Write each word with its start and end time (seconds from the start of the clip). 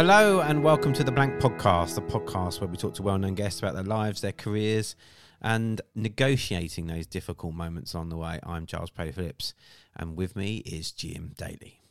Hello 0.00 0.40
and 0.40 0.64
welcome 0.64 0.94
to 0.94 1.04
the 1.04 1.12
Blank 1.12 1.42
Podcast, 1.42 1.94
the 1.94 2.00
podcast 2.00 2.58
where 2.58 2.68
we 2.68 2.78
talk 2.78 2.94
to 2.94 3.02
well 3.02 3.18
known 3.18 3.34
guests 3.34 3.60
about 3.60 3.74
their 3.74 3.84
lives, 3.84 4.22
their 4.22 4.32
careers, 4.32 4.96
and 5.42 5.82
negotiating 5.94 6.86
those 6.86 7.06
difficult 7.06 7.52
moments 7.52 7.94
on 7.94 8.08
the 8.08 8.16
way. 8.16 8.40
I'm 8.42 8.64
Charles 8.64 8.88
Paley 8.88 9.12
Phillips, 9.12 9.52
and 9.94 10.16
with 10.16 10.36
me 10.36 10.62
is 10.64 10.90
Jim 10.90 11.32
Daly. 11.36 11.82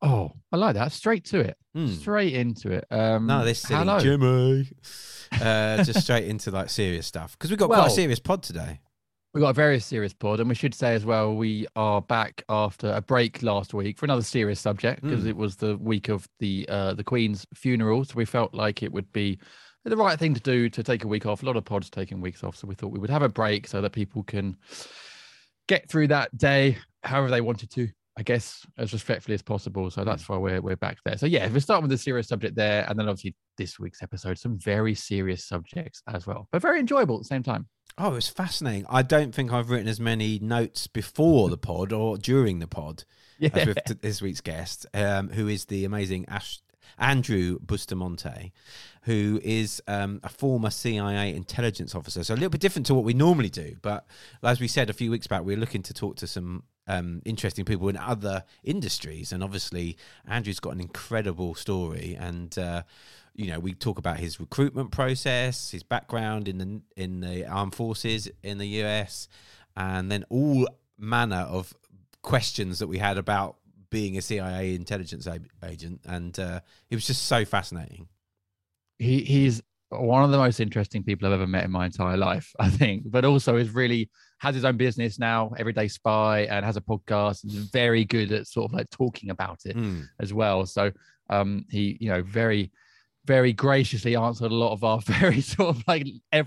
Oh, 0.00 0.30
I 0.52 0.56
like 0.56 0.76
that. 0.76 0.92
Straight 0.92 1.24
to 1.24 1.40
it. 1.40 1.56
Hmm. 1.74 1.88
Straight 1.88 2.32
into 2.32 2.70
it. 2.70 2.84
Um, 2.92 3.26
No, 3.26 3.44
this 3.44 3.58
silly 3.58 3.80
hello. 3.80 3.98
Jimmy. 3.98 4.68
Uh, 5.32 5.82
just 5.82 6.02
straight 6.02 6.28
into 6.28 6.52
like 6.52 6.70
serious 6.70 7.08
stuff 7.08 7.32
because 7.32 7.50
we've 7.50 7.58
got 7.58 7.70
quite 7.70 7.88
a 7.88 7.90
serious 7.90 8.20
pod 8.20 8.44
today. 8.44 8.78
We've 9.32 9.40
got 9.42 9.50
a 9.50 9.54
very 9.54 9.78
serious 9.78 10.12
pod, 10.12 10.40
and 10.40 10.48
we 10.48 10.56
should 10.56 10.74
say 10.74 10.94
as 10.94 11.04
well, 11.04 11.36
we 11.36 11.64
are 11.76 12.02
back 12.02 12.42
after 12.48 12.90
a 12.92 13.00
break 13.00 13.44
last 13.44 13.72
week 13.72 13.96
for 13.96 14.06
another 14.06 14.22
serious 14.22 14.58
subject 14.58 15.02
because 15.02 15.22
Mm. 15.24 15.28
it 15.28 15.36
was 15.36 15.54
the 15.54 15.76
week 15.76 16.08
of 16.08 16.28
the 16.40 16.66
uh, 16.68 16.94
the 16.94 17.04
Queen's 17.04 17.46
funeral. 17.54 18.04
So 18.04 18.14
we 18.16 18.24
felt 18.24 18.52
like 18.54 18.82
it 18.82 18.92
would 18.92 19.10
be 19.12 19.38
the 19.84 19.96
right 19.96 20.18
thing 20.18 20.34
to 20.34 20.40
do 20.40 20.68
to 20.70 20.82
take 20.82 21.04
a 21.04 21.08
week 21.08 21.26
off. 21.26 21.44
A 21.44 21.46
lot 21.46 21.56
of 21.56 21.64
pods 21.64 21.88
taking 21.90 22.20
weeks 22.20 22.42
off, 22.42 22.56
so 22.56 22.66
we 22.66 22.74
thought 22.74 22.90
we 22.90 22.98
would 22.98 23.08
have 23.10 23.22
a 23.22 23.28
break 23.28 23.68
so 23.68 23.80
that 23.80 23.92
people 23.92 24.24
can 24.24 24.56
get 25.68 25.88
through 25.88 26.08
that 26.08 26.36
day 26.36 26.76
however 27.04 27.30
they 27.30 27.40
wanted 27.40 27.70
to. 27.70 27.88
I 28.16 28.22
guess 28.22 28.66
as 28.76 28.92
respectfully 28.92 29.36
as 29.36 29.42
possible. 29.42 29.88
So 29.90 30.02
that's 30.04 30.28
why 30.28 30.36
we're 30.38 30.60
we're 30.60 30.74
back 30.76 30.98
there. 31.04 31.16
So 31.16 31.26
yeah, 31.26 31.46
if 31.46 31.52
we 31.52 31.60
start 31.60 31.82
with 31.82 31.90
the 31.92 31.96
serious 31.98 32.26
subject 32.26 32.56
there, 32.56 32.84
and 32.88 32.98
then 32.98 33.08
obviously 33.08 33.36
this 33.56 33.78
week's 33.78 34.02
episode, 34.02 34.38
some 34.38 34.58
very 34.58 34.94
serious 34.96 35.44
subjects 35.46 36.02
as 36.08 36.26
well, 36.26 36.48
but 36.50 36.60
very 36.60 36.80
enjoyable 36.80 37.14
at 37.14 37.20
the 37.22 37.26
same 37.28 37.44
time. 37.44 37.68
Oh, 37.98 38.12
it 38.12 38.14
was 38.14 38.28
fascinating. 38.28 38.86
I 38.88 39.02
don't 39.02 39.34
think 39.34 39.52
I've 39.52 39.70
written 39.70 39.88
as 39.88 40.00
many 40.00 40.38
notes 40.38 40.86
before 40.86 41.50
the 41.50 41.58
pod 41.58 41.92
or 41.92 42.16
during 42.16 42.58
the 42.58 42.66
pod 42.66 43.04
Yeah. 43.38 43.50
as 43.54 43.66
with 43.66 43.78
t- 43.86 43.94
this 44.00 44.22
week's 44.22 44.40
guest, 44.40 44.86
um, 44.94 45.28
who 45.30 45.48
is 45.48 45.66
the 45.66 45.84
amazing 45.84 46.24
Ash- 46.28 46.60
Andrew 46.98 47.58
Bustamante, 47.60 48.52
who 49.02 49.40
is 49.42 49.82
um, 49.88 50.20
a 50.22 50.28
former 50.28 50.70
CIA 50.70 51.34
intelligence 51.34 51.94
officer. 51.94 52.22
So 52.24 52.34
a 52.34 52.36
little 52.36 52.50
bit 52.50 52.60
different 52.60 52.86
to 52.86 52.94
what 52.94 53.04
we 53.04 53.14
normally 53.14 53.48
do. 53.50 53.76
But 53.82 54.06
as 54.42 54.60
we 54.60 54.68
said 54.68 54.90
a 54.90 54.94
few 54.94 55.10
weeks 55.10 55.26
back, 55.26 55.42
we 55.44 55.54
are 55.54 55.58
looking 55.58 55.82
to 55.84 55.94
talk 55.94 56.16
to 56.16 56.26
some 56.26 56.64
um, 56.86 57.22
interesting 57.24 57.64
people 57.64 57.88
in 57.88 57.96
other 57.96 58.44
industries. 58.64 59.32
And 59.32 59.42
obviously, 59.44 59.96
Andrew's 60.26 60.60
got 60.60 60.74
an 60.74 60.80
incredible 60.80 61.54
story. 61.54 62.16
And, 62.18 62.56
uh, 62.58 62.82
you 63.34 63.46
know, 63.50 63.58
we 63.60 63.72
talk 63.74 63.98
about 63.98 64.18
his 64.18 64.38
recruitment 64.40 64.90
process, 64.90 65.70
his 65.70 65.82
background 65.82 66.48
in 66.48 66.58
the 66.58 66.82
in 66.96 67.20
the 67.20 67.46
armed 67.46 67.74
forces 67.74 68.28
in 68.42 68.58
the 68.58 68.66
US, 68.82 69.28
and 69.76 70.10
then 70.10 70.24
all 70.30 70.66
manner 70.98 71.46
of 71.48 71.72
questions 72.22 72.78
that 72.78 72.86
we 72.86 72.98
had 72.98 73.16
about 73.18 73.56
being 73.90 74.16
a 74.16 74.22
CIA 74.22 74.74
intelligence 74.74 75.26
agent, 75.64 76.00
and 76.06 76.38
uh, 76.38 76.60
it 76.90 76.94
was 76.94 77.06
just 77.06 77.22
so 77.26 77.44
fascinating. 77.44 78.08
he 78.98 79.22
he's 79.24 79.62
one 79.88 80.22
of 80.22 80.30
the 80.30 80.38
most 80.38 80.60
interesting 80.60 81.02
people 81.02 81.26
I've 81.26 81.32
ever 81.34 81.48
met 81.48 81.64
in 81.64 81.70
my 81.72 81.86
entire 81.86 82.16
life, 82.16 82.54
I 82.60 82.68
think. 82.70 83.10
But 83.10 83.24
also 83.24 83.56
is 83.56 83.70
really 83.70 84.08
has 84.38 84.54
his 84.54 84.64
own 84.64 84.76
business 84.76 85.18
now, 85.18 85.52
Everyday 85.58 85.88
Spy, 85.88 86.42
and 86.42 86.64
has 86.64 86.76
a 86.76 86.80
podcast 86.80 87.42
and 87.42 87.52
is 87.52 87.64
very 87.70 88.04
good 88.04 88.30
at 88.32 88.46
sort 88.46 88.70
of 88.70 88.72
like 88.72 88.88
talking 88.90 89.30
about 89.30 89.60
it 89.64 89.76
Mm. 89.76 90.06
as 90.20 90.32
well. 90.32 90.66
So 90.66 90.92
um 91.28 91.64
he, 91.70 91.96
you 92.00 92.08
know, 92.10 92.22
very 92.22 92.70
very 93.30 93.52
graciously 93.52 94.16
answered 94.16 94.50
a 94.50 94.54
lot 94.64 94.72
of 94.72 94.82
our 94.82 95.00
very 95.20 95.40
sort 95.40 95.68
of 95.68 95.84
like 95.86 96.04
uh, 96.32 96.42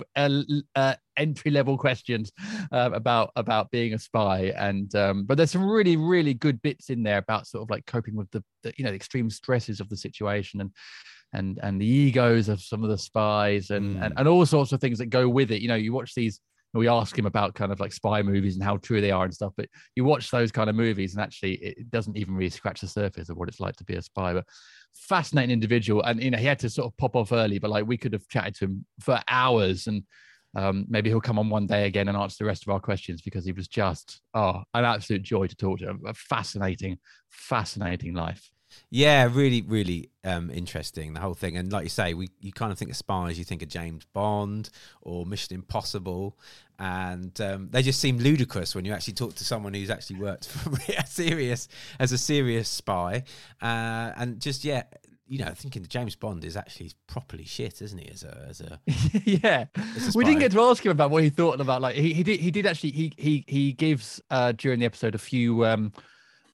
uh, 0.75 0.93
entry 1.15 1.49
level 1.49 1.77
questions 1.77 2.29
uh, 2.73 2.89
about 2.93 3.31
about 3.37 3.71
being 3.71 3.93
a 3.93 3.99
spy 3.99 4.51
and 4.57 4.93
um 4.95 5.23
but 5.23 5.37
there's 5.37 5.51
some 5.51 5.65
really 5.65 5.95
really 5.95 6.33
good 6.33 6.61
bits 6.61 6.89
in 6.89 7.01
there 7.01 7.19
about 7.19 7.47
sort 7.47 7.63
of 7.63 7.69
like 7.69 7.85
coping 7.85 8.17
with 8.17 8.29
the, 8.31 8.43
the 8.63 8.73
you 8.75 8.83
know 8.83 8.89
the 8.91 8.97
extreme 8.97 9.29
stresses 9.29 9.79
of 9.79 9.87
the 9.87 9.95
situation 9.95 10.59
and 10.59 10.71
and 11.31 11.57
and 11.63 11.79
the 11.79 11.85
egos 11.85 12.49
of 12.49 12.61
some 12.61 12.83
of 12.83 12.89
the 12.89 12.97
spies 12.97 13.69
and, 13.69 14.03
and 14.03 14.13
Mm. 14.13 14.19
and 14.19 14.27
all 14.27 14.45
sorts 14.45 14.73
of 14.73 14.81
things 14.81 14.97
that 14.97 15.05
go 15.19 15.29
with 15.29 15.51
it 15.51 15.61
you 15.61 15.69
know 15.69 15.75
you 15.85 15.93
watch 15.93 16.13
these 16.15 16.41
we 16.79 16.87
ask 16.87 17.17
him 17.17 17.25
about 17.25 17.53
kind 17.53 17.71
of 17.71 17.79
like 17.79 17.93
spy 17.93 18.21
movies 18.21 18.55
and 18.55 18.63
how 18.63 18.77
true 18.77 18.99
they 18.99 19.11
are 19.11 19.25
and 19.25 19.33
stuff 19.33 19.53
but 19.55 19.69
you 19.95 20.03
watch 20.03 20.31
those 20.31 20.51
kind 20.51 20.69
of 20.69 20.75
movies 20.75 21.13
and 21.13 21.21
actually 21.21 21.53
it 21.55 21.89
doesn't 21.91 22.17
even 22.17 22.35
really 22.35 22.49
scratch 22.49 22.81
the 22.81 22.87
surface 22.87 23.29
of 23.29 23.37
what 23.37 23.47
it's 23.47 23.59
like 23.59 23.75
to 23.75 23.83
be 23.83 23.95
a 23.95 24.01
spy 24.01 24.33
but 24.33 24.45
fascinating 24.93 25.51
individual. 25.51 26.03
And 26.03 26.21
you 26.21 26.31
know 26.31 26.37
he 26.37 26.45
had 26.45 26.59
to 26.59 26.69
sort 26.69 26.87
of 26.87 26.97
pop 26.97 27.15
off 27.15 27.31
early 27.31 27.59
but 27.59 27.69
like 27.69 27.85
we 27.85 27.97
could 27.97 28.13
have 28.13 28.27
chatted 28.27 28.55
to 28.55 28.65
him 28.65 28.85
for 28.99 29.19
hours 29.27 29.87
and 29.87 30.03
um, 30.55 30.85
maybe 30.87 31.09
he'll 31.09 31.19
come 31.19 31.39
on 31.39 31.49
one 31.49 31.65
day 31.65 31.87
again 31.87 32.07
and 32.07 32.17
answer 32.17 32.43
the 32.43 32.47
rest 32.47 32.63
of 32.63 32.69
our 32.69 32.79
questions 32.79 33.21
because 33.23 33.43
he 33.43 33.51
was 33.51 33.67
just 33.67 34.21
oh 34.33 34.61
an 34.73 34.85
absolute 34.85 35.23
joy 35.23 35.47
to 35.47 35.55
talk 35.55 35.79
to 35.79 35.95
a 36.05 36.13
fascinating 36.13 36.99
fascinating 37.29 38.13
life. 38.13 38.51
Yeah, 38.89 39.29
really, 39.31 39.61
really 39.61 40.09
um, 40.23 40.49
interesting 40.49 41.13
the 41.13 41.19
whole 41.19 41.33
thing. 41.33 41.57
And 41.57 41.71
like 41.71 41.83
you 41.83 41.89
say, 41.89 42.13
we 42.13 42.29
you 42.39 42.51
kind 42.51 42.71
of 42.71 42.77
think 42.77 42.91
of 42.91 42.97
spies, 42.97 43.37
you 43.37 43.43
think 43.43 43.61
of 43.61 43.69
James 43.69 44.05
Bond 44.13 44.69
or 45.01 45.25
Mission 45.25 45.55
Impossible, 45.55 46.37
and 46.79 47.39
um, 47.41 47.69
they 47.71 47.81
just 47.81 47.99
seem 47.99 48.17
ludicrous 48.17 48.75
when 48.75 48.85
you 48.85 48.93
actually 48.93 49.13
talk 49.13 49.35
to 49.35 49.45
someone 49.45 49.73
who's 49.73 49.89
actually 49.89 50.19
worked 50.19 50.47
for 50.49 50.71
a 50.97 51.05
serious 51.07 51.67
as 51.99 52.11
a 52.11 52.17
serious 52.17 52.69
spy, 52.69 53.23
uh, 53.61 54.11
and 54.17 54.39
just 54.39 54.63
yeah. 54.65 54.83
you 55.25 55.39
know, 55.39 55.51
thinking 55.55 55.81
that 55.81 55.89
James 55.89 56.15
Bond 56.15 56.43
is 56.43 56.57
actually 56.57 56.91
properly 57.07 57.45
shit, 57.45 57.81
isn't 57.81 57.97
he? 57.97 58.09
As 58.09 58.23
a 58.23 58.45
as 58.49 58.61
a 58.61 58.79
yeah, 59.25 59.65
As 59.95 60.13
a 60.15 60.17
we 60.17 60.25
didn't 60.25 60.39
get 60.41 60.51
to 60.51 60.61
ask 60.61 60.85
him 60.85 60.91
about 60.91 61.11
what 61.11 61.23
he 61.23 61.29
thought 61.29 61.59
about 61.61 61.81
like 61.81 61.95
he, 61.95 62.13
he 62.13 62.23
did 62.23 62.39
he 62.39 62.51
did 62.51 62.65
actually 62.65 62.91
he 62.91 63.13
he 63.17 63.45
he 63.47 63.71
gives 63.73 64.21
uh 64.29 64.51
during 64.51 64.79
the 64.79 64.85
episode 64.85 65.15
a 65.15 65.19
few 65.19 65.65
um 65.65 65.91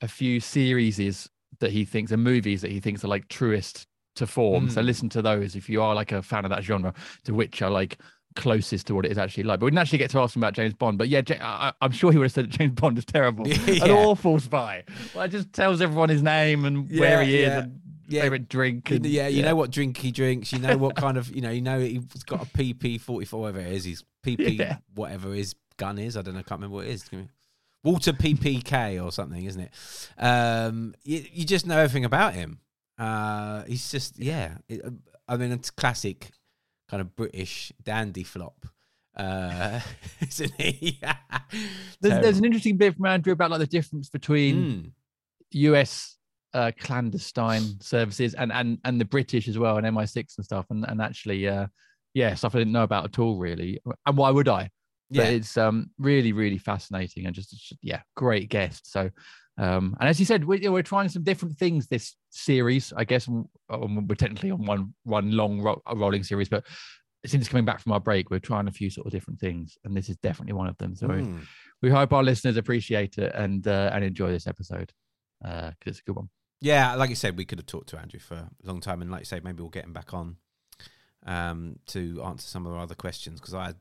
a 0.01 0.07
few 0.07 0.39
series 0.39 1.29
that 1.59 1.71
he 1.71 1.83
thinks 1.83 2.11
and 2.11 2.23
movies 2.23 2.61
that 2.61 2.71
he 2.71 2.79
thinks 2.79 3.03
are 3.03 3.07
like 3.09 3.27
truest 3.27 3.85
to 4.15 4.25
form. 4.27 4.69
So 4.69 4.81
Mm. 4.81 4.85
listen 4.85 5.09
to 5.09 5.21
those 5.21 5.55
if 5.55 5.67
you 5.69 5.81
are 5.81 5.95
like 5.95 6.11
a 6.11 6.21
fan 6.21 6.45
of 6.45 6.49
that 6.51 6.63
genre, 6.63 6.93
to 7.25 7.33
which 7.33 7.61
are 7.61 7.69
like 7.71 7.97
closest 8.35 8.87
to 8.87 8.95
what 8.95 9.05
it 9.05 9.11
is 9.11 9.17
actually 9.17 9.43
like. 9.43 9.59
But 9.59 9.65
we 9.65 9.71
didn't 9.71 9.79
actually 9.79 9.97
get 9.99 10.11
to 10.11 10.19
ask 10.19 10.35
him 10.35 10.41
about 10.43 10.53
James 10.53 10.73
Bond. 10.73 10.97
But 10.97 11.09
yeah, 11.09 11.21
I, 11.41 11.73
I'm 11.81 11.91
sure 11.91 12.11
he 12.11 12.17
would 12.17 12.25
have 12.25 12.31
said 12.31 12.45
that 12.45 12.57
James 12.57 12.73
Bond 12.73 12.97
is 12.97 13.05
terrible, 13.05 13.45
an 13.67 13.91
awful 13.91 14.39
spy. 14.39 14.83
Well, 15.13 15.25
it 15.25 15.29
just 15.29 15.51
tells 15.53 15.81
everyone 15.81 16.09
his 16.09 16.21
name 16.23 16.65
and 16.65 16.89
where 16.99 17.23
he 17.23 17.39
is 17.39 17.47
yeah. 17.47 17.59
and 17.59 17.79
Yeah. 18.07 18.21
favorite 18.21 18.47
drink. 18.49 18.91
And, 18.91 19.05
yeah, 19.05 19.27
you 19.27 19.41
know 19.43 19.55
what 19.55 19.71
drink 19.71 19.97
he 19.97 20.11
drinks. 20.11 20.51
You 20.53 20.59
know 20.59 20.77
what 20.77 20.95
kind 20.95 21.17
of, 21.17 21.33
you 21.35 21.41
know, 21.41 21.49
you 21.51 21.61
know 21.61 21.79
he's 21.79 22.23
got 22.23 22.41
a 22.43 22.45
PP 22.45 22.99
forty 23.01 23.25
four, 23.25 23.41
whatever 23.41 23.59
it 23.59 23.73
is. 23.73 23.85
His 23.85 24.03
PP, 24.25 24.57
Yeah. 24.59 24.77
whatever 24.95 25.33
his 25.33 25.55
gun 25.77 25.97
is. 25.97 26.15
I 26.17 26.21
don't 26.21 26.33
know. 26.33 26.39
I 26.41 26.43
can't 26.43 26.59
remember 26.61 26.75
what 26.77 26.85
it 26.87 26.91
is. 26.91 27.09
Walther 27.83 28.11
PPK 28.11 29.03
or 29.03 29.11
something, 29.11 29.43
isn't 29.45 29.61
it? 29.61 29.71
Um, 30.17 30.93
you, 31.03 31.23
you 31.31 31.45
just 31.45 31.65
know 31.65 31.77
everything 31.77 32.03
about 32.03 32.33
him. 32.33 32.59
Uh, 32.97 33.63
he's 33.63 33.89
just, 33.89 34.19
yeah. 34.19 34.57
It, 34.67 34.81
I 35.29 35.37
mean, 35.37 35.53
it's 35.53 35.69
classic 35.71 36.31
kind 36.89 37.01
of 37.01 37.15
British 37.15 37.71
dandy 37.83 38.23
flop, 38.23 38.65
uh, 39.15 39.79
isn't 40.21 40.53
he? 40.59 40.99
There's, 42.01 42.21
there's 42.21 42.37
an 42.39 42.45
interesting 42.45 42.77
bit 42.77 42.95
from 42.95 43.05
Andrew 43.05 43.33
about 43.33 43.51
like 43.51 43.59
the 43.59 43.67
difference 43.67 44.09
between 44.09 44.55
Mm. 44.55 44.91
US 45.51 46.17
uh, 46.53 46.71
clandestine 46.79 47.79
services 47.81 48.33
and 48.33 48.51
and 48.51 48.79
and 48.85 48.99
the 48.99 49.05
British 49.05 49.47
as 49.47 49.57
well 49.57 49.77
and 49.77 49.85
MI6 49.85 50.37
and 50.37 50.45
stuff 50.45 50.65
and 50.69 50.83
and 50.87 51.01
actually 51.01 51.47
uh 51.47 51.67
yeah 52.13 52.33
stuff 52.35 52.55
I 52.55 52.59
didn't 52.59 52.73
know 52.73 52.83
about 52.83 53.05
at 53.05 53.19
all 53.19 53.37
really 53.37 53.79
and 54.05 54.17
why 54.17 54.29
would 54.31 54.47
I 54.47 54.69
but 55.11 55.25
yeah. 55.25 55.31
it's 55.37 55.57
um 55.57 55.91
really 55.99 56.33
really 56.33 56.57
fascinating 56.57 57.25
and 57.25 57.35
just 57.35 57.51
just- 57.51 57.77
yeah 57.83 58.01
great 58.15 58.49
guest 58.49 58.91
so 58.91 59.09
um 59.59 59.95
and 59.99 60.09
as 60.09 60.19
you 60.19 60.25
said 60.25 60.43
we, 60.45 60.67
we're 60.69 60.81
trying 60.81 61.09
some 61.09 61.23
different 61.23 61.55
things 61.57 61.87
this 61.87 62.15
series 62.31 62.91
I 62.95 63.03
guess 63.03 63.27
um, 63.27 63.47
we're 64.07 64.15
technically 64.15 64.51
on 64.51 64.65
one 64.65 64.93
one 65.03 65.31
long 65.31 65.61
ro- 65.61 65.81
rolling 65.95 66.23
series 66.23 66.49
but 66.49 66.63
since 67.25 67.47
coming 67.49 67.65
back 67.65 67.79
from 67.81 67.91
our 67.91 67.99
break 67.99 68.29
we're 68.31 68.39
trying 68.39 68.67
a 68.67 68.71
few 68.71 68.89
sort 68.89 69.05
of 69.07 69.11
different 69.11 69.39
things 69.39 69.77
and 69.83 69.95
this 69.95 70.07
is 70.09 70.17
definitely 70.17 70.53
one 70.53 70.67
of 70.69 70.77
them 70.77 70.95
so 70.95 71.07
Mm. 71.07 71.41
we 71.81 71.89
hope 71.89 72.13
our 72.13 72.23
listeners 72.23 72.57
appreciate 72.57 73.17
it 73.17 73.31
and 73.35 73.67
uh, 73.67 73.91
and 73.93 74.03
enjoy 74.03 74.31
this 74.31 74.47
episode 74.47 74.91
because 75.41 75.75
it's 75.85 75.99
a 75.99 76.03
good 76.03 76.15
one 76.15 76.29
Yeah, 76.61 76.95
like 76.95 77.09
you 77.09 77.15
said, 77.15 77.37
we 77.37 77.45
could 77.45 77.59
have 77.59 77.65
talked 77.65 77.89
to 77.89 77.97
Andrew 77.99 78.19
for 78.19 78.35
a 78.35 78.49
long 78.63 78.81
time, 78.81 79.01
and 79.01 79.09
like 79.11 79.21
you 79.21 79.25
say, 79.33 79.39
maybe 79.43 79.61
we'll 79.61 79.69
get 79.79 79.85
him 79.85 79.93
back 79.93 80.13
on 80.13 80.35
um, 81.25 81.79
to 81.87 82.21
answer 82.23 82.47
some 82.47 82.65
of 82.65 82.73
our 82.73 82.79
other 82.79 82.95
questions 82.95 83.39
because 83.39 83.53
I 83.53 83.65
had 83.67 83.75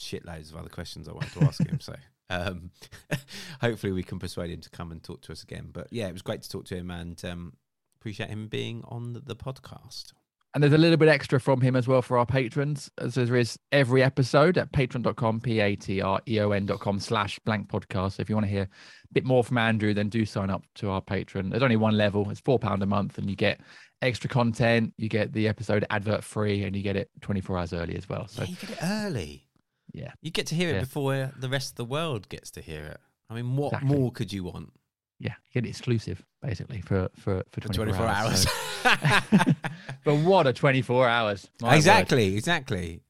shitloads 0.00 0.50
of 0.50 0.56
other 0.56 0.68
questions 0.68 1.08
I 1.08 1.12
wanted 1.12 1.32
to 1.34 1.42
ask 1.44 1.60
him. 1.66 1.80
So 1.80 1.94
um, 2.30 2.70
hopefully 3.60 3.92
we 3.92 4.02
can 4.02 4.18
persuade 4.18 4.50
him 4.50 4.60
to 4.60 4.70
come 4.70 4.92
and 4.92 5.02
talk 5.02 5.22
to 5.22 5.32
us 5.32 5.42
again. 5.42 5.70
But 5.72 5.88
yeah, 5.90 6.08
it 6.08 6.12
was 6.12 6.22
great 6.22 6.42
to 6.42 6.48
talk 6.48 6.64
to 6.66 6.76
him 6.76 6.90
and 6.90 7.22
um, 7.24 7.54
appreciate 7.96 8.30
him 8.30 8.48
being 8.48 8.84
on 8.88 9.12
the, 9.12 9.20
the 9.20 9.36
podcast. 9.36 10.12
And 10.54 10.62
there's 10.62 10.74
a 10.74 10.78
little 10.78 10.98
bit 10.98 11.08
extra 11.08 11.40
from 11.40 11.62
him 11.62 11.74
as 11.76 11.88
well 11.88 12.02
for 12.02 12.18
our 12.18 12.26
patrons, 12.26 12.90
as 12.98 13.14
there 13.14 13.36
is 13.36 13.58
every 13.70 14.02
episode 14.02 14.58
at 14.58 14.70
patron.com 14.70 15.40
patreon.com, 15.40 15.40
P 15.40 15.60
A 15.60 15.76
T 15.76 16.02
R 16.02 16.20
E 16.28 16.40
O 16.40 16.50
N.com 16.50 17.00
slash 17.00 17.38
blank 17.38 17.68
podcast. 17.68 18.12
So 18.12 18.20
if 18.20 18.28
you 18.28 18.36
want 18.36 18.46
to 18.46 18.52
hear 18.52 18.64
a 18.64 18.68
bit 19.12 19.24
more 19.24 19.42
from 19.42 19.56
Andrew, 19.56 19.94
then 19.94 20.10
do 20.10 20.26
sign 20.26 20.50
up 20.50 20.62
to 20.74 20.90
our 20.90 21.00
patron. 21.00 21.48
There's 21.48 21.62
only 21.62 21.76
one 21.76 21.96
level, 21.96 22.28
it's 22.30 22.42
£4 22.42 22.82
a 22.82 22.86
month, 22.86 23.16
and 23.16 23.30
you 23.30 23.36
get 23.36 23.60
extra 24.02 24.28
content, 24.28 24.92
you 24.98 25.08
get 25.08 25.32
the 25.32 25.48
episode 25.48 25.86
advert 25.88 26.22
free, 26.22 26.64
and 26.64 26.76
you 26.76 26.82
get 26.82 26.96
it 26.96 27.08
24 27.22 27.58
hours 27.58 27.72
early 27.72 27.96
as 27.96 28.06
well. 28.06 28.26
So 28.28 28.42
Yeah, 28.42 28.48
you 28.48 28.56
get 28.56 28.70
it 28.70 28.78
early. 28.82 29.46
Yeah, 29.92 30.12
You 30.22 30.30
get 30.30 30.46
to 30.48 30.54
hear 30.54 30.70
it 30.70 30.74
Yeah. 30.74 30.80
before 30.80 31.32
the 31.36 31.48
rest 31.48 31.70
of 31.70 31.76
the 31.76 31.84
world 31.84 32.28
gets 32.28 32.50
to 32.52 32.60
hear 32.60 32.84
it. 32.86 33.00
I 33.30 33.34
mean, 33.34 33.56
what 33.56 33.72
Exactly. 33.72 33.96
more 33.98 34.12
could 34.12 34.32
you 34.32 34.44
want 34.44 34.72
yeah, 35.18 35.34
you 35.52 35.60
get 35.62 35.66
it 35.66 35.70
exclusive 35.70 36.24
basically 36.42 36.80
for, 36.80 37.08
for, 37.16 37.44
for 37.52 37.60
for 37.60 37.68
24, 37.72 37.84
24 37.84 38.06
hours? 38.06 38.42
So- 38.42 39.52
but 40.04 40.16
what 40.16 40.46
a 40.48 40.52
24 40.52 41.08
hours. 41.08 41.48
my 41.60 41.68
word. 41.68 41.76
exactly, 41.76 42.34
exactly. 42.36 43.02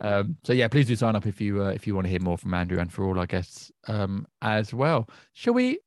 Um, 0.00 0.36
so 0.42 0.52
yeah, 0.52 0.66
please 0.68 0.86
do 0.86 0.96
sign 0.96 1.14
up 1.14 1.26
if 1.26 1.40
you 1.40 1.62
uh, 1.62 1.68
if 1.68 1.86
you 1.86 1.94
want 1.94 2.06
to 2.06 2.10
hear 2.10 2.20
more 2.20 2.38
from 2.38 2.54
Andrew 2.54 2.78
and 2.80 2.92
for 2.92 3.04
all 3.04 3.18
our 3.20 3.26
guests 3.26 3.70
um, 3.86 4.26
as 4.42 4.74
well. 4.74 5.08
Shall 5.32 5.54
we 5.54 5.78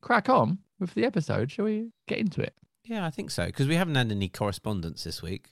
crack 0.00 0.28
on 0.28 0.58
with 0.78 0.94
the 0.94 1.04
episode? 1.04 1.50
Shall 1.50 1.66
we 1.66 1.90
get 2.06 2.18
into 2.18 2.40
it? 2.40 2.54
Yeah, 2.84 3.04
I 3.04 3.10
think 3.10 3.30
so 3.30 3.46
because 3.46 3.68
we 3.68 3.74
haven't 3.74 3.96
had 3.96 4.10
any 4.10 4.28
correspondence 4.28 5.04
this 5.04 5.20
week. 5.20 5.50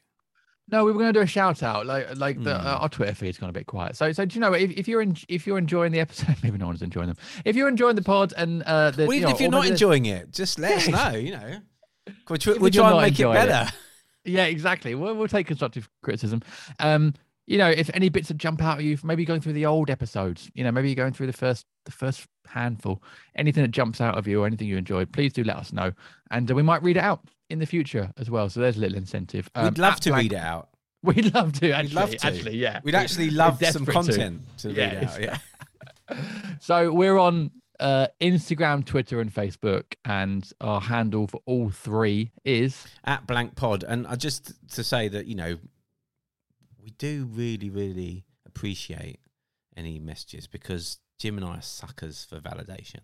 No, 0.70 0.84
we 0.84 0.92
were 0.92 0.98
going 0.98 1.12
to 1.12 1.18
do 1.18 1.22
a 1.22 1.26
shout 1.26 1.62
out. 1.62 1.86
Like 1.86 2.16
like 2.16 2.42
the, 2.42 2.58
Hmm. 2.58 2.66
uh, 2.66 2.70
our 2.80 2.88
Twitter 2.88 3.14
feed's 3.14 3.38
gone 3.38 3.48
a 3.50 3.52
bit 3.52 3.66
quiet. 3.66 3.96
So 3.96 4.12
so 4.12 4.24
do 4.24 4.34
you 4.34 4.40
know 4.40 4.52
if, 4.52 4.70
if 4.72 4.86
you're 4.88 5.00
in, 5.02 5.16
if 5.28 5.46
you're 5.46 5.58
enjoying 5.58 5.92
the 5.92 6.00
episode, 6.00 6.36
maybe 6.42 6.58
no 6.58 6.66
one's 6.66 6.82
enjoying 6.82 7.06
them. 7.08 7.16
If 7.44 7.56
you're 7.56 7.68
enjoying 7.68 7.96
the 7.96 8.02
pod 8.02 8.34
and 8.36 8.62
uh, 8.64 8.90
the, 8.90 9.06
well, 9.06 9.16
you 9.16 9.22
know, 9.22 9.30
if 9.30 9.40
you're 9.40 9.50
not 9.50 9.58
maybe 9.60 9.68
the- 9.70 9.74
enjoying 9.74 10.06
it, 10.06 10.30
just 10.32 10.58
let 10.58 10.76
us 10.76 10.88
know. 11.12 11.18
You 11.18 11.32
know, 11.32 11.56
we'll, 12.28 12.38
tr- 12.38 12.58
we'll 12.58 12.70
try 12.70 12.90
and 12.90 13.00
make 13.00 13.12
it 13.12 13.20
enjoying 13.20 13.42
it. 13.42 13.46
better. 13.46 13.72
Yeah, 14.24 14.44
exactly. 14.44 14.94
We'll, 14.94 15.14
we'll 15.14 15.28
take 15.28 15.46
constructive 15.46 15.88
criticism. 16.02 16.42
Um, 16.80 17.14
you 17.46 17.56
know, 17.56 17.70
if 17.70 17.88
any 17.94 18.10
bits 18.10 18.28
that 18.28 18.36
jump 18.36 18.62
out 18.62 18.76
at 18.76 18.84
you, 18.84 18.98
maybe 19.02 19.24
going 19.24 19.40
through 19.40 19.54
the 19.54 19.64
old 19.64 19.88
episodes, 19.88 20.50
you 20.52 20.62
know, 20.64 20.70
maybe 20.70 20.88
you're 20.90 20.96
going 20.96 21.14
through 21.14 21.28
the 21.28 21.32
first 21.32 21.64
the 21.86 21.92
first 21.92 22.26
handful, 22.46 23.02
anything 23.36 23.62
that 23.62 23.70
jumps 23.70 24.02
out 24.02 24.18
of 24.18 24.26
you 24.28 24.42
or 24.42 24.46
anything 24.46 24.68
you 24.68 24.76
enjoyed, 24.76 25.10
please 25.14 25.32
do 25.32 25.44
let 25.44 25.56
us 25.56 25.72
know, 25.72 25.92
and 26.30 26.50
uh, 26.50 26.54
we 26.54 26.62
might 26.62 26.82
read 26.82 26.98
it 26.98 27.02
out 27.02 27.20
in 27.50 27.58
the 27.58 27.66
future 27.66 28.12
as 28.16 28.30
well. 28.30 28.48
So 28.48 28.60
there's 28.60 28.76
a 28.76 28.80
little 28.80 28.98
incentive. 28.98 29.48
Um, 29.54 29.64
We'd 29.66 29.78
love 29.78 30.00
to 30.00 30.12
read 30.12 30.32
it 30.32 30.36
out. 30.36 30.68
We'd 31.02 31.32
love 31.34 31.52
to. 31.60 31.72
Actually, 31.72 31.94
love 31.94 32.10
to. 32.10 32.26
Actually, 32.26 32.56
yeah. 32.56 32.80
We'd 32.82 32.94
actually 32.94 33.30
love 33.30 33.64
some 33.64 33.86
to. 33.86 33.92
content 33.92 34.42
to, 34.58 34.72
Yeah, 34.72 34.94
read 34.94 35.04
out. 35.04 35.22
Yeah. 35.22 35.38
So 36.60 36.90
we're 36.90 37.18
on 37.18 37.50
uh, 37.78 38.08
Instagram, 38.20 38.84
Twitter, 38.84 39.20
and 39.20 39.32
Facebook, 39.32 39.94
and 40.04 40.50
our 40.60 40.80
handle 40.80 41.26
for 41.26 41.40
all 41.44 41.70
three 41.70 42.32
is 42.44 42.86
At 43.04 43.26
Blank 43.26 43.56
Pod. 43.56 43.84
And 43.84 44.06
I 44.06 44.16
just 44.16 44.54
to 44.74 44.82
say 44.82 45.08
that, 45.08 45.26
you 45.26 45.34
know, 45.34 45.58
we 46.82 46.90
do 46.92 47.28
really, 47.30 47.70
really 47.70 48.24
appreciate 48.46 49.20
any 49.76 49.98
messages 49.98 50.46
because 50.46 50.98
Jim 51.18 51.36
and 51.36 51.46
I 51.46 51.58
are 51.58 51.62
suckers 51.62 52.24
for 52.24 52.40
validation. 52.40 53.00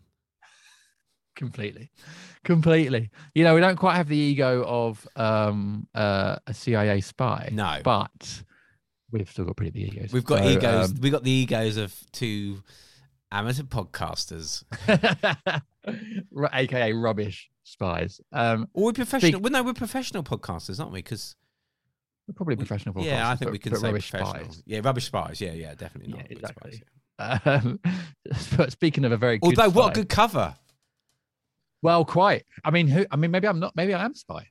Completely 1.34 1.90
completely 2.44 3.10
you 3.34 3.42
know 3.44 3.54
we 3.54 3.60
don't 3.60 3.76
quite 3.76 3.96
have 3.96 4.08
the 4.08 4.16
ego 4.16 4.64
of 4.66 5.06
um 5.16 5.86
uh, 5.94 6.36
a 6.46 6.54
cia 6.54 7.00
spy 7.00 7.48
No. 7.52 7.80
but 7.82 8.42
we've 9.10 9.28
still 9.30 9.44
got 9.44 9.56
pretty 9.56 9.70
big 9.70 9.94
egos 9.94 10.12
We've 10.12 10.24
got 10.24 10.40
So, 10.40 10.48
egos. 10.48 10.90
um, 10.90 10.96
We've 11.00 11.12
got 11.12 11.24
the 11.24 11.30
egos 11.30 11.76
of 11.76 11.94
two 12.12 12.62
amateur 13.32 13.62
podcasters. 13.64 14.64
aka 16.52 16.92
rubbish 16.92 17.50
spies 17.62 18.20
um 18.32 18.68
Or 18.74 18.84
we're 18.86 18.92
professional. 18.92 19.32
Speak- 19.32 19.42
well, 19.42 19.52
no, 19.52 19.62
we're 19.62 19.72
professional 19.74 20.22
podcasters, 20.22 20.80
aren't 20.80 20.92
we? 20.92 20.98
Because 21.00 21.36
we're 22.28 22.34
probably 22.34 22.56
professional 22.56 22.94
yeah, 23.04 23.28
I 23.28 23.36
think 23.36 23.48
but- 23.48 23.52
we 23.52 23.58
can 23.58 23.74
say 23.76 23.86
rubbish 23.88 24.10
professional. 24.10 24.44
spies. 24.44 24.62
Yeah, 24.66 24.80
rubbish 24.82 25.04
spies. 25.06 25.40
Yeah, 25.40 25.52
yeah, 25.52 25.74
definitely 25.74 26.12
not. 26.12 26.28
good 26.28 26.38
exactly. 26.38 26.72
spies, 26.72 26.80
yeah. 26.80 26.90
Um, 27.44 27.78
but 28.56 28.72
speaking 28.72 29.04
of 29.04 29.12
a 29.12 29.16
very 29.16 29.38
good 29.38 29.56
Although, 29.58 29.70
what 29.70 29.90
a 29.96 30.00
good 30.00 30.08
cover! 30.08 30.56
Well 31.84 32.04
quite 32.04 32.44
i 32.64 32.70
mean 32.72 32.88
who 32.88 33.06
i 33.12 33.16
mean 33.16 33.30
maybe 33.30 33.46
i'm 33.46 33.60
not 33.60 33.74
maybe 33.76 33.94
i 33.94 34.04
am 34.04 34.10
a 34.12 34.14
spy 34.16 34.44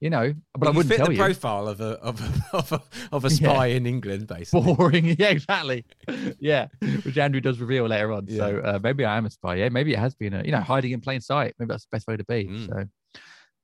you 0.00 0.08
know 0.10 0.32
but 0.56 0.68
i 0.68 0.70
wouldn't 0.70 0.88
fit 0.92 0.98
tell 0.98 1.06
the 1.06 1.12
you 1.14 1.18
profile 1.18 1.66
of 1.68 1.80
a 1.80 1.92
of 2.10 2.20
a 2.20 2.56
of 2.56 2.72
a, 2.72 2.82
of 3.16 3.24
a 3.24 3.28
Yeah. 3.28 3.34
spy 3.52 3.66
in 3.78 3.84
England, 3.86 4.26
basically. 4.28 4.74
boring. 4.74 5.04
Yeah, 5.18 5.28
exactly. 5.30 5.84
Yeah, 6.38 6.68
which 7.04 7.18
Andrew 7.18 7.40
does 7.40 7.58
reveal 7.60 7.86
later 7.86 8.10
on. 8.12 8.26
So 8.28 8.60
uh, 8.64 8.78
maybe 8.82 9.04
I 9.04 9.16
am 9.18 9.26
a 9.26 9.30
spy. 9.30 9.56
Yeah, 9.56 9.68
maybe 9.68 9.92
it 9.92 9.98
has 9.98 10.14
been 10.14 10.32
a 10.34 10.42
you 10.42 10.52
know 10.52 10.60
hiding 10.60 10.92
in 10.92 11.00
plain 11.00 11.20
sight. 11.20 11.54
Maybe 11.58 11.68
that's 11.68 11.84
the 11.86 11.94
best 11.96 12.06
way 12.08 12.16
to 12.16 12.24
be. 12.24 12.44
Mm. 12.46 12.66
So, 12.68 12.84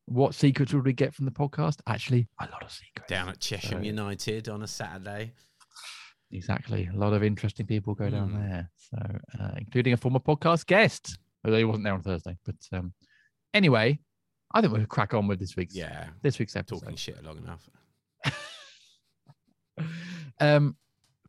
what 0.06 0.34
secrets 0.34 0.72
would 0.74 0.84
we 0.84 0.92
get 0.92 1.14
from 1.14 1.24
the 1.24 1.30
podcast? 1.42 1.76
Actually, 1.86 2.28
a 2.38 2.48
lot 2.52 2.62
of 2.62 2.70
secrets. 2.70 3.08
Down 3.08 3.28
at 3.30 3.40
Chesham 3.40 3.78
So- 3.80 3.84
United 3.94 4.48
on 4.50 4.62
a 4.62 4.66
Saturday. 4.68 5.32
Exactly. 6.32 6.88
A 6.92 6.96
lot 6.96 7.12
of 7.12 7.22
interesting 7.22 7.66
people 7.66 7.94
go 7.94 8.10
down 8.10 8.30
Mm. 8.30 8.48
there. 8.48 8.70
So, 8.90 8.98
uh, 9.40 9.50
including 9.58 9.92
a 9.94 9.96
former 9.96 10.18
podcast 10.20 10.66
guest, 10.66 11.18
although 11.46 11.56
he 11.58 11.64
wasn't 11.64 11.84
there 11.84 11.94
on 11.94 12.02
Thursday. 12.02 12.36
But 12.44 12.56
um, 12.72 12.92
anyway, 13.54 13.98
I 14.52 14.60
think 14.60 14.72
we'll 14.74 14.84
crack 14.86 15.14
on 15.14 15.26
with 15.26 15.38
this 15.38 15.56
week's 15.56 15.74
Yeah, 15.74 16.08
this 16.22 16.38
week's 16.38 16.56
episode. 16.56 16.80
talking 16.80 16.96
shit 16.96 17.22
long 17.24 17.38
enough. 17.38 17.68
Um, 20.40 20.76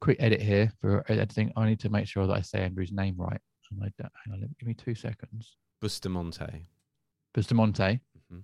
quick 0.01 0.17
edit 0.19 0.41
here 0.41 0.71
for 0.81 1.03
editing. 1.09 1.51
I 1.55 1.65
need 1.67 1.79
to 1.81 1.89
make 1.89 2.07
sure 2.07 2.27
that 2.27 2.33
I 2.33 2.41
say 2.41 2.59
Andrew's 2.59 2.91
name 2.91 3.15
right. 3.17 3.39
And 3.71 3.81
I 3.83 3.89
don't, 3.97 4.11
hang 4.25 4.33
on, 4.33 4.41
let- 4.41 4.57
give 4.57 4.67
me 4.67 4.73
two 4.73 4.95
seconds. 4.95 5.57
Bustamonte, 5.81 6.61
Bustamante. 7.33 7.99
Mhm. 8.31 8.41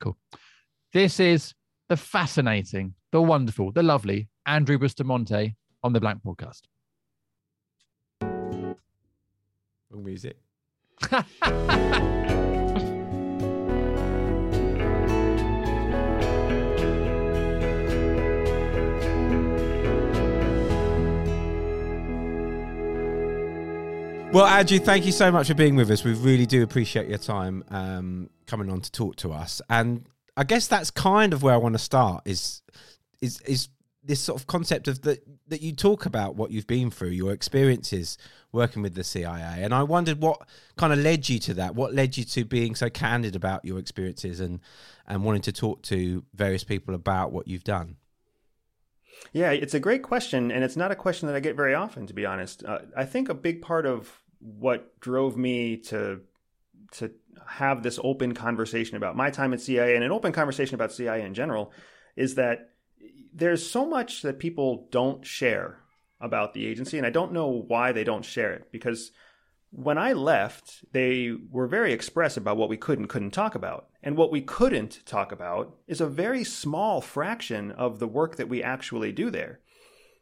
Cool. 0.00 0.16
This 0.92 1.20
is 1.20 1.54
the 1.88 1.96
fascinating, 1.96 2.94
the 3.12 3.20
wonderful, 3.22 3.72
the 3.72 3.82
lovely 3.82 4.28
Andrew 4.46 4.78
Bustamonte 4.78 5.54
on 5.82 5.92
the 5.92 6.00
Blank 6.00 6.22
Podcast. 6.22 6.62
Music. 9.94 10.36
Well, 24.32 24.46
Andrew, 24.46 24.78
thank 24.78 25.06
you 25.06 25.10
so 25.10 25.32
much 25.32 25.48
for 25.48 25.54
being 25.54 25.74
with 25.74 25.90
us. 25.90 26.04
We 26.04 26.14
really 26.14 26.46
do 26.46 26.62
appreciate 26.62 27.08
your 27.08 27.18
time 27.18 27.64
um, 27.68 28.30
coming 28.46 28.70
on 28.70 28.80
to 28.80 28.92
talk 28.92 29.16
to 29.16 29.32
us. 29.32 29.60
And 29.68 30.06
I 30.36 30.44
guess 30.44 30.68
that's 30.68 30.92
kind 30.92 31.32
of 31.32 31.42
where 31.42 31.52
I 31.52 31.56
want 31.56 31.74
to 31.74 31.80
start 31.80 32.22
is 32.26 32.62
is 33.20 33.40
is 33.40 33.68
this 34.10 34.20
sort 34.20 34.40
of 34.40 34.48
concept 34.48 34.88
of 34.88 35.02
that 35.02 35.22
that 35.46 35.62
you 35.62 35.72
talk 35.72 36.04
about 36.04 36.34
what 36.34 36.50
you've 36.50 36.66
been 36.66 36.90
through, 36.90 37.10
your 37.10 37.32
experiences 37.32 38.18
working 38.50 38.82
with 38.82 38.96
the 38.96 39.04
CIA, 39.04 39.62
and 39.62 39.72
I 39.72 39.84
wondered 39.84 40.20
what 40.20 40.48
kind 40.76 40.92
of 40.92 40.98
led 40.98 41.28
you 41.28 41.38
to 41.38 41.54
that. 41.54 41.76
What 41.76 41.94
led 41.94 42.16
you 42.16 42.24
to 42.24 42.44
being 42.44 42.74
so 42.74 42.90
candid 42.90 43.36
about 43.36 43.64
your 43.64 43.78
experiences 43.78 44.40
and 44.40 44.58
and 45.06 45.22
wanting 45.22 45.42
to 45.42 45.52
talk 45.52 45.82
to 45.82 46.24
various 46.34 46.64
people 46.64 46.92
about 46.92 47.30
what 47.30 47.46
you've 47.46 47.62
done. 47.62 47.96
Yeah, 49.32 49.52
it's 49.52 49.74
a 49.74 49.80
great 49.80 50.02
question, 50.02 50.50
and 50.50 50.64
it's 50.64 50.76
not 50.76 50.90
a 50.90 50.96
question 50.96 51.28
that 51.28 51.36
I 51.36 51.40
get 51.40 51.54
very 51.54 51.74
often, 51.74 52.08
to 52.08 52.14
be 52.14 52.26
honest. 52.26 52.64
Uh, 52.64 52.80
I 52.96 53.04
think 53.04 53.28
a 53.28 53.34
big 53.34 53.62
part 53.62 53.86
of 53.86 54.10
what 54.40 54.98
drove 54.98 55.36
me 55.36 55.76
to 55.76 56.22
to 56.92 57.12
have 57.46 57.84
this 57.84 58.00
open 58.02 58.34
conversation 58.34 58.96
about 58.96 59.14
my 59.14 59.30
time 59.30 59.52
at 59.52 59.60
CIA 59.60 59.94
and 59.94 60.02
an 60.02 60.10
open 60.10 60.32
conversation 60.32 60.74
about 60.74 60.90
CIA 60.90 61.22
in 61.22 61.32
general 61.32 61.72
is 62.16 62.34
that 62.34 62.70
there's 63.32 63.68
so 63.68 63.86
much 63.86 64.22
that 64.22 64.38
people 64.38 64.88
don't 64.90 65.26
share 65.26 65.78
about 66.20 66.54
the 66.54 66.66
agency, 66.66 66.98
and 66.98 67.06
I 67.06 67.10
don't 67.10 67.32
know 67.32 67.48
why 67.48 67.92
they 67.92 68.04
don't 68.04 68.24
share 68.24 68.52
it 68.52 68.70
because 68.70 69.12
when 69.70 69.98
I 69.98 70.12
left, 70.12 70.84
they 70.92 71.32
were 71.50 71.66
very 71.66 71.92
express 71.92 72.36
about 72.36 72.56
what 72.56 72.68
we 72.68 72.76
could 72.76 72.98
and 72.98 73.08
couldn't 73.08 73.30
talk 73.30 73.54
about. 73.54 73.88
And 74.02 74.16
what 74.16 74.32
we 74.32 74.40
couldn't 74.40 75.00
talk 75.06 75.30
about 75.30 75.76
is 75.86 76.00
a 76.00 76.06
very 76.06 76.42
small 76.42 77.00
fraction 77.00 77.70
of 77.72 77.98
the 77.98 78.08
work 78.08 78.36
that 78.36 78.48
we 78.48 78.62
actually 78.62 79.12
do 79.12 79.30
there. 79.30 79.60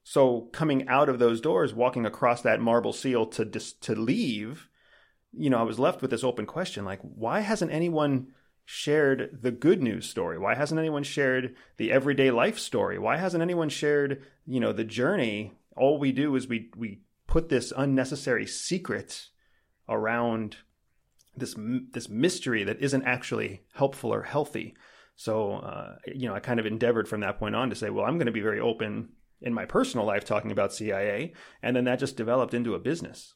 So 0.04 0.48
coming 0.52 0.88
out 0.88 1.08
of 1.08 1.18
those 1.18 1.40
doors, 1.40 1.74
walking 1.74 2.04
across 2.04 2.42
that 2.42 2.60
marble 2.60 2.92
seal 2.92 3.26
to 3.26 3.44
dis- 3.44 3.72
to 3.74 3.94
leave, 3.94 4.68
you 5.32 5.50
know, 5.50 5.58
I 5.58 5.62
was 5.62 5.78
left 5.78 6.02
with 6.02 6.10
this 6.10 6.24
open 6.24 6.46
question 6.46 6.84
like 6.84 7.00
why 7.02 7.40
hasn't 7.40 7.72
anyone 7.72 8.28
shared 8.70 9.30
the 9.40 9.50
good 9.50 9.82
news 9.82 10.06
story? 10.06 10.38
Why 10.38 10.54
hasn't 10.54 10.78
anyone 10.78 11.02
shared 11.02 11.56
the 11.78 11.90
everyday 11.90 12.30
life 12.30 12.58
story? 12.58 12.98
Why 12.98 13.16
hasn't 13.16 13.42
anyone 13.42 13.70
shared, 13.70 14.22
you 14.44 14.60
know, 14.60 14.74
the 14.74 14.84
journey? 14.84 15.54
All 15.74 15.98
we 15.98 16.12
do 16.12 16.36
is 16.36 16.46
we 16.46 16.68
we 16.76 17.00
put 17.26 17.48
this 17.48 17.72
unnecessary 17.74 18.46
secret 18.46 19.28
around 19.88 20.58
this 21.34 21.54
this 21.92 22.10
mystery 22.10 22.62
that 22.64 22.82
isn't 22.82 23.04
actually 23.04 23.62
helpful 23.72 24.12
or 24.12 24.24
healthy. 24.24 24.76
So, 25.16 25.54
uh, 25.54 25.96
you 26.06 26.28
know, 26.28 26.34
I 26.34 26.40
kind 26.40 26.60
of 26.60 26.66
endeavored 26.66 27.08
from 27.08 27.22
that 27.22 27.38
point 27.38 27.56
on 27.56 27.70
to 27.70 27.76
say, 27.76 27.88
well, 27.88 28.04
I'm 28.04 28.18
going 28.18 28.26
to 28.26 28.32
be 28.32 28.42
very 28.42 28.60
open 28.60 29.08
in 29.40 29.54
my 29.54 29.64
personal 29.64 30.04
life 30.04 30.26
talking 30.26 30.52
about 30.52 30.74
CIA, 30.74 31.32
and 31.62 31.74
then 31.74 31.84
that 31.84 32.00
just 32.00 32.18
developed 32.18 32.52
into 32.52 32.74
a 32.74 32.78
business. 32.78 33.32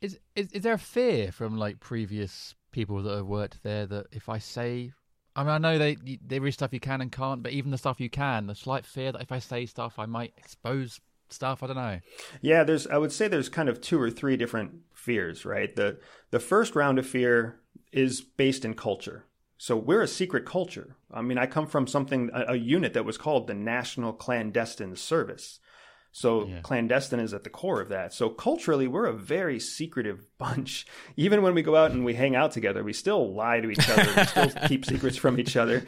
Is 0.00 0.20
is 0.36 0.52
is 0.52 0.62
there 0.62 0.74
a 0.74 0.78
fear 0.78 1.32
from 1.32 1.58
like 1.58 1.80
previous 1.80 2.54
people 2.76 3.02
that 3.02 3.16
have 3.16 3.26
worked 3.26 3.62
there 3.62 3.86
that 3.86 4.06
if 4.12 4.28
I 4.28 4.36
say, 4.36 4.92
I 5.34 5.42
mean, 5.42 5.50
I 5.50 5.56
know 5.56 5.78
they 5.78 5.96
there 6.22 6.46
is 6.46 6.54
stuff 6.54 6.74
you 6.74 6.78
can 6.78 7.00
and 7.00 7.10
can't, 7.10 7.42
but 7.42 7.52
even 7.52 7.70
the 7.70 7.78
stuff 7.78 8.00
you 8.00 8.10
can, 8.10 8.48
the 8.48 8.54
slight 8.54 8.84
fear 8.84 9.12
that 9.12 9.22
if 9.22 9.32
I 9.32 9.38
say 9.38 9.64
stuff, 9.64 9.98
I 9.98 10.04
might 10.04 10.34
expose 10.36 11.00
stuff. 11.30 11.62
I 11.62 11.68
don't 11.68 11.76
know. 11.76 12.00
Yeah, 12.42 12.64
there's. 12.64 12.86
I 12.86 12.98
would 12.98 13.12
say 13.12 13.28
there's 13.28 13.48
kind 13.48 13.70
of 13.70 13.80
two 13.80 13.98
or 13.98 14.10
three 14.10 14.36
different 14.36 14.72
fears, 14.92 15.46
right? 15.46 15.74
The 15.74 15.98
the 16.30 16.38
first 16.38 16.76
round 16.76 16.98
of 16.98 17.06
fear 17.06 17.60
is 17.92 18.20
based 18.20 18.62
in 18.62 18.74
culture. 18.74 19.24
So 19.56 19.74
we're 19.74 20.02
a 20.02 20.08
secret 20.08 20.44
culture. 20.44 20.96
I 21.10 21.22
mean, 21.22 21.38
I 21.38 21.46
come 21.46 21.66
from 21.66 21.86
something 21.86 22.28
a, 22.34 22.52
a 22.52 22.56
unit 22.56 22.92
that 22.92 23.06
was 23.06 23.16
called 23.16 23.46
the 23.46 23.54
National 23.54 24.12
Clandestine 24.12 24.96
Service. 24.96 25.60
So 26.16 26.46
yeah. 26.46 26.60
clandestine 26.62 27.20
is 27.20 27.34
at 27.34 27.44
the 27.44 27.50
core 27.50 27.82
of 27.82 27.90
that. 27.90 28.14
So 28.14 28.30
culturally, 28.30 28.88
we're 28.88 29.04
a 29.04 29.12
very 29.12 29.60
secretive 29.60 30.24
bunch. 30.38 30.86
Even 31.14 31.42
when 31.42 31.54
we 31.54 31.60
go 31.60 31.76
out 31.76 31.90
and 31.90 32.06
we 32.06 32.14
hang 32.14 32.34
out 32.34 32.52
together, 32.52 32.82
we 32.82 32.94
still 32.94 33.34
lie 33.34 33.60
to 33.60 33.68
each 33.68 33.86
other. 33.90 34.10
we 34.16 34.24
still 34.24 34.50
keep 34.66 34.86
secrets 34.86 35.18
from 35.18 35.38
each 35.38 35.58
other. 35.58 35.86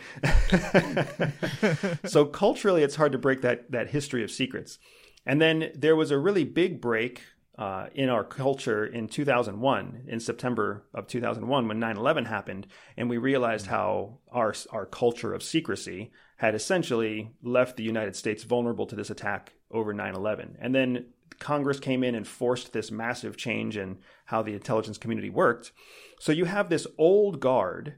so 2.05 2.27
culturally, 2.27 2.83
it's 2.83 2.97
hard 2.97 3.13
to 3.13 3.19
break 3.19 3.41
that 3.41 3.71
that 3.71 3.89
history 3.89 4.23
of 4.23 4.31
secrets. 4.31 4.79
And 5.25 5.41
then 5.41 5.71
there 5.75 5.97
was 5.97 6.11
a 6.11 6.19
really 6.19 6.45
big 6.45 6.83
break 6.83 7.23
uh, 7.59 7.89
in 7.93 8.09
our 8.09 8.23
culture 8.23 8.87
in 8.87 9.09
2001, 9.09 10.05
in 10.07 10.21
September 10.21 10.85
of 10.95 11.09
2001, 11.09 11.67
when 11.67 11.81
9 11.81 11.97
11 11.97 12.25
happened, 12.27 12.69
and 12.97 13.11
we 13.11 13.19
realized 13.19 13.67
how 13.67 14.19
our, 14.31 14.55
our 14.71 14.87
culture 14.87 15.35
of 15.35 15.43
secrecy 15.43 16.13
had 16.37 16.55
essentially 16.55 17.33
left 17.43 17.77
the 17.77 17.83
United 17.83 18.15
States 18.15 18.45
vulnerable 18.45 18.87
to 18.87 18.95
this 18.95 19.11
attack 19.11 19.55
over 19.73 19.93
9 19.93 20.15
11. 20.15 20.57
And 20.61 20.73
then 20.73 21.07
Congress 21.41 21.81
came 21.81 22.05
in 22.05 22.15
and 22.15 22.27
forced 22.27 22.73
this 22.73 22.93
massive 22.93 23.37
change 23.37 23.77
in 23.77 23.99
how 24.27 24.43
the 24.43 24.55
intelligence 24.55 24.97
community 24.97 25.31
worked. 25.31 25.73
So 26.21 26.31
you 26.31 26.45
have 26.45 26.69
this 26.69 26.87
old 26.97 27.41
guard 27.41 27.95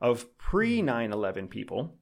of 0.00 0.38
pre 0.38 0.82
9 0.82 1.12
11 1.12 1.48
people 1.48 1.96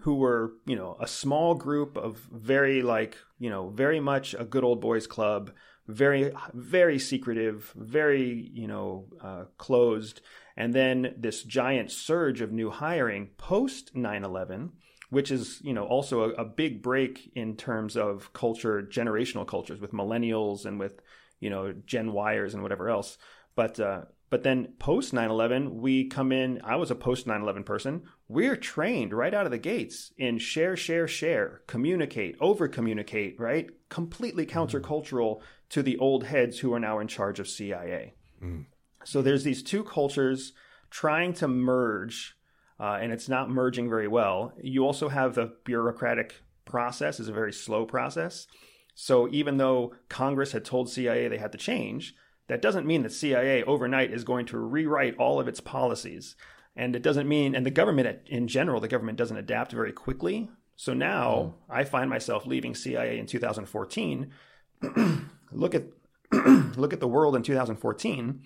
who 0.00 0.16
were, 0.16 0.54
you 0.66 0.74
know, 0.74 0.96
a 1.00 1.06
small 1.06 1.54
group 1.54 1.96
of 1.96 2.26
very, 2.32 2.82
like, 2.82 3.16
you 3.38 3.48
know, 3.48 3.68
very 3.68 4.00
much 4.00 4.34
a 4.36 4.44
good 4.44 4.64
old 4.64 4.80
boys 4.80 5.06
club 5.06 5.52
very 5.92 6.32
very 6.54 6.98
secretive, 6.98 7.72
very 7.76 8.50
you 8.52 8.66
know 8.66 9.06
uh, 9.20 9.44
closed, 9.58 10.20
and 10.56 10.74
then 10.74 11.14
this 11.16 11.42
giant 11.42 11.90
surge 11.90 12.40
of 12.40 12.52
new 12.52 12.70
hiring 12.70 13.28
post 13.36 13.94
9/11 13.94 14.70
which 15.12 15.30
is 15.30 15.60
you 15.62 15.74
know 15.74 15.84
also 15.84 16.22
a, 16.22 16.28
a, 16.40 16.44
big 16.44 16.80
break 16.82 17.30
in 17.34 17.54
terms 17.54 17.98
of 17.98 18.32
culture 18.32 18.82
generational 18.82 19.46
cultures 19.46 19.78
with 19.78 19.92
millennials 19.92 20.64
and 20.64 20.80
with 20.80 21.02
you 21.38 21.50
know 21.50 21.74
gen 21.84 22.08
yers 22.12 22.54
and 22.54 22.62
whatever 22.62 22.88
else. 22.88 23.18
But 23.54 23.78
uh, 23.78 24.06
but 24.30 24.42
then 24.42 24.68
post 24.78 25.12
9/11 25.12 25.74
we 25.74 26.08
come 26.08 26.32
in 26.32 26.62
I 26.64 26.76
was 26.76 26.90
a 26.90 26.94
post 26.94 27.26
9/11 27.26 27.66
person. 27.66 28.04
We're 28.26 28.56
trained 28.56 29.12
right 29.12 29.34
out 29.34 29.44
of 29.44 29.52
the 29.52 29.58
gates 29.58 30.12
in 30.16 30.38
share 30.38 30.78
share 30.78 31.06
share 31.06 31.60
communicate 31.66 32.36
over 32.40 32.66
communicate 32.66 33.38
right? 33.38 33.68
Completely 33.90 34.44
mm-hmm. 34.44 34.52
To 35.72 35.82
the 35.82 35.96
old 35.98 36.24
heads 36.24 36.58
who 36.58 36.72
are 36.74 36.80
now 36.80 36.98
in 36.98 37.08
charge 37.08 37.40
of 37.40 37.48
CIA. 37.48 38.14
Mm. 38.42 38.66
So 39.04 39.22
there's 39.22 39.42
these 39.42 39.62
two 39.62 39.82
cultures 39.82 40.52
trying 40.90 41.32
to 41.34 41.48
merge, 41.48 42.36
uh, 42.78 42.98
and 43.00 43.10
it's 43.10 43.28
not 43.28 43.48
merging 43.48 43.88
very 43.88 44.06
well. 44.06 44.52
You 44.62 44.84
also 44.84 45.08
have 45.08 45.34
the 45.34 45.54
bureaucratic 45.64 46.34
process 46.66 47.18
is 47.18 47.28
a 47.28 47.32
very 47.32 47.54
slow 47.54 47.86
process. 47.86 48.46
So 48.94 49.28
even 49.30 49.56
though 49.56 49.94
Congress 50.10 50.52
had 50.52 50.66
told 50.66 50.90
CIA 50.90 51.28
they 51.28 51.38
had 51.38 51.52
to 51.52 51.58
change, 51.58 52.14
that 52.48 52.60
doesn't 52.60 52.86
mean 52.86 53.02
that 53.02 53.12
CIA 53.12 53.62
overnight 53.64 54.12
is 54.12 54.24
going 54.24 54.44
to 54.46 54.58
rewrite 54.58 55.16
all 55.16 55.40
of 55.40 55.48
its 55.48 55.60
policies. 55.60 56.36
And 56.76 56.94
it 56.94 57.02
doesn't 57.02 57.28
mean, 57.28 57.54
and 57.54 57.64
the 57.64 57.70
government 57.70 58.20
in 58.26 58.46
general, 58.46 58.80
the 58.80 58.88
government 58.88 59.16
doesn't 59.16 59.38
adapt 59.38 59.72
very 59.72 59.92
quickly. 59.92 60.50
So 60.76 60.92
now 60.92 61.54
mm. 61.70 61.74
I 61.74 61.84
find 61.84 62.10
myself 62.10 62.44
leaving 62.44 62.74
CIA 62.74 63.18
in 63.18 63.24
2014 63.26 64.30
look 65.54 65.74
at 65.74 65.84
look 66.76 66.92
at 66.92 67.00
the 67.00 67.08
world 67.08 67.36
in 67.36 67.42
2014 67.42 68.42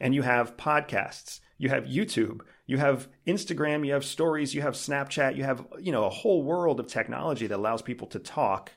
and 0.00 0.14
you 0.14 0.22
have 0.22 0.56
podcasts 0.56 1.40
you 1.58 1.68
have 1.68 1.84
youtube 1.84 2.40
you 2.66 2.78
have 2.78 3.08
instagram 3.26 3.86
you 3.86 3.92
have 3.92 4.04
stories 4.04 4.54
you 4.54 4.62
have 4.62 4.74
snapchat 4.74 5.36
you 5.36 5.44
have 5.44 5.66
you 5.78 5.92
know 5.92 6.04
a 6.04 6.10
whole 6.10 6.42
world 6.42 6.78
of 6.78 6.86
technology 6.86 7.46
that 7.46 7.56
allows 7.56 7.82
people 7.82 8.06
to 8.06 8.18
talk 8.18 8.72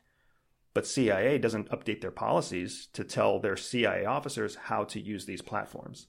but 0.74 0.88
cia 0.88 1.38
doesn't 1.38 1.70
update 1.70 2.02
their 2.02 2.12
policies 2.12 2.88
to 2.94 3.04
tell 3.04 3.40
their 3.40 3.56
cia 3.56 4.06
officers 4.06 4.56
how 4.56 4.84
to 4.86 5.00
use 5.00 5.26
these 5.26 5.42
platforms. 5.42 6.08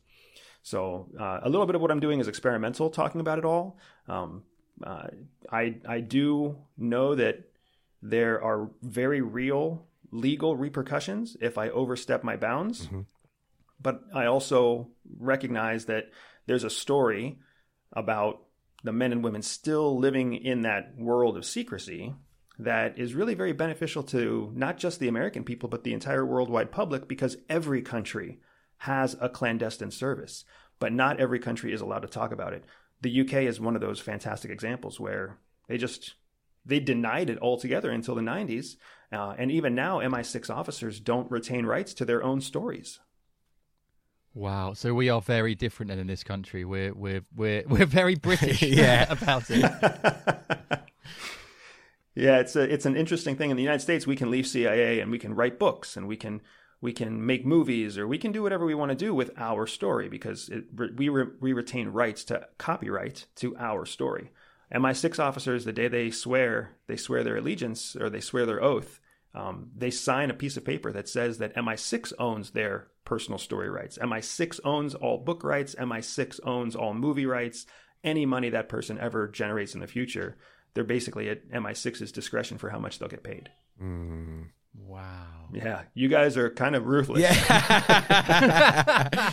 So 0.62 1.10
uh, 1.20 1.40
a 1.42 1.50
little 1.50 1.66
bit 1.66 1.74
of 1.74 1.82
what 1.82 1.90
i'm 1.90 2.00
doing 2.00 2.20
is 2.20 2.28
experimental 2.28 2.90
talking 2.90 3.20
about 3.20 3.38
it 3.38 3.44
all. 3.44 3.78
Um, 4.08 4.44
uh, 4.82 5.08
I, 5.50 5.76
I 5.86 6.00
do 6.00 6.56
know 6.76 7.14
that 7.14 7.40
there 8.02 8.42
are 8.42 8.70
very 8.82 9.20
real 9.20 9.86
legal 10.14 10.56
repercussions 10.56 11.36
if 11.40 11.58
I 11.58 11.68
overstep 11.70 12.22
my 12.22 12.36
bounds. 12.36 12.86
Mm-hmm. 12.86 13.00
But 13.80 14.02
I 14.14 14.26
also 14.26 14.88
recognize 15.18 15.86
that 15.86 16.04
there's 16.46 16.64
a 16.64 16.70
story 16.70 17.40
about 17.92 18.42
the 18.84 18.92
men 18.92 19.12
and 19.12 19.24
women 19.24 19.42
still 19.42 19.98
living 19.98 20.34
in 20.34 20.62
that 20.62 20.96
world 20.96 21.36
of 21.36 21.44
secrecy 21.44 22.14
that 22.58 22.98
is 22.98 23.14
really 23.14 23.34
very 23.34 23.52
beneficial 23.52 24.04
to 24.04 24.52
not 24.54 24.78
just 24.78 25.00
the 25.00 25.08
American 25.08 25.42
people, 25.42 25.68
but 25.68 25.82
the 25.82 25.92
entire 25.92 26.24
worldwide 26.24 26.70
public 26.70 27.08
because 27.08 27.36
every 27.48 27.82
country 27.82 28.38
has 28.78 29.16
a 29.20 29.28
clandestine 29.28 29.90
service, 29.90 30.44
but 30.78 30.92
not 30.92 31.18
every 31.18 31.40
country 31.40 31.72
is 31.72 31.80
allowed 31.80 32.02
to 32.02 32.08
talk 32.08 32.30
about 32.30 32.52
it. 32.52 32.64
The 33.02 33.22
UK 33.22 33.32
is 33.44 33.58
one 33.58 33.74
of 33.74 33.80
those 33.80 33.98
fantastic 33.98 34.50
examples 34.50 35.00
where 35.00 35.38
they 35.68 35.76
just 35.76 36.14
they 36.64 36.80
denied 36.80 37.30
it 37.30 37.38
altogether 37.40 37.90
until 37.90 38.14
the 38.14 38.22
90s. 38.22 38.76
Uh, 39.12 39.34
and 39.38 39.50
even 39.50 39.74
now, 39.74 40.00
MI6 40.00 40.50
officers 40.50 40.98
don't 40.98 41.30
retain 41.30 41.66
rights 41.66 41.94
to 41.94 42.04
their 42.04 42.22
own 42.22 42.40
stories. 42.40 43.00
Wow. 44.34 44.72
So 44.72 44.94
we 44.94 45.08
are 45.08 45.20
very 45.20 45.54
different 45.54 45.90
than 45.90 45.98
in 46.00 46.08
this 46.08 46.24
country. 46.24 46.64
We're 46.64 46.92
we're 46.92 47.22
we're 47.34 47.62
we're 47.68 47.86
very 47.86 48.16
British 48.16 48.62
yeah. 48.62 49.06
about 49.10 49.44
it. 49.48 49.62
yeah, 52.14 52.38
it's 52.38 52.56
a 52.56 52.62
it's 52.62 52.86
an 52.86 52.96
interesting 52.96 53.36
thing. 53.36 53.50
In 53.50 53.56
the 53.56 53.62
United 53.62 53.82
States, 53.82 54.06
we 54.06 54.16
can 54.16 54.30
leave 54.30 54.46
CIA 54.46 55.00
and 55.00 55.10
we 55.10 55.18
can 55.18 55.34
write 55.34 55.58
books 55.58 55.96
and 55.96 56.08
we 56.08 56.16
can 56.16 56.42
we 56.80 56.92
can 56.92 57.24
make 57.24 57.46
movies 57.46 57.96
or 57.96 58.06
we 58.06 58.18
can 58.18 58.30
do 58.30 58.42
whatever 58.42 58.66
we 58.66 58.74
want 58.74 58.90
to 58.90 58.94
do 58.94 59.14
with 59.14 59.30
our 59.38 59.66
story 59.66 60.06
because 60.06 60.50
it, 60.50 60.64
we, 60.94 61.08
re, 61.08 61.24
we 61.40 61.54
retain 61.54 61.88
rights 61.88 62.24
to 62.24 62.46
copyright 62.58 63.24
to 63.36 63.56
our 63.56 63.86
story. 63.86 64.30
MI6 64.72 65.18
officers, 65.18 65.64
the 65.64 65.72
day 65.72 65.88
they 65.88 66.10
swear, 66.10 66.76
they 66.86 66.96
swear 66.96 67.22
their 67.24 67.36
allegiance 67.36 67.96
or 67.96 68.10
they 68.10 68.20
swear 68.20 68.46
their 68.46 68.62
oath, 68.62 69.00
um, 69.34 69.70
they 69.76 69.90
sign 69.90 70.30
a 70.30 70.34
piece 70.34 70.56
of 70.56 70.64
paper 70.64 70.92
that 70.92 71.08
says 71.08 71.38
that 71.38 71.56
MI6 71.56 72.12
owns 72.18 72.50
their 72.50 72.88
personal 73.04 73.38
story 73.38 73.68
rights. 73.68 73.98
MI6 73.98 74.60
owns 74.64 74.94
all 74.94 75.18
book 75.18 75.42
rights. 75.42 75.74
MI6 75.74 76.40
owns 76.44 76.76
all 76.76 76.94
movie 76.94 77.26
rights. 77.26 77.66
Any 78.04 78.26
money 78.26 78.50
that 78.50 78.68
person 78.68 78.98
ever 78.98 79.28
generates 79.28 79.74
in 79.74 79.80
the 79.80 79.86
future, 79.86 80.36
they're 80.74 80.84
basically 80.84 81.28
at 81.28 81.48
MI6's 81.50 82.12
discretion 82.12 82.58
for 82.58 82.70
how 82.70 82.78
much 82.78 82.98
they'll 82.98 83.08
get 83.08 83.24
paid. 83.24 83.50
Wow. 84.76 85.48
Yeah, 85.52 85.82
you 85.94 86.08
guys 86.08 86.36
are 86.36 86.50
kind 86.50 86.74
of 86.74 86.86
ruthless. 86.86 87.20
Yeah. 87.20 87.32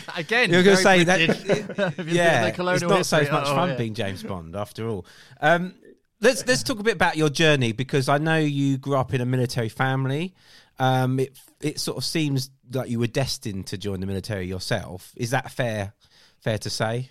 Again, 0.16 0.50
You're 0.50 0.62
going 0.62 0.76
to 0.76 0.82
say 0.82 1.04
that. 1.04 1.26
British. 1.26 1.42
If 1.98 1.98
you 1.98 2.04
look 2.04 2.14
yeah, 2.14 2.22
at 2.22 2.42
the 2.42 2.48
it's 2.48 2.56
colonial 2.56 2.90
not 2.90 3.06
so 3.06 3.18
much 3.22 3.48
oh, 3.48 3.54
fun 3.54 3.70
yeah. 3.70 3.76
being 3.76 3.94
James 3.94 4.22
Bond 4.22 4.54
after 4.54 4.88
all. 4.88 5.04
Um, 5.40 5.74
let's 6.20 6.46
let's 6.46 6.62
talk 6.62 6.78
a 6.78 6.82
bit 6.82 6.94
about 6.94 7.16
your 7.16 7.28
journey 7.28 7.72
because 7.72 8.08
I 8.08 8.18
know 8.18 8.38
you 8.38 8.78
grew 8.78 8.96
up 8.96 9.12
in 9.12 9.20
a 9.20 9.26
military 9.26 9.68
family. 9.68 10.34
Um, 10.78 11.18
it 11.18 11.36
it 11.60 11.80
sort 11.80 11.98
of 11.98 12.04
seems 12.04 12.50
like 12.72 12.88
you 12.88 12.98
were 12.98 13.08
destined 13.08 13.66
to 13.68 13.78
join 13.78 14.00
the 14.00 14.06
military 14.06 14.46
yourself. 14.46 15.12
Is 15.16 15.30
that 15.30 15.50
fair? 15.50 15.92
Fair 16.38 16.58
to 16.58 16.70
say? 16.70 17.10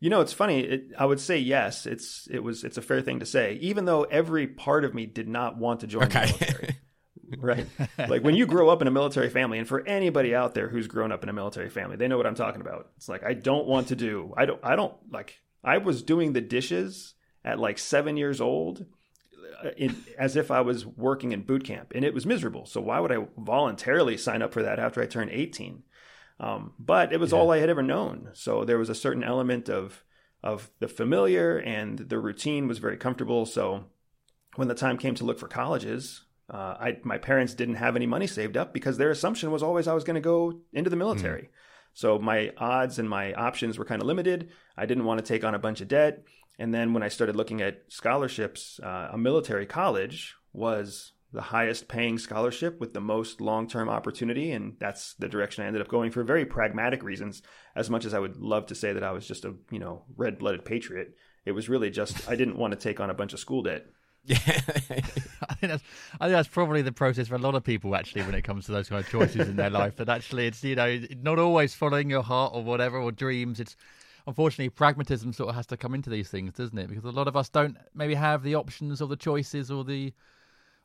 You 0.00 0.10
know, 0.10 0.20
it's 0.20 0.32
funny. 0.32 0.60
It, 0.60 0.92
I 0.98 1.06
would 1.06 1.20
say 1.20 1.38
yes. 1.38 1.86
It's 1.86 2.26
it 2.30 2.40
was 2.40 2.64
it's 2.64 2.76
a 2.76 2.82
fair 2.82 3.00
thing 3.00 3.20
to 3.20 3.26
say, 3.26 3.54
even 3.60 3.84
though 3.84 4.02
every 4.02 4.48
part 4.48 4.84
of 4.84 4.94
me 4.94 5.06
did 5.06 5.28
not 5.28 5.56
want 5.56 5.80
to 5.80 5.86
join 5.86 6.08
the 6.08 6.14
military. 6.14 6.76
right? 7.38 7.66
Like 7.98 8.22
when 8.22 8.34
you 8.34 8.46
grow 8.46 8.68
up 8.68 8.82
in 8.82 8.88
a 8.88 8.90
military 8.90 9.30
family, 9.30 9.58
and 9.58 9.68
for 9.68 9.86
anybody 9.86 10.34
out 10.34 10.54
there 10.54 10.68
who's 10.68 10.86
grown 10.86 11.12
up 11.12 11.22
in 11.22 11.28
a 11.28 11.32
military 11.32 11.70
family, 11.70 11.96
they 11.96 12.08
know 12.08 12.16
what 12.16 12.26
I'm 12.26 12.34
talking 12.34 12.60
about. 12.60 12.90
It's 12.96 13.08
like 13.08 13.24
I 13.24 13.34
don't 13.34 13.66
want 13.66 13.88
to 13.88 13.96
do. 13.96 14.34
I 14.36 14.44
don't. 14.44 14.60
I 14.62 14.76
don't 14.76 14.94
like. 15.10 15.40
I 15.64 15.78
was 15.78 16.02
doing 16.02 16.32
the 16.32 16.40
dishes 16.40 17.14
at 17.44 17.58
like 17.58 17.78
seven 17.78 18.16
years 18.16 18.40
old, 18.40 18.84
uh, 19.64 19.70
in, 19.76 19.96
as 20.18 20.36
if 20.36 20.50
I 20.50 20.60
was 20.60 20.84
working 20.84 21.32
in 21.32 21.42
boot 21.42 21.64
camp, 21.64 21.92
and 21.94 22.04
it 22.04 22.14
was 22.14 22.26
miserable. 22.26 22.66
So 22.66 22.80
why 22.80 22.98
would 23.00 23.12
I 23.12 23.26
voluntarily 23.38 24.16
sign 24.16 24.42
up 24.42 24.52
for 24.52 24.62
that 24.62 24.78
after 24.78 25.00
I 25.00 25.06
turned 25.06 25.30
18? 25.30 25.82
Um, 26.40 26.72
but 26.78 27.12
it 27.12 27.20
was 27.20 27.32
all 27.32 27.52
I 27.52 27.58
had 27.58 27.70
ever 27.70 27.82
known. 27.82 28.30
So 28.32 28.64
there 28.64 28.78
was 28.78 28.88
a 28.88 28.94
certain 28.94 29.22
element 29.22 29.68
of 29.68 30.02
of 30.42 30.70
the 30.80 30.88
familiar, 30.88 31.58
and 31.58 31.98
the 31.98 32.18
routine 32.18 32.66
was 32.66 32.78
very 32.78 32.96
comfortable. 32.96 33.46
So 33.46 33.84
when 34.56 34.68
the 34.68 34.74
time 34.74 34.98
came 34.98 35.14
to 35.14 35.24
look 35.24 35.38
for 35.38 35.46
colleges, 35.46 36.24
uh, 36.52 36.76
I, 36.78 36.98
my 37.02 37.16
parents 37.16 37.54
didn't 37.54 37.76
have 37.76 37.96
any 37.96 38.06
money 38.06 38.26
saved 38.26 38.56
up 38.56 38.74
because 38.74 38.98
their 38.98 39.10
assumption 39.10 39.50
was 39.50 39.62
always 39.62 39.88
I 39.88 39.94
was 39.94 40.04
going 40.04 40.16
to 40.16 40.20
go 40.20 40.60
into 40.72 40.90
the 40.90 40.96
military. 40.96 41.48
So 41.94 42.18
my 42.18 42.52
odds 42.58 42.98
and 42.98 43.08
my 43.08 43.32
options 43.34 43.78
were 43.78 43.84
kind 43.84 44.02
of 44.02 44.06
limited. 44.06 44.50
I 44.76 44.86
didn't 44.86 45.04
want 45.04 45.18
to 45.18 45.26
take 45.26 45.44
on 45.44 45.54
a 45.54 45.58
bunch 45.58 45.80
of 45.80 45.88
debt. 45.88 46.24
And 46.58 46.72
then 46.72 46.92
when 46.92 47.02
I 47.02 47.08
started 47.08 47.36
looking 47.36 47.62
at 47.62 47.82
scholarships, 47.88 48.78
uh, 48.82 49.08
a 49.12 49.18
military 49.18 49.66
college 49.66 50.34
was 50.52 51.12
the 51.32 51.40
highest 51.40 51.88
paying 51.88 52.18
scholarship 52.18 52.78
with 52.78 52.92
the 52.92 53.00
most 53.00 53.40
long 53.40 53.66
term 53.66 53.88
opportunity. 53.88 54.52
And 54.52 54.76
that's 54.78 55.14
the 55.14 55.28
direction 55.28 55.64
I 55.64 55.66
ended 55.66 55.82
up 55.82 55.88
going 55.88 56.10
for 56.10 56.22
very 56.22 56.44
pragmatic 56.44 57.02
reasons. 57.02 57.42
As 57.74 57.88
much 57.88 58.04
as 58.04 58.12
I 58.12 58.18
would 58.18 58.36
love 58.36 58.66
to 58.66 58.74
say 58.74 58.92
that 58.92 59.02
I 59.02 59.12
was 59.12 59.26
just 59.26 59.46
a, 59.46 59.54
you 59.70 59.78
know, 59.78 60.04
red 60.16 60.38
blooded 60.38 60.66
patriot, 60.66 61.14
it 61.46 61.52
was 61.52 61.70
really 61.70 61.90
just 61.90 62.28
I 62.28 62.36
didn't 62.36 62.58
want 62.58 62.72
to 62.72 62.78
take 62.78 63.00
on 63.00 63.08
a 63.08 63.14
bunch 63.14 63.32
of 63.32 63.40
school 63.40 63.62
debt. 63.62 63.86
I 64.30 64.34
think 64.34 65.72
that's 65.72 65.82
I 66.20 66.26
think 66.26 66.32
that's 66.32 66.48
probably 66.48 66.82
the 66.82 66.92
process 66.92 67.28
for 67.28 67.34
a 67.34 67.38
lot 67.38 67.54
of 67.56 67.64
people 67.64 67.96
actually 67.96 68.22
when 68.22 68.34
it 68.34 68.42
comes 68.42 68.66
to 68.66 68.72
those 68.72 68.88
kind 68.88 69.04
of 69.04 69.10
choices 69.10 69.48
in 69.48 69.56
their 69.56 69.70
life. 69.80 69.96
That 69.96 70.08
actually 70.08 70.46
it's 70.46 70.62
you 70.62 70.76
know 70.76 71.00
not 71.20 71.38
always 71.38 71.74
following 71.74 72.08
your 72.08 72.22
heart 72.22 72.52
or 72.54 72.62
whatever 72.62 72.98
or 72.98 73.10
dreams. 73.10 73.58
It's 73.58 73.76
unfortunately 74.26 74.70
pragmatism 74.70 75.32
sort 75.32 75.48
of 75.48 75.56
has 75.56 75.66
to 75.66 75.76
come 75.76 75.94
into 75.94 76.08
these 76.08 76.28
things, 76.28 76.52
doesn't 76.52 76.78
it? 76.78 76.88
Because 76.88 77.04
a 77.04 77.10
lot 77.10 77.26
of 77.26 77.36
us 77.36 77.48
don't 77.48 77.76
maybe 77.94 78.14
have 78.14 78.44
the 78.44 78.54
options 78.54 79.02
or 79.02 79.08
the 79.08 79.16
choices 79.16 79.70
or 79.70 79.84
the 79.84 80.12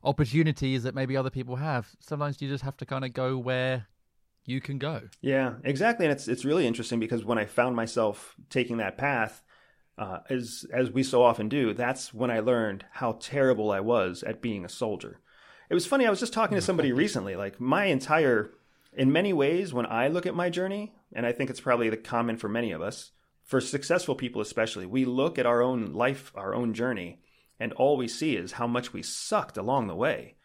opportunities 0.03 0.83
that 0.83 0.95
maybe 0.95 1.15
other 1.15 1.29
people 1.29 1.57
have. 1.57 1.89
Sometimes 1.99 2.41
you 2.41 2.49
just 2.49 2.63
have 2.63 2.77
to 2.77 2.85
kind 2.85 3.05
of 3.05 3.13
go 3.13 3.37
where 3.37 3.87
you 4.45 4.61
can 4.61 4.79
go. 4.79 5.01
Yeah, 5.21 5.55
exactly. 5.63 6.05
And 6.05 6.13
it's 6.13 6.27
it's 6.27 6.45
really 6.45 6.65
interesting 6.65 6.99
because 6.99 7.23
when 7.23 7.37
I 7.37 7.45
found 7.45 7.75
myself 7.75 8.35
taking 8.49 8.77
that 8.77 8.97
path, 8.97 9.43
uh, 9.97 10.19
as 10.29 10.65
as 10.71 10.91
we 10.91 11.03
so 11.03 11.23
often 11.23 11.49
do, 11.49 11.73
that's 11.73 12.13
when 12.13 12.29
I 12.29 12.39
learned 12.39 12.85
how 12.91 13.17
terrible 13.19 13.71
I 13.71 13.79
was 13.79 14.23
at 14.23 14.41
being 14.41 14.63
a 14.63 14.69
soldier. 14.69 15.19
It 15.69 15.73
was 15.73 15.85
funny. 15.85 16.05
I 16.05 16.09
was 16.09 16.19
just 16.19 16.33
talking 16.33 16.55
to 16.55 16.61
somebody 16.61 16.91
recently. 16.93 17.35
Like 17.35 17.59
my 17.59 17.85
entire, 17.85 18.51
in 18.93 19.11
many 19.11 19.33
ways, 19.33 19.73
when 19.73 19.85
I 19.85 20.07
look 20.07 20.25
at 20.25 20.35
my 20.35 20.49
journey, 20.49 20.93
and 21.13 21.25
I 21.25 21.31
think 21.31 21.49
it's 21.49 21.59
probably 21.59 21.89
the 21.89 21.97
common 21.97 22.37
for 22.37 22.47
many 22.47 22.71
of 22.71 22.81
us, 22.81 23.11
for 23.43 23.59
successful 23.61 24.15
people 24.15 24.41
especially, 24.41 24.85
we 24.85 25.05
look 25.05 25.39
at 25.39 25.45
our 25.45 25.61
own 25.61 25.93
life, 25.93 26.31
our 26.35 26.53
own 26.53 26.73
journey, 26.73 27.21
and 27.59 27.73
all 27.73 27.97
we 27.97 28.07
see 28.07 28.35
is 28.35 28.53
how 28.53 28.67
much 28.67 28.93
we 28.93 29.01
sucked 29.01 29.57
along 29.57 29.87
the 29.87 29.95
way. 29.95 30.35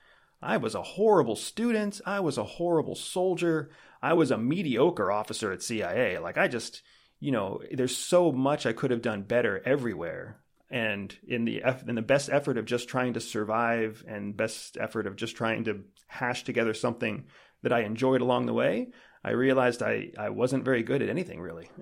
I 0.41 0.57
was 0.57 0.75
a 0.75 0.83
horrible 0.83 1.37
student. 1.37 2.01
I 2.07 2.21
was 2.21 2.39
a 2.39 2.45
horrible 2.45 2.95
soldier. 2.95 3.71
I 4.03 4.15
was 4.15 4.31
a 4.31 4.39
mediocre 4.39 5.13
officer 5.13 5.53
at 5.53 5.63
CIA. 5.63 6.19
Like 6.19 6.39
I 6.39 6.49
just, 6.49 6.83
you 7.23 7.31
know, 7.31 7.61
there's 7.71 7.97
so 7.97 8.33
much 8.33 8.67
I 8.67 8.73
could 8.73 8.91
have 8.91 9.01
done 9.01 9.23
better 9.23 9.63
everywhere. 9.65 10.41
And 10.69 11.17
in 11.27 11.45
the 11.45 11.63
eff- 11.63 11.87
in 11.89 11.95
the 11.95 12.03
best 12.03 12.29
effort 12.29 12.59
of 12.59 12.65
just 12.65 12.89
trying 12.89 13.13
to 13.13 13.21
survive 13.21 14.03
and 14.09 14.37
best 14.37 14.77
effort 14.81 15.07
of 15.07 15.15
just 15.15 15.37
trying 15.37 15.65
to 15.65 15.85
hash 16.09 16.43
together 16.43 16.75
something 16.75 17.27
that 17.63 17.73
I 17.73 17.83
enjoyed 17.83 18.23
along 18.23 18.47
the 18.47 18.53
way, 18.53 18.89
I 19.23 19.31
realized 19.31 19.83
I, 19.83 20.11
I 20.19 20.31
wasn't 20.31 20.65
very 20.65 20.83
good 20.83 21.01
at 21.01 21.09
anything 21.09 21.41
really. 21.41 21.71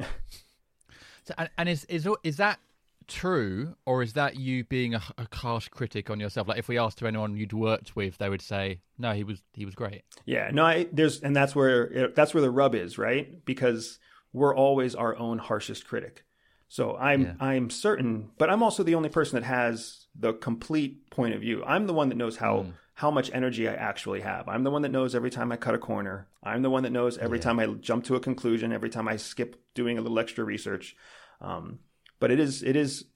So, 1.22 1.35
and, 1.59 1.68
is 1.68 1.85
is 1.85 2.09
is 2.24 2.38
that 2.38 2.59
true, 3.07 3.76
or 3.85 4.03
is 4.03 4.14
that 4.14 4.37
you 4.37 4.64
being 4.64 4.94
a, 4.94 5.03
a 5.18 5.29
harsh 5.31 5.68
critic 5.68 6.09
on 6.09 6.18
yourself? 6.18 6.48
Like 6.48 6.59
if 6.59 6.66
we 6.66 6.79
asked 6.79 6.98
to 6.98 7.07
anyone 7.07 7.37
you'd 7.37 7.53
worked 7.53 7.94
with, 7.94 8.16
they 8.16 8.31
would 8.31 8.40
say, 8.40 8.81
"No, 8.98 9.12
he 9.12 9.22
was 9.22 9.42
he 9.53 9.66
was 9.66 9.74
great." 9.74 10.03
Yeah, 10.24 10.50
no, 10.50 10.64
I, 10.64 10.88
there's, 10.90 11.20
and 11.20 11.37
that's 11.37 11.55
where 11.55 12.11
that's 12.16 12.33
where 12.33 12.40
the 12.40 12.50
rub 12.50 12.74
is, 12.74 12.96
right? 12.96 13.44
Because 13.44 13.98
we're 14.32 14.54
always 14.54 14.94
our 14.94 15.16
own 15.16 15.38
harshest 15.38 15.86
critic. 15.86 16.24
So 16.68 16.96
I'm 16.96 17.22
Yeah. 17.22 17.34
I'm 17.40 17.68
certain, 17.70 18.30
but 18.38 18.48
I'm 18.48 18.62
also 18.62 18.82
the 18.82 18.94
only 18.94 19.08
person 19.08 19.40
that 19.40 19.46
has 19.46 20.06
the 20.14 20.32
complete 20.34 21.10
point 21.10 21.34
of 21.34 21.40
view. 21.40 21.64
I'm 21.64 21.86
the 21.86 21.92
one 21.92 22.08
that 22.10 22.16
knows 22.16 22.36
how 22.36 22.66
how 22.94 23.10
much 23.10 23.30
energy 23.32 23.66
I 23.66 23.74
actually 23.74 24.20
have. 24.20 24.46
I'm 24.46 24.62
the 24.62 24.70
one 24.70 24.82
that 24.82 24.90
knows 24.90 25.14
every 25.14 25.30
time 25.30 25.50
I 25.50 25.56
cut 25.56 25.74
a 25.74 25.78
corner. 25.78 26.28
I'm 26.42 26.62
the 26.62 26.68
one 26.70 26.82
that 26.82 26.92
knows 26.92 27.16
every 27.16 27.40
time 27.40 27.58
I 27.58 27.66
jump 27.66 28.04
to 28.04 28.14
a 28.14 28.20
conclusion, 28.20 28.72
every 28.72 28.90
time 28.90 29.08
I 29.08 29.16
skip 29.16 29.56
doing 29.74 29.96
a 29.96 30.02
little 30.02 30.18
extra 30.18 30.44
research. 30.44 30.96
Um, 31.40 31.78
but 32.18 32.30
it 32.30 32.38
is 32.38 32.62
it 32.62 32.76
is 32.76 33.06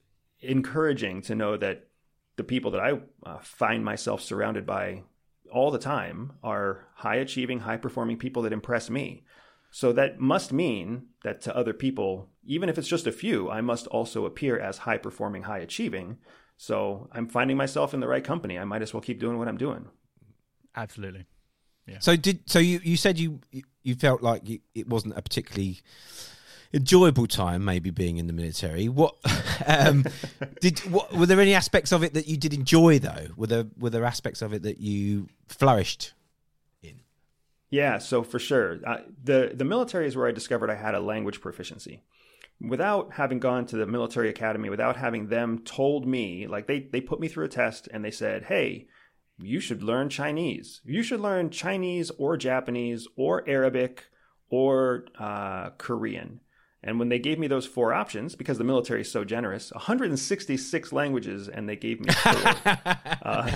encouraging 0.41 1.23
to 1.23 1.35
know 1.35 1.57
that 1.57 1.89
the 2.37 2.45
people 2.45 2.73
that 2.73 2.81
I 2.81 3.01
uh, 3.25 3.39
find 3.43 3.85
myself 3.85 4.21
surrounded 4.21 4.67
by 4.67 5.03
all 5.53 5.71
the 5.71 5.79
time 5.79 6.33
are 6.43 6.87
high 6.95 7.17
achieving, 7.17 7.61
high 7.61 7.77
performing 7.77 8.17
people 8.17 8.43
that 8.43 8.53
impress 8.53 8.91
me. 8.91 9.25
So 9.75 9.93
that 9.95 10.21
must 10.21 10.53
mean 10.53 11.07
that 11.25 11.41
to 11.41 11.57
other 11.57 11.73
people, 11.73 12.29
even 12.47 12.69
if 12.69 12.79
it's 12.79 12.87
just 12.87 13.09
a 13.09 13.13
few, 13.13 13.51
I 13.51 13.61
must 13.61 13.89
also 13.89 14.25
appear 14.25 14.57
as 14.57 14.79
high 14.79 14.99
performing, 14.99 15.43
high 15.43 15.59
achieving. 15.59 16.19
So 16.57 17.09
I'm 17.11 17.27
finding 17.27 17.57
myself 17.57 17.93
in 17.93 17.99
the 17.99 18.07
right 18.07 18.23
company. 18.23 18.57
I 18.57 18.63
might 18.63 18.83
as 18.83 18.95
well 18.95 19.01
keep 19.01 19.19
doing 19.19 19.37
what 19.37 19.49
I'm 19.49 19.57
doing. 19.57 19.87
Absolutely. 20.77 21.27
So 21.99 22.15
did 22.15 22.49
so 22.49 22.61
you 22.61 22.83
you 22.85 22.97
said 22.97 23.19
you 23.19 23.41
you 23.83 23.97
felt 23.97 24.23
like 24.23 24.49
you, 24.49 24.61
it 24.77 24.89
wasn't 24.89 25.19
a 25.19 25.23
particularly 25.23 25.81
enjoyable 26.73 27.27
time 27.27 27.65
maybe 27.65 27.91
being 27.91 28.17
in 28.17 28.27
the 28.27 28.33
military 28.33 28.89
what 28.89 29.15
um 29.67 30.05
did 30.61 30.81
what 30.91 31.13
were 31.13 31.27
there 31.27 31.41
any 31.41 31.55
aspects 31.55 31.93
of 31.93 32.03
it 32.03 32.15
that 32.15 32.27
you 32.27 32.37
did 32.37 32.53
enjoy 32.53 32.99
though 32.99 33.29
were 33.37 33.47
there 33.47 33.67
were 33.79 33.91
there 33.91 34.05
aspects 34.05 34.43
of 34.43 34.53
it 34.53 34.65
that 34.65 34.81
you 34.81 35.29
flourished 35.47 36.15
in 36.19 36.24
Yeah, 37.75 37.99
so 37.99 38.23
for 38.23 38.39
sure. 38.39 38.79
Uh, 38.87 38.99
the 39.21 39.51
the 39.53 39.65
military 39.65 40.07
is 40.07 40.17
where 40.17 40.29
I 40.29 40.31
discovered 40.31 40.71
I 40.71 40.77
had 40.77 40.95
a 40.95 41.01
language 41.01 41.41
proficiency. 41.41 42.05
Without 42.61 43.15
having 43.15 43.41
gone 43.41 43.67
to 43.67 43.77
the 43.77 43.85
military 43.85 44.29
academy, 44.29 44.71
without 44.71 44.95
having 44.95 45.27
them 45.27 45.59
told 45.59 46.07
me, 46.07 46.47
like 46.47 46.69
they 46.69 46.87
they 46.93 47.01
put 47.01 47.19
me 47.19 47.27
through 47.27 47.47
a 47.47 47.49
test 47.49 47.89
and 47.93 48.05
they 48.05 48.13
said, 48.13 48.45
"Hey, 48.45 48.87
you 49.39 49.59
should 49.59 49.83
learn 49.83 50.09
Chinese. 50.09 50.83
You 50.85 51.03
should 51.03 51.19
learn 51.19 51.51
Chinese 51.51 52.13
or 52.17 52.37
Japanese 52.37 53.09
or 53.17 53.43
Arabic 53.49 54.05
or 54.51 55.07
uh, 55.19 55.71
Korean." 55.71 56.43
And 56.81 57.01
when 57.01 57.09
they 57.09 57.19
gave 57.19 57.41
me 57.41 57.49
those 57.49 57.67
four 57.67 57.93
options, 57.93 58.37
because 58.37 58.59
the 58.59 58.63
military 58.63 59.01
is 59.01 59.11
so 59.11 59.25
generous, 59.25 59.73
166 59.73 60.93
languages, 60.93 61.49
and 61.49 61.69
they 61.69 61.75
gave 61.75 61.99
me 61.99 62.13
four. 62.13 62.53
uh, 63.23 63.49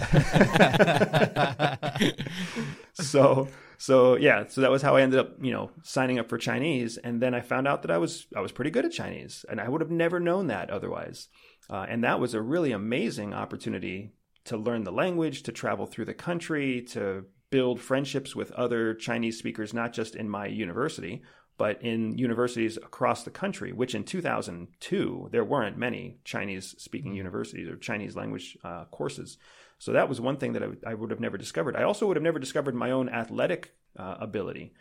so 2.95 3.49
so 3.79 4.17
yeah 4.17 4.45
so 4.47 4.61
that 4.61 4.71
was 4.71 4.83
how 4.83 4.97
i 4.97 5.01
ended 5.01 5.19
up 5.19 5.33
you 5.41 5.51
know 5.51 5.71
signing 5.83 6.19
up 6.19 6.29
for 6.29 6.37
chinese 6.37 6.99
and 6.99 7.23
then 7.23 7.35
i 7.35 7.41
found 7.41 7.67
out 7.67 7.83
that 7.83 7.91
i 7.91 7.97
was 7.97 8.27
i 8.37 8.41
was 8.41 8.53
pretty 8.53 8.71
good 8.71 8.85
at 8.85 8.93
chinese 8.93 9.45
and 9.49 9.61
i 9.61 9.69
would 9.69 9.81
have 9.81 9.91
never 9.91 10.21
known 10.21 10.49
that 10.49 10.69
otherwise 10.69 11.29
uh, 11.71 11.87
and 11.89 12.05
that 12.05 12.21
was 12.21 12.35
a 12.35 12.43
really 12.43 12.73
amazing 12.73 13.33
opportunity 13.33 14.13
to 14.45 14.57
learn 14.57 14.85
the 14.85 14.93
language 14.93 15.43
to 15.43 15.53
travel 15.53 15.87
through 15.87 16.07
the 16.07 16.15
country 16.15 16.83
to 16.83 17.25
build 17.51 17.81
friendships 17.81 18.37
with 18.37 18.53
other 18.53 18.95
Chinese 18.95 19.39
speakers, 19.39 19.75
not 19.75 19.93
just 19.93 20.15
in 20.15 20.29
my 20.29 20.47
university, 20.47 21.23
but 21.57 21.83
in 21.83 22.17
universities 22.17 22.77
across 22.77 23.25
the 23.25 23.31
country, 23.31 23.73
which 23.73 23.95
in 23.95 24.05
2002, 24.05 25.29
there 25.33 25.45
weren't 25.45 25.77
many 25.77 26.19
Chinese 26.25 26.75
speaking 26.79 27.15
universities 27.15 27.69
or 27.69 27.77
Chinese 27.77 28.17
language 28.17 28.57
uh, 28.65 28.85
courses. 28.87 29.39
So 29.79 29.93
that 29.93 30.09
was 30.09 30.21
one 30.21 30.37
thing 30.37 30.55
that 30.55 30.63
I, 30.63 30.91
I, 30.91 30.95
would 30.95 31.11
have 31.11 31.21
never 31.21 31.39
discovered. 31.39 31.77
I 31.77 31.85
also 31.85 32.07
would 32.07 32.17
have 32.17 32.23
never 32.23 32.39
discovered 32.39 32.75
my 32.75 32.91
own 32.91 33.09
athletic 33.09 33.75
uh, 33.97 34.17
ability. 34.21 34.75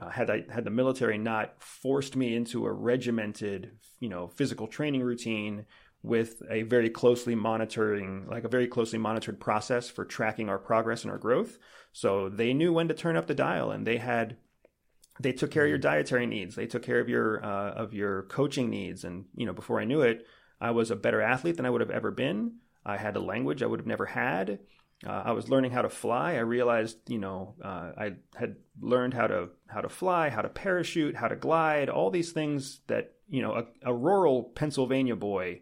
Uh, 0.00 0.10
had 0.10 0.30
I 0.30 0.44
had 0.48 0.64
the 0.64 0.70
military 0.70 1.18
not 1.18 1.62
forced 1.62 2.16
me 2.16 2.34
into 2.34 2.66
a 2.66 2.72
regimented, 2.72 3.72
you 4.00 4.08
know, 4.08 4.28
physical 4.28 4.66
training 4.66 5.02
routine 5.02 5.66
with 6.02 6.42
a 6.50 6.62
very 6.62 6.90
closely 6.90 7.34
monitoring, 7.34 8.26
like 8.28 8.44
a 8.44 8.48
very 8.48 8.66
closely 8.66 8.98
monitored 8.98 9.40
process 9.40 9.88
for 9.88 10.04
tracking 10.04 10.48
our 10.48 10.58
progress 10.58 11.02
and 11.02 11.10
our 11.10 11.18
growth. 11.18 11.58
So 11.92 12.28
they 12.28 12.52
knew 12.52 12.72
when 12.72 12.88
to 12.88 12.94
turn 12.94 13.16
up 13.16 13.26
the 13.26 13.34
dial, 13.34 13.70
and 13.70 13.86
they 13.86 13.98
had 13.98 14.36
they 15.20 15.32
took 15.32 15.50
care 15.50 15.64
of 15.64 15.68
your 15.68 15.78
dietary 15.78 16.26
needs. 16.26 16.56
They 16.56 16.66
took 16.66 16.82
care 16.82 17.00
of 17.00 17.08
your 17.08 17.44
uh, 17.44 17.70
of 17.70 17.94
your 17.94 18.24
coaching 18.24 18.70
needs, 18.70 19.04
and 19.04 19.26
you 19.36 19.46
know, 19.46 19.52
before 19.52 19.80
I 19.80 19.84
knew 19.84 20.02
it, 20.02 20.26
I 20.60 20.72
was 20.72 20.90
a 20.90 20.96
better 20.96 21.22
athlete 21.22 21.56
than 21.56 21.66
I 21.66 21.70
would 21.70 21.80
have 21.80 21.90
ever 21.90 22.10
been. 22.10 22.56
I 22.84 22.96
had 22.96 23.16
a 23.16 23.20
language 23.20 23.62
I 23.62 23.66
would 23.66 23.80
have 23.80 23.86
never 23.86 24.06
had. 24.06 24.58
Uh, 25.06 25.22
I 25.26 25.32
was 25.32 25.48
learning 25.48 25.72
how 25.72 25.82
to 25.82 25.90
fly. 25.90 26.34
I 26.34 26.40
realized, 26.40 26.98
you 27.08 27.18
know, 27.18 27.56
uh, 27.62 27.92
I 27.96 28.12
had 28.36 28.56
learned 28.80 29.14
how 29.14 29.26
to 29.26 29.48
how 29.66 29.80
to 29.80 29.88
fly, 29.88 30.30
how 30.30 30.42
to 30.42 30.48
parachute, 30.48 31.16
how 31.16 31.28
to 31.28 31.36
glide, 31.36 31.88
all 31.88 32.10
these 32.10 32.32
things 32.32 32.80
that 32.86 33.12
you 33.28 33.42
know 33.42 33.54
a, 33.54 33.90
a 33.90 33.94
rural 33.94 34.44
Pennsylvania 34.54 35.16
boy 35.16 35.60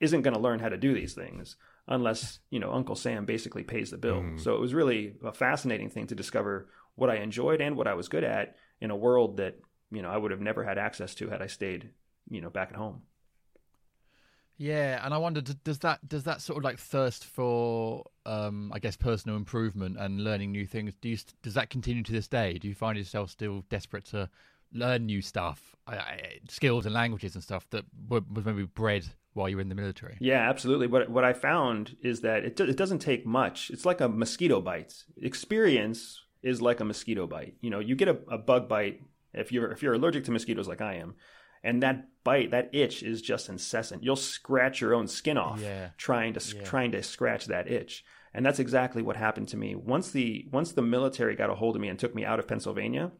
isn't 0.00 0.22
going 0.22 0.34
to 0.34 0.40
learn 0.40 0.60
how 0.60 0.68
to 0.68 0.76
do 0.76 0.94
these 0.94 1.14
things 1.14 1.56
unless 1.88 2.38
you 2.50 2.60
know 2.60 2.72
Uncle 2.72 2.94
Sam 2.94 3.24
basically 3.24 3.64
pays 3.64 3.90
the 3.90 3.98
bill. 3.98 4.20
Mm. 4.20 4.40
So 4.40 4.54
it 4.54 4.60
was 4.60 4.74
really 4.74 5.14
a 5.24 5.32
fascinating 5.32 5.90
thing 5.90 6.06
to 6.08 6.14
discover 6.14 6.68
what 6.94 7.10
I 7.10 7.16
enjoyed 7.16 7.60
and 7.60 7.76
what 7.76 7.88
I 7.88 7.94
was 7.94 8.08
good 8.08 8.24
at 8.24 8.56
in 8.80 8.90
a 8.90 8.96
world 8.96 9.38
that 9.38 9.58
you 9.90 10.02
know 10.02 10.10
I 10.10 10.16
would 10.16 10.30
have 10.30 10.40
never 10.40 10.64
had 10.64 10.78
access 10.78 11.14
to 11.16 11.28
had 11.28 11.42
I 11.42 11.46
stayed 11.46 11.90
you 12.28 12.40
know 12.40 12.50
back 12.50 12.70
at 12.70 12.76
home. 12.76 13.02
Yeah, 14.56 15.04
and 15.04 15.12
I 15.12 15.18
wonder 15.18 15.40
does 15.40 15.78
that 15.80 16.08
does 16.08 16.24
that 16.24 16.40
sort 16.40 16.58
of 16.58 16.64
like 16.64 16.78
thirst 16.78 17.24
for 17.24 18.04
um, 18.24 18.70
I 18.72 18.78
guess 18.78 18.96
personal 18.96 19.36
improvement 19.36 19.96
and 19.98 20.22
learning 20.22 20.52
new 20.52 20.66
things 20.66 20.94
do 21.00 21.08
you 21.08 21.18
does 21.42 21.54
that 21.54 21.70
continue 21.70 22.02
to 22.04 22.12
this 22.12 22.28
day? 22.28 22.58
Do 22.58 22.68
you 22.68 22.74
find 22.74 22.96
yourself 22.96 23.30
still 23.30 23.64
desperate 23.68 24.04
to 24.06 24.28
learn 24.72 25.06
new 25.06 25.22
stuff, 25.22 25.76
skills 26.48 26.86
and 26.86 26.94
languages 26.94 27.34
and 27.34 27.42
stuff 27.42 27.66
that 27.70 27.84
was 28.08 28.22
maybe 28.44 28.64
bred 28.64 29.06
while 29.32 29.48
you 29.48 29.56
were 29.56 29.62
in 29.62 29.68
the 29.68 29.74
military? 29.74 30.16
Yeah, 30.20 30.48
absolutely. 30.48 30.86
What 30.86 31.10
what 31.10 31.24
I 31.24 31.32
found 31.32 31.96
is 32.02 32.20
that 32.20 32.44
it 32.44 32.60
it 32.60 32.76
doesn't 32.76 33.00
take 33.00 33.26
much. 33.26 33.70
It's 33.70 33.84
like 33.84 34.00
a 34.00 34.08
mosquito 34.08 34.60
bite. 34.60 35.04
Experience 35.20 36.22
is 36.42 36.62
like 36.62 36.78
a 36.78 36.84
mosquito 36.84 37.26
bite. 37.26 37.56
You 37.60 37.70
know, 37.70 37.80
you 37.80 37.96
get 37.96 38.08
a, 38.08 38.18
a 38.30 38.38
bug 38.38 38.68
bite 38.68 39.00
if 39.32 39.50
you're 39.50 39.72
if 39.72 39.82
you're 39.82 39.94
allergic 39.94 40.24
to 40.24 40.30
mosquitoes 40.30 40.68
like 40.68 40.80
I 40.80 40.94
am, 40.94 41.16
and 41.64 41.82
that 41.82 42.08
bite, 42.22 42.52
that 42.52 42.70
itch 42.72 43.02
is 43.02 43.22
just 43.22 43.48
incessant. 43.48 44.04
You'll 44.04 44.16
scratch 44.16 44.80
your 44.80 44.94
own 44.94 45.08
skin 45.08 45.38
off 45.38 45.60
yeah. 45.60 45.88
trying 45.96 46.34
to 46.34 46.56
yeah. 46.56 46.62
trying 46.62 46.92
to 46.92 47.02
scratch 47.02 47.46
that 47.46 47.68
itch. 47.68 48.04
And 48.32 48.44
that's 48.44 48.58
exactly 48.58 49.00
what 49.00 49.16
happened 49.16 49.48
to 49.48 49.56
me. 49.56 49.74
Once 49.74 50.10
the 50.10 50.46
once 50.52 50.72
the 50.72 50.82
military 50.82 51.34
got 51.34 51.50
a 51.50 51.54
hold 51.54 51.74
of 51.74 51.82
me 51.82 51.88
and 51.88 51.98
took 51.98 52.14
me 52.14 52.24
out 52.24 52.38
of 52.38 52.46
Pennsylvania, 52.46 53.12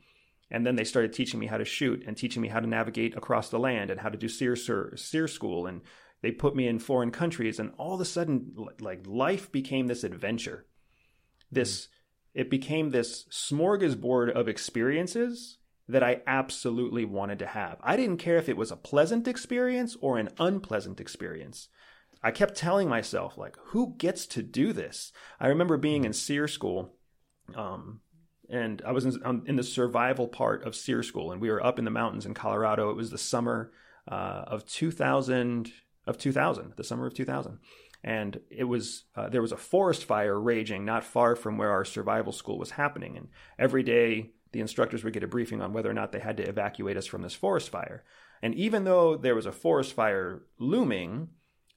and 0.50 0.66
then 0.66 0.76
they 0.76 0.84
started 0.84 1.12
teaching 1.12 1.40
me 1.40 1.46
how 1.46 1.56
to 1.56 1.64
shoot 1.64 2.04
and 2.06 2.16
teaching 2.16 2.42
me 2.42 2.48
how 2.48 2.60
to 2.60 2.66
navigate 2.66 3.16
across 3.16 3.48
the 3.48 3.58
land 3.58 3.90
and 3.90 4.00
how 4.00 4.08
to 4.08 4.18
do 4.18 4.28
SERE, 4.28 4.56
SERE 4.96 5.28
school 5.28 5.66
and 5.66 5.80
they 6.20 6.30
put 6.30 6.56
me 6.56 6.66
in 6.66 6.78
foreign 6.78 7.10
countries 7.10 7.58
and 7.58 7.72
all 7.76 7.94
of 7.94 8.00
a 8.00 8.04
sudden 8.04 8.54
like 8.80 9.06
life 9.06 9.50
became 9.50 9.86
this 9.86 10.04
adventure. 10.04 10.66
This 11.50 11.86
mm. 11.86 11.88
it 12.34 12.50
became 12.50 12.90
this 12.90 13.24
smorgasbord 13.30 14.32
of 14.32 14.48
experiences 14.48 15.58
that 15.88 16.02
I 16.02 16.22
absolutely 16.26 17.04
wanted 17.04 17.38
to 17.40 17.46
have. 17.46 17.78
I 17.82 17.96
didn't 17.96 18.18
care 18.18 18.36
if 18.36 18.48
it 18.48 18.56
was 18.56 18.70
a 18.70 18.76
pleasant 18.76 19.28
experience 19.28 19.96
or 20.00 20.18
an 20.18 20.30
unpleasant 20.38 21.00
experience. 21.00 21.68
I 22.22 22.30
kept 22.30 22.56
telling 22.56 22.88
myself, 22.88 23.36
like, 23.36 23.56
who 23.66 23.94
gets 23.98 24.26
to 24.28 24.42
do 24.42 24.72
this? 24.72 25.12
I 25.38 25.48
remember 25.48 25.76
being 25.76 26.04
in 26.04 26.14
SERE 26.14 26.48
school, 26.48 26.94
um, 27.54 28.00
and 28.48 28.80
I 28.86 28.92
was 28.92 29.04
in, 29.04 29.20
um, 29.24 29.44
in, 29.46 29.56
the 29.56 29.62
survival 29.62 30.26
part 30.26 30.64
of 30.64 30.74
SERE 30.74 31.02
school, 31.02 31.32
and 31.32 31.40
we 31.40 31.50
were 31.50 31.64
up 31.64 31.78
in 31.78 31.84
the 31.84 31.90
mountains 31.90 32.24
in 32.24 32.32
Colorado. 32.32 32.90
It 32.90 32.96
was 32.96 33.10
the 33.10 33.18
summer 33.18 33.72
uh, 34.10 34.44
of 34.46 34.66
2000, 34.66 35.70
of 36.06 36.16
2000, 36.16 36.74
the 36.76 36.84
summer 36.84 37.06
of 37.06 37.14
2000 37.14 37.58
and 38.04 38.38
it 38.50 38.64
was 38.64 39.04
uh, 39.16 39.30
there 39.30 39.40
was 39.40 39.50
a 39.50 39.56
forest 39.56 40.04
fire 40.04 40.38
raging 40.38 40.84
not 40.84 41.02
far 41.02 41.34
from 41.34 41.56
where 41.56 41.70
our 41.70 41.86
survival 41.86 42.32
school 42.32 42.58
was 42.58 42.72
happening 42.72 43.16
and 43.16 43.28
every 43.58 43.82
day 43.82 44.30
the 44.54 44.60
instructors 44.60 45.04
would 45.04 45.12
get 45.12 45.22
a 45.22 45.28
briefing 45.28 45.60
on 45.60 45.74
whether 45.74 45.90
or 45.90 45.94
not 45.94 46.12
they 46.12 46.20
had 46.20 46.38
to 46.38 46.48
evacuate 46.48 46.96
us 46.96 47.06
from 47.06 47.20
this 47.20 47.34
forest 47.34 47.68
fire. 47.68 48.02
And 48.40 48.54
even 48.54 48.84
though 48.84 49.16
there 49.16 49.34
was 49.34 49.44
a 49.44 49.52
forest 49.52 49.92
fire 49.92 50.42
looming 50.58 51.28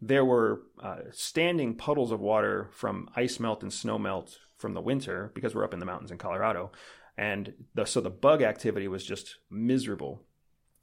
there 0.02 0.26
were 0.26 0.62
uh, 0.82 1.00
standing 1.12 1.76
puddles 1.76 2.12
of 2.12 2.20
water 2.20 2.70
from 2.72 3.10
ice 3.16 3.40
melt 3.40 3.64
and 3.64 3.74
snow 3.74 3.98
melt 3.98 4.38
from 4.58 4.74
the 4.74 4.82
winter 4.82 5.32
because 5.34 5.56
we're 5.56 5.64
up 5.64 5.74
in 5.74 5.80
the 5.80 5.86
mountains 5.86 6.12
in 6.12 6.18
Colorado. 6.18 6.72
And 7.18 7.54
the, 7.74 7.86
so 7.86 8.00
the 8.00 8.10
bug 8.10 8.44
activity 8.44 8.88
was 8.88 9.04
just 9.04 9.38
miserable. 9.50 10.24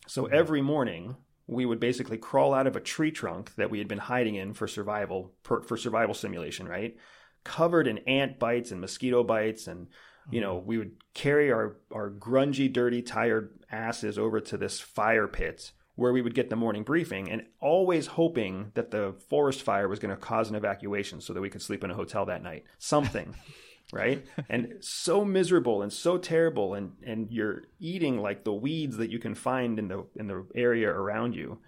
So 0.06 0.26
every 0.26 0.62
morning 0.62 1.16
we 1.46 1.66
would 1.66 1.78
basically 1.78 2.18
crawl 2.18 2.54
out 2.54 2.66
of 2.66 2.74
a 2.74 2.80
tree 2.80 3.12
trunk 3.12 3.54
that 3.56 3.70
we 3.70 3.78
had 3.78 3.86
been 3.86 3.98
hiding 3.98 4.34
in 4.34 4.54
for 4.54 4.66
survival 4.66 5.32
per, 5.42 5.62
for 5.62 5.76
survival 5.76 6.14
simulation, 6.14 6.66
right? 6.66 6.96
Covered 7.44 7.86
in 7.86 7.98
ant 7.98 8.38
bites 8.38 8.72
and 8.72 8.80
mosquito 8.80 9.22
bites 9.22 9.66
and 9.66 9.88
you 10.30 10.40
know, 10.40 10.56
we 10.56 10.78
would 10.78 10.92
carry 11.12 11.52
our 11.52 11.76
our 11.92 12.10
grungy, 12.10 12.72
dirty, 12.72 13.02
tired 13.02 13.58
asses 13.70 14.18
over 14.18 14.40
to 14.40 14.56
this 14.56 14.80
fire 14.80 15.28
pit 15.28 15.72
where 15.96 16.12
we 16.12 16.22
would 16.22 16.34
get 16.34 16.50
the 16.50 16.56
morning 16.56 16.82
briefing 16.82 17.30
and 17.30 17.44
always 17.60 18.06
hoping 18.06 18.72
that 18.74 18.90
the 18.90 19.14
forest 19.28 19.62
fire 19.62 19.88
was 19.88 20.00
going 20.00 20.10
to 20.10 20.20
cause 20.20 20.50
an 20.50 20.56
evacuation 20.56 21.20
so 21.20 21.32
that 21.32 21.40
we 21.40 21.50
could 21.50 21.62
sleep 21.62 21.84
in 21.84 21.90
a 21.90 21.94
hotel 21.94 22.26
that 22.26 22.42
night. 22.42 22.64
Something. 22.78 23.34
right? 23.92 24.26
and 24.48 24.74
so 24.80 25.24
miserable 25.24 25.82
and 25.82 25.92
so 25.92 26.18
terrible 26.18 26.74
and 26.74 26.92
and 27.06 27.30
you're 27.30 27.62
eating 27.78 28.18
like 28.18 28.44
the 28.44 28.52
weeds 28.52 28.96
that 28.96 29.10
you 29.10 29.18
can 29.18 29.34
find 29.34 29.78
in 29.78 29.88
the 29.88 30.04
in 30.16 30.26
the 30.26 30.46
area 30.54 30.88
around 30.88 31.34
you. 31.34 31.60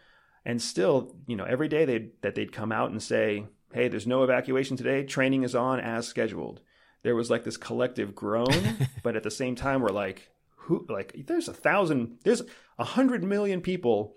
And 0.44 0.62
still, 0.62 1.16
you 1.26 1.36
know, 1.36 1.44
every 1.44 1.68
day 1.68 1.84
they 1.84 2.10
that 2.22 2.34
they'd 2.34 2.52
come 2.52 2.70
out 2.70 2.90
and 2.90 3.02
say, 3.02 3.46
"Hey, 3.72 3.88
there's 3.88 4.06
no 4.06 4.22
evacuation 4.22 4.76
today. 4.76 5.02
Training 5.02 5.42
is 5.42 5.54
on 5.54 5.80
as 5.80 6.06
scheduled." 6.06 6.60
There 7.06 7.14
was 7.14 7.30
like 7.30 7.44
this 7.44 7.56
collective 7.56 8.16
groan, 8.16 8.78
but 9.04 9.14
at 9.14 9.22
the 9.22 9.30
same 9.30 9.54
time 9.54 9.80
we're 9.80 9.90
like, 9.90 10.28
who 10.56 10.84
like 10.88 11.14
there's 11.28 11.46
a 11.46 11.54
thousand 11.54 12.18
there's 12.24 12.42
a 12.80 12.84
hundred 12.84 13.22
million 13.22 13.60
people 13.60 14.16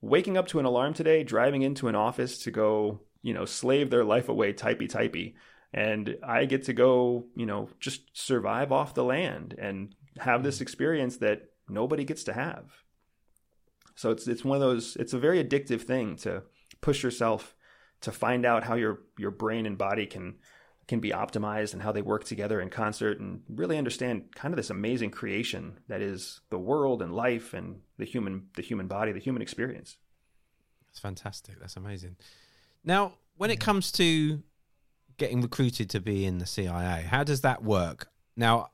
waking 0.00 0.36
up 0.36 0.46
to 0.48 0.60
an 0.60 0.64
alarm 0.64 0.94
today, 0.94 1.24
driving 1.24 1.62
into 1.62 1.88
an 1.88 1.96
office 1.96 2.38
to 2.44 2.52
go, 2.52 3.00
you 3.22 3.34
know, 3.34 3.44
slave 3.44 3.90
their 3.90 4.04
life 4.04 4.28
away 4.28 4.52
typey 4.52 4.88
typey 4.88 5.34
and 5.72 6.16
I 6.24 6.44
get 6.44 6.64
to 6.66 6.72
go, 6.72 7.26
you 7.34 7.46
know, 7.46 7.68
just 7.80 8.16
survive 8.16 8.70
off 8.70 8.94
the 8.94 9.02
land 9.04 9.56
and 9.60 9.94
have 10.18 10.44
this 10.44 10.58
hmm. 10.58 10.62
experience 10.62 11.16
that 11.16 11.42
nobody 11.68 12.04
gets 12.04 12.22
to 12.24 12.32
have. 12.32 12.64
So 13.96 14.10
it's 14.10 14.28
it's 14.28 14.44
one 14.44 14.56
of 14.56 14.62
those 14.62 14.96
it's 14.96 15.12
a 15.12 15.18
very 15.18 15.42
addictive 15.42 15.82
thing 15.82 16.14
to 16.18 16.44
push 16.80 17.02
yourself 17.02 17.56
to 18.02 18.12
find 18.12 18.46
out 18.46 18.62
how 18.62 18.76
your 18.76 19.00
your 19.18 19.32
brain 19.32 19.66
and 19.66 19.76
body 19.76 20.06
can 20.06 20.36
can 20.88 21.00
be 21.00 21.10
optimized 21.10 21.74
and 21.74 21.82
how 21.82 21.92
they 21.92 22.02
work 22.02 22.24
together 22.24 22.60
in 22.60 22.70
concert 22.70 23.20
and 23.20 23.42
really 23.48 23.78
understand 23.78 24.34
kind 24.34 24.52
of 24.52 24.56
this 24.56 24.70
amazing 24.70 25.10
creation 25.10 25.78
that 25.86 26.00
is 26.00 26.40
the 26.50 26.58
world 26.58 27.02
and 27.02 27.14
life 27.14 27.54
and 27.54 27.80
the 27.98 28.04
human 28.04 28.48
the 28.56 28.62
human 28.62 28.88
body, 28.88 29.12
the 29.12 29.20
human 29.20 29.42
experience. 29.42 29.96
That's 30.86 30.98
fantastic. 30.98 31.60
That's 31.60 31.76
amazing. 31.76 32.16
Now, 32.82 33.12
when 33.36 33.50
it 33.50 33.60
comes 33.60 33.92
to 33.92 34.42
getting 35.18 35.42
recruited 35.42 35.90
to 35.90 36.00
be 36.00 36.24
in 36.24 36.38
the 36.38 36.46
CIA. 36.46 37.02
How 37.02 37.24
does 37.24 37.42
that 37.42 37.62
work? 37.62 38.08
Now, 38.36 38.70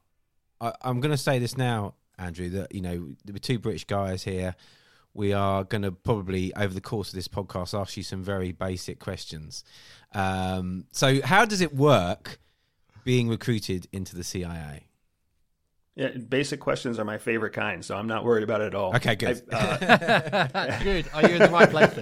I, 0.61 0.73
am 0.85 1.01
going 1.01 1.11
to 1.11 1.19
say 1.19 1.39
this 1.39 1.57
now, 1.57 1.95
Andrew, 2.19 2.49
that, 2.51 2.75
you 2.75 2.83
know, 2.83 3.15
there 3.25 3.33
were 3.33 3.39
two 3.39 3.59
British 3.59 3.85
guys 3.85 4.23
here. 4.23 4.55
We 5.15 5.33
are 5.33 5.63
going 5.63 5.83
to 5.83 5.93
probably, 5.93 6.55
over 6.57 6.75
the 6.75 6.81
course 6.81 7.09
of 7.09 7.15
this 7.15 7.29
podcast, 7.29 7.79
ask 7.79 7.97
you 7.97 8.03
some 8.03 8.25
very 8.25 8.51
basic 8.51 8.99
questions. 8.99 9.65
Um, 10.13 10.87
so, 10.91 11.23
how 11.23 11.45
does 11.45 11.61
it 11.61 11.75
work 11.75 12.41
being 13.05 13.29
recruited 13.29 13.87
into 13.93 14.17
the 14.17 14.25
CIA? 14.25 14.89
Yeah, 15.97 16.09
basic 16.09 16.59
questions 16.59 16.99
are 16.99 17.05
my 17.05 17.19
favorite 17.19 17.53
kind, 17.53 17.85
so 17.85 17.97
I'm 17.97 18.09
not 18.09 18.25
worried 18.25 18.43
about 18.43 18.61
it 18.61 18.67
at 18.69 18.75
all. 18.75 18.97
Okay, 18.97 19.15
good. 19.15 19.41
I, 19.53 19.57
uh, 19.57 20.79
good. 20.83 21.09
Are 21.15 21.23
you 21.23 21.37
in 21.37 21.39
the 21.39 21.49
right 21.49 21.71
place? 21.71 21.95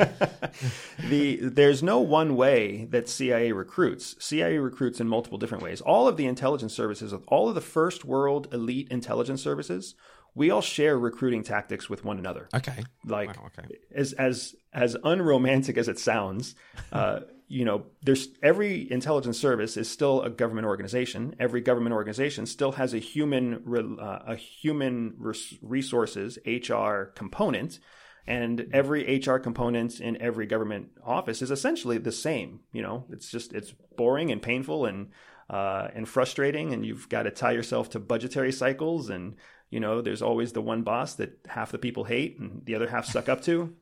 the 1.10 1.36
there's 1.42 1.82
no 1.82 2.00
one 2.00 2.34
way 2.34 2.86
that 2.86 3.10
CIA 3.10 3.52
recruits. 3.52 4.16
CIA 4.18 4.56
recruits 4.56 4.98
in 4.98 5.08
multiple 5.08 5.36
different 5.36 5.62
ways. 5.62 5.82
All 5.82 6.08
of 6.08 6.16
the 6.16 6.24
intelligence 6.24 6.72
services, 6.72 7.12
all 7.28 7.50
of 7.50 7.54
the 7.54 7.60
first 7.60 8.02
world 8.06 8.48
elite 8.50 8.88
intelligence 8.90 9.42
services, 9.42 9.94
we 10.34 10.50
all 10.50 10.62
share 10.62 10.98
recruiting 10.98 11.42
tactics 11.42 11.90
with 11.90 12.04
one 12.04 12.18
another. 12.18 12.48
Okay. 12.54 12.84
Like 13.04 13.36
wow, 13.36 13.50
okay. 13.58 13.68
as 13.94 14.12
as 14.14 14.54
as 14.72 14.96
unromantic 15.04 15.76
as 15.76 15.88
it 15.88 15.98
sounds, 15.98 16.54
uh, 16.92 17.20
you 17.48 17.66
know, 17.66 17.84
there's 18.02 18.28
every 18.42 18.90
intelligence 18.90 19.38
service 19.38 19.76
is 19.76 19.90
still 19.90 20.22
a 20.22 20.30
government 20.30 20.66
organization. 20.66 21.36
Every 21.38 21.60
government 21.60 21.92
organization 21.94 22.46
still 22.46 22.72
has 22.72 22.94
a 22.94 22.98
human 22.98 23.62
uh, 24.00 24.20
a 24.26 24.36
human 24.36 25.14
res- 25.18 25.58
resources 25.60 26.38
HR 26.46 27.12
component, 27.14 27.78
and 28.26 28.68
every 28.72 29.18
HR 29.18 29.36
component 29.36 30.00
in 30.00 30.20
every 30.22 30.46
government 30.46 30.92
office 31.04 31.42
is 31.42 31.50
essentially 31.50 31.98
the 31.98 32.12
same. 32.12 32.60
You 32.72 32.80
know, 32.80 33.04
it's 33.10 33.30
just 33.30 33.52
it's 33.52 33.74
boring 33.98 34.32
and 34.32 34.40
painful 34.40 34.86
and 34.86 35.10
uh, 35.50 35.88
and 35.94 36.08
frustrating, 36.08 36.72
and 36.72 36.86
you've 36.86 37.10
got 37.10 37.24
to 37.24 37.30
tie 37.30 37.52
yourself 37.52 37.90
to 37.90 38.00
budgetary 38.00 38.52
cycles, 38.52 39.10
and 39.10 39.36
you 39.72 39.80
know, 39.80 40.02
there's 40.02 40.20
always 40.20 40.52
the 40.52 40.60
one 40.60 40.82
boss 40.82 41.14
that 41.14 41.38
half 41.48 41.72
the 41.72 41.78
people 41.78 42.04
hate 42.04 42.38
and 42.38 42.62
the 42.66 42.74
other 42.74 42.88
half 42.88 43.06
suck 43.06 43.30
up 43.30 43.40
to. 43.42 43.74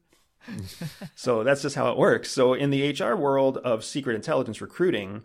so 1.17 1.43
that's 1.43 1.63
just 1.63 1.75
how 1.75 1.91
it 1.91 1.99
works. 1.99 2.31
So 2.31 2.55
in 2.55 2.71
the 2.71 2.93
HR 2.93 3.17
world 3.17 3.59
of 3.59 3.85
secret 3.85 4.15
intelligence 4.15 4.61
recruiting, 4.61 5.25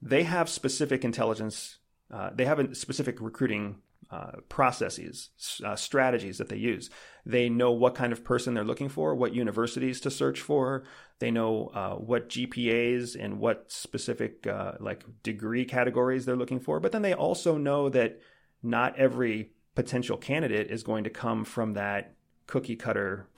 they 0.00 0.22
have 0.22 0.48
specific 0.48 1.04
intelligence. 1.04 1.76
Uh, 2.10 2.30
they 2.34 2.46
have 2.46 2.58
a 2.58 2.74
specific 2.74 3.20
recruiting 3.20 3.76
uh, 4.10 4.38
processes, 4.48 5.28
uh, 5.62 5.76
strategies 5.76 6.38
that 6.38 6.48
they 6.48 6.56
use. 6.56 6.88
They 7.26 7.50
know 7.50 7.72
what 7.72 7.94
kind 7.94 8.10
of 8.10 8.24
person 8.24 8.54
they're 8.54 8.64
looking 8.64 8.88
for, 8.88 9.14
what 9.14 9.34
universities 9.34 10.00
to 10.00 10.10
search 10.10 10.40
for. 10.40 10.84
They 11.18 11.30
know 11.30 11.70
uh, 11.74 11.96
what 11.96 12.30
GPAs 12.30 13.14
and 13.14 13.40
what 13.40 13.70
specific 13.70 14.46
uh, 14.46 14.72
like 14.80 15.04
degree 15.22 15.66
categories 15.66 16.24
they're 16.24 16.34
looking 16.34 16.60
for. 16.60 16.80
But 16.80 16.92
then 16.92 17.02
they 17.02 17.12
also 17.12 17.58
know 17.58 17.90
that 17.90 18.20
not 18.62 18.96
every 18.96 19.50
potential 19.78 20.16
candidate 20.16 20.72
is 20.72 20.82
going 20.82 21.04
to 21.04 21.10
come 21.10 21.44
from 21.44 21.74
that 21.74 22.16
cookie 22.48 22.74
cutter 22.74 23.28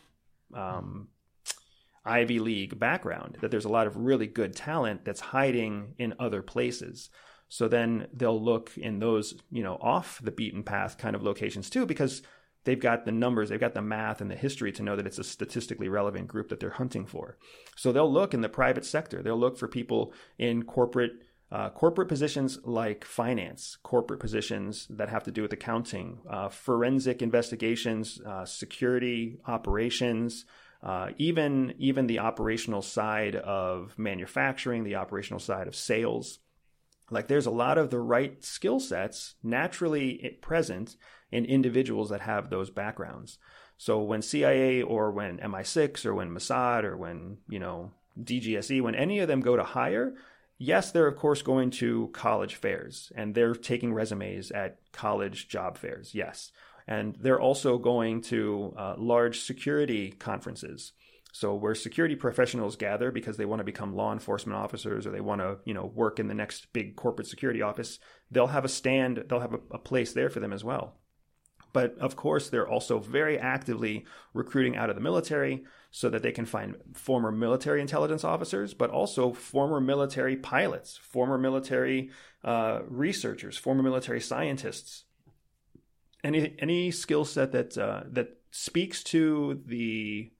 um, 0.54 1.08
Ivy 2.02 2.38
League 2.38 2.78
background, 2.78 3.36
that 3.42 3.50
there's 3.50 3.66
a 3.66 3.68
lot 3.68 3.86
of 3.86 3.94
really 3.94 4.26
good 4.26 4.56
talent 4.56 5.04
that's 5.04 5.20
hiding 5.20 5.92
in 5.98 6.14
other 6.18 6.40
places. 6.40 7.10
So 7.50 7.68
then 7.68 8.06
they'll 8.14 8.42
look 8.42 8.72
in 8.78 9.00
those, 9.00 9.34
you 9.50 9.62
know, 9.62 9.76
off 9.82 10.18
the 10.22 10.30
beaten 10.30 10.62
path 10.62 10.96
kind 10.96 11.14
of 11.14 11.22
locations 11.22 11.68
too, 11.68 11.84
because 11.84 12.22
they've 12.64 12.80
got 12.80 13.04
the 13.04 13.12
numbers, 13.12 13.50
they've 13.50 13.60
got 13.60 13.74
the 13.74 13.82
math 13.82 14.22
and 14.22 14.30
the 14.30 14.34
history 14.34 14.72
to 14.72 14.82
know 14.82 14.96
that 14.96 15.06
it's 15.06 15.18
a 15.18 15.24
statistically 15.24 15.90
relevant 15.90 16.26
group 16.26 16.48
that 16.48 16.58
they're 16.58 16.70
hunting 16.70 17.04
for. 17.04 17.36
So 17.76 17.92
they'll 17.92 18.10
look 18.10 18.32
in 18.32 18.40
the 18.40 18.48
private 18.48 18.86
sector. 18.86 19.22
They'll 19.22 19.38
look 19.38 19.58
for 19.58 19.68
people 19.68 20.14
in 20.38 20.62
corporate 20.62 21.12
uh, 21.52 21.68
corporate 21.70 22.08
positions 22.08 22.58
like 22.64 23.04
finance, 23.04 23.76
corporate 23.82 24.20
positions 24.20 24.86
that 24.88 25.08
have 25.08 25.24
to 25.24 25.32
do 25.32 25.42
with 25.42 25.52
accounting, 25.52 26.18
uh, 26.28 26.48
forensic 26.48 27.22
investigations, 27.22 28.20
uh, 28.20 28.44
security 28.44 29.38
operations, 29.46 30.44
uh, 30.82 31.10
even 31.18 31.74
even 31.78 32.06
the 32.06 32.20
operational 32.20 32.82
side 32.82 33.34
of 33.36 33.98
manufacturing, 33.98 34.84
the 34.84 34.94
operational 34.94 35.40
side 35.40 35.66
of 35.66 35.74
sales. 35.74 36.38
Like 37.10 37.26
there's 37.26 37.46
a 37.46 37.50
lot 37.50 37.78
of 37.78 37.90
the 37.90 37.98
right 37.98 38.42
skill 38.44 38.78
sets 38.78 39.34
naturally 39.42 40.38
present 40.40 40.96
in 41.32 41.44
individuals 41.44 42.10
that 42.10 42.20
have 42.20 42.48
those 42.48 42.70
backgrounds. 42.70 43.38
So 43.76 44.00
when 44.00 44.22
CIA 44.22 44.82
or 44.82 45.10
when 45.10 45.38
MI6 45.38 46.06
or 46.06 46.14
when 46.14 46.30
Mossad 46.30 46.84
or 46.84 46.96
when 46.96 47.38
you 47.48 47.58
know 47.58 47.90
DGSE, 48.22 48.80
when 48.80 48.94
any 48.94 49.18
of 49.18 49.28
them 49.28 49.40
go 49.40 49.56
to 49.56 49.64
hire, 49.64 50.14
yes, 50.60 50.92
they're 50.92 51.08
of 51.08 51.16
course 51.16 51.42
going 51.42 51.70
to 51.70 52.10
college 52.12 52.54
fairs 52.54 53.10
and 53.16 53.34
they're 53.34 53.54
taking 53.54 53.92
resumes 53.92 54.52
at 54.52 54.78
college 54.92 55.48
job 55.48 55.76
fairs. 55.76 56.14
Yes. 56.14 56.52
And 56.86 57.16
they're 57.20 57.40
also 57.40 57.78
going 57.78 58.20
to 58.22 58.74
uh, 58.76 58.94
large 58.98 59.40
security 59.40 60.10
conferences. 60.12 60.92
So 61.32 61.54
where 61.54 61.74
security 61.74 62.16
professionals 62.16 62.76
gather 62.76 63.10
because 63.10 63.36
they 63.36 63.44
want 63.44 63.60
to 63.60 63.64
become 63.64 63.94
law 63.94 64.12
enforcement 64.12 64.58
officers 64.58 65.06
or 65.06 65.10
they 65.10 65.20
want 65.20 65.40
to, 65.40 65.58
you 65.64 65.74
know, 65.74 65.86
work 65.86 66.18
in 66.18 66.28
the 66.28 66.34
next 66.34 66.72
big 66.72 66.96
corporate 66.96 67.28
security 67.28 67.62
office, 67.62 67.98
they'll 68.30 68.48
have 68.48 68.64
a 68.64 68.68
stand, 68.68 69.24
they'll 69.28 69.40
have 69.40 69.54
a, 69.54 69.60
a 69.70 69.78
place 69.78 70.12
there 70.12 70.28
for 70.28 70.40
them 70.40 70.52
as 70.52 70.64
well. 70.64 70.99
But 71.72 71.96
of 71.98 72.16
course, 72.16 72.48
they're 72.48 72.68
also 72.68 72.98
very 72.98 73.38
actively 73.38 74.04
recruiting 74.34 74.76
out 74.76 74.90
of 74.90 74.96
the 74.96 75.02
military 75.02 75.64
so 75.90 76.08
that 76.10 76.22
they 76.22 76.32
can 76.32 76.46
find 76.46 76.76
former 76.94 77.32
military 77.32 77.80
intelligence 77.80 78.24
officers, 78.24 78.74
but 78.74 78.90
also 78.90 79.32
former 79.32 79.80
military 79.80 80.36
pilots, 80.36 80.96
former 80.96 81.38
military 81.38 82.10
uh, 82.44 82.80
researchers, 82.86 83.56
former 83.56 83.82
military 83.82 84.20
scientists. 84.20 85.04
Any 86.22 86.54
any 86.58 86.90
skill 86.90 87.24
set 87.24 87.52
that 87.52 87.78
uh, 87.78 88.02
that 88.10 88.38
speaks 88.50 89.02
to 89.04 89.62
the 89.66 90.30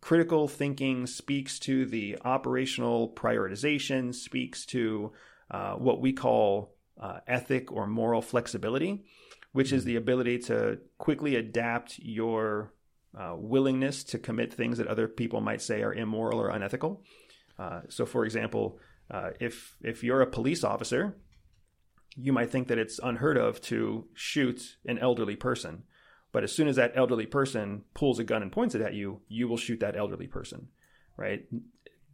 critical 0.00 0.48
thinking, 0.48 1.06
speaks 1.06 1.58
to 1.60 1.86
the 1.86 2.18
operational 2.24 3.08
prioritization, 3.10 4.14
speaks 4.14 4.66
to 4.66 5.12
uh, 5.50 5.74
what 5.74 6.00
we 6.00 6.12
call 6.12 6.74
uh, 7.00 7.20
ethic 7.26 7.70
or 7.72 7.86
moral 7.86 8.20
flexibility 8.22 9.04
which 9.52 9.72
is 9.72 9.84
the 9.84 9.96
ability 9.96 10.38
to 10.38 10.78
quickly 10.98 11.36
adapt 11.36 11.98
your 11.98 12.72
uh, 13.18 13.34
willingness 13.36 14.04
to 14.04 14.18
commit 14.18 14.52
things 14.52 14.78
that 14.78 14.86
other 14.86 15.08
people 15.08 15.40
might 15.40 15.62
say 15.62 15.82
are 15.82 15.94
immoral 15.94 16.40
or 16.40 16.50
unethical. 16.50 17.02
Uh, 17.58 17.80
so, 17.88 18.06
for 18.06 18.24
example, 18.24 18.78
uh, 19.10 19.30
if 19.40 19.76
if 19.80 20.04
you're 20.04 20.20
a 20.20 20.26
police 20.26 20.62
officer, 20.62 21.16
you 22.16 22.32
might 22.32 22.50
think 22.50 22.68
that 22.68 22.78
it's 22.78 23.00
unheard 23.02 23.36
of 23.36 23.60
to 23.62 24.06
shoot 24.14 24.76
an 24.86 24.98
elderly 24.98 25.36
person, 25.36 25.84
but 26.32 26.44
as 26.44 26.52
soon 26.52 26.68
as 26.68 26.76
that 26.76 26.92
elderly 26.94 27.26
person 27.26 27.84
pulls 27.94 28.18
a 28.18 28.24
gun 28.24 28.42
and 28.42 28.52
points 28.52 28.74
it 28.74 28.82
at 28.82 28.94
you, 28.94 29.22
you 29.28 29.48
will 29.48 29.56
shoot 29.56 29.80
that 29.80 29.96
elderly 29.96 30.26
person, 30.26 30.68
right? 31.16 31.46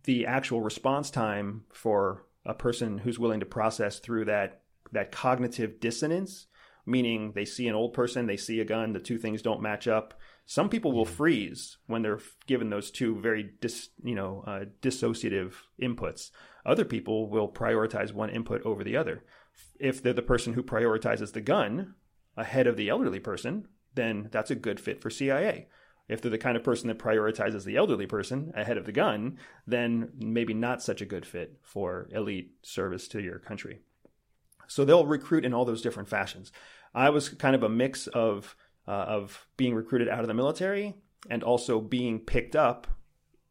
The 0.04 0.26
actual 0.26 0.60
response 0.60 1.10
time 1.10 1.64
for 1.72 2.26
a 2.46 2.54
person 2.54 2.98
who's 2.98 3.18
willing 3.18 3.40
to 3.40 3.46
process 3.46 3.98
through 3.98 4.26
that 4.26 4.62
that 4.92 5.10
cognitive 5.10 5.80
dissonance 5.80 6.46
meaning 6.86 7.32
they 7.34 7.44
see 7.44 7.68
an 7.68 7.74
old 7.74 7.92
person, 7.92 8.26
they 8.26 8.36
see 8.36 8.60
a 8.60 8.64
gun, 8.64 8.92
the 8.92 9.00
two 9.00 9.18
things 9.18 9.42
don't 9.42 9.62
match 9.62 9.88
up. 9.88 10.14
Some 10.46 10.68
people 10.68 10.92
will 10.92 11.06
freeze 11.06 11.78
when 11.86 12.02
they're 12.02 12.20
given 12.46 12.70
those 12.70 12.90
two 12.90 13.18
very 13.20 13.54
dis, 13.60 13.88
you 14.02 14.14
know 14.14 14.44
uh, 14.46 14.64
dissociative 14.82 15.54
inputs. 15.80 16.30
Other 16.66 16.84
people 16.84 17.28
will 17.28 17.48
prioritize 17.48 18.12
one 18.12 18.30
input 18.30 18.62
over 18.62 18.84
the 18.84 18.96
other. 18.96 19.24
If 19.78 20.02
they're 20.02 20.12
the 20.12 20.22
person 20.22 20.54
who 20.54 20.62
prioritizes 20.62 21.32
the 21.32 21.40
gun 21.40 21.94
ahead 22.36 22.66
of 22.66 22.76
the 22.76 22.88
elderly 22.88 23.20
person, 23.20 23.68
then 23.94 24.28
that's 24.32 24.50
a 24.50 24.56
good 24.56 24.80
fit 24.80 25.00
for 25.00 25.10
CIA. 25.10 25.68
If 26.08 26.20
they're 26.20 26.30
the 26.30 26.38
kind 26.38 26.56
of 26.56 26.64
person 26.64 26.88
that 26.88 26.98
prioritizes 26.98 27.64
the 27.64 27.76
elderly 27.76 28.06
person 28.06 28.52
ahead 28.54 28.76
of 28.76 28.84
the 28.84 28.92
gun, 28.92 29.38
then 29.66 30.10
maybe 30.18 30.52
not 30.52 30.82
such 30.82 31.00
a 31.00 31.06
good 31.06 31.24
fit 31.24 31.58
for 31.62 32.08
elite 32.12 32.52
service 32.62 33.08
to 33.08 33.22
your 33.22 33.38
country. 33.38 33.80
So 34.66 34.84
they'll 34.84 35.06
recruit 35.06 35.44
in 35.44 35.54
all 35.54 35.64
those 35.64 35.82
different 35.82 36.08
fashions. 36.08 36.52
I 36.94 37.10
was 37.10 37.28
kind 37.28 37.54
of 37.54 37.62
a 37.62 37.68
mix 37.68 38.06
of 38.08 38.56
uh, 38.86 38.90
of 38.90 39.46
being 39.56 39.74
recruited 39.74 40.08
out 40.08 40.20
of 40.20 40.28
the 40.28 40.34
military 40.34 40.94
and 41.30 41.42
also 41.42 41.80
being 41.80 42.20
picked 42.20 42.54
up 42.54 42.86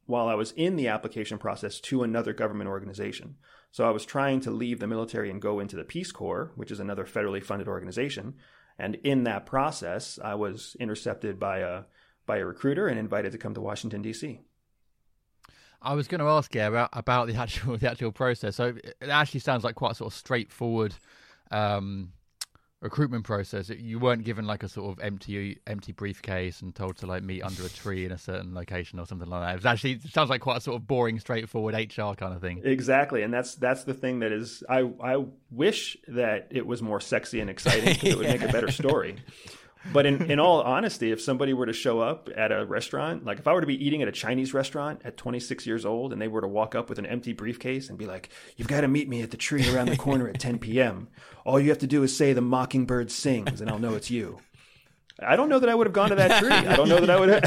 while 0.05 0.27
I 0.27 0.35
was 0.35 0.51
in 0.51 0.75
the 0.75 0.89
application 0.89 1.37
process 1.37 1.79
to 1.81 2.03
another 2.03 2.33
government 2.33 2.69
organization. 2.69 3.35
So 3.71 3.87
I 3.87 3.91
was 3.91 4.05
trying 4.05 4.41
to 4.41 4.51
leave 4.51 4.79
the 4.79 4.87
military 4.87 5.31
and 5.31 5.41
go 5.41 5.59
into 5.59 5.75
the 5.75 5.83
Peace 5.83 6.11
Corps, 6.11 6.51
which 6.55 6.69
is 6.69 6.79
another 6.79 7.05
federally 7.05 7.43
funded 7.43 7.67
organization. 7.67 8.35
And 8.77 8.95
in 9.03 9.23
that 9.23 9.45
process, 9.45 10.19
I 10.23 10.35
was 10.35 10.75
intercepted 10.79 11.39
by 11.39 11.59
a 11.59 11.83
by 12.25 12.37
a 12.37 12.45
recruiter 12.45 12.87
and 12.87 12.97
invited 12.97 13.31
to 13.33 13.37
come 13.37 13.53
to 13.53 13.61
Washington 13.61 14.01
D.C. 14.01 14.39
I 15.83 15.93
was 15.93 16.07
going 16.07 16.19
to 16.19 16.27
ask 16.27 16.55
you 16.55 16.61
about 16.61 16.89
about 16.93 17.27
the 17.27 17.35
actual 17.35 17.77
the 17.77 17.89
actual 17.89 18.11
process. 18.11 18.55
So 18.55 18.75
it 18.83 19.09
actually 19.09 19.41
sounds 19.41 19.63
like 19.63 19.75
quite 19.75 19.91
a 19.91 19.95
sort 19.95 20.13
of 20.13 20.17
straightforward 20.17 20.95
um, 21.51 22.13
recruitment 22.81 23.25
process. 23.25 23.69
You 23.69 23.99
weren't 23.99 24.23
given 24.23 24.45
like 24.45 24.63
a 24.63 24.69
sort 24.69 24.91
of 24.91 25.03
empty 25.03 25.59
empty 25.67 25.91
briefcase 25.91 26.61
and 26.61 26.73
told 26.73 26.97
to 26.97 27.05
like 27.05 27.23
meet 27.23 27.41
under 27.41 27.65
a 27.65 27.69
tree 27.69 28.05
in 28.05 28.11
a 28.11 28.17
certain 28.17 28.53
location 28.53 28.99
or 28.99 29.05
something 29.05 29.29
like 29.29 29.41
that. 29.41 29.51
It 29.51 29.55
was 29.55 29.65
actually 29.65 29.93
it 29.93 30.13
sounds 30.13 30.29
like 30.29 30.41
quite 30.41 30.57
a 30.57 30.61
sort 30.61 30.77
of 30.77 30.87
boring, 30.87 31.19
straightforward 31.19 31.75
HR 31.75 32.13
kind 32.13 32.33
of 32.33 32.41
thing. 32.41 32.61
Exactly, 32.63 33.23
and 33.23 33.33
that's 33.33 33.55
that's 33.55 33.83
the 33.83 33.93
thing 33.93 34.19
that 34.19 34.31
is. 34.31 34.63
I 34.69 34.89
I 35.01 35.25
wish 35.51 35.97
that 36.07 36.47
it 36.49 36.65
was 36.65 36.81
more 36.81 37.01
sexy 37.01 37.41
and 37.41 37.49
exciting 37.49 37.93
because 37.93 38.09
it 38.09 38.17
would 38.17 38.27
make 38.27 38.41
a 38.41 38.51
better 38.51 38.71
story. 38.71 39.17
But 39.91 40.05
in, 40.05 40.31
in 40.31 40.39
all 40.39 40.61
honesty, 40.61 41.11
if 41.11 41.21
somebody 41.21 41.53
were 41.53 41.65
to 41.65 41.73
show 41.73 41.99
up 41.99 42.29
at 42.35 42.51
a 42.51 42.65
restaurant, 42.65 43.25
like 43.25 43.39
if 43.39 43.47
I 43.47 43.53
were 43.53 43.61
to 43.61 43.67
be 43.67 43.85
eating 43.85 44.01
at 44.01 44.07
a 44.07 44.13
Chinese 44.13 44.53
restaurant 44.53 45.01
at 45.03 45.17
26 45.17 45.67
years 45.67 45.85
old 45.85 46.13
and 46.13 46.21
they 46.21 46.27
were 46.27 46.41
to 46.41 46.47
walk 46.47 46.73
up 46.73 46.89
with 46.89 46.99
an 46.99 47.05
empty 47.05 47.33
briefcase 47.33 47.89
and 47.89 47.97
be 47.97 48.05
like, 48.05 48.29
You've 48.55 48.67
got 48.67 48.81
to 48.81 48.87
meet 48.87 49.09
me 49.09 49.21
at 49.21 49.31
the 49.31 49.37
tree 49.37 49.69
around 49.73 49.89
the 49.89 49.97
corner 49.97 50.27
at 50.29 50.39
10 50.39 50.59
p.m., 50.59 51.09
all 51.45 51.59
you 51.59 51.69
have 51.69 51.79
to 51.79 51.87
do 51.87 52.03
is 52.03 52.15
say 52.15 52.31
the 52.31 52.41
mockingbird 52.41 53.11
sings 53.11 53.59
and 53.59 53.69
I'll 53.69 53.79
know 53.79 53.95
it's 53.95 54.09
you. 54.09 54.39
I 55.21 55.35
don't 55.35 55.49
know 55.49 55.59
that 55.59 55.69
I 55.69 55.75
would 55.75 55.87
have 55.87 55.93
gone 55.93 56.09
to 56.09 56.15
that 56.15 56.39
tree. 56.39 56.51
I 56.51 56.75
don't 56.75 56.89
know 56.89 56.99
that 56.99 57.09
I 57.09 57.19
would 57.19 57.29
have. 57.29 57.43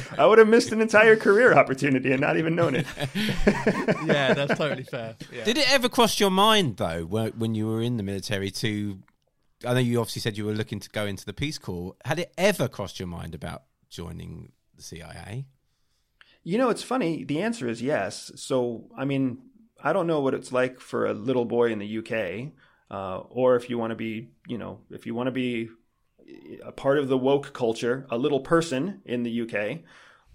I 0.18 0.26
would 0.26 0.38
have 0.38 0.48
missed 0.48 0.72
an 0.72 0.80
entire 0.80 1.16
career 1.16 1.54
opportunity 1.54 2.12
and 2.12 2.20
not 2.20 2.36
even 2.36 2.54
known 2.54 2.74
it. 2.74 2.86
yeah, 4.04 4.34
that's 4.34 4.58
totally 4.58 4.82
fair. 4.82 5.16
Yeah. 5.32 5.44
Did 5.44 5.58
it 5.58 5.72
ever 5.72 5.88
cross 5.88 6.18
your 6.20 6.30
mind 6.30 6.76
though, 6.76 7.04
when 7.04 7.54
you 7.54 7.68
were 7.68 7.80
in 7.80 7.96
the 7.96 8.02
military, 8.02 8.50
to 8.50 8.98
I 9.64 9.74
know 9.74 9.80
you 9.80 10.00
obviously 10.00 10.20
said 10.20 10.38
you 10.38 10.46
were 10.46 10.52
looking 10.52 10.80
to 10.80 10.90
go 10.90 11.04
into 11.06 11.26
the 11.26 11.32
Peace 11.32 11.58
Corps. 11.58 11.94
Had 12.04 12.18
it 12.18 12.32
ever 12.38 12.68
crossed 12.68 12.98
your 12.98 13.08
mind 13.08 13.34
about 13.34 13.64
joining 13.90 14.52
the 14.74 14.82
CIA? 14.82 15.46
You 16.42 16.56
know, 16.56 16.70
it's 16.70 16.82
funny. 16.82 17.24
The 17.24 17.42
answer 17.42 17.68
is 17.68 17.82
yes. 17.82 18.32
So, 18.36 18.88
I 18.96 19.04
mean, 19.04 19.38
I 19.82 19.92
don't 19.92 20.06
know 20.06 20.20
what 20.20 20.34
it's 20.34 20.52
like 20.52 20.80
for 20.80 21.06
a 21.06 21.12
little 21.12 21.44
boy 21.44 21.72
in 21.72 21.78
the 21.78 21.98
UK, 21.98 22.52
uh, 22.90 23.18
or 23.28 23.56
if 23.56 23.68
you 23.68 23.76
want 23.76 23.90
to 23.90 23.96
be, 23.96 24.30
you 24.46 24.56
know, 24.56 24.80
if 24.90 25.04
you 25.06 25.14
want 25.14 25.26
to 25.26 25.32
be 25.32 25.68
a 26.64 26.72
part 26.72 26.98
of 26.98 27.08
the 27.08 27.18
woke 27.18 27.52
culture, 27.52 28.06
a 28.10 28.16
little 28.16 28.40
person 28.40 29.02
in 29.04 29.22
the 29.22 29.42
UK. 29.42 29.80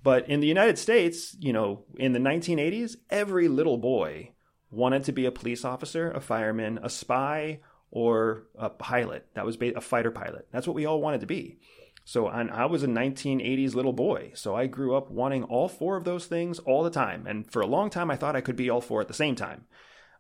But 0.04 0.30
in 0.30 0.40
the 0.40 0.48
United 0.48 0.78
States, 0.78 1.36
you 1.40 1.52
know, 1.52 1.86
in 1.98 2.14
the 2.14 2.20
1980s, 2.20 2.98
every 3.10 3.48
little 3.48 3.78
boy 3.78 4.34
wanted 4.70 5.04
to 5.06 5.12
be 5.12 5.26
a 5.26 5.32
police 5.32 5.66
officer, 5.66 6.12
a 6.12 6.22
fireman, 6.22 6.80
a 6.84 6.90
spy, 6.90 7.60
or 7.96 8.44
a 8.60 8.70
pilot. 8.70 9.26
That 9.36 9.46
was 9.46 9.58
a 9.62 9.80
fighter 9.80 10.12
pilot. 10.12 10.50
That's 10.52 10.68
what 10.68 10.76
we 10.76 10.86
all 10.86 11.00
wanted 11.00 11.22
to 11.22 11.28
be. 11.28 11.60
So 12.04 12.28
I 12.28 12.66
was 12.66 12.84
a 12.84 12.88
1980s 12.88 13.74
little 13.74 13.94
boy. 13.94 14.34
So 14.36 14.54
I 14.54 14.68
grew 14.68 14.98
up 14.98 15.10
wanting 15.10 15.46
all 15.46 15.70
four 15.70 15.96
of 15.96 16.04
those 16.04 16.26
things 16.26 16.60
all 16.60 16.84
the 16.84 16.90
time. 16.90 17.26
And 17.26 17.50
for 17.50 17.62
a 17.62 17.66
long 17.66 17.90
time, 17.90 18.12
I 18.12 18.18
thought 18.18 18.36
I 18.36 18.42
could 18.42 18.58
be 18.58 18.70
all 18.70 18.82
four 18.82 19.00
at 19.00 19.08
the 19.08 19.14
same 19.14 19.36
time. 19.36 19.64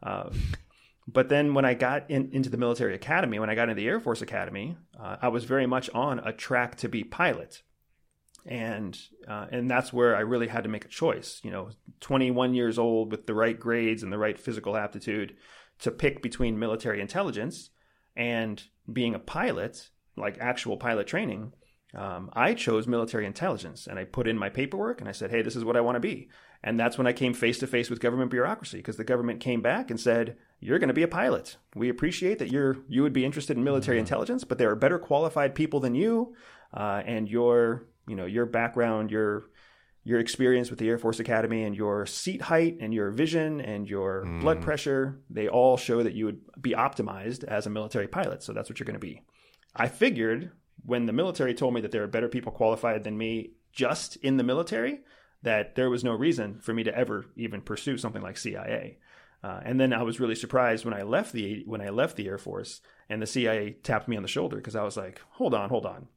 Uh, 0.02 0.30
but 1.06 1.28
then 1.28 1.54
when 1.54 1.66
I 1.66 1.74
got 1.74 2.10
in, 2.10 2.30
into 2.32 2.50
the 2.50 2.58
military 2.58 2.96
academy, 2.96 3.40
when 3.40 3.50
I 3.50 3.56
got 3.56 3.64
into 3.64 3.76
the 3.76 3.90
Air 3.90 4.00
Force 4.00 4.22
Academy, 4.22 4.78
uh, 4.98 5.18
I 5.22 5.28
was 5.28 5.44
very 5.44 5.68
much 5.68 5.90
on 5.94 6.20
a 6.20 6.32
track 6.32 6.78
to 6.78 6.88
be 6.88 7.04
pilot. 7.04 7.62
And 8.46 8.98
uh, 9.28 9.48
and 9.52 9.70
that's 9.70 9.92
where 9.92 10.16
I 10.16 10.22
really 10.22 10.48
had 10.48 10.64
to 10.64 10.70
make 10.70 10.86
a 10.86 10.90
choice. 10.90 11.42
You 11.44 11.52
know, 11.52 11.72
21 12.00 12.54
years 12.54 12.80
old 12.80 13.12
with 13.12 13.28
the 13.28 13.34
right 13.34 13.60
grades 13.60 14.02
and 14.02 14.14
the 14.14 14.18
right 14.18 14.40
physical 14.40 14.78
aptitude 14.78 15.36
to 15.80 15.92
pick 15.92 16.22
between 16.22 16.60
military 16.60 17.02
intelligence 17.02 17.70
and 18.16 18.64
being 18.92 19.14
a 19.14 19.20
pilot, 19.20 19.90
like 20.16 20.38
actual 20.40 20.78
pilot 20.78 21.08
training 21.08 21.54
um, 21.96 22.30
I 22.34 22.54
chose 22.54 22.88
military 22.88 23.26
intelligence 23.26 23.88
and 23.88 23.98
I 23.98 24.04
put 24.04 24.28
in 24.28 24.38
my 24.38 24.50
paperwork 24.50 25.00
and 25.00 25.10
I 25.10 25.14
said, 25.14 25.32
hey, 25.32 25.42
this 25.42 25.56
is 25.56 25.64
what 25.64 25.78
I 25.78 25.82
want 25.82 25.96
to 25.96 26.02
be. 26.02 26.30
And 26.62 26.80
that's 26.80 26.98
when 26.98 27.08
I 27.08 27.14
came 27.14 27.34
face 27.34 27.60
to 27.60 27.68
face 27.68 27.90
with 27.90 28.00
government 28.00 28.32
bureaucracy 28.32 28.78
because 28.78 28.98
the 28.98 29.04
government 29.04 29.40
came 29.40 29.62
back 29.62 29.90
and 29.90 30.00
said, 30.00 30.36
you're 30.60 30.80
going 30.80 30.90
to 30.90 30.94
be 30.94 31.04
a 31.04 31.08
pilot. 31.08 31.58
We 31.74 31.90
appreciate 31.90 32.40
that 32.40 32.52
you're 32.52 32.78
you 32.90 33.04
would 33.04 33.14
be 33.14 33.24
interested 33.24 33.56
in 33.56 33.64
military 33.64 33.98
mm-hmm. 33.98 34.06
intelligence, 34.06 34.44
but 34.44 34.58
there 34.58 34.72
are 34.72 34.76
better 34.76 35.00
qualified 35.00 35.56
people 35.56 35.80
than 35.80 35.96
you, 35.96 36.36
uh, 36.74 37.04
and 37.06 37.30
your 37.30 37.86
you 38.08 38.16
know 38.16 38.26
your 38.26 38.48
background, 38.48 39.12
your 39.12 39.52
your 40.06 40.20
experience 40.20 40.70
with 40.70 40.80
the 40.80 40.88
Air 40.88 41.00
Force 41.00 41.20
Academy, 41.20 41.64
and 41.64 41.76
your 41.76 42.06
seat 42.06 42.44
height, 42.44 42.78
and 42.80 42.94
your 42.94 43.10
vision, 43.10 43.60
and 43.60 43.90
your 43.90 44.24
mm. 44.24 44.40
blood 44.40 44.62
pressure, 44.62 45.20
they 45.30 45.50
all 45.50 45.76
show 45.76 46.04
that 46.04 46.14
you 46.14 46.26
would 46.26 46.42
be 46.62 46.72
optimized 46.72 47.44
as 47.44 47.66
a 47.66 47.72
military 47.72 48.08
pilot. 48.08 48.44
So 48.44 48.54
that's 48.54 48.70
what 48.70 48.80
you're 48.80 48.86
going 48.86 48.94
to 48.94 49.00
be. 49.00 49.24
I 49.76 49.88
figured 49.88 50.52
when 50.86 51.08
the 51.08 51.14
military 51.14 51.56
told 51.56 51.74
me 51.74 51.82
that 51.82 51.92
there 51.92 52.04
are 52.04 52.08
better 52.08 52.30
people 52.30 52.52
qualified 52.52 53.04
than 53.04 53.18
me 53.18 53.54
just 53.74 54.16
in 54.18 54.38
the 54.38 54.44
military, 54.44 55.00
that 55.42 55.76
there 55.76 55.90
was 55.90 56.04
no 56.04 56.14
reason 56.14 56.60
for 56.60 56.74
me 56.74 56.84
to 56.84 56.96
ever 56.96 57.26
even 57.36 57.62
pursue 57.62 57.98
something 57.98 58.22
like 58.22 58.38
CIA. 58.38 59.00
Uh, 59.44 59.60
and 59.64 59.80
then 59.80 59.92
I 59.92 60.04
was 60.04 60.20
really 60.20 60.36
surprised 60.36 60.86
when 60.86 60.94
I 60.94 61.04
left 61.04 61.34
the 61.34 61.64
when 61.66 61.82
I 61.82 61.90
left 61.90 62.16
the 62.16 62.28
Air 62.28 62.38
Force 62.38 62.82
and 63.10 63.22
the 63.22 63.28
CIA 63.28 63.72
tapped 63.84 64.08
me 64.08 64.18
on 64.18 64.24
the 64.24 64.30
shoulder 64.30 64.56
because 64.56 64.76
I 64.76 64.84
was 64.84 64.98
like, 64.98 65.22
"Hold 65.32 65.54
on, 65.54 65.70
hold 65.70 65.86
on. 65.86 66.08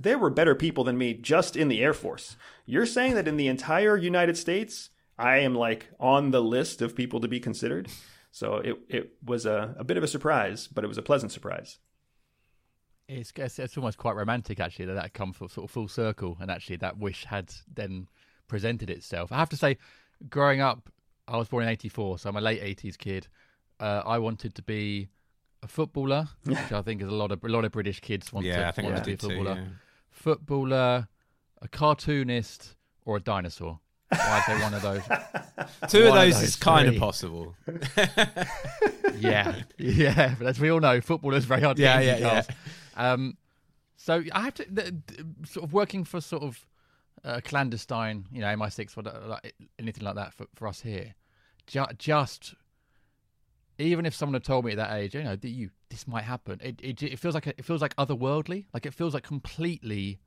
There 0.00 0.18
were 0.18 0.30
better 0.30 0.54
people 0.54 0.84
than 0.84 0.98
me 0.98 1.14
just 1.14 1.56
in 1.56 1.68
the 1.68 1.82
Air 1.82 1.94
Force. 1.94 2.36
You're 2.66 2.86
saying 2.86 3.14
that 3.14 3.28
in 3.28 3.36
the 3.36 3.48
entire 3.48 3.96
United 3.96 4.36
States, 4.36 4.90
I 5.18 5.38
am 5.38 5.54
like 5.54 5.90
on 5.98 6.30
the 6.30 6.42
list 6.42 6.82
of 6.82 6.94
people 6.94 7.20
to 7.20 7.28
be 7.28 7.40
considered." 7.40 7.88
So 8.30 8.56
it 8.56 8.78
it 8.88 9.12
was 9.24 9.46
a, 9.46 9.74
a 9.78 9.84
bit 9.84 9.96
of 9.96 10.02
a 10.02 10.08
surprise, 10.08 10.68
but 10.68 10.84
it 10.84 10.88
was 10.88 10.98
a 10.98 11.02
pleasant 11.02 11.32
surprise 11.32 11.78
it's, 13.08 13.32
it's 13.58 13.76
almost 13.76 13.98
quite 13.98 14.16
romantic 14.16 14.60
actually 14.60 14.84
that 14.84 14.94
that 14.94 15.14
come 15.14 15.32
full, 15.32 15.48
sort 15.48 15.64
of 15.64 15.70
full 15.70 15.88
circle 15.88 16.36
and 16.40 16.50
actually 16.50 16.76
that 16.76 16.98
wish 16.98 17.24
had 17.24 17.52
then 17.72 18.08
presented 18.48 18.90
itself. 18.90 19.32
I 19.32 19.36
have 19.36 19.48
to 19.50 19.56
say, 19.56 19.78
growing 20.28 20.60
up, 20.60 20.88
I 21.26 21.36
was 21.36 21.48
born 21.48 21.64
in 21.64 21.70
'84, 21.70 22.18
so 22.18 22.28
I'm 22.28 22.36
a 22.36 22.40
late 22.40 22.62
'80s 22.62 22.96
kid. 22.96 23.28
Uh, 23.80 24.02
I 24.04 24.18
wanted 24.18 24.54
to 24.54 24.62
be 24.62 25.08
a 25.62 25.68
footballer, 25.68 26.28
which 26.44 26.72
I 26.72 26.82
think 26.82 27.02
is 27.02 27.08
a 27.08 27.14
lot 27.14 27.32
of 27.32 27.42
a 27.42 27.48
lot 27.48 27.64
of 27.64 27.72
British 27.72 28.00
kids 28.00 28.32
want 28.32 28.46
yeah, 28.46 28.58
to, 28.58 28.66
I 28.68 28.72
think 28.72 28.86
want 28.86 28.98
to 28.98 29.04
be 29.04 29.14
a 29.14 29.18
footballer. 29.18 29.54
Too, 29.54 29.60
yeah. 29.60 29.66
Footballer, 30.18 31.08
a 31.62 31.68
cartoonist, 31.68 32.76
or 33.04 33.16
a 33.16 33.20
dinosaur. 33.20 33.80
I'd 34.10 34.42
say 34.46 34.60
one 34.62 34.74
of 34.74 34.82
those. 34.82 35.02
Two 35.90 36.06
of 36.06 36.14
those, 36.14 36.34
those 36.34 36.42
is 36.42 36.56
kind 36.56 36.88
of 36.88 36.96
possible. 36.96 37.54
yeah, 39.18 39.62
yeah. 39.76 40.34
But 40.38 40.46
as 40.46 40.58
we 40.60 40.70
all 40.70 40.80
know, 40.80 41.00
football 41.00 41.34
is 41.34 41.44
very 41.44 41.60
hard. 41.60 41.76
To 41.76 41.82
Yeah, 41.82 42.02
get 42.02 42.20
yeah, 42.20 42.38
into. 42.38 42.54
Um, 42.96 43.36
so 43.96 44.22
I 44.32 44.42
have 44.42 44.54
to 44.54 44.64
the, 44.64 44.96
the, 45.06 45.46
sort 45.46 45.64
of 45.64 45.72
working 45.72 46.04
for 46.04 46.20
sort 46.20 46.42
of 46.42 46.66
uh, 47.24 47.40
clandestine, 47.44 48.26
you 48.32 48.40
know, 48.40 48.46
MI6, 48.46 48.96
or 48.96 49.28
like, 49.28 49.54
anything 49.78 50.04
like 50.04 50.14
that 50.14 50.34
for, 50.34 50.46
for 50.54 50.68
us 50.68 50.80
here. 50.80 51.14
Ju- 51.66 51.86
just 51.98 52.54
even 53.78 54.06
if 54.06 54.14
someone 54.14 54.34
had 54.34 54.44
told 54.44 54.64
me 54.64 54.72
at 54.72 54.76
that 54.76 54.92
age, 54.92 55.14
you 55.14 55.22
know, 55.22 55.36
that 55.36 55.48
you 55.48 55.70
this 55.88 56.06
might 56.06 56.24
happen, 56.24 56.60
it 56.62 56.80
it, 56.82 57.02
it 57.02 57.18
feels 57.18 57.34
like 57.34 57.46
it 57.46 57.64
feels 57.64 57.80
like 57.80 57.94
otherworldly, 57.96 58.66
like 58.74 58.86
it 58.86 58.94
feels 58.94 59.14
like 59.14 59.22
completely 59.22 60.18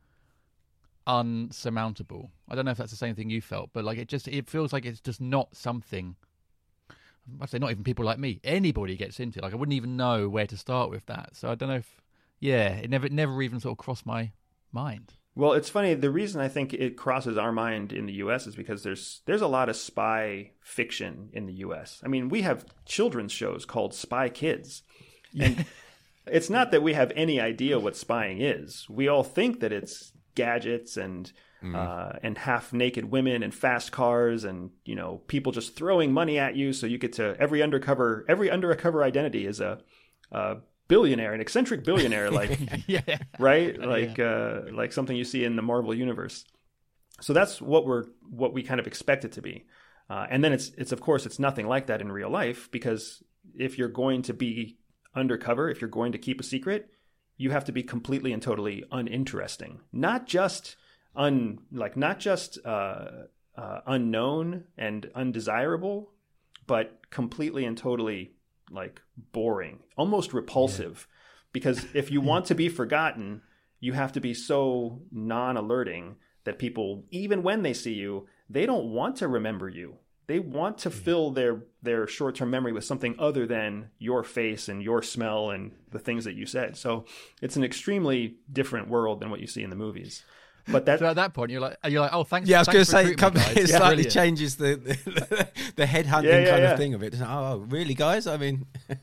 unsurmountable. 1.06 2.32
I 2.50 2.56
don't 2.56 2.66
know 2.66 2.72
if 2.72 2.78
that's 2.78 2.92
the 2.92 2.98
same 2.98 3.16
thing 3.16 3.30
you 3.30 3.42
felt, 3.42 3.72
but 3.74 3.84
like 3.84 3.98
it 3.98 4.08
just 4.08 4.28
it 4.28 4.50
feels 4.50 4.72
like 4.72 4.86
it's 4.86 5.02
just 5.02 5.20
not 5.22 5.56
something. 5.56 6.16
I'd 7.40 7.50
say 7.50 7.60
not 7.60 7.72
even 7.72 7.84
people 7.84 8.06
like 8.06 8.20
me. 8.20 8.40
Anybody 8.44 8.96
gets 8.96 9.20
into 9.20 9.40
it. 9.40 9.44
Like 9.44 9.54
I 9.54 9.56
wouldn't 9.58 9.76
even 9.76 9.96
know 9.96 10.28
where 10.28 10.48
to 10.48 10.58
start 10.58 10.90
with 10.90 11.06
that. 11.08 11.36
So 11.36 11.52
I 11.52 11.56
don't 11.56 11.70
know 11.70 11.76
if 11.76 12.02
yeah, 12.40 12.70
it 12.70 12.90
never 12.90 13.10
never 13.10 13.42
even 13.42 13.60
sort 13.60 13.74
of 13.74 13.78
crossed 13.84 14.06
my 14.06 14.32
mind. 14.72 15.14
Well, 15.34 15.54
it's 15.54 15.70
funny. 15.70 15.94
The 15.94 16.12
reason 16.12 16.42
I 16.42 16.50
think 16.50 16.74
it 16.74 16.98
crosses 16.98 17.38
our 17.38 17.52
mind 17.54 17.94
in 17.94 18.06
the 18.06 18.14
U.S. 18.14 18.48
is 18.48 18.56
because 18.56 18.84
there's 18.84 19.22
there's 19.26 19.42
a 19.42 19.48
lot 19.48 19.70
of 19.70 19.78
spy 19.78 20.52
fiction 20.62 21.30
in 21.32 21.46
the 21.46 21.54
U.S. 21.54 22.02
I 22.04 22.10
mean, 22.10 22.28
we 22.28 22.42
have 22.42 22.66
children's 22.86 23.32
shows 23.32 23.66
called 23.66 23.94
Spy 23.94 24.28
Kids, 24.28 24.84
and 25.40 25.66
it's 26.28 26.50
not 26.50 26.72
that 26.72 26.84
we 26.84 26.94
have 26.94 27.14
any 27.16 27.40
idea 27.40 27.80
what 27.80 27.96
spying 27.96 28.42
is. 28.42 28.86
We 28.90 29.08
all 29.08 29.24
think 29.24 29.62
that 29.62 29.72
it's 29.72 30.12
gadgets 30.36 30.98
and 30.98 31.32
uh, 31.76 32.14
and 32.24 32.38
half 32.40 32.74
naked 32.74 33.06
women 33.06 33.44
and 33.44 33.54
fast 33.54 33.92
cars 33.92 34.44
and 34.44 34.72
you 34.84 34.96
know 34.96 35.22
people 35.28 35.52
just 35.52 35.76
throwing 35.76 36.12
money 36.12 36.40
at 36.40 36.56
you. 36.56 36.74
So 36.74 36.88
you 36.88 36.98
get 36.98 37.14
to 37.14 37.36
every 37.40 37.62
undercover 37.62 38.26
every 38.28 38.50
undercover 38.50 39.04
identity 39.04 39.46
is 39.46 39.60
a, 39.60 39.80
a 40.32 40.58
billionaire, 40.92 41.34
an 41.34 41.40
eccentric 41.40 41.86
billionaire, 41.86 42.30
like 42.42 42.60
yeah, 42.86 43.18
right, 43.40 43.80
like 43.80 44.20
uh, 44.20 44.64
like 44.74 44.92
something 44.92 45.16
you 45.16 45.24
see 45.24 45.46
in 45.46 45.56
the 45.56 45.62
Marvel 45.62 45.94
universe. 45.96 46.44
So 47.22 47.32
that's 47.32 47.62
what 47.62 47.86
we're 47.86 48.06
what 48.30 48.54
we 48.54 48.62
kind 48.62 48.80
of 48.80 48.88
expect 48.88 49.24
it 49.24 49.32
to 49.34 49.42
be. 49.42 49.66
Uh, 50.10 50.28
and 50.30 50.44
then 50.44 50.52
it's 50.52 50.72
it's 50.78 50.92
of 50.92 51.00
course 51.00 51.26
it's 51.26 51.40
nothing 51.40 51.66
like 51.66 51.88
that 51.88 52.02
in 52.02 52.12
real 52.12 52.30
life 52.30 52.70
because 52.72 53.24
if 53.56 53.78
you're 53.78 53.96
going 54.04 54.22
to 54.24 54.34
be 54.34 54.78
undercover, 55.16 55.70
if 55.70 55.80
you're 55.80 55.90
going 55.90 56.12
to 56.12 56.18
keep 56.18 56.42
a 56.42 56.44
secret, 56.44 56.90
you 57.38 57.52
have 57.52 57.64
to 57.66 57.72
be 57.72 57.84
completely 57.84 58.34
and 58.34 58.44
totally 58.44 58.84
uninteresting, 58.92 59.80
not 59.94 60.28
just 60.28 60.76
un 61.16 61.60
like 61.72 61.96
not 61.96 62.20
just 62.20 62.60
uh, 62.66 63.06
uh, 63.56 63.80
unknown 63.86 64.66
and 64.78 65.10
undesirable, 65.16 66.12
but 66.68 67.10
completely 67.10 67.64
and 67.64 67.78
totally 67.78 68.34
like 68.72 69.02
boring, 69.32 69.80
almost 69.98 70.34
repulsive. 70.34 71.08
Yeah. 71.10 71.18
Because 71.54 71.86
if 71.94 72.12
you 72.12 72.22
want 72.22 72.46
to 72.46 72.56
be 72.56 72.70
forgotten, 72.70 73.42
you 73.80 73.94
have 73.94 74.14
to 74.14 74.22
be 74.22 74.34
so 74.34 75.02
non 75.12 75.58
alerting 75.58 76.16
that 76.44 76.60
people, 76.60 77.04
even 77.12 77.44
when 77.44 77.62
they 77.62 77.74
see 77.74 77.94
you, 77.94 78.28
they 78.50 78.66
don't 78.66 78.92
want 78.92 79.18
to 79.18 79.28
remember 79.28 79.70
you. 79.70 79.96
They 80.28 80.40
want 80.40 80.78
to 80.80 80.90
fill 80.90 81.32
their, 81.32 81.64
their 81.84 82.08
short 82.08 82.36
term 82.36 82.50
memory 82.50 82.72
with 82.72 82.86
something 82.86 83.16
other 83.20 83.46
than 83.46 83.90
your 84.00 84.24
face 84.24 84.70
and 84.70 84.82
your 84.82 85.02
smell 85.02 85.50
and 85.50 85.72
the 85.92 86.00
things 86.00 86.24
that 86.26 86.36
you 86.36 86.46
said. 86.46 86.78
So 86.78 87.06
it's 87.42 87.58
an 87.58 87.64
extremely 87.64 88.38
different 88.52 88.88
world 88.88 89.20
than 89.20 89.30
what 89.30 89.42
you 89.42 89.48
see 89.48 89.64
in 89.64 89.70
the 89.70 89.76
movies. 89.76 90.24
But 90.68 90.86
that, 90.86 91.00
so 91.00 91.06
at 91.08 91.16
that 91.16 91.34
point, 91.34 91.52
you're 91.52 91.62
like, 91.62 91.78
you're 91.88 92.02
like, 92.02 92.14
oh, 92.14 92.24
thanks. 92.24 92.48
Yeah, 92.50 92.58
I 92.58 92.62
was 92.62 92.68
going 92.68 92.86
to 92.86 92.86
say, 92.86 93.16
come, 93.16 93.34
it 93.36 93.70
Yeah, 93.70 93.78
slightly 93.78 94.04
brilliant. 94.04 94.12
changes 94.12 94.56
the 94.58 94.76
the, 94.76 95.50
the 95.76 95.86
head 95.86 96.06
hunting 96.06 96.32
Yeah, 96.32 96.40
yeah, 96.40 96.50
kind 96.50 96.64
yeah. 96.64 96.72
of 96.74 96.78
thing 96.78 96.94
of 96.94 97.04
it. 97.04 97.16
Oh, 97.20 97.26
oh, 97.28 97.58
really, 97.70 97.94
guys? 97.94 98.28
I 98.28 98.38
mean, 98.38 98.66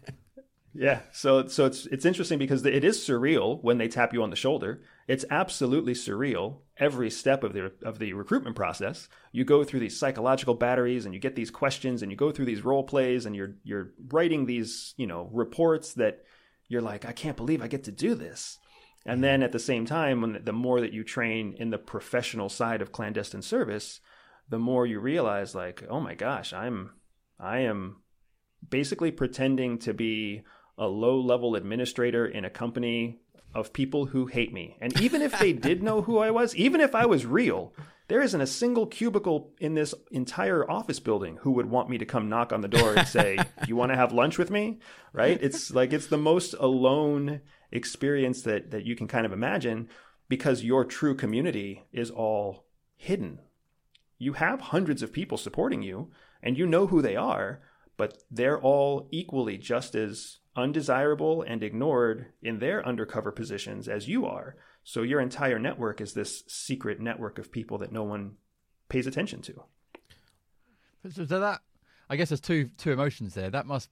Yeah, 0.75 1.01
so 1.13 1.49
so 1.49 1.65
it's 1.65 1.87
it's 1.87 2.05
interesting 2.05 2.39
because 2.39 2.65
it 2.65 2.85
is 2.85 2.99
surreal 2.99 3.61
when 3.65 3.79
they 3.79 3.89
tap 3.89 4.13
you 4.13 4.23
on 4.23 4.31
the 4.31 4.37
shoulder. 4.37 4.81
It's 5.09 5.25
absolutely 5.29 5.95
surreal 5.95 6.59
every 6.77 7.11
step 7.11 7.43
of 7.43 7.53
the 7.53 7.73
of 7.83 7.99
the 7.99 8.13
recruitment 8.13 8.55
process. 8.55 9.09
You 9.33 9.45
go 9.45 9.65
through 9.65 9.81
these 9.81 9.99
psychological 9.99 10.55
batteries 10.55 11.05
and 11.05 11.15
you 11.15 11.21
get 11.21 11.35
these 11.35 11.51
questions 11.51 12.03
and 12.03 12.13
you 12.13 12.17
go 12.17 12.31
through 12.31 12.45
these 12.45 12.65
role 12.65 12.85
plays 12.85 13.27
and 13.27 13.35
you're 13.35 13.55
you're 13.65 13.91
writing 14.09 14.47
these, 14.47 14.95
you 14.97 15.07
know, 15.09 15.29
reports 15.33 15.95
that 15.95 16.23
you're 16.69 16.83
like, 16.83 17.05
I 17.07 17.13
can't 17.13 17.37
believe 17.37 17.61
I 17.63 17.67
get 17.67 17.85
to 17.85 17.93
do 17.93 18.15
this. 18.15 18.59
And 19.09 19.25
then 19.25 19.43
at 19.43 19.53
the 19.53 19.59
same 19.59 19.87
time, 19.87 20.21
when 20.21 20.39
the 20.45 20.53
more 20.53 20.83
that 20.83 20.93
you 20.93 21.03
train 21.03 21.55
in 21.59 21.71
the 21.71 21.79
professional 21.79 22.51
side 22.51 22.83
of 22.83 22.93
clandestine 22.93 23.41
service, 23.41 24.01
the 24.51 24.59
more 24.59 24.87
you 24.87 25.01
realize 25.01 25.55
like, 25.55 25.83
oh 25.89 25.99
my 25.99 26.15
gosh, 26.15 26.53
I'm 26.53 26.91
I 27.41 27.61
am 27.61 28.03
basically 28.69 29.11
pretending 29.11 29.79
to 29.79 29.95
be 29.95 30.43
a 30.77 30.87
low 30.87 31.19
level 31.19 31.55
administrator 31.55 32.27
in 32.27 32.45
a 32.45 32.51
company 32.51 33.21
of 33.55 33.73
people 33.73 34.05
who 34.05 34.27
hate 34.27 34.53
me. 34.53 34.77
And 34.79 35.01
even 35.01 35.23
if 35.23 35.39
they 35.39 35.55
did 35.55 35.83
know 35.83 36.03
who 36.03 36.19
I 36.19 36.31
was, 36.31 36.55
even 36.55 36.83
if 36.83 36.95
I 36.95 37.07
was 37.07 37.25
real, 37.25 37.73
There 38.09 38.23
isn't 38.23 38.41
a 38.41 38.47
single 38.47 38.87
cubicle 38.87 39.53
in 39.61 39.75
this 39.75 39.95
entire 40.11 40.69
office 40.69 40.99
building 40.99 41.39
who 41.43 41.53
would 41.53 41.67
want 41.67 41.91
me 41.91 41.99
to 41.99 42.07
come 42.07 42.31
knock 42.31 42.53
on 42.53 42.63
the 42.63 42.69
door 42.69 42.95
and 42.95 43.07
say, 43.07 43.39
"You 43.67 43.77
want 43.77 43.93
to 43.93 43.97
have 43.97 44.13
lunch 44.13 44.39
with 44.39 44.51
me?" 44.51 44.79
Right? 45.13 45.39
It's 45.41 45.71
like 45.79 45.93
it's 45.93 46.07
the 46.07 46.17
most 46.17 46.55
alone 46.55 47.43
experience 47.71 48.43
that 48.43 48.71
that 48.71 48.85
you 48.85 48.97
can 48.97 49.09
kind 49.09 49.27
of 49.27 49.33
imagine 49.33 49.89
because 50.29 50.65
your 50.65 50.85
true 50.85 51.15
community 51.15 51.85
is 51.93 52.11
all 52.11 52.65
hidden. 52.97 53.41
You 54.19 54.33
have 54.35 54.61
hundreds 54.61 55.03
of 55.03 55.13
people 55.13 55.39
supporting 55.39 55.83
you 55.83 56.11
and 56.43 56.57
you 56.57 56.67
know 56.67 56.87
who 56.87 57.03
they 57.03 57.15
are, 57.15 57.61
but 57.97 58.23
they're 58.31 58.61
all 58.61 59.09
equally 59.11 59.59
just 59.59 59.95
as 59.95 60.39
undesirable 60.57 61.43
and 61.43 61.63
ignored 61.63 62.27
in 62.43 62.59
their 62.59 62.85
undercover 62.87 63.31
positions 63.31 63.87
as 63.87 64.09
you 64.09 64.27
are. 64.27 64.57
So 64.89 65.03
your 65.03 65.21
entire 65.21 65.59
network 65.59 66.01
is 66.01 66.15
this 66.15 66.43
secret 66.47 66.99
network 66.99 67.39
of 67.39 67.53
people 67.53 67.77
that 67.77 67.93
no 67.93 68.05
one 68.05 68.37
pays 68.89 69.07
attention 69.07 69.43
to. 69.43 69.65
So, 71.11 71.27
that 71.27 71.61
I 72.09 72.17
guess 72.17 72.31
there's 72.31 72.41
two 72.41 72.71
two 72.79 72.93
emotions 72.93 73.35
there. 73.35 73.51
That 73.51 73.67
must 73.67 73.91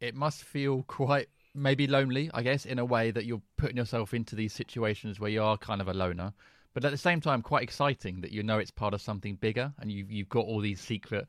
it 0.00 0.14
must 0.14 0.42
feel 0.42 0.84
quite 0.84 1.28
maybe 1.54 1.86
lonely, 1.86 2.30
I 2.32 2.40
guess, 2.40 2.64
in 2.64 2.78
a 2.78 2.84
way 2.86 3.10
that 3.10 3.26
you're 3.26 3.42
putting 3.58 3.76
yourself 3.76 4.14
into 4.14 4.36
these 4.36 4.54
situations 4.54 5.20
where 5.20 5.28
you 5.28 5.42
are 5.42 5.58
kind 5.58 5.82
of 5.82 5.88
a 5.88 5.92
loner, 5.92 6.32
but 6.72 6.82
at 6.82 6.92
the 6.92 6.96
same 6.96 7.20
time 7.20 7.42
quite 7.42 7.62
exciting 7.62 8.22
that 8.22 8.32
you 8.32 8.42
know 8.42 8.56
it's 8.56 8.70
part 8.70 8.94
of 8.94 9.02
something 9.02 9.34
bigger 9.34 9.74
and 9.78 9.92
you 9.92 10.06
you've 10.08 10.30
got 10.30 10.46
all 10.46 10.60
these 10.60 10.80
secret 10.80 11.28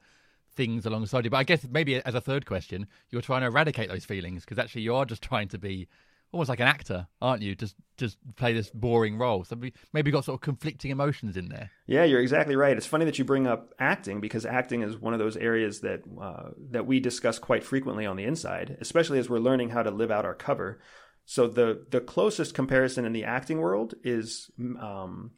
things 0.56 0.86
alongside 0.86 1.26
you. 1.26 1.30
But 1.30 1.40
I 1.40 1.44
guess 1.44 1.68
maybe 1.70 2.02
as 2.02 2.16
a 2.16 2.22
third 2.22 2.46
question, 2.46 2.88
you're 3.10 3.22
trying 3.22 3.42
to 3.42 3.48
eradicate 3.48 3.90
those 3.90 4.06
feelings 4.06 4.46
because 4.46 4.60
actually 4.60 4.84
you 4.84 4.96
are 4.96 5.04
just 5.04 5.22
trying 5.30 5.50
to 5.50 5.58
be 5.58 5.90
almost 6.32 6.50
like 6.50 6.60
an 6.60 6.68
actor, 6.68 7.08
aren't 7.22 7.42
you? 7.42 7.56
Just 7.56 7.76
just 7.98 8.18
play 8.36 8.54
this 8.54 8.70
boring 8.70 9.18
role. 9.18 9.44
So 9.44 9.58
maybe 9.94 10.12
got 10.12 10.26
sort 10.26 10.38
of 10.38 10.42
conflicting 10.42 10.92
emotions 10.92 11.36
in 11.36 11.50
there. 11.50 11.72
Yeah, 11.88 12.06
you're 12.06 12.22
exactly 12.22 12.56
right. 12.56 12.78
It's 12.78 12.86
funny 12.86 13.06
that 13.06 13.20
you 13.20 13.26
bring 13.26 13.48
up 13.48 13.74
acting 13.80 14.22
because 14.22 14.46
acting 14.46 14.82
is 14.82 14.98
one 14.98 15.14
of 15.14 15.20
those 15.20 15.36
areas 15.38 15.82
that 15.82 16.02
uh, 16.22 16.52
that 16.72 16.86
we 16.86 17.00
discuss 17.00 17.40
quite 17.40 17.64
frequently 17.64 18.06
on 18.06 18.16
the 18.16 18.24
inside, 18.24 18.78
especially 18.80 19.20
as 19.20 19.30
we're 19.30 19.40
learning 19.40 19.70
how 19.70 19.84
to 19.84 19.92
live 19.92 20.12
out 20.12 20.26
our 20.26 20.36
cover. 20.36 20.80
So 21.26 21.48
the 21.48 21.86
the 21.90 22.02
closest 22.02 22.54
comparison 22.54 23.06
in 23.06 23.14
the 23.14 23.26
acting 23.26 23.60
world 23.60 23.96
is 24.04 24.50
um, 24.60 25.32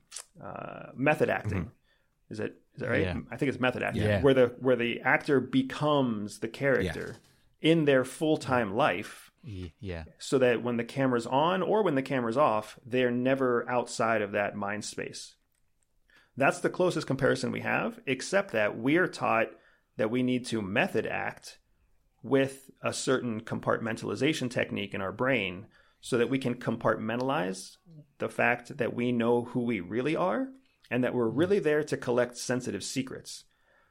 uh, 0.44 0.88
method 0.96 1.30
acting. 1.30 1.64
Mm-hmm. 1.64 2.34
Is 2.34 2.39
it 2.39 2.56
is 2.76 2.82
that 2.82 2.89
right? 2.89 3.02
Yeah. 3.02 3.18
I 3.32 3.38
think 3.38 3.50
it's 3.50 3.60
method 3.60 3.84
acting, 3.84 4.04
yeah. 4.04 4.22
where 4.22 4.34
the 4.34 4.56
where 4.60 4.76
the 4.76 5.02
actor 5.02 5.39
becomes 5.39 6.39
the 6.39 6.48
character 6.48 7.18
yeah. 7.62 7.72
in 7.72 7.86
their 7.86 8.06
full 8.06 8.38
time 8.38 8.74
life 8.74 9.31
yeah. 9.80 10.04
So 10.20 10.38
that 10.39 10.64
when 10.64 10.78
the 10.78 10.84
camera's 10.84 11.26
on 11.26 11.62
or 11.62 11.84
when 11.84 11.96
the 11.96 12.02
camera's 12.02 12.38
off, 12.38 12.80
they're 12.86 13.12
never 13.12 13.70
outside 13.70 14.22
of 14.22 14.34
that 14.34 14.56
mind 14.56 14.86
space. 14.86 15.36
That's 16.38 16.60
the 16.60 16.70
closest 16.70 17.08
comparison 17.08 17.52
we 17.52 17.62
have, 17.62 18.00
except 18.06 18.52
that 18.52 18.78
we 18.78 18.98
are 18.98 19.08
taught 19.08 19.48
that 19.98 20.12
we 20.12 20.24
need 20.24 20.46
to 20.48 20.62
method 20.62 21.06
act 21.06 21.60
with 22.24 22.70
a 22.82 22.94
certain 22.94 23.42
compartmentalization 23.42 24.50
technique 24.50 24.94
in 24.94 25.02
our 25.02 25.12
brain 25.12 25.68
so 26.00 26.18
that 26.18 26.30
we 26.30 26.39
can 26.39 26.56
compartmentalize 26.56 27.78
the 28.20 28.30
fact 28.30 28.78
that 28.78 28.94
we 28.94 29.12
know 29.12 29.44
who 29.44 29.62
we 29.62 29.80
really 29.80 30.16
are 30.16 30.48
and 30.89 31.04
that 31.04 31.14
we're 31.14 31.28
mm-hmm. 31.28 31.38
really 31.38 31.60
there 31.60 31.84
to 31.84 31.98
collect 31.98 32.38
sensitive 32.38 32.84
secrets. 32.84 33.46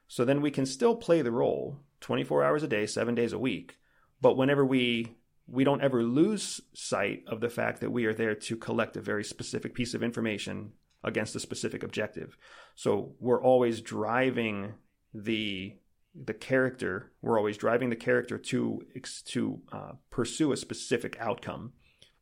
So 0.08 0.24
then 0.24 0.40
we 0.40 0.50
can 0.50 0.66
still 0.66 0.96
play 0.96 1.22
the 1.22 1.30
role 1.30 1.80
24 2.00 2.42
hours 2.42 2.62
a 2.62 2.68
day, 2.68 2.86
seven 2.86 3.14
days 3.14 3.32
a 3.32 3.38
week. 3.38 3.78
But 4.20 4.36
whenever 4.36 4.64
we 4.64 5.16
we 5.50 5.64
don't 5.64 5.82
ever 5.82 6.02
lose 6.02 6.60
sight 6.72 7.24
of 7.26 7.40
the 7.40 7.50
fact 7.50 7.80
that 7.80 7.90
we 7.90 8.04
are 8.06 8.14
there 8.14 8.34
to 8.34 8.56
collect 8.56 8.96
a 8.96 9.00
very 9.00 9.24
specific 9.24 9.74
piece 9.74 9.94
of 9.94 10.02
information 10.02 10.72
against 11.02 11.34
a 11.34 11.40
specific 11.40 11.82
objective. 11.82 12.36
So 12.74 13.14
we're 13.18 13.42
always 13.42 13.80
driving 13.80 14.74
the 15.12 15.76
the 16.14 16.34
character. 16.34 17.12
We're 17.22 17.38
always 17.38 17.56
driving 17.56 17.90
the 17.90 17.96
character 17.96 18.38
to 18.38 18.82
to 19.26 19.60
uh, 19.72 19.92
pursue 20.10 20.52
a 20.52 20.56
specific 20.56 21.16
outcome, 21.18 21.72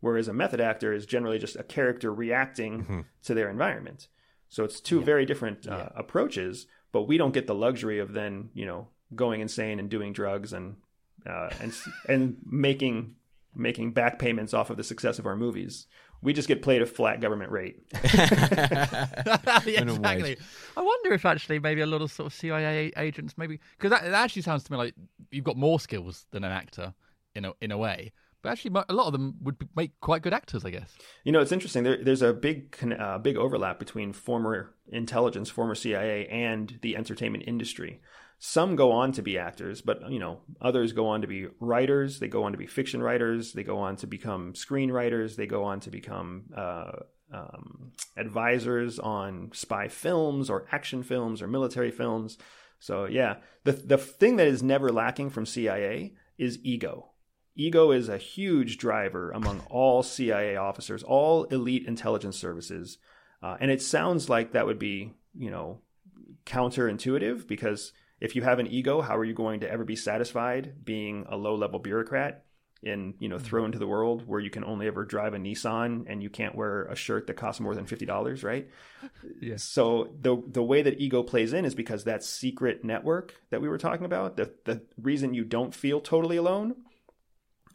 whereas 0.00 0.28
a 0.28 0.32
method 0.32 0.60
actor 0.60 0.92
is 0.92 1.06
generally 1.06 1.38
just 1.38 1.56
a 1.56 1.62
character 1.62 2.12
reacting 2.12 2.82
mm-hmm. 2.82 3.00
to 3.24 3.34
their 3.34 3.50
environment. 3.50 4.08
So 4.48 4.64
it's 4.64 4.80
two 4.80 5.00
yeah. 5.00 5.04
very 5.04 5.26
different 5.26 5.66
uh, 5.66 5.76
yeah. 5.76 5.88
approaches, 5.96 6.66
but 6.92 7.02
we 7.02 7.18
don't 7.18 7.34
get 7.34 7.46
the 7.46 7.54
luxury 7.54 7.98
of 7.98 8.12
then 8.12 8.50
you 8.54 8.66
know 8.66 8.88
going 9.14 9.40
insane 9.40 9.78
and 9.78 9.88
doing 9.88 10.12
drugs 10.12 10.52
and 10.52 10.76
uh, 11.28 11.50
and 11.60 11.74
and 12.08 12.36
making 12.44 13.14
making 13.54 13.92
back 13.92 14.18
payments 14.18 14.54
off 14.54 14.70
of 14.70 14.76
the 14.76 14.84
success 14.84 15.18
of 15.18 15.26
our 15.26 15.36
movies. 15.36 15.86
We 16.20 16.32
just 16.32 16.48
get 16.48 16.62
paid 16.62 16.82
a 16.82 16.86
flat 16.86 17.20
government 17.20 17.52
rate. 17.52 17.80
yeah, 18.02 19.06
exactly. 19.64 20.36
I 20.76 20.82
wonder 20.82 21.12
if 21.12 21.24
actually 21.24 21.60
maybe 21.60 21.80
a 21.80 21.86
lot 21.86 22.02
of 22.02 22.10
sort 22.10 22.26
of 22.26 22.34
CIA 22.34 22.92
agents 22.96 23.38
maybe 23.38 23.60
because 23.76 23.90
that, 23.90 24.02
that 24.02 24.14
actually 24.14 24.42
sounds 24.42 24.64
to 24.64 24.72
me 24.72 24.78
like 24.78 24.94
you've 25.30 25.44
got 25.44 25.56
more 25.56 25.78
skills 25.78 26.26
than 26.32 26.42
an 26.42 26.50
actor 26.50 26.94
in 27.34 27.44
a 27.44 27.52
in 27.60 27.70
a 27.70 27.78
way. 27.78 28.12
But 28.42 28.52
actually, 28.52 28.80
a 28.88 28.94
lot 28.94 29.06
of 29.06 29.12
them 29.12 29.34
would 29.42 29.56
make 29.74 29.98
quite 30.00 30.22
good 30.22 30.32
actors, 30.32 30.64
I 30.64 30.70
guess. 30.70 30.96
You 31.24 31.32
know, 31.32 31.40
it's 31.40 31.50
interesting. 31.50 31.82
There, 31.82 32.02
there's 32.02 32.22
a 32.22 32.32
big, 32.32 32.76
uh, 32.96 33.18
big 33.18 33.36
overlap 33.36 33.80
between 33.80 34.12
former 34.12 34.74
intelligence, 34.86 35.50
former 35.50 35.74
CIA, 35.74 36.26
and 36.28 36.78
the 36.82 36.96
entertainment 36.96 37.44
industry. 37.48 38.00
Some 38.40 38.76
go 38.76 38.92
on 38.92 39.12
to 39.12 39.22
be 39.22 39.36
actors, 39.36 39.80
but 39.80 40.10
you 40.10 40.20
know, 40.20 40.40
others 40.60 40.92
go 40.92 41.08
on 41.08 41.22
to 41.22 41.26
be 41.26 41.48
writers. 41.58 42.20
They 42.20 42.28
go 42.28 42.44
on 42.44 42.52
to 42.52 42.58
be 42.58 42.66
fiction 42.66 43.02
writers. 43.02 43.52
They 43.52 43.64
go 43.64 43.78
on 43.78 43.96
to 43.96 44.06
become 44.06 44.52
screenwriters. 44.52 45.34
They 45.34 45.46
go 45.46 45.64
on 45.64 45.80
to 45.80 45.90
become 45.90 46.44
uh, 46.56 46.92
um, 47.32 47.92
advisors 48.16 49.00
on 49.00 49.50
spy 49.52 49.88
films 49.88 50.48
or 50.48 50.66
action 50.70 51.02
films 51.02 51.42
or 51.42 51.48
military 51.48 51.90
films. 51.90 52.38
So 52.78 53.06
yeah, 53.06 53.38
the 53.64 53.72
the 53.72 53.98
thing 53.98 54.36
that 54.36 54.46
is 54.46 54.62
never 54.62 54.92
lacking 54.92 55.30
from 55.30 55.44
CIA 55.44 56.14
is 56.36 56.60
ego. 56.62 57.10
Ego 57.56 57.90
is 57.90 58.08
a 58.08 58.18
huge 58.18 58.78
driver 58.78 59.32
among 59.32 59.60
all 59.68 60.04
CIA 60.04 60.54
officers, 60.54 61.02
all 61.02 61.42
elite 61.44 61.86
intelligence 61.88 62.36
services, 62.36 62.98
uh, 63.42 63.56
and 63.60 63.72
it 63.72 63.82
sounds 63.82 64.28
like 64.28 64.52
that 64.52 64.66
would 64.66 64.78
be 64.78 65.12
you 65.36 65.50
know 65.50 65.80
counterintuitive 66.46 67.48
because 67.48 67.92
if 68.20 68.34
you 68.34 68.42
have 68.42 68.58
an 68.58 68.66
ego, 68.66 69.00
how 69.00 69.16
are 69.16 69.24
you 69.24 69.34
going 69.34 69.60
to 69.60 69.70
ever 69.70 69.84
be 69.84 69.96
satisfied 69.96 70.84
being 70.84 71.26
a 71.28 71.36
low 71.36 71.54
level 71.54 71.78
bureaucrat 71.78 72.44
and 72.84 73.14
you 73.18 73.28
know 73.28 73.36
mm-hmm. 73.36 73.44
thrown 73.44 73.66
into 73.66 73.78
the 73.78 73.86
world 73.86 74.26
where 74.26 74.40
you 74.40 74.50
can 74.50 74.64
only 74.64 74.86
ever 74.86 75.04
drive 75.04 75.34
a 75.34 75.38
Nissan 75.38 76.04
and 76.08 76.22
you 76.22 76.30
can't 76.30 76.54
wear 76.54 76.84
a 76.84 76.94
shirt 76.94 77.26
that 77.26 77.34
costs 77.34 77.60
more 77.60 77.74
than 77.74 77.86
fifty 77.86 78.06
dollars, 78.06 78.42
right? 78.42 78.68
Yeah. 79.40 79.56
So 79.56 80.14
the 80.20 80.42
the 80.46 80.62
way 80.62 80.82
that 80.82 81.00
ego 81.00 81.22
plays 81.22 81.52
in 81.52 81.64
is 81.64 81.74
because 81.74 82.04
that 82.04 82.22
secret 82.22 82.84
network 82.84 83.34
that 83.50 83.60
we 83.60 83.68
were 83.68 83.78
talking 83.78 84.06
about, 84.06 84.36
the 84.36 84.52
the 84.64 84.82
reason 85.00 85.34
you 85.34 85.44
don't 85.44 85.74
feel 85.74 86.00
totally 86.00 86.36
alone, 86.36 86.76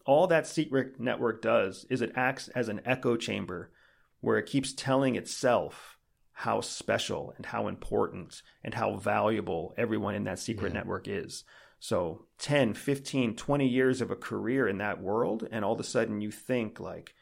all 0.06 0.28
that 0.28 0.48
secret 0.48 1.00
network 1.00 1.41
does 1.41 1.86
is 1.89 2.02
it 2.02 2.14
acts 2.16 2.48
as 2.50 2.70
an 2.70 2.82
echo 2.86 3.16
chamber 3.16 3.72
where 4.22 4.38
it 4.38 4.46
keeps 4.46 4.74
telling 4.74 5.16
itself 5.16 5.93
how 6.34 6.61
special 6.61 7.34
and 7.38 7.45
how 7.45 7.67
important 7.67 8.41
and 8.63 8.73
how 8.73 8.97
valuable 8.97 9.73
everyone 9.77 10.15
in 10.15 10.23
that 10.25 10.39
secret 10.39 10.69
yeah. 10.73 10.79
network 10.79 11.07
is. 11.07 11.43
So 11.79 12.25
10, 12.39 12.73
15, 12.73 13.36
20 13.36 13.67
years 13.67 14.01
of 14.01 14.09
a 14.09 14.15
career 14.15 14.67
in 14.67 14.77
that 14.79 15.01
world, 15.01 15.47
and 15.51 15.63
all 15.63 15.73
of 15.73 15.79
a 15.79 15.84
sudden 15.84 16.21
you 16.21 16.31
think, 16.31 16.79
like, 16.79 17.13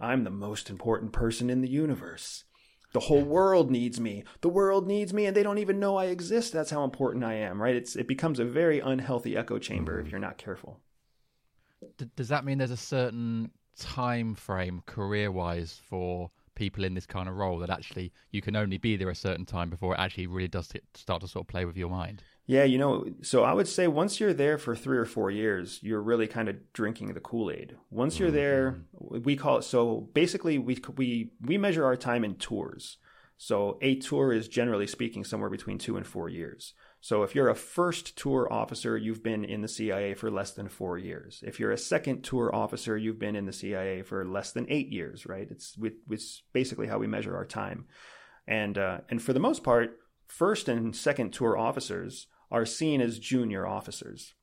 I'm 0.00 0.24
the 0.24 0.30
most 0.30 0.68
important 0.70 1.12
person 1.12 1.50
in 1.50 1.60
the 1.60 1.68
universe. 1.68 2.44
The 2.92 3.00
whole 3.00 3.22
world 3.22 3.70
needs 3.70 4.00
me. 4.00 4.24
The 4.40 4.48
world 4.48 4.86
needs 4.86 5.12
me, 5.12 5.26
and 5.26 5.36
they 5.36 5.42
don't 5.42 5.58
even 5.58 5.78
know 5.78 5.96
I 5.96 6.06
exist. 6.06 6.52
That's 6.52 6.70
how 6.70 6.82
important 6.82 7.24
I 7.24 7.34
am, 7.34 7.60
right? 7.60 7.76
It's 7.76 7.94
it 7.94 8.08
becomes 8.08 8.38
a 8.38 8.44
very 8.44 8.80
unhealthy 8.80 9.36
echo 9.36 9.58
chamber 9.58 9.98
if 9.98 10.06
mm-hmm. 10.06 10.12
you're 10.12 10.20
not 10.20 10.38
careful. 10.38 10.80
D- 11.98 12.08
does 12.16 12.28
that 12.28 12.44
mean 12.44 12.56
there's 12.56 12.70
a 12.70 12.76
certain 12.76 13.50
time 13.78 14.34
frame 14.34 14.82
career 14.86 15.30
wise 15.30 15.78
for 15.90 16.30
people 16.56 16.82
in 16.82 16.94
this 16.94 17.06
kind 17.06 17.28
of 17.28 17.36
role 17.36 17.58
that 17.60 17.70
actually 17.70 18.12
you 18.32 18.42
can 18.42 18.56
only 18.56 18.78
be 18.78 18.96
there 18.96 19.10
a 19.10 19.14
certain 19.14 19.46
time 19.46 19.70
before 19.70 19.94
it 19.94 20.00
actually 20.00 20.26
really 20.26 20.48
does 20.48 20.72
start 20.94 21.20
to 21.20 21.28
sort 21.28 21.44
of 21.44 21.48
play 21.48 21.64
with 21.64 21.76
your 21.76 21.88
mind. 21.88 22.22
Yeah, 22.46 22.64
you 22.64 22.78
know, 22.78 23.04
so 23.22 23.42
I 23.42 23.52
would 23.52 23.66
say 23.66 23.88
once 23.88 24.20
you're 24.20 24.32
there 24.32 24.56
for 24.56 24.76
three 24.76 24.98
or 24.98 25.04
four 25.04 25.30
years, 25.30 25.80
you're 25.82 26.02
really 26.02 26.28
kind 26.28 26.48
of 26.48 26.56
drinking 26.72 27.12
the 27.12 27.20
Kool 27.20 27.50
Aid. 27.50 27.76
Once 27.90 28.18
you're 28.18 28.30
there, 28.30 28.78
mm-hmm. 29.00 29.22
we 29.22 29.36
call 29.36 29.58
it 29.58 29.62
so 29.62 30.08
basically 30.12 30.58
we 30.58 30.80
we 30.96 31.30
we 31.40 31.58
measure 31.58 31.84
our 31.84 31.96
time 31.96 32.24
in 32.24 32.34
tours. 32.36 32.98
So 33.36 33.78
a 33.82 33.96
tour 33.96 34.32
is 34.32 34.48
generally 34.48 34.86
speaking 34.86 35.24
somewhere 35.24 35.50
between 35.50 35.78
two 35.78 35.96
and 35.96 36.06
four 36.06 36.28
years. 36.28 36.72
So 37.06 37.22
if 37.22 37.36
you're 37.36 37.50
a 37.50 37.54
first 37.54 38.16
tour 38.16 38.52
officer, 38.52 38.98
you've 38.98 39.22
been 39.22 39.44
in 39.44 39.60
the 39.60 39.68
CIA 39.68 40.14
for 40.14 40.28
less 40.28 40.50
than 40.50 40.68
four 40.68 40.98
years. 40.98 41.40
If 41.46 41.60
you're 41.60 41.70
a 41.70 41.78
second 41.78 42.22
tour 42.22 42.52
officer, 42.52 42.98
you've 42.98 43.20
been 43.20 43.36
in 43.36 43.46
the 43.46 43.52
CIA 43.52 44.02
for 44.02 44.24
less 44.24 44.50
than 44.50 44.66
eight 44.68 44.88
years, 44.88 45.24
right? 45.24 45.46
It's, 45.48 45.78
it's 46.10 46.42
basically 46.52 46.88
how 46.88 46.98
we 46.98 47.06
measure 47.06 47.36
our 47.36 47.44
time. 47.44 47.86
And, 48.48 48.76
uh, 48.76 49.02
and 49.08 49.22
for 49.22 49.32
the 49.32 49.38
most 49.38 49.62
part, 49.62 50.00
first 50.26 50.68
and 50.68 50.96
second 50.96 51.32
tour 51.32 51.56
officers 51.56 52.26
are 52.50 52.66
seen 52.66 53.00
as 53.00 53.20
junior 53.20 53.68
officers. 53.68 54.34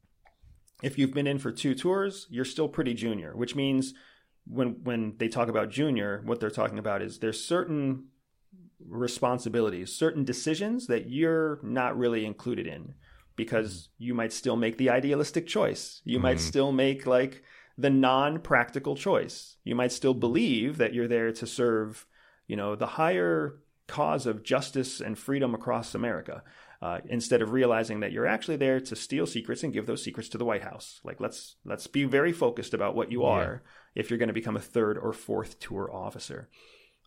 If 0.82 0.98
you've 0.98 1.14
been 1.14 1.28
in 1.28 1.40
for 1.40 1.52
two 1.52 1.76
tours, 1.76 2.28
you're 2.30 2.46
still 2.46 2.70
pretty 2.70 2.94
junior, 2.94 3.36
which 3.36 3.58
means 3.58 3.94
when 4.48 4.82
when 4.86 5.16
they 5.18 5.28
talk 5.28 5.50
about 5.50 5.70
junior, 5.70 6.22
what 6.24 6.40
they're 6.40 6.50
talking 6.50 6.80
about 6.80 7.02
is 7.02 7.20
there's 7.20 7.44
certain 7.44 8.06
responsibilities, 8.88 9.92
certain 9.94 10.24
decisions 10.24 10.88
that 10.88 11.10
you're 11.10 11.60
not 11.64 11.98
really 11.98 12.26
included 12.26 12.68
in 12.68 12.94
because 13.36 13.74
mm-hmm. 13.74 14.04
you 14.04 14.14
might 14.14 14.34
still 14.34 14.56
make 14.56 14.78
the 14.78 14.90
idealistic 14.90 15.48
choice. 15.48 16.02
You 16.04 16.20
might 16.20 16.38
mm-hmm. 16.38 16.48
still 16.48 16.72
make 16.72 17.06
like 17.06 17.44
the 17.78 17.90
non-practical 17.90 18.96
choice. 18.96 19.58
You 19.64 19.76
might 19.76 19.92
still 19.92 20.14
mm-hmm. 20.14 20.20
believe 20.20 20.78
that 20.78 20.94
you're 20.94 21.08
there 21.08 21.32
to 21.32 21.48
serve, 21.48 22.06
you 22.48 22.56
know, 22.56 22.76
the 22.76 22.88
higher 22.88 23.60
cause 23.88 24.26
of 24.26 24.44
justice 24.44 25.02
and 25.02 25.18
freedom 25.18 25.54
across 25.54 25.96
America. 25.96 26.44
Uh, 26.82 27.00
instead 27.08 27.42
of 27.42 27.54
realizing 27.54 28.02
that 28.02 28.12
you're 28.12 28.28
actually 28.28 28.58
there 28.58 28.78
to 28.78 28.94
steal 28.94 29.26
secrets 29.26 29.64
and 29.64 29.72
give 29.72 29.86
those 29.86 30.04
secrets 30.04 30.28
to 30.28 30.38
the 30.38 30.44
White 30.44 30.64
House, 30.64 31.00
like 31.06 31.22
let's 31.22 31.56
let's 31.64 31.88
be 31.88 32.04
very 32.04 32.34
focused 32.34 32.74
about 32.74 32.94
what 32.94 33.10
you 33.10 33.24
are 33.24 33.64
if 33.96 34.10
you're 34.10 34.20
going 34.20 34.28
to 34.28 34.34
become 34.34 34.58
a 34.58 34.62
third 34.62 34.98
or 34.98 35.14
fourth 35.14 35.62
tour 35.62 35.90
officer. 35.94 36.50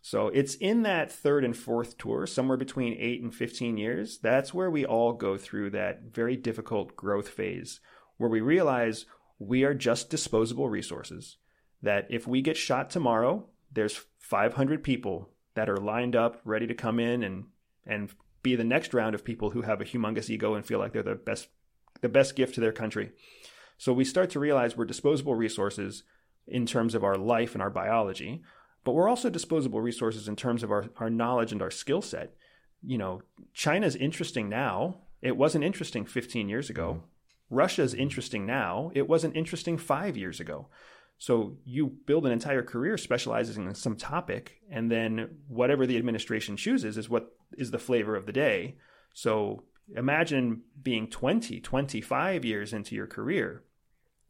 So 0.09 0.29
it's 0.29 0.55
in 0.55 0.83
that 0.83 1.11
third 1.11 1.43
and 1.43 1.53
fourth 1.53 1.97
tour, 1.97 2.25
somewhere 2.25 2.55
between 2.55 2.95
eight 2.97 3.21
and 3.21 3.35
15 3.35 3.75
years. 3.75 4.19
That's 4.19 4.53
where 4.53 4.71
we 4.71 4.85
all 4.85 5.11
go 5.11 5.37
through 5.37 5.71
that 5.71 6.03
very 6.13 6.37
difficult 6.37 6.95
growth 6.95 7.27
phase 7.27 7.81
where 8.15 8.29
we 8.29 8.39
realize 8.39 9.05
we 9.37 9.65
are 9.65 9.73
just 9.73 10.09
disposable 10.09 10.69
resources. 10.69 11.35
That 11.81 12.07
if 12.09 12.25
we 12.25 12.41
get 12.41 12.55
shot 12.55 12.89
tomorrow, 12.89 13.47
there's 13.69 14.05
500 14.19 14.81
people 14.81 15.27
that 15.55 15.69
are 15.69 15.75
lined 15.75 16.15
up 16.15 16.39
ready 16.45 16.67
to 16.67 16.73
come 16.73 17.01
in 17.01 17.21
and, 17.21 17.43
and 17.85 18.09
be 18.43 18.55
the 18.55 18.63
next 18.63 18.93
round 18.93 19.13
of 19.13 19.25
people 19.25 19.49
who 19.49 19.63
have 19.63 19.81
a 19.81 19.85
humongous 19.85 20.29
ego 20.29 20.53
and 20.53 20.65
feel 20.65 20.79
like 20.79 20.93
they're 20.93 21.03
the 21.03 21.15
best, 21.15 21.49
the 21.99 22.07
best 22.07 22.37
gift 22.37 22.55
to 22.55 22.61
their 22.61 22.71
country. 22.71 23.11
So 23.77 23.91
we 23.91 24.05
start 24.05 24.29
to 24.29 24.39
realize 24.39 24.77
we're 24.77 24.85
disposable 24.85 25.35
resources 25.35 26.03
in 26.47 26.65
terms 26.65 26.95
of 26.95 27.03
our 27.03 27.17
life 27.17 27.55
and 27.55 27.61
our 27.61 27.69
biology 27.69 28.41
but 28.83 28.93
we're 28.93 29.09
also 29.09 29.29
disposable 29.29 29.81
resources 29.81 30.27
in 30.27 30.35
terms 30.35 30.63
of 30.63 30.71
our, 30.71 30.85
our 30.97 31.09
knowledge 31.09 31.51
and 31.51 31.61
our 31.61 31.71
skill 31.71 32.01
set. 32.01 32.35
You 32.81 32.97
know, 32.97 33.21
China's 33.53 33.95
interesting 33.95 34.49
now. 34.49 34.99
It 35.21 35.35
wasn't 35.35 35.63
interesting 35.63 36.05
15 36.05 36.47
years 36.47 36.69
ago. 36.69 36.93
Mm-hmm. 36.93 37.05
Russia's 37.49 37.93
interesting 37.93 38.45
now. 38.45 38.91
It 38.93 39.07
wasn't 39.07 39.35
interesting 39.35 39.77
five 39.77 40.17
years 40.17 40.39
ago. 40.39 40.67
So 41.17 41.57
you 41.65 41.87
build 41.87 42.25
an 42.25 42.31
entire 42.31 42.61
career 42.61 42.97
specializing 42.97 43.65
in 43.65 43.73
some 43.73 43.95
topic, 43.95 44.61
and 44.69 44.91
then 44.91 45.37
whatever 45.47 45.87
the 45.87 45.97
administration 45.97 46.57
chooses 46.57 46.97
is 46.97 47.09
what 47.09 47.35
is 47.57 47.71
the 47.71 47.79
flavor 47.79 48.15
of 48.15 48.25
the 48.25 48.33
day. 48.33 48.75
So 49.13 49.63
imagine 49.95 50.61
being 50.81 51.09
20, 51.09 51.59
25 51.59 52.45
years 52.45 52.73
into 52.73 52.95
your 52.95 53.07
career. 53.07 53.63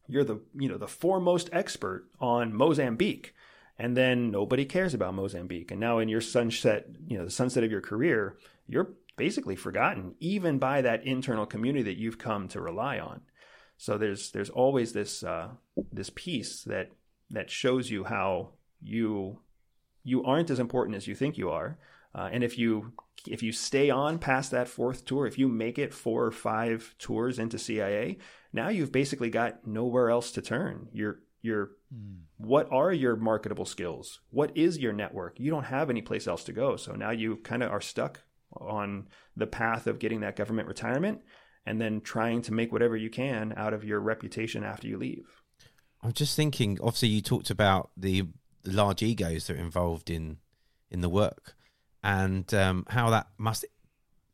You're 0.07 0.23
the, 0.23 0.39
you 0.55 0.69
know, 0.69 0.77
the 0.77 0.87
foremost 0.87 1.49
expert 1.51 2.07
on 2.21 2.53
Mozambique 2.53 3.33
and 3.79 3.95
then 3.95 4.31
nobody 4.31 4.65
cares 4.65 4.93
about 4.93 5.13
Mozambique. 5.13 5.71
And 5.71 5.79
now 5.79 5.99
in 5.99 6.09
your 6.09 6.21
sunset, 6.21 6.87
you 7.07 7.17
know, 7.17 7.25
the 7.25 7.31
sunset 7.31 7.63
of 7.63 7.71
your 7.71 7.81
career, 7.81 8.37
you're 8.67 8.93
basically 9.17 9.55
forgotten, 9.55 10.15
even 10.19 10.57
by 10.57 10.81
that 10.81 11.05
internal 11.05 11.45
community 11.45 11.83
that 11.83 11.99
you've 11.99 12.17
come 12.17 12.47
to 12.49 12.61
rely 12.61 12.99
on. 12.99 13.21
So 13.77 13.97
there's 13.97 14.31
there's 14.31 14.49
always 14.49 14.93
this 14.93 15.23
uh, 15.23 15.49
this 15.91 16.09
piece 16.09 16.63
that 16.63 16.91
that 17.29 17.51
shows 17.51 17.91
you 17.91 18.05
how 18.05 18.53
you 18.81 19.39
you 20.03 20.23
aren't 20.23 20.49
as 20.49 20.59
important 20.59 20.97
as 20.97 21.07
you 21.07 21.13
think 21.13 21.37
you 21.37 21.49
are. 21.49 21.77
Uh, 22.15 22.29
and 22.31 22.43
if 22.43 22.57
you 22.57 22.93
if 23.27 23.43
you 23.43 23.51
stay 23.51 23.89
on 23.89 24.17
past 24.17 24.51
that 24.51 24.67
fourth 24.67 25.05
tour, 25.05 25.27
if 25.27 25.37
you 25.37 25.47
make 25.47 25.77
it 25.77 25.93
four 25.93 26.25
or 26.25 26.31
five 26.31 26.95
tours 26.97 27.37
into 27.37 27.59
CIA, 27.59 28.17
now 28.53 28.69
you've 28.69 28.91
basically 28.91 29.29
got 29.29 29.67
nowhere 29.67 30.09
else 30.09 30.31
to 30.31 30.41
turn. 30.41 30.87
You're 30.91 31.19
you're 31.41 31.71
mm. 31.93 32.17
what 32.37 32.71
are 32.71 32.91
your 32.91 33.15
marketable 33.15 33.65
skills? 33.65 34.19
What 34.29 34.55
is 34.55 34.77
your 34.77 34.93
network? 34.93 35.39
You 35.39 35.51
don't 35.51 35.65
have 35.65 35.89
any 35.89 36.01
place 36.01 36.27
else 36.27 36.43
to 36.45 36.53
go. 36.53 36.75
So 36.75 36.93
now 36.93 37.11
you 37.11 37.37
kind 37.37 37.63
of 37.63 37.71
are 37.71 37.81
stuck 37.81 38.21
on 38.55 39.07
the 39.35 39.47
path 39.47 39.87
of 39.87 39.99
getting 39.99 40.21
that 40.21 40.35
government 40.35 40.67
retirement 40.67 41.21
and 41.65 41.81
then 41.81 42.01
trying 42.01 42.41
to 42.43 42.53
make 42.53 42.71
whatever 42.71 42.95
you 42.95 43.09
can 43.09 43.53
out 43.57 43.73
of 43.73 43.83
your 43.83 43.99
reputation 43.99 44.63
after 44.63 44.87
you 44.87 44.97
leave. 44.97 45.43
I'm 46.01 46.13
just 46.13 46.35
thinking. 46.35 46.79
Obviously, 46.81 47.09
you 47.09 47.21
talked 47.21 47.49
about 47.49 47.91
the, 47.97 48.23
the 48.63 48.71
large 48.71 49.03
egos 49.03 49.47
that 49.47 49.57
are 49.57 49.59
involved 49.59 50.09
in 50.09 50.37
in 50.89 51.01
the 51.01 51.09
work, 51.09 51.55
and 52.03 52.51
um, 52.53 52.85
how 52.87 53.09
that 53.09 53.27
must, 53.37 53.65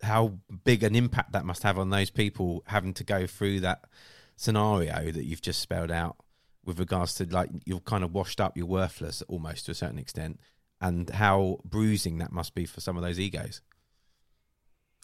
how 0.03 0.37
big 0.63 0.83
an 0.83 0.95
impact 0.95 1.31
that 1.31 1.45
must 1.45 1.63
have 1.63 1.79
on 1.79 1.89
those 1.89 2.11
people 2.11 2.63
having 2.67 2.93
to 2.93 3.03
go 3.03 3.25
through 3.25 3.61
that 3.61 3.85
scenario 4.35 5.11
that 5.11 5.25
you've 5.25 5.41
just 5.41 5.61
spelled 5.61 5.89
out 5.89 6.17
with 6.65 6.79
regards 6.79 7.15
to 7.15 7.25
like 7.25 7.49
you're 7.65 7.79
kind 7.79 8.03
of 8.03 8.13
washed 8.13 8.39
up, 8.39 8.57
you're 8.57 8.65
worthless 8.65 9.21
almost 9.23 9.65
to 9.65 9.71
a 9.71 9.75
certain 9.75 9.99
extent, 9.99 10.39
and 10.81 11.09
how 11.09 11.59
bruising 11.65 12.17
that 12.19 12.31
must 12.31 12.55
be 12.55 12.65
for 12.65 12.81
some 12.81 12.97
of 12.97 13.03
those 13.03 13.19
egos. 13.19 13.61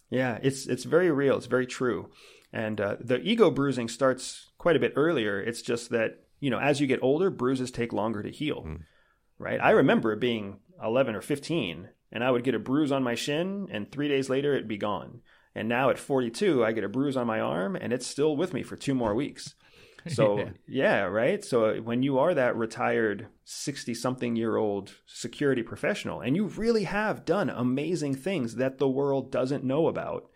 Yeah, 0.10 0.40
it's 0.42 0.68
it's 0.68 0.84
very 0.84 1.12
real. 1.12 1.38
It's 1.38 1.46
very 1.46 1.68
true, 1.68 2.10
and 2.52 2.80
uh, 2.82 2.98
the 3.00 3.20
ego 3.22 3.52
bruising 3.52 3.90
starts 3.90 4.50
quite 4.58 4.76
a 4.76 4.80
bit 4.80 4.94
earlier. 4.96 5.40
It's 5.42 5.62
just 5.62 5.90
that 5.92 6.24
you 6.40 6.50
know 6.50 6.60
as 6.60 6.82
you 6.82 6.88
get 6.88 7.04
older, 7.04 7.30
bruises 7.30 7.72
take 7.72 7.94
longer 7.94 8.24
to 8.24 8.30
heal. 8.32 8.64
Mm. 8.68 8.82
Right? 9.38 9.60
I 9.62 9.72
remember 9.72 10.14
being 10.18 10.60
11 10.84 11.16
or 11.16 11.22
15, 11.22 11.88
and 12.12 12.24
I 12.24 12.32
would 12.32 12.44
get 12.44 12.56
a 12.56 12.60
bruise 12.60 12.92
on 12.92 13.04
my 13.04 13.16
shin, 13.16 13.70
and 13.72 13.90
three 13.90 14.10
days 14.10 14.30
later 14.30 14.54
it'd 14.54 14.68
be 14.68 14.78
gone. 14.78 15.22
And 15.56 15.70
now 15.70 15.90
at 15.90 15.98
42, 15.98 16.64
I 16.64 16.74
get 16.74 16.84
a 16.84 16.90
bruise 16.90 17.18
on 17.18 17.26
my 17.26 17.40
arm, 17.40 17.76
and 17.76 17.94
it's 17.94 18.06
still 18.06 18.36
with 18.36 18.54
me 18.54 18.64
for 18.64 18.76
two 18.76 18.94
more 18.94 19.16
weeks. 19.16 19.56
So 20.10 20.38
yeah. 20.38 20.50
yeah. 20.68 21.02
right. 21.04 21.44
So 21.44 21.66
uh, 21.66 21.76
when 21.76 22.04
you 22.04 22.20
are 22.20 22.34
that 22.34 22.56
retired 22.56 23.28
60 23.46 23.94
something 23.94 24.36
year 24.36 24.58
old 24.58 24.96
security 25.06 25.64
professional 25.64 26.22
and 26.22 26.36
you 26.36 26.46
really 26.46 26.84
have 26.86 27.26
done 27.26 27.50
amazing 27.50 28.16
things 28.16 28.56
that 28.56 28.78
the 28.78 28.88
world 28.88 29.32
doesn't 29.32 29.64
know 29.64 29.88
about. 29.88 30.30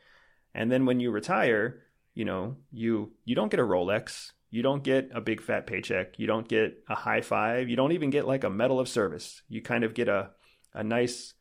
And 0.53 0.71
then 0.71 0.85
when 0.85 0.99
you 0.99 1.11
retire, 1.11 1.81
you 2.13 2.25
know, 2.25 2.57
you 2.71 3.11
you 3.25 3.35
don't 3.35 3.49
get 3.49 3.59
a 3.59 3.63
Rolex, 3.63 4.31
you 4.49 4.61
don't 4.61 4.83
get 4.83 5.09
a 5.13 5.21
big 5.21 5.41
fat 5.41 5.65
paycheck, 5.65 6.19
you 6.19 6.27
don't 6.27 6.47
get 6.47 6.83
a 6.87 6.95
high 6.95 7.21
five, 7.21 7.69
you 7.69 7.75
don't 7.75 7.93
even 7.93 8.11
get 8.11 8.27
like 8.27 8.43
a 8.43 8.49
medal 8.49 8.79
of 8.79 8.87
service. 8.87 9.41
You 9.49 9.61
kind 9.61 9.83
of 9.83 9.93
get 9.93 10.07
a 10.07 10.31
a 10.73 10.83
nice 10.83 11.33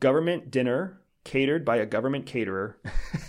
government 0.00 0.50
dinner 0.50 1.00
catered 1.24 1.64
by 1.64 1.76
a 1.76 1.86
government 1.86 2.24
caterer 2.24 2.78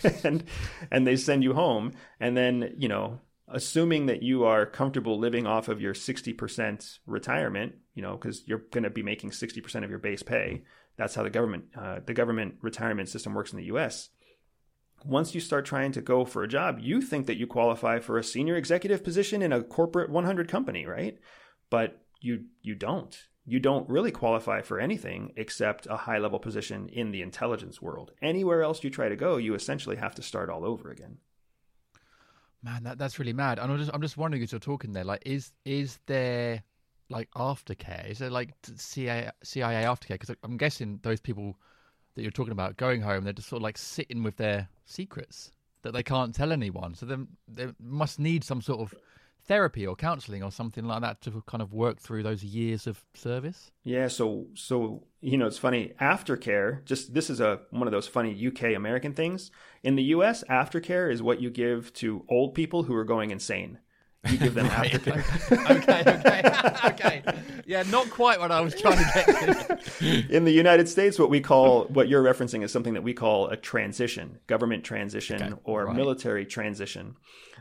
and 0.24 0.44
and 0.92 1.08
they 1.08 1.16
send 1.16 1.44
you 1.44 1.54
home 1.54 1.92
and 2.20 2.38
then 2.38 2.76
you 2.78 2.88
know 2.88 3.20
assuming 3.48 4.08
that 4.08 4.24
you 4.24 4.44
are 4.44 4.66
comfortable 4.66 5.18
living 5.18 5.48
off 5.48 5.68
of 5.68 5.82
your 5.82 5.94
60% 5.94 7.00
retirement, 7.06 7.76
you 7.94 8.02
know, 8.02 8.18
because 8.18 8.44
you're 8.46 8.64
going 8.72 8.84
to 8.84 8.90
be 8.90 9.04
making 9.04 9.32
60% 9.32 9.84
of 9.84 9.90
your 9.90 10.00
base 10.00 10.24
pay. 10.24 10.64
That's 10.98 11.16
how 11.16 11.24
the 11.24 11.30
government 11.30 11.66
uh, 11.80 12.00
the 12.06 12.14
government 12.14 12.56
retirement 12.62 13.10
system 13.10 13.34
works 13.34 13.52
in 13.54 13.60
the 13.60 13.66
U.S. 13.66 14.10
Once 15.06 15.36
you 15.36 15.40
start 15.40 15.66
trying 15.66 15.92
to 15.92 16.02
go 16.02 16.26
for 16.26 16.44
a 16.44 16.48
job, 16.48 16.80
you 16.82 17.02
think 17.02 17.28
that 17.28 17.38
you 17.38 17.46
qualify 17.46 18.00
for 18.00 18.18
a 18.18 18.24
senior 18.24 18.56
executive 18.56 19.04
position 19.04 19.44
in 19.44 19.54
a 19.54 19.64
corporate 19.64 20.10
100 20.10 20.50
company, 20.50 20.86
right? 20.86 21.20
But 21.70 22.02
you 22.20 22.46
you 22.62 22.74
don't. 22.76 23.16
You 23.46 23.60
don't 23.60 23.88
really 23.88 24.12
qualify 24.12 24.62
for 24.62 24.80
anything 24.80 25.32
except 25.38 25.88
a 25.88 25.96
high 25.96 26.18
level 26.18 26.40
position 26.40 26.90
in 26.90 27.12
the 27.12 27.22
intelligence 27.22 27.82
world. 27.82 28.12
Anywhere 28.22 28.62
else 28.62 28.84
you 28.84 28.90
try 28.90 29.08
to 29.08 29.16
go, 29.16 29.38
you 29.38 29.54
essentially 29.54 29.96
have 29.96 30.16
to 30.16 30.22
start 30.22 30.50
all 30.50 30.66
over 30.66 30.92
again. 30.92 31.20
Man, 32.64 32.84
that, 32.84 32.98
that's 32.98 33.20
really 33.20 33.34
mad. 33.34 33.60
And 33.60 33.72
I'm 33.72 33.78
just 33.78 33.92
I'm 33.94 34.02
just 34.02 34.18
wondering 34.18 34.44
as 34.44 34.52
you're 34.52 34.60
talking 34.60 34.94
there, 34.94 35.04
like, 35.04 35.24
is 35.26 35.52
is 35.66 36.00
there 36.08 36.64
like 37.10 37.30
aftercare? 37.36 38.10
Is 38.10 38.20
there 38.20 38.30
like 38.30 38.54
CIA 38.76 39.32
CIA 39.44 39.84
aftercare? 39.84 40.20
Because 40.20 40.36
I'm 40.44 40.58
guessing 40.58 41.00
those 41.04 41.20
people 41.20 41.56
that 42.16 42.24
you're 42.24 42.32
talking 42.32 42.52
about 42.52 42.78
going 42.78 43.02
home, 43.02 43.24
they're 43.24 43.34
just 43.34 43.50
sort 43.50 43.60
of 43.60 43.64
like 43.64 43.78
sitting 43.78 44.24
with 44.24 44.38
their 44.38 44.70
secrets 44.86 45.52
that 45.84 45.94
they 45.94 46.04
can't 46.04 46.34
tell 46.34 46.52
anyone. 46.52 46.96
So 46.96 47.06
then 47.06 47.28
they 47.48 47.68
must 47.80 48.20
need 48.20 48.44
some 48.44 48.62
sort 48.62 48.82
of 48.82 48.96
therapy 49.48 49.88
or 49.88 49.96
counseling 49.96 50.44
or 50.44 50.52
something 50.52 50.86
like 50.86 51.02
that 51.02 51.22
to 51.22 51.44
kind 51.48 51.62
of 51.62 51.74
work 51.74 52.00
through 52.00 52.24
those 52.24 52.44
years 52.44 52.88
of 52.88 53.06
service? 53.14 53.72
Yeah, 53.84 54.08
so 54.08 54.48
so 54.54 55.04
you 55.22 55.38
know 55.38 55.48
it's 55.48 55.58
funny 55.58 55.94
aftercare 56.00 56.84
just 56.86 57.14
this 57.14 57.30
is 57.30 57.40
a 57.40 57.62
one 57.72 57.88
of 57.88 57.92
those 57.92 58.08
funny 58.08 58.48
UK 58.48 58.76
American 58.76 59.14
things. 59.14 59.52
In 59.84 59.96
the 59.96 60.04
US 60.04 60.44
aftercare 60.50 61.12
is 61.12 61.22
what 61.24 61.42
you 61.42 61.50
give 61.50 61.94
to 61.94 62.26
old 62.30 62.54
people 62.54 62.84
who 62.84 62.96
are 62.96 63.06
going 63.06 63.32
insane. 63.32 63.80
You 64.30 64.38
give 64.38 64.54
them 64.56 64.68
aftercare. 64.70 65.24
okay, 65.78 66.04
okay, 66.20 67.22
okay. 67.22 67.44
Yeah, 67.66 67.84
not 67.84 68.10
quite 68.10 68.40
what 68.40 68.52
I 68.52 68.62
was 68.62 68.80
trying 68.80 68.98
to 68.98 69.12
get 69.14 69.86
to. 69.86 70.28
In 70.36 70.46
the 70.46 70.52
United 70.52 70.90
States, 70.90 71.20
what 71.20 71.30
we 71.30 71.40
call, 71.40 71.86
what 71.86 72.08
you're 72.08 72.24
referencing 72.24 72.64
is 72.64 72.72
something 72.72 72.94
that 72.94 73.04
we 73.04 73.14
call 73.14 73.48
a 73.48 73.58
transition, 73.58 74.40
government 74.48 74.84
transition 74.84 75.42
okay, 75.42 75.62
or 75.64 75.86
right. 75.86 75.96
military 75.96 76.46
transition. 76.46 77.16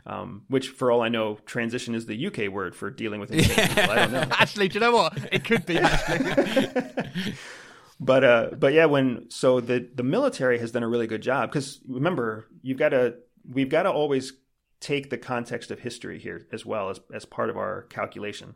Um, 0.09 0.43
which, 0.47 0.69
for 0.69 0.89
all 0.89 1.01
I 1.01 1.09
know, 1.09 1.35
transition 1.45 1.93
is 1.93 2.05
the 2.05 2.27
UK 2.27 2.47
word 2.47 2.75
for 2.75 2.89
dealing 2.89 3.19
with 3.19 3.29
insane 3.33 3.67
people. 3.67 3.91
I 3.91 3.95
don't 3.95 4.13
know. 4.13 4.19
actually, 4.31 4.69
do 4.69 4.75
you 4.75 4.79
know 4.79 4.93
what? 4.93 5.17
It 5.33 5.43
could 5.43 5.65
be 5.65 5.77
actually. 5.77 6.77
but 7.99 8.23
uh, 8.23 8.49
but 8.57 8.73
yeah, 8.73 8.85
when 8.85 9.29
so 9.29 9.59
the 9.59 9.89
the 9.93 10.03
military 10.03 10.59
has 10.59 10.71
done 10.71 10.83
a 10.83 10.87
really 10.87 11.07
good 11.07 11.21
job 11.21 11.51
because 11.51 11.81
remember 11.87 12.47
you've 12.61 12.77
got 12.77 12.89
to 12.89 13.15
we've 13.51 13.69
got 13.69 13.83
to 13.83 13.91
always 13.91 14.31
take 14.79 15.09
the 15.09 15.17
context 15.17 15.71
of 15.71 15.79
history 15.79 16.19
here 16.19 16.47
as 16.51 16.65
well 16.65 16.89
as, 16.89 16.99
as 17.13 17.25
part 17.25 17.49
of 17.49 17.57
our 17.57 17.83
calculation. 17.83 18.55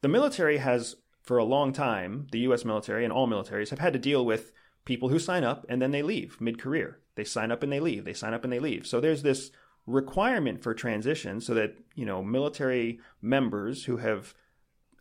The 0.00 0.08
military 0.08 0.58
has, 0.58 0.96
for 1.22 1.38
a 1.38 1.44
long 1.44 1.72
time, 1.72 2.26
the 2.32 2.40
US 2.40 2.64
military 2.64 3.04
and 3.04 3.12
all 3.12 3.28
militaries 3.28 3.70
have 3.70 3.78
had 3.78 3.92
to 3.92 3.98
deal 3.98 4.24
with 4.24 4.52
people 4.84 5.08
who 5.08 5.18
sign 5.18 5.44
up 5.44 5.64
and 5.68 5.80
then 5.80 5.90
they 5.90 6.02
leave 6.02 6.40
mid 6.40 6.60
career. 6.60 6.98
They 7.14 7.24
sign 7.24 7.52
up 7.52 7.62
and 7.62 7.70
they 7.70 7.80
leave. 7.80 8.04
They 8.04 8.14
sign 8.14 8.34
up 8.34 8.44
and 8.44 8.52
they 8.52 8.58
leave. 8.58 8.86
So 8.86 9.00
there's 9.00 9.22
this 9.22 9.50
requirement 9.90 10.62
for 10.62 10.72
transition 10.74 11.40
so 11.40 11.54
that 11.54 11.76
you 11.94 12.06
know 12.06 12.22
military 12.22 13.00
members 13.20 13.84
who 13.84 13.96
have 13.98 14.34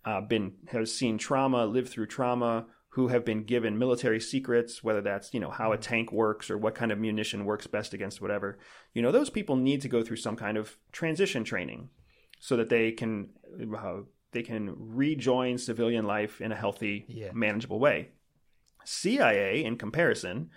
uh, 0.06 0.22
been 0.22 0.54
have 0.68 0.90
seen 0.90 1.18
trauma, 1.18 1.66
lived 1.66 1.90
through 1.90 2.08
trauma, 2.08 2.66
who 2.90 3.08
have 3.10 3.24
been 3.26 3.44
given 3.44 3.78
military 3.78 4.20
secrets, 4.20 4.84
whether 4.84 5.02
that's 5.02 5.34
you 5.34 5.40
know 5.40 5.50
how 5.52 5.72
a 5.72 5.78
tank 5.78 6.12
works 6.12 6.50
or 6.50 6.58
what 6.58 6.76
kind 6.76 6.92
of 6.92 6.98
munition 7.00 7.46
works 7.46 7.68
best 7.68 7.94
against 7.94 8.22
whatever. 8.22 8.58
You 8.94 9.02
know 9.02 9.12
those 9.12 9.30
people 9.30 9.56
need 9.56 9.82
to 9.82 9.90
go 9.90 10.02
through 10.04 10.18
some 10.18 10.36
kind 10.36 10.58
of 10.58 10.78
transition 10.92 11.44
training 11.44 11.90
so 12.40 12.56
that 12.58 12.70
they 12.70 12.92
can 12.92 13.30
uh, 13.78 14.02
they 14.32 14.44
can 14.44 14.76
rejoin 14.78 15.58
civilian 15.58 16.06
life 16.06 16.40
in 16.42 16.52
a 16.52 16.56
healthy, 16.56 17.06
Yeah. 17.08 17.32
manageable 17.34 17.80
way. 17.80 18.10
CIA, 18.86 19.64
in 19.64 19.78
comparison, 19.78 20.50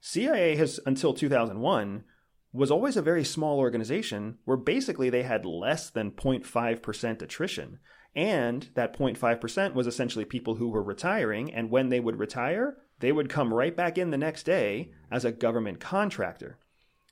CIA 0.00 0.56
has 0.56 0.80
until 0.86 1.14
2001 1.14 2.04
was 2.52 2.70
always 2.70 2.96
a 2.96 3.02
very 3.02 3.24
small 3.24 3.58
organization 3.58 4.38
where 4.44 4.56
basically 4.56 5.10
they 5.10 5.22
had 5.22 5.44
less 5.44 5.90
than 5.90 6.10
0.5% 6.10 7.22
attrition. 7.22 7.78
And 8.16 8.68
that 8.74 8.98
0.5% 8.98 9.74
was 9.74 9.86
essentially 9.86 10.24
people 10.24 10.56
who 10.56 10.68
were 10.68 10.82
retiring. 10.82 11.52
And 11.52 11.70
when 11.70 11.88
they 11.88 12.00
would 12.00 12.18
retire, 12.18 12.78
they 13.00 13.12
would 13.12 13.28
come 13.28 13.52
right 13.52 13.76
back 13.76 13.98
in 13.98 14.10
the 14.10 14.18
next 14.18 14.44
day 14.44 14.92
as 15.10 15.24
a 15.24 15.32
government 15.32 15.78
contractor. 15.78 16.58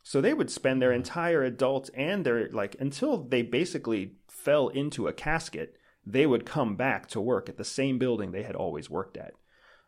So 0.02 0.20
they 0.20 0.34
would 0.34 0.50
spend 0.50 0.80
their 0.80 0.92
entire 0.92 1.42
adult 1.42 1.90
and 1.94 2.24
their, 2.24 2.48
like, 2.50 2.76
until 2.80 3.24
they 3.24 3.42
basically 3.42 4.14
fell 4.28 4.68
into 4.68 5.08
a 5.08 5.12
casket, 5.12 5.76
they 6.04 6.26
would 6.26 6.46
come 6.46 6.76
back 6.76 7.08
to 7.08 7.20
work 7.20 7.48
at 7.48 7.56
the 7.56 7.64
same 7.64 7.98
building 7.98 8.30
they 8.30 8.44
had 8.44 8.54
always 8.54 8.88
worked 8.88 9.16
at. 9.16 9.32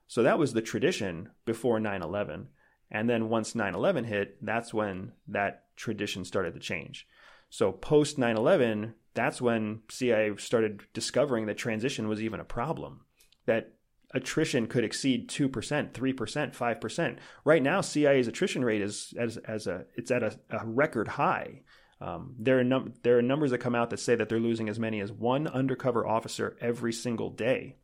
So 0.09 0.23
that 0.23 0.39
was 0.39 0.53
the 0.53 0.63
tradition 0.63 1.31
before 1.45 1.79
9 1.79 2.03
11. 2.03 2.49
And 2.91 3.09
then 3.09 3.29
once 3.29 3.55
9 3.55 3.75
11 3.75 4.05
hit, 4.05 4.45
that's 4.45 4.73
when 4.73 5.13
that 5.29 5.65
tradition 5.77 6.25
started 6.25 6.55
to 6.55 6.61
change. 6.61 7.07
So 7.51 7.73
post 7.73 8.19
9 8.19 8.37
11, 8.37 8.95
that's 9.15 9.41
when 9.41 9.81
CIA 9.91 10.37
started 10.37 10.83
discovering 10.93 11.47
that 11.47 11.59
transition 11.59 12.09
was 12.09 12.23
even 12.23 12.41
a 12.41 12.45
problem, 12.45 13.01
that 13.47 13.73
attrition 14.15 14.67
could 14.67 14.85
exceed 14.85 15.29
2%, 15.29 15.51
3%, 15.93 15.93
5%. 15.93 17.19
Right 17.45 17.63
now, 17.63 17.81
CIA's 17.81 18.29
attrition 18.29 18.65
rate 18.65 18.81
is 18.81 19.13
as, 19.19 19.37
as 19.39 19.67
a, 19.67 19.85
it's 19.97 20.11
at 20.11 20.23
a, 20.23 20.39
a 20.51 20.67
record 20.67 21.09
high. 21.09 21.63
Um, 22.01 22.37
there, 22.39 22.59
are 22.61 22.65
num- 22.65 22.95
there 23.03 23.19
are 23.19 23.23
numbers 23.23 23.51
that 23.51 23.59
come 23.59 23.75
out 23.75 23.91
that 23.91 23.99
say 23.99 24.15
that 24.15 24.29
they're 24.29 24.39
losing 24.39 24.69
as 24.69 24.79
many 24.79 25.01
as 25.01 25.11
one 25.11 25.47
undercover 25.47 26.07
officer 26.07 26.57
every 26.61 26.93
single 26.93 27.31
day 27.31 27.77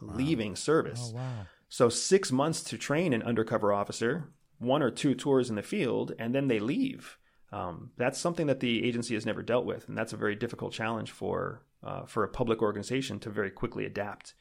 leaving 0.00 0.56
service. 0.56 1.12
Oh, 1.12 1.16
wow. 1.16 1.46
So 1.76 1.90
six 1.90 2.32
months 2.32 2.62
to 2.62 2.78
train 2.78 3.12
an 3.12 3.22
undercover 3.22 3.70
officer, 3.70 4.30
one 4.58 4.82
or 4.82 4.90
two 4.90 5.14
tours 5.14 5.50
in 5.50 5.56
the 5.56 5.62
field, 5.62 6.14
and 6.18 6.34
then 6.34 6.48
they 6.48 6.58
leave. 6.58 7.18
Um, 7.52 7.90
that's 7.98 8.18
something 8.18 8.46
that 8.46 8.60
the 8.60 8.82
agency 8.82 9.12
has 9.12 9.26
never 9.26 9.42
dealt 9.42 9.66
with, 9.66 9.86
and 9.86 9.98
that's 9.98 10.14
a 10.14 10.16
very 10.16 10.34
difficult 10.34 10.72
challenge 10.72 11.10
for 11.10 11.66
uh, 11.84 12.06
for 12.06 12.24
a 12.24 12.30
public 12.30 12.62
organization 12.62 13.20
to 13.20 13.28
very 13.28 13.50
quickly 13.50 13.84
adapt. 13.84 14.32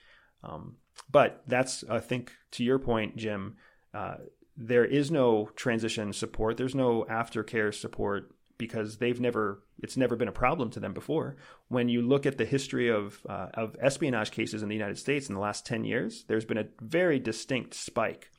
Um, 0.46 0.78
but 1.12 1.44
that's, 1.46 1.84
I 1.90 2.00
think, 2.00 2.32
to 2.52 2.64
your 2.64 2.80
point, 2.80 3.18
Jim. 3.18 3.58
Uh, 3.94 4.16
there 4.56 4.86
is 4.86 5.12
no 5.12 5.50
transition 5.58 6.14
support. 6.14 6.56
There's 6.56 6.74
no 6.74 7.06
aftercare 7.10 7.74
support 7.74 8.34
because 8.58 8.98
they've 8.98 9.20
never 9.20 9.64
it's 9.80 9.98
never 9.98 10.16
been 10.16 10.28
a 10.28 10.34
problem 10.34 10.70
to 10.72 10.80
them 10.80 10.94
before. 10.94 11.36
When 11.68 11.90
you 11.90 12.02
look 12.02 12.26
at 12.26 12.38
the 12.38 12.46
history 12.46 12.90
of 12.90 13.20
uh, 13.28 13.48
of 13.54 13.76
espionage 13.82 14.32
cases 14.32 14.64
in 14.64 14.70
the 14.70 14.76
United 14.76 14.98
States 14.98 15.30
in 15.30 15.36
the 15.36 15.42
last 15.42 15.66
ten 15.66 15.84
years, 15.84 16.26
there's 16.28 16.46
been 16.46 16.58
a 16.58 16.68
very 16.80 17.20
distinct 17.20 17.74
spike 17.74 18.30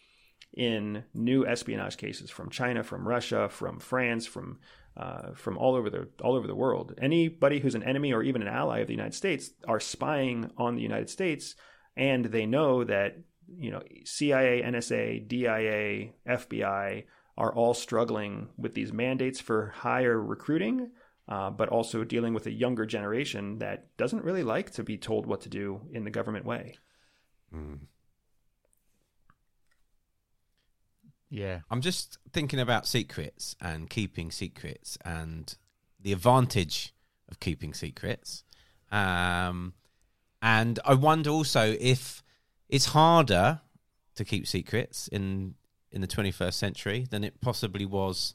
in 0.55 1.05
new 1.15 1.47
espionage 1.47 1.97
cases 1.97 2.31
from 2.31 2.51
China, 2.51 2.83
from 2.83 3.07
Russia, 3.07 3.49
from 3.49 3.79
France, 3.79 4.27
from 4.27 4.59
uh, 4.97 5.33
from 5.35 5.59
all 5.59 5.75
over 5.75 5.91
the 5.91 6.09
all 6.23 6.35
over 6.35 6.47
the 6.47 6.55
world. 6.55 6.95
Anybody 7.01 7.61
who's 7.61 7.75
an 7.75 7.83
enemy 7.83 8.13
or 8.13 8.23
even 8.23 8.43
an 8.43 8.49
ally 8.49 8.79
of 8.79 8.87
the 8.87 8.95
United 8.95 9.15
States 9.15 9.51
are 9.69 9.81
spying 9.81 10.51
on 10.57 10.75
the 10.75 10.83
United 10.83 11.11
States, 11.11 11.55
and 11.97 12.25
they 12.25 12.47
know 12.47 12.83
that 12.85 13.19
you 13.59 13.71
know 13.71 13.83
CIA, 14.05 14.63
NSA, 14.63 15.29
DIA, 15.29 16.13
FBI 16.27 17.05
are 17.37 17.55
all 17.55 17.75
struggling 17.75 18.49
with 18.57 18.75
these 18.75 18.93
mandates 18.93 19.41
for 19.41 19.73
higher 19.77 20.21
recruiting, 20.21 20.91
uh, 21.29 21.51
but 21.51 21.69
also 21.69 22.05
dealing 22.05 22.33
with 22.35 22.47
a 22.47 22.51
younger 22.51 22.87
generation 22.87 23.59
that 23.59 23.97
doesn't 23.97 24.25
really 24.25 24.43
like 24.43 24.71
to 24.71 24.83
be 24.83 24.97
told 24.97 25.27
what 25.27 25.41
to 25.43 25.49
do 25.49 25.83
in 25.93 26.05
the 26.05 26.11
government 26.11 26.47
way. 26.47 26.77
Yeah. 31.31 31.61
I'm 31.71 31.81
just 31.81 32.19
thinking 32.33 32.61
about 32.61 32.87
secrets 32.87 33.57
and 33.61 33.91
keeping 33.91 34.31
secrets 34.31 34.97
and 35.05 35.55
the 36.01 36.13
advantage 36.13 36.95
of 37.29 37.41
keeping 37.41 37.75
secrets. 37.75 38.45
Um, 38.93 39.75
and 40.41 40.79
I 40.85 40.95
wonder 40.95 41.31
also 41.31 41.75
if 41.81 42.23
it's 42.69 42.87
harder 42.87 43.61
to 44.15 44.25
keep 44.25 44.47
secrets 44.47 45.09
in 45.09 45.55
in 45.93 46.01
the 46.01 46.07
21st 46.07 46.55
century 46.55 47.07
than 47.11 47.25
it 47.25 47.41
possibly 47.41 47.87
was 47.87 48.35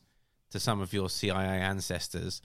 to 0.52 0.60
some 0.60 0.82
of 0.82 0.94
your 0.94 1.10
CIA 1.10 1.60
ancestors. 1.60 2.42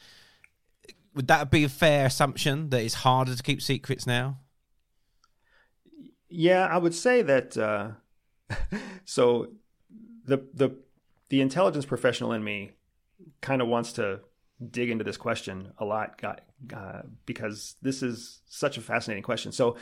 Would 1.14 1.28
that 1.28 1.50
be 1.50 1.64
a 1.64 1.68
fair 1.68 2.06
assumption 2.06 2.70
that 2.70 2.82
it's 2.82 2.94
harder 2.94 3.34
to 3.34 3.42
keep 3.42 3.62
secrets 3.62 4.06
now? 4.06 4.38
Yeah, 6.28 6.66
I 6.66 6.78
would 6.78 6.94
say 6.94 7.22
that. 7.22 7.56
Uh, 7.56 7.90
so, 9.04 9.48
the 10.24 10.44
the 10.52 10.76
the 11.28 11.40
intelligence 11.40 11.86
professional 11.86 12.32
in 12.32 12.44
me 12.44 12.72
kind 13.40 13.62
of 13.62 13.68
wants 13.68 13.92
to 13.94 14.20
dig 14.70 14.90
into 14.90 15.04
this 15.04 15.16
question 15.16 15.72
a 15.78 15.84
lot, 15.84 16.20
uh, 16.74 17.02
because 17.24 17.76
this 17.82 18.02
is 18.02 18.40
such 18.48 18.76
a 18.76 18.80
fascinating 18.80 19.22
question. 19.22 19.52
So, 19.52 19.76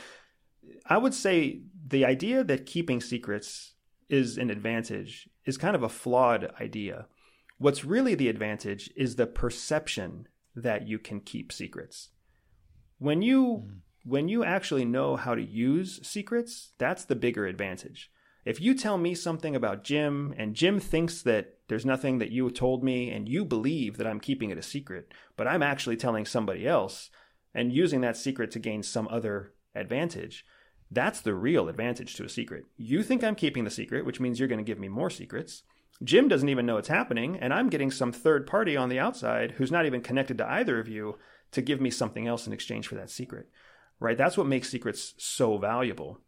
I 0.85 0.97
would 0.97 1.13
say 1.13 1.61
the 1.87 2.05
idea 2.05 2.43
that 2.43 2.65
keeping 2.65 3.01
secrets 3.01 3.74
is 4.09 4.37
an 4.37 4.49
advantage 4.49 5.29
is 5.45 5.57
kind 5.57 5.75
of 5.75 5.83
a 5.83 5.89
flawed 5.89 6.51
idea. 6.59 7.07
What's 7.57 7.85
really 7.85 8.15
the 8.15 8.29
advantage 8.29 8.89
is 8.95 9.15
the 9.15 9.27
perception 9.27 10.27
that 10.55 10.87
you 10.87 10.99
can 10.99 11.19
keep 11.21 11.51
secrets. 11.51 12.09
When 12.97 13.21
you 13.21 13.55
hmm. 13.55 13.73
when 14.03 14.27
you 14.27 14.43
actually 14.43 14.85
know 14.85 15.15
how 15.15 15.35
to 15.35 15.41
use 15.41 15.99
secrets, 16.03 16.73
that's 16.77 17.05
the 17.05 17.15
bigger 17.15 17.45
advantage. 17.45 18.11
If 18.45 18.61
you 18.61 18.75
tell 18.75 18.99
me 18.99 19.15
something 19.15 19.55
about 19.55 19.83
Jim 19.83 20.33
and 20.37 20.55
Jim 20.55 20.79
thinks 20.79 21.23
that 21.23 21.57
there's 21.67 21.85
nothing 21.85 22.19
that 22.19 22.29
you 22.29 22.47
told 22.51 22.83
me 22.83 23.09
and 23.09 23.27
you 23.27 23.43
believe 23.43 23.97
that 23.97 24.05
I'm 24.05 24.19
keeping 24.19 24.51
it 24.51 24.57
a 24.59 24.61
secret, 24.61 25.11
but 25.35 25.47
I'm 25.47 25.63
actually 25.63 25.97
telling 25.97 26.25
somebody 26.25 26.67
else 26.67 27.09
and 27.55 27.73
using 27.73 28.01
that 28.01 28.17
secret 28.17 28.51
to 28.51 28.59
gain 28.59 28.83
some 28.83 29.07
other 29.09 29.53
advantage, 29.73 30.45
that's 30.91 31.21
the 31.21 31.33
real 31.33 31.67
advantage 31.67 32.15
to 32.15 32.23
a 32.23 32.29
secret. 32.29 32.65
You 32.77 33.03
think 33.03 33.23
I'm 33.23 33.35
keeping 33.35 33.63
the 33.63 33.69
secret, 33.69 34.05
which 34.05 34.19
means 34.19 34.39
you're 34.39 34.47
going 34.47 34.63
to 34.63 34.63
give 34.63 34.79
me 34.79 34.87
more 34.87 35.09
secrets. 35.09 35.63
Jim 36.03 36.27
doesn't 36.27 36.49
even 36.49 36.65
know 36.65 36.77
it's 36.77 36.89
happening, 36.89 37.37
and 37.39 37.53
I'm 37.53 37.69
getting 37.69 37.89
some 37.89 38.11
third 38.11 38.45
party 38.45 38.75
on 38.75 38.89
the 38.89 38.99
outside 38.99 39.51
who's 39.51 39.71
not 39.71 39.85
even 39.85 40.01
connected 40.01 40.37
to 40.37 40.49
either 40.49 40.79
of 40.79 40.87
you 40.87 41.17
to 41.51 41.61
give 41.61 41.79
me 41.79 41.89
something 41.89 42.27
else 42.27 42.47
in 42.47 42.53
exchange 42.53 42.87
for 42.87 42.95
that 42.95 43.09
secret. 43.09 43.49
Right? 43.99 44.17
That's 44.17 44.37
what 44.37 44.47
makes 44.47 44.69
secrets 44.69 45.13
so 45.17 45.57
valuable. 45.57 46.19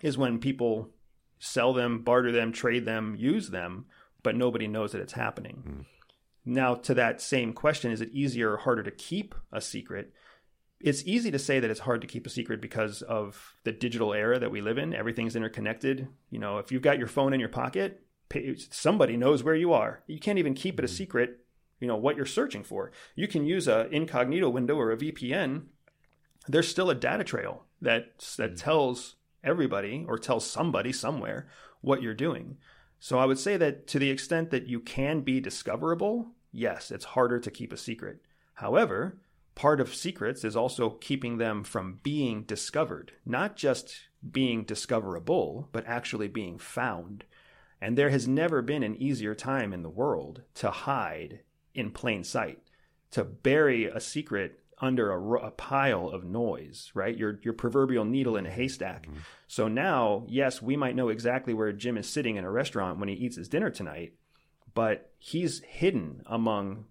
Is 0.00 0.18
when 0.18 0.40
people 0.40 0.90
sell 1.38 1.72
them, 1.72 2.02
barter 2.02 2.32
them, 2.32 2.52
trade 2.52 2.84
them, 2.84 3.14
use 3.16 3.50
them, 3.50 3.86
but 4.22 4.36
nobody 4.36 4.66
knows 4.66 4.92
that 4.92 5.00
it's 5.00 5.12
happening. 5.12 5.62
Hmm. 5.64 5.80
Now, 6.44 6.74
to 6.74 6.94
that 6.94 7.20
same 7.20 7.52
question, 7.52 7.92
is 7.92 8.00
it 8.00 8.10
easier 8.10 8.52
or 8.52 8.56
harder 8.56 8.82
to 8.82 8.90
keep 8.90 9.34
a 9.52 9.60
secret? 9.60 10.12
It's 10.80 11.02
easy 11.04 11.30
to 11.32 11.38
say 11.38 11.58
that 11.58 11.70
it's 11.70 11.80
hard 11.80 12.00
to 12.02 12.06
keep 12.06 12.26
a 12.26 12.30
secret 12.30 12.60
because 12.60 13.02
of 13.02 13.54
the 13.64 13.72
digital 13.72 14.14
era 14.14 14.38
that 14.38 14.50
we 14.50 14.60
live 14.60 14.78
in. 14.78 14.94
Everything's 14.94 15.34
interconnected. 15.34 16.08
You 16.30 16.38
know, 16.38 16.58
if 16.58 16.70
you've 16.70 16.82
got 16.82 16.98
your 16.98 17.08
phone 17.08 17.32
in 17.32 17.40
your 17.40 17.48
pocket, 17.48 18.02
somebody 18.70 19.16
knows 19.16 19.42
where 19.42 19.54
you 19.54 19.72
are. 19.72 20.02
You 20.06 20.20
can't 20.20 20.38
even 20.38 20.54
keep 20.54 20.78
it 20.78 20.84
a 20.84 20.88
mm-hmm. 20.88 20.94
secret, 20.94 21.40
you 21.80 21.88
know, 21.88 21.96
what 21.96 22.16
you're 22.16 22.26
searching 22.26 22.62
for. 22.62 22.92
You 23.16 23.26
can 23.26 23.44
use 23.44 23.66
a 23.66 23.88
incognito 23.88 24.48
window 24.48 24.76
or 24.76 24.92
a 24.92 24.96
VPN. 24.96 25.64
There's 26.46 26.68
still 26.68 26.90
a 26.90 26.94
data 26.94 27.24
trail 27.24 27.64
that 27.80 28.18
that 28.36 28.50
mm-hmm. 28.50 28.54
tells 28.54 29.16
everybody 29.42 30.04
or 30.08 30.18
tells 30.18 30.48
somebody 30.48 30.92
somewhere 30.92 31.48
what 31.80 32.02
you're 32.02 32.14
doing. 32.14 32.58
So 33.00 33.18
I 33.18 33.24
would 33.24 33.38
say 33.38 33.56
that 33.56 33.86
to 33.88 33.98
the 33.98 34.10
extent 34.10 34.50
that 34.50 34.66
you 34.66 34.80
can 34.80 35.20
be 35.20 35.40
discoverable, 35.40 36.32
yes, 36.52 36.90
it's 36.90 37.04
harder 37.04 37.38
to 37.38 37.50
keep 37.50 37.72
a 37.72 37.76
secret. 37.76 38.20
However, 38.54 39.18
part 39.58 39.80
of 39.80 39.92
secrets 39.92 40.44
is 40.44 40.54
also 40.54 40.88
keeping 40.88 41.38
them 41.38 41.64
from 41.64 41.98
being 42.04 42.44
discovered, 42.44 43.10
not 43.26 43.56
just 43.56 43.92
being 44.30 44.62
discoverable, 44.62 45.68
but 45.72 45.84
actually 45.84 46.28
being 46.28 46.58
found. 46.58 47.24
And 47.80 47.98
there 47.98 48.10
has 48.10 48.28
never 48.28 48.62
been 48.62 48.84
an 48.84 48.94
easier 49.02 49.34
time 49.34 49.72
in 49.72 49.82
the 49.82 49.88
world 49.90 50.42
to 50.54 50.70
hide 50.70 51.40
in 51.74 51.90
plain 51.90 52.22
sight, 52.22 52.60
to 53.10 53.24
bury 53.24 53.86
a 53.86 53.98
secret 53.98 54.60
under 54.80 55.10
a, 55.10 55.46
a 55.46 55.50
pile 55.50 56.08
of 56.08 56.22
noise, 56.22 56.92
right? 56.94 57.16
Your 57.16 57.40
your 57.42 57.52
proverbial 57.52 58.04
needle 58.04 58.36
in 58.36 58.46
a 58.46 58.50
haystack. 58.50 59.08
Mm-hmm. 59.08 59.18
So 59.48 59.66
now, 59.66 60.24
yes, 60.28 60.62
we 60.62 60.76
might 60.76 60.94
know 60.94 61.08
exactly 61.08 61.52
where 61.52 61.72
Jim 61.72 61.98
is 61.98 62.08
sitting 62.08 62.36
in 62.36 62.44
a 62.44 62.50
restaurant 62.50 63.00
when 63.00 63.08
he 63.08 63.16
eats 63.16 63.34
his 63.34 63.48
dinner 63.48 63.70
tonight, 63.70 64.12
but 64.72 65.10
he's 65.18 65.62
hidden 65.66 66.22
among 66.26 66.84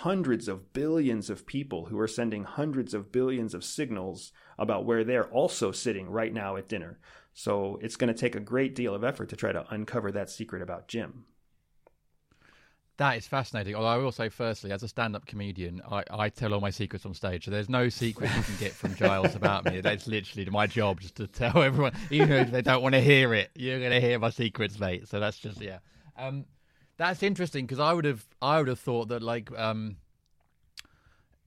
hundreds 0.00 0.46
of 0.46 0.74
billions 0.74 1.30
of 1.30 1.46
people 1.46 1.86
who 1.86 1.98
are 1.98 2.06
sending 2.06 2.44
hundreds 2.44 2.92
of 2.92 3.10
billions 3.10 3.54
of 3.54 3.64
signals 3.64 4.30
about 4.58 4.84
where 4.84 5.04
they're 5.04 5.30
also 5.30 5.72
sitting 5.72 6.10
right 6.10 6.34
now 6.34 6.54
at 6.54 6.68
dinner. 6.68 6.98
So 7.32 7.78
it's 7.80 7.96
going 7.96 8.12
to 8.12 8.20
take 8.20 8.34
a 8.34 8.40
great 8.40 8.74
deal 8.74 8.94
of 8.94 9.02
effort 9.02 9.30
to 9.30 9.36
try 9.36 9.52
to 9.52 9.64
uncover 9.70 10.12
that 10.12 10.28
secret 10.28 10.60
about 10.60 10.86
Jim. 10.86 11.24
That 12.98 13.16
is 13.16 13.26
fascinating. 13.26 13.74
Although 13.74 13.88
I 13.88 13.96
will 13.96 14.12
say, 14.12 14.28
firstly, 14.28 14.70
as 14.70 14.82
a 14.82 14.88
stand-up 14.88 15.26
comedian, 15.26 15.80
I, 15.90 16.04
I 16.10 16.28
tell 16.28 16.52
all 16.52 16.60
my 16.60 16.70
secrets 16.70 17.06
on 17.06 17.14
stage. 17.14 17.46
So 17.46 17.50
there's 17.50 17.70
no 17.70 17.88
secret 17.88 18.30
you 18.36 18.42
can 18.42 18.56
get 18.58 18.72
from 18.72 18.94
Giles 18.94 19.34
about 19.34 19.64
me. 19.64 19.80
That's 19.80 20.06
literally 20.06 20.48
my 20.50 20.66
job, 20.66 21.00
just 21.00 21.16
to 21.16 21.26
tell 21.26 21.62
everyone, 21.62 21.92
even 22.10 22.32
if 22.32 22.50
they 22.50 22.62
don't 22.62 22.82
want 22.82 22.94
to 22.94 23.00
hear 23.00 23.32
it, 23.32 23.50
you're 23.54 23.80
going 23.80 23.92
to 23.92 24.00
hear 24.00 24.18
my 24.18 24.30
secrets, 24.30 24.78
mate. 24.78 25.08
So 25.08 25.20
that's 25.20 25.38
just 25.38 25.60
yeah. 25.60 25.78
Um, 26.18 26.44
that's 26.96 27.22
interesting 27.22 27.66
because 27.66 27.80
I 27.80 27.92
would 27.92 28.04
have 28.04 28.26
I 28.40 28.58
would 28.58 28.68
have 28.68 28.80
thought 28.80 29.08
that 29.08 29.22
like 29.22 29.50
um, 29.58 29.96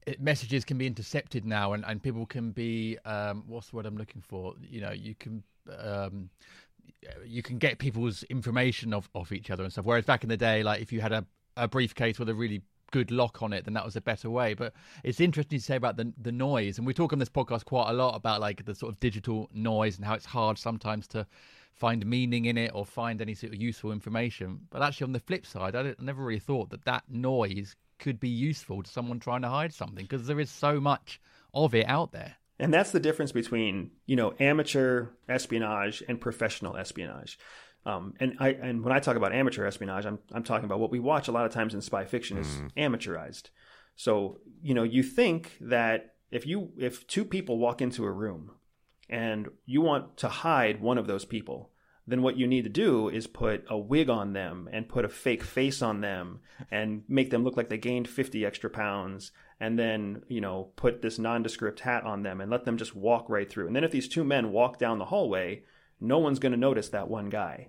it, 0.06 0.20
messages 0.20 0.64
can 0.64 0.78
be 0.78 0.86
intercepted 0.86 1.44
now, 1.44 1.72
and, 1.72 1.84
and 1.86 2.02
people 2.02 2.26
can 2.26 2.52
be 2.52 2.98
um, 3.04 3.44
what's 3.46 3.70
the 3.70 3.76
word 3.76 3.86
I'm 3.86 3.96
looking 3.96 4.22
for? 4.22 4.54
You 4.60 4.80
know, 4.80 4.92
you 4.92 5.14
can. 5.14 5.42
Um, 5.78 6.30
you 7.24 7.42
can 7.42 7.56
get 7.58 7.78
people's 7.78 8.24
information 8.24 8.92
of, 8.92 9.08
of 9.14 9.32
each 9.32 9.50
other 9.50 9.62
and 9.62 9.72
stuff. 9.72 9.84
Whereas 9.84 10.04
back 10.04 10.22
in 10.22 10.28
the 10.28 10.36
day, 10.36 10.62
like 10.62 10.82
if 10.82 10.92
you 10.92 11.00
had 11.00 11.12
a, 11.12 11.24
a 11.56 11.66
briefcase 11.66 12.18
with 12.18 12.28
a 12.28 12.34
really 12.34 12.62
good 12.90 13.10
lock 13.10 13.42
on 13.42 13.52
it, 13.52 13.64
then 13.64 13.74
that 13.74 13.84
was 13.84 13.96
a 13.96 14.00
better 14.00 14.28
way. 14.28 14.54
But 14.54 14.74
it's 15.02 15.20
interesting 15.20 15.58
to 15.58 15.64
say 15.64 15.76
about 15.76 15.96
the 15.96 16.12
the 16.20 16.32
noise, 16.32 16.78
and 16.78 16.86
we 16.86 16.92
talk 16.92 17.12
on 17.12 17.18
this 17.18 17.28
podcast 17.28 17.64
quite 17.64 17.90
a 17.90 17.92
lot 17.92 18.16
about 18.16 18.40
like 18.40 18.64
the 18.64 18.74
sort 18.74 18.92
of 18.92 19.00
digital 19.00 19.48
noise 19.54 19.96
and 19.96 20.04
how 20.04 20.14
it's 20.14 20.26
hard 20.26 20.58
sometimes 20.58 21.06
to 21.08 21.26
find 21.74 22.04
meaning 22.04 22.44
in 22.44 22.58
it 22.58 22.72
or 22.74 22.84
find 22.84 23.20
any 23.20 23.34
sort 23.34 23.54
of 23.54 23.60
useful 23.60 23.92
information. 23.92 24.60
But 24.70 24.82
actually, 24.82 25.06
on 25.06 25.12
the 25.12 25.20
flip 25.20 25.46
side, 25.46 25.74
I, 25.74 25.80
I 25.80 25.94
never 26.00 26.22
really 26.24 26.40
thought 26.40 26.70
that 26.70 26.84
that 26.84 27.04
noise 27.08 27.76
could 27.98 28.20
be 28.20 28.28
useful 28.28 28.82
to 28.82 28.90
someone 28.90 29.20
trying 29.20 29.42
to 29.42 29.48
hide 29.48 29.72
something 29.72 30.04
because 30.04 30.26
there 30.26 30.40
is 30.40 30.50
so 30.50 30.80
much 30.80 31.20
of 31.54 31.74
it 31.74 31.86
out 31.86 32.12
there. 32.12 32.36
And 32.58 32.74
that's 32.74 32.90
the 32.90 33.00
difference 33.00 33.32
between, 33.32 33.90
you 34.06 34.16
know, 34.16 34.34
amateur 34.38 35.08
espionage 35.28 36.02
and 36.08 36.20
professional 36.20 36.76
espionage. 36.76 37.38
Um, 37.86 38.12
and 38.20 38.36
I 38.38 38.50
and 38.50 38.84
when 38.84 38.92
I 38.92 39.00
talk 39.00 39.16
about 39.16 39.32
amateur 39.32 39.64
espionage, 39.64 40.04
I'm 40.04 40.18
I'm 40.32 40.42
talking 40.42 40.66
about 40.66 40.80
what 40.80 40.90
we 40.90 41.00
watch 41.00 41.28
a 41.28 41.32
lot 41.32 41.46
of 41.46 41.52
times 41.52 41.74
in 41.74 41.80
spy 41.80 42.04
fiction 42.04 42.36
is 42.36 42.46
amateurized. 42.76 43.48
So, 43.96 44.40
you 44.62 44.74
know, 44.74 44.82
you 44.82 45.02
think 45.02 45.56
that 45.60 46.14
if 46.30 46.46
you 46.46 46.72
if 46.78 47.06
two 47.06 47.24
people 47.24 47.58
walk 47.58 47.80
into 47.80 48.04
a 48.04 48.10
room 48.10 48.52
and 49.10 49.48
you 49.66 49.82
want 49.82 50.16
to 50.18 50.28
hide 50.28 50.80
one 50.80 50.96
of 50.96 51.08
those 51.08 51.24
people, 51.24 51.70
then 52.06 52.22
what 52.22 52.36
you 52.36 52.46
need 52.46 52.62
to 52.62 52.70
do 52.70 53.08
is 53.08 53.26
put 53.26 53.64
a 53.68 53.76
wig 53.76 54.08
on 54.08 54.32
them 54.32 54.68
and 54.72 54.88
put 54.88 55.04
a 55.04 55.08
fake 55.08 55.42
face 55.42 55.82
on 55.82 56.00
them 56.00 56.40
and 56.70 57.02
make 57.08 57.30
them 57.30 57.44
look 57.44 57.56
like 57.56 57.68
they 57.68 57.76
gained 57.76 58.08
50 58.08 58.46
extra 58.46 58.70
pounds 58.70 59.32
and 59.58 59.78
then, 59.78 60.22
you 60.28 60.40
know, 60.40 60.70
put 60.76 61.02
this 61.02 61.18
nondescript 61.18 61.80
hat 61.80 62.04
on 62.04 62.22
them 62.22 62.40
and 62.40 62.50
let 62.50 62.64
them 62.64 62.78
just 62.78 62.94
walk 62.94 63.28
right 63.28 63.50
through. 63.50 63.66
And 63.66 63.76
then 63.76 63.84
if 63.84 63.90
these 63.90 64.08
two 64.08 64.24
men 64.24 64.52
walk 64.52 64.78
down 64.78 64.98
the 64.98 65.06
hallway, 65.06 65.64
no 66.00 66.18
one's 66.18 66.38
going 66.38 66.52
to 66.52 66.58
notice 66.58 66.88
that 66.90 67.10
one 67.10 67.28
guy. 67.28 67.68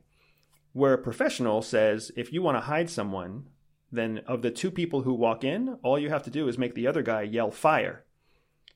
Where 0.73 0.93
a 0.93 0.97
professional 0.97 1.61
says, 1.61 2.11
if 2.15 2.31
you 2.31 2.41
want 2.41 2.55
to 2.55 2.61
hide 2.61 2.89
someone, 2.89 3.49
then 3.91 4.21
of 4.27 4.41
the 4.41 4.51
two 4.51 4.71
people 4.71 5.01
who 5.01 5.13
walk 5.13 5.43
in, 5.43 5.79
all 5.83 5.99
you 5.99 6.09
have 6.09 6.23
to 6.23 6.29
do 6.29 6.47
is 6.47 6.57
make 6.57 6.75
the 6.75 6.87
other 6.87 7.01
guy 7.01 7.23
yell 7.23 7.51
fire. 7.51 8.05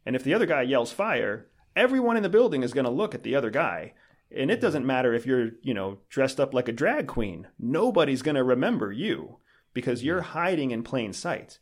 And 0.05 0.15
if 0.15 0.23
the 0.23 0.33
other 0.33 0.45
guy 0.45 0.63
yells 0.63 0.91
fire, 0.91 1.47
everyone 1.75 2.17
in 2.17 2.23
the 2.23 2.29
building 2.29 2.63
is 2.63 2.73
going 2.73 2.85
to 2.85 2.91
look 2.91 3.15
at 3.15 3.23
the 3.23 3.35
other 3.35 3.49
guy. 3.49 3.93
And 4.35 4.49
it 4.49 4.59
doesn't 4.59 4.85
matter 4.85 5.13
if 5.13 5.25
you're, 5.25 5.51
you 5.61 5.73
know, 5.73 5.99
dressed 6.09 6.39
up 6.39 6.53
like 6.53 6.67
a 6.67 6.73
drag 6.73 7.07
queen. 7.07 7.47
Nobody's 7.59 8.21
going 8.21 8.35
to 8.35 8.43
remember 8.43 8.91
you 8.91 9.37
because 9.73 10.03
you're 10.03 10.21
hiding 10.21 10.71
in 10.71 10.83
plain 10.83 11.13
sight, 11.13 11.59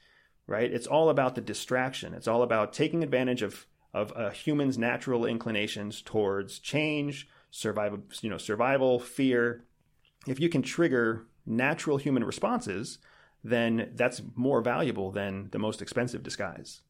right? 0.47 0.72
It's 0.72 0.88
all 0.88 1.09
about 1.09 1.36
the 1.36 1.41
distraction. 1.41 2.14
It's 2.14 2.28
all 2.28 2.41
about 2.41 2.74
taking 2.74 3.03
advantage 3.03 3.41
of 3.41 3.68
of 3.93 4.11
a 4.16 4.32
human's 4.32 4.78
natural 4.78 5.26
inclinations 5.26 6.01
towards 6.01 6.59
change, 6.59 7.28
survival, 7.51 7.99
you 8.22 8.30
know, 8.30 8.38
survival, 8.38 8.99
fear. 8.99 9.66
If 10.26 10.39
you 10.39 10.49
can 10.49 10.61
trigger 10.61 11.28
natural 11.45 11.97
human 11.97 12.24
responses, 12.24 12.97
then 13.43 13.91
that's 13.95 14.22
more 14.36 14.61
valuable 14.61 15.11
than 15.11 15.49
the 15.51 15.59
most 15.59 15.82
expensive 15.82 16.24
disguise. 16.24 16.82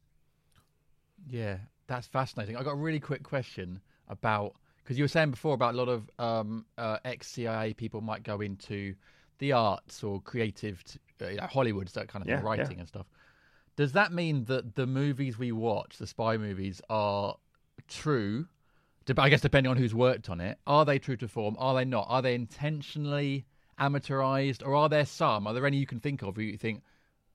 Yeah, 1.27 1.57
that's 1.95 2.07
fascinating. 2.07 2.55
I 2.57 2.63
got 2.63 2.71
a 2.73 2.75
really 2.75 2.99
quick 2.99 3.23
question 3.23 3.79
about 4.09 4.55
because 4.77 4.97
you 4.97 5.03
were 5.03 5.09
saying 5.09 5.31
before 5.31 5.53
about 5.53 5.75
a 5.75 5.77
lot 5.77 5.89
of 5.89 6.09
um, 6.19 6.65
uh, 6.77 6.97
ex 7.05 7.27
CIA 7.27 7.73
people 7.73 8.01
might 8.01 8.23
go 8.23 8.41
into 8.41 8.95
the 9.39 9.51
arts 9.53 10.03
or 10.03 10.21
creative, 10.21 10.83
uh, 11.21 11.27
you 11.27 11.37
know, 11.37 11.47
Hollywood, 11.47 11.87
that 11.89 12.07
kind 12.07 12.21
of 12.23 12.27
Yeah, 12.27 12.37
thing, 12.37 12.45
yeah. 12.45 12.49
writing 12.49 12.79
and 12.79 12.87
stuff. 12.87 13.05
Does 13.75 13.93
that 13.93 14.11
mean 14.11 14.45
that 14.45 14.75
the 14.75 14.85
movies 14.85 15.37
we 15.37 15.51
watch, 15.51 15.97
the 15.97 16.07
spy 16.07 16.37
movies, 16.37 16.81
are 16.89 17.37
true? 17.87 18.47
I 19.17 19.29
guess 19.29 19.41
depending 19.41 19.69
on 19.69 19.77
who's 19.77 19.93
worked 19.93 20.29
on 20.29 20.39
it, 20.39 20.59
are 20.65 20.85
they 20.85 20.99
true 20.99 21.17
to 21.17 21.27
form? 21.27 21.55
Are 21.59 21.73
they 21.75 21.85
not? 21.85 22.05
Are 22.09 22.21
they 22.21 22.35
intentionally 22.35 23.45
amateurized, 23.79 24.65
or 24.65 24.75
are 24.75 24.89
there 24.89 25.05
some? 25.05 25.47
Are 25.47 25.53
there 25.53 25.65
any 25.65 25.77
you 25.77 25.85
can 25.87 25.99
think 25.99 26.21
of 26.21 26.37
where 26.37 26.45
you 26.45 26.57
think, 26.57 26.83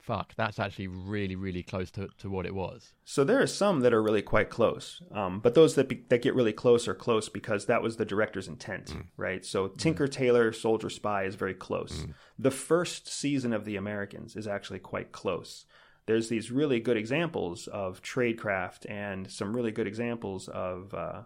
"Fuck, 0.09 0.35
that's 0.37 0.59
actually 0.59 0.89
really, 0.89 1.37
really 1.37 1.63
close 1.63 1.91
to, 1.93 2.09
to 2.19 2.31
what 2.31 2.47
it 2.47 2.55
was"? 2.55 2.95
So 3.05 3.25
there 3.25 3.43
are 3.43 3.47
some 3.47 3.81
that 3.81 3.93
are 3.93 4.03
really 4.03 4.23
quite 4.23 4.49
close, 4.49 5.03
um, 5.13 5.41
but 5.41 5.55
those 5.55 5.75
that 5.75 5.89
be, 5.89 6.03
that 6.09 6.23
get 6.23 6.35
really 6.35 6.55
close 6.55 6.89
are 6.89 6.95
close 6.95 7.29
because 7.29 7.67
that 7.67 7.83
was 7.83 7.97
the 7.99 8.07
director's 8.07 8.49
intent, 8.49 8.95
right? 9.19 9.45
So 9.45 9.69
Tinker 9.69 10.09
Tailor 10.09 10.53
Soldier 10.53 10.89
Spy 10.89 11.25
is 11.25 11.35
very 11.35 11.53
close. 11.55 12.07
The 12.39 12.51
first 12.51 13.07
season 13.07 13.53
of 13.53 13.67
The 13.67 13.77
Americans 13.77 14.35
is 14.35 14.49
actually 14.49 14.79
quite 14.79 15.13
close. 15.13 15.67
There's 16.07 16.31
these 16.31 16.51
really 16.51 16.81
good 16.81 16.97
examples 16.97 17.67
of 17.67 18.01
tradecraft 18.03 18.91
and 18.91 19.31
some 19.31 19.55
really 19.55 19.73
good 19.73 19.87
examples 19.87 20.49
of 20.49 20.95
uh, 20.95 21.25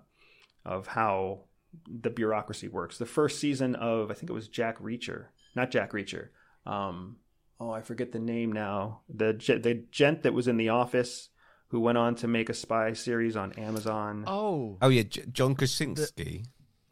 of 0.64 0.88
how 0.88 1.44
the 1.86 2.10
bureaucracy 2.10 2.66
works. 2.68 2.98
The 2.98 3.06
first 3.06 3.38
season 3.38 3.76
of 3.76 4.10
I 4.10 4.14
think 4.14 4.28
it 4.28 4.34
was 4.34 4.48
Jack 4.48 4.80
Reacher, 4.80 5.26
not 5.54 5.70
Jack 5.70 5.92
Reacher. 5.92 6.30
Um, 6.66 7.18
oh, 7.62 7.70
I 7.70 7.80
forget 7.82 8.12
the 8.12 8.18
name 8.18 8.50
now. 8.52 9.00
The 9.08 9.32
the 9.62 9.84
gent 9.90 10.22
that 10.24 10.34
was 10.34 10.48
in 10.48 10.56
the 10.56 10.70
office 10.70 11.28
who 11.68 11.80
went 11.80 11.96
on 11.98 12.14
to 12.16 12.28
make 12.28 12.48
a 12.50 12.54
spy 12.54 12.92
series 12.92 13.36
on 13.36 13.52
Amazon. 13.54 14.24
Oh, 14.26 14.78
Oh 14.82 14.88
yeah, 14.88 15.04
J- 15.04 15.24
John 15.32 15.54
Krasinski. 15.54 16.44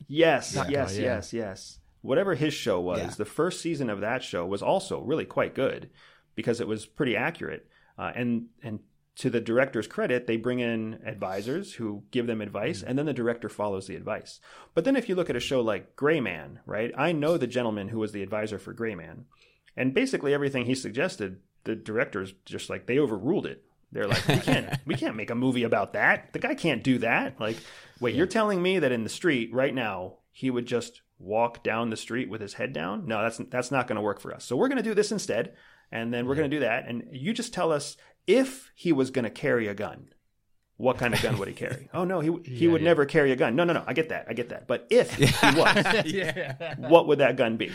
yes, 0.09 0.53
That 0.53 0.71
yes, 0.71 0.95
guy, 0.97 1.03
yeah. 1.03 1.15
yes, 1.17 1.33
yes. 1.33 1.79
Whatever 2.03 2.35
his 2.35 2.55
show 2.55 2.81
was, 2.81 2.99
Yeah. 3.01 3.11
the 3.19 3.25
first 3.27 3.61
season 3.61 3.91
of 3.91 4.01
that 4.01 4.23
show 4.23 4.47
was 4.47 4.63
also 4.63 5.01
really 5.03 5.27
quite 5.27 5.55
good 5.55 5.91
because 6.35 6.61
it 6.61 6.69
was 6.69 6.87
pretty 6.87 7.15
accurate. 7.17 7.67
Uh, 7.99 8.13
and 8.15 8.47
and 8.63 8.81
to 9.17 9.29
the 9.29 9.41
director's 9.41 9.87
credit, 9.87 10.27
they 10.27 10.39
bring 10.39 10.61
in 10.61 10.99
advisors 11.05 11.75
who 11.75 12.05
give 12.11 12.27
them 12.27 12.41
advice, 12.41 12.83
and 12.83 12.97
then 12.99 13.05
the 13.05 13.13
director 13.13 13.51
follows 13.51 13.87
the 13.87 13.97
advice. 13.97 14.41
But 14.75 14.85
then 14.85 14.97
if 14.97 15.11
you 15.11 15.15
look 15.15 15.29
at 15.29 15.37
a 15.37 15.41
show 15.41 15.61
like 15.61 15.95
Gray 15.95 16.21
Man, 16.21 16.61
right? 16.65 16.91
I 16.97 17.13
know 17.13 17.37
the 17.37 17.47
gentleman 17.47 17.89
who 17.89 17.99
was 17.99 18.13
the 18.13 18.23
advisor 18.23 18.59
for 18.59 18.73
Gray 18.73 18.95
Man, 18.95 19.27
and 19.77 19.95
basically 19.95 20.35
everything 20.35 20.67
he 20.67 20.75
suggested, 20.75 21.41
the 21.65 21.75
directors 21.75 22.35
just 22.45 22.71
like 22.71 22.87
they 22.87 22.99
overruled 22.99 23.47
it. 23.47 23.65
They're 23.93 24.07
like, 24.07 24.27
we 24.29 24.39
can't, 24.39 24.79
we 24.87 24.95
can't 24.95 25.17
make 25.17 25.31
a 25.31 25.35
movie 25.35 25.65
about 25.65 25.95
that. 25.95 26.33
The 26.33 26.39
guy 26.39 26.55
can't 26.55 26.85
do 26.85 26.99
that. 26.99 27.41
Like, 27.41 27.57
wait, 28.01 28.15
you're 28.15 28.27
telling 28.27 28.63
me 28.63 28.79
that 28.79 28.93
in 28.93 29.03
the 29.03 29.11
street 29.11 29.53
right 29.53 29.75
now 29.75 30.19
he 30.33 30.51
would 30.51 30.67
just 30.67 31.03
walk 31.21 31.63
down 31.63 31.91
the 31.91 31.97
street 31.97 32.29
with 32.29 32.41
his 32.41 32.55
head 32.55 32.73
down? 32.73 33.07
No, 33.07 33.23
that's 33.23 33.39
that's 33.51 33.71
not 33.71 33.87
going 33.87 33.97
to 33.97 34.03
work 34.03 34.21
for 34.21 34.35
us. 34.35 34.45
So 34.45 34.57
we're 34.57 34.69
going 34.69 34.83
to 34.83 34.89
do 34.89 34.95
this 34.95 35.13
instead, 35.13 35.55
and 35.93 36.13
then 36.13 36.27
we're 36.27 36.35
going 36.35 36.51
to 36.51 36.57
do 36.57 36.61
that. 36.61 36.89
And 36.89 37.05
you 37.13 37.33
just 37.33 37.53
tell 37.53 37.71
us 37.71 37.97
if 38.27 38.71
he 38.75 38.93
was 38.93 39.11
going 39.11 39.25
to 39.25 39.31
carry 39.31 39.69
a 39.69 39.75
gun, 39.75 40.09
what 40.81 40.97
kind 40.99 41.15
of 41.15 41.23
gun 41.23 41.39
would 41.39 41.49
he 41.49 41.55
carry? 41.55 41.89
oh 41.95 42.05
no, 42.05 42.21
he 42.21 42.31
he 42.45 42.65
Yeah, 42.67 42.73
would 42.73 42.81
yeah. 42.81 42.89
never 42.89 43.05
carry 43.05 43.31
a 43.33 43.37
gun. 43.37 43.55
No, 43.57 43.65
no, 43.65 43.73
no. 43.75 43.85
I 43.87 43.93
get 43.93 44.09
that. 44.09 44.27
I 44.29 44.33
get 44.33 44.49
that. 44.49 44.67
But 44.67 44.87
if 44.91 45.15
he 45.15 45.25
was, 45.59 46.77
what 46.79 47.07
would 47.07 47.19
that 47.19 47.37
gun 47.37 47.57
be? 47.57 47.69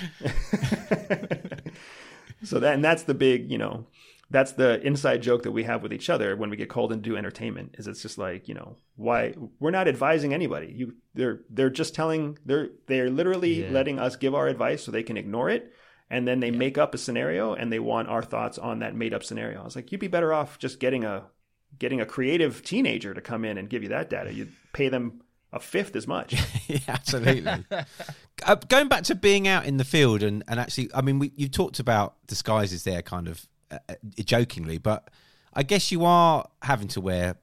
so 2.44 2.60
that 2.60 2.74
and 2.76 2.84
that's 2.84 3.04
the 3.04 3.14
big, 3.14 3.52
you 3.52 3.58
know, 3.58 3.86
that's 4.30 4.54
the 4.54 4.82
inside 4.86 5.22
joke 5.22 5.44
that 5.44 5.52
we 5.52 5.64
have 5.64 5.84
with 5.84 5.94
each 5.94 6.10
other 6.10 6.36
when 6.36 6.50
we 6.50 6.58
get 6.58 6.70
called 6.70 6.92
in 6.92 7.02
to 7.02 7.10
do 7.10 7.18
entertainment. 7.18 7.76
Is 7.78 7.88
it's 7.88 8.02
just 8.02 8.18
like, 8.18 8.48
you 8.48 8.54
know, 8.56 8.78
why 8.96 9.34
we're 9.60 9.72
not 9.72 9.88
advising 9.88 10.34
anybody. 10.34 10.74
You 10.76 10.96
they're 11.14 11.42
they're 11.50 11.70
just 11.70 11.96
telling 11.96 12.38
they're 12.46 12.70
they're 12.88 13.10
literally 13.10 13.64
Yeah. 13.66 13.72
letting 13.72 14.00
us 14.00 14.16
give 14.16 14.36
our 14.36 14.48
advice 14.48 14.84
so 14.84 14.92
they 14.92 15.04
can 15.04 15.18
ignore 15.18 15.50
it. 15.50 15.72
And 16.10 16.28
then 16.28 16.40
they 16.40 16.52
make 16.52 16.78
up 16.78 16.94
a 16.94 17.00
scenario 17.00 17.56
and 17.56 17.72
they 17.74 17.80
want 17.80 18.10
our 18.10 18.22
thoughts 18.22 18.60
on 18.60 18.80
that 18.80 18.96
made 18.96 19.14
up 19.14 19.24
scenario. 19.24 19.62
I 19.62 19.64
was 19.64 19.76
like, 19.76 19.92
you'd 19.92 20.02
be 20.02 20.08
better 20.08 20.32
off 20.34 20.60
just 20.60 20.80
getting 20.80 21.04
a 21.04 21.24
getting 21.80 22.02
a 22.02 22.06
creative 22.06 22.64
teenager 22.64 23.14
to 23.14 23.22
come 23.22 23.46
in 23.46 23.58
and 23.58 23.70
give 23.70 23.84
you 23.84 23.90
that 23.90 24.10
data. 24.10 24.34
You'd 24.34 24.54
pay 24.74 24.90
them 24.90 25.22
a 25.52 25.60
fifth 25.60 25.96
as 25.96 26.08
much. 26.08 26.34
yeah, 26.68 26.80
absolutely. 26.88 27.66
uh, 28.46 28.56
going 28.68 28.88
back 28.88 29.04
to 29.06 29.16
being 29.16 29.48
out 29.48 29.66
in 29.66 29.78
the 29.78 29.84
field 29.84 30.22
and, 30.22 30.44
and 30.48 30.60
actually, 30.60 30.90
I 30.94 31.02
mean, 31.02 31.20
we, 31.20 31.32
you 31.36 31.48
talked 31.48 31.80
about 31.80 32.16
disguises 32.28 32.84
there, 32.84 33.02
kind 33.02 33.28
of 33.28 33.48
uh, 33.72 33.78
uh, 33.90 33.96
jokingly, 34.24 34.78
but 34.78 35.10
I 35.54 35.64
guess 35.64 35.92
you 35.92 36.04
are 36.06 36.48
having 36.62 36.90
to 36.90 37.02
wear 37.02 37.38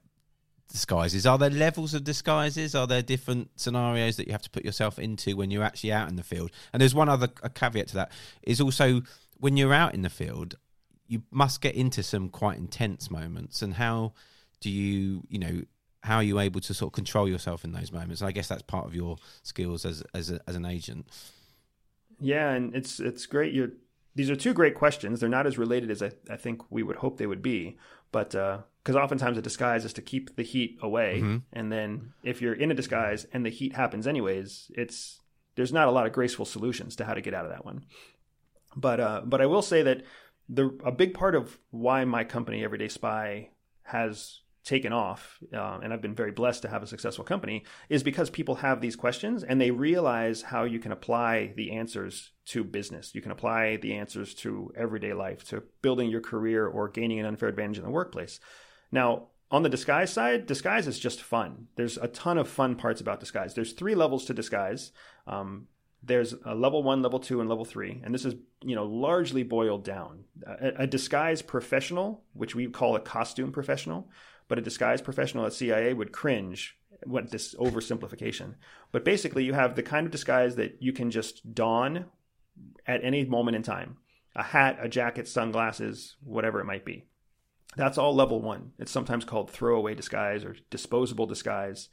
disguises. 0.69 1.25
Are 1.25 1.37
there 1.37 1.49
levels 1.49 1.93
of 1.93 2.03
disguises? 2.03 2.75
Are 2.75 2.87
there 2.87 3.01
different 3.01 3.49
scenarios 3.55 4.17
that 4.17 4.27
you 4.27 4.33
have 4.33 4.41
to 4.43 4.49
put 4.49 4.63
yourself 4.65 4.99
into 4.99 5.35
when 5.35 5.51
you're 5.51 5.63
actually 5.63 5.91
out 5.91 6.09
in 6.09 6.15
the 6.15 6.23
field? 6.23 6.51
And 6.71 6.81
there's 6.81 6.95
one 6.95 7.09
other 7.09 7.27
caveat 7.27 7.87
to 7.89 7.95
that 7.95 8.11
is 8.41 8.61
also 8.61 9.01
when 9.37 9.57
you're 9.57 9.73
out 9.73 9.93
in 9.93 10.03
the 10.03 10.09
field, 10.09 10.55
you 11.13 11.21
must 11.31 11.61
get 11.61 11.75
into 11.75 12.01
some 12.03 12.29
quite 12.29 12.57
intense 12.57 13.11
moments. 13.11 13.61
And 13.61 13.73
how 13.75 14.13
do 14.59 14.69
you, 14.69 15.23
you 15.29 15.39
know, 15.39 15.61
how 16.01 16.17
are 16.17 16.23
you 16.23 16.39
able 16.39 16.59
to 16.61 16.73
sort 16.73 16.89
of 16.89 16.93
control 16.93 17.27
yourself 17.29 17.63
in 17.63 17.71
those 17.71 17.91
moments? 17.91 18.21
And 18.21 18.27
I 18.27 18.31
guess 18.31 18.47
that's 18.47 18.63
part 18.63 18.85
of 18.85 18.93
your 18.95 19.17
skills 19.43 19.85
as 19.85 20.03
as 20.13 20.31
a, 20.31 20.39
as 20.47 20.55
an 20.55 20.65
agent. 20.65 21.05
Yeah, 22.19 22.49
and 22.51 22.75
it's 22.75 22.99
it's 22.99 23.25
great. 23.25 23.53
You're 23.53 23.71
these 24.15 24.29
are 24.29 24.35
two 24.35 24.53
great 24.53 24.75
questions. 24.75 25.19
They're 25.19 25.29
not 25.29 25.47
as 25.47 25.57
related 25.57 25.89
as 25.91 26.01
I, 26.01 26.11
I 26.29 26.37
think 26.37 26.61
we 26.69 26.83
would 26.83 26.97
hope 26.97 27.17
they 27.17 27.27
would 27.27 27.41
be, 27.41 27.77
but 28.11 28.29
because 28.31 28.95
uh, 28.95 28.99
oftentimes 29.03 29.37
a 29.37 29.41
disguise 29.41 29.85
is 29.85 29.93
to 29.93 30.01
keep 30.01 30.35
the 30.35 30.43
heat 30.43 30.77
away, 30.81 31.19
Mm-hmm. 31.21 31.37
and 31.53 31.71
then 31.71 32.13
if 32.23 32.41
you're 32.41 32.53
in 32.53 32.71
a 32.71 32.75
disguise 32.75 33.25
and 33.33 33.45
the 33.45 33.49
heat 33.49 33.73
happens 33.75 34.05
anyways, 34.07 34.71
it's 34.75 35.19
there's 35.55 35.73
not 35.73 35.87
a 35.87 35.91
lot 35.91 36.05
of 36.05 36.13
graceful 36.13 36.45
solutions 36.45 36.95
to 36.97 37.05
how 37.05 37.13
to 37.13 37.21
get 37.21 37.33
out 37.33 37.45
of 37.45 37.51
that 37.51 37.65
one. 37.65 37.85
But 38.75 38.99
uh, 38.99 39.21
but 39.25 39.39
I 39.41 39.45
will 39.45 39.61
say 39.61 39.83
that 39.83 40.03
the 40.49 40.77
a 40.83 40.91
big 40.91 41.13
part 41.13 41.35
of 41.35 41.59
why 41.71 42.05
my 42.05 42.23
company 42.23 42.63
Everyday 42.63 42.89
Spy 42.89 43.49
has 43.83 44.41
taken 44.63 44.93
off, 44.93 45.39
uh, 45.53 45.79
and 45.83 45.91
I've 45.91 46.01
been 46.01 46.15
very 46.15 46.31
blessed 46.31 46.61
to 46.61 46.69
have 46.69 46.83
a 46.83 46.87
successful 46.87 47.25
company, 47.25 47.65
is 47.89 48.01
because 48.01 48.29
people 48.29 48.55
have 48.55 48.79
these 48.79 48.95
questions 48.95 49.43
and 49.43 49.59
they 49.59 49.71
realize 49.71 50.41
how 50.41 50.63
you 50.63 50.79
can 50.79 50.93
apply 50.93 51.53
the 51.57 51.73
answers 51.73 52.31
to 52.45 52.63
business. 52.63 53.13
You 53.13 53.21
can 53.21 53.31
apply 53.31 53.77
the 53.77 53.95
answers 53.95 54.33
to 54.35 54.71
everyday 54.77 55.13
life, 55.13 55.47
to 55.49 55.63
building 55.81 56.09
your 56.09 56.21
career 56.21 56.65
or 56.65 56.87
gaining 56.87 57.19
an 57.19 57.25
unfair 57.25 57.49
advantage 57.49 57.77
in 57.77 57.83
the 57.83 57.89
workplace. 57.89 58.39
Now, 58.91 59.27
on 59.51 59.63
the 59.63 59.69
disguise 59.69 60.11
side, 60.11 60.47
disguise 60.47 60.87
is 60.87 60.97
just 60.97 61.21
fun. 61.21 61.67
There's 61.75 61.97
a 61.97 62.07
ton 62.07 62.37
of 62.37 62.47
fun 62.47 62.75
parts 62.75 63.01
about 63.01 63.19
disguise. 63.19 63.53
There's 63.53 63.73
three 63.73 63.95
levels 63.95 64.25
to 64.25 64.33
disguise. 64.33 64.91
Um, 65.27 65.67
there's 66.05 66.35
a 66.45 66.53
level 66.53 66.83
one, 66.83 67.01
level 67.01 67.19
two, 67.19 67.39
and 67.39 67.49
level 67.49 67.65
three, 67.65 68.01
and 68.03 68.13
this 68.13 68.25
is 68.25 68.35
you 68.61 68.75
know 68.75 68.85
largely 68.85 69.43
boiled 69.43 69.83
down. 69.83 70.25
A, 70.45 70.83
a 70.83 70.87
disguise 70.87 71.41
professional, 71.41 72.23
which 72.33 72.55
we 72.55 72.67
call 72.67 72.95
a 72.95 72.99
costume 72.99 73.51
professional, 73.51 74.09
but 74.47 74.57
a 74.57 74.61
disguise 74.61 75.01
professional 75.01 75.45
at 75.45 75.53
CIA 75.53 75.93
would 75.93 76.11
cringe 76.11 76.77
what 77.05 77.31
this 77.31 77.55
oversimplification. 77.55 78.55
But 78.91 79.05
basically, 79.05 79.45
you 79.45 79.53
have 79.53 79.75
the 79.75 79.83
kind 79.83 80.05
of 80.05 80.11
disguise 80.11 80.55
that 80.55 80.81
you 80.81 80.93
can 80.93 81.09
just 81.09 81.53
don 81.53 82.05
at 82.85 83.03
any 83.03 83.23
moment 83.25 83.55
in 83.55 83.63
time: 83.63 83.97
a 84.35 84.43
hat, 84.43 84.77
a 84.81 84.89
jacket, 84.89 85.27
sunglasses, 85.27 86.17
whatever 86.21 86.59
it 86.59 86.65
might 86.65 86.85
be. 86.85 87.05
That's 87.75 87.97
all 87.97 88.13
level 88.13 88.41
one. 88.41 88.73
It's 88.77 88.91
sometimes 88.91 89.25
called 89.25 89.49
throwaway 89.49 89.95
disguise 89.95 90.43
or 90.43 90.55
disposable 90.69 91.25
disguise. 91.25 91.89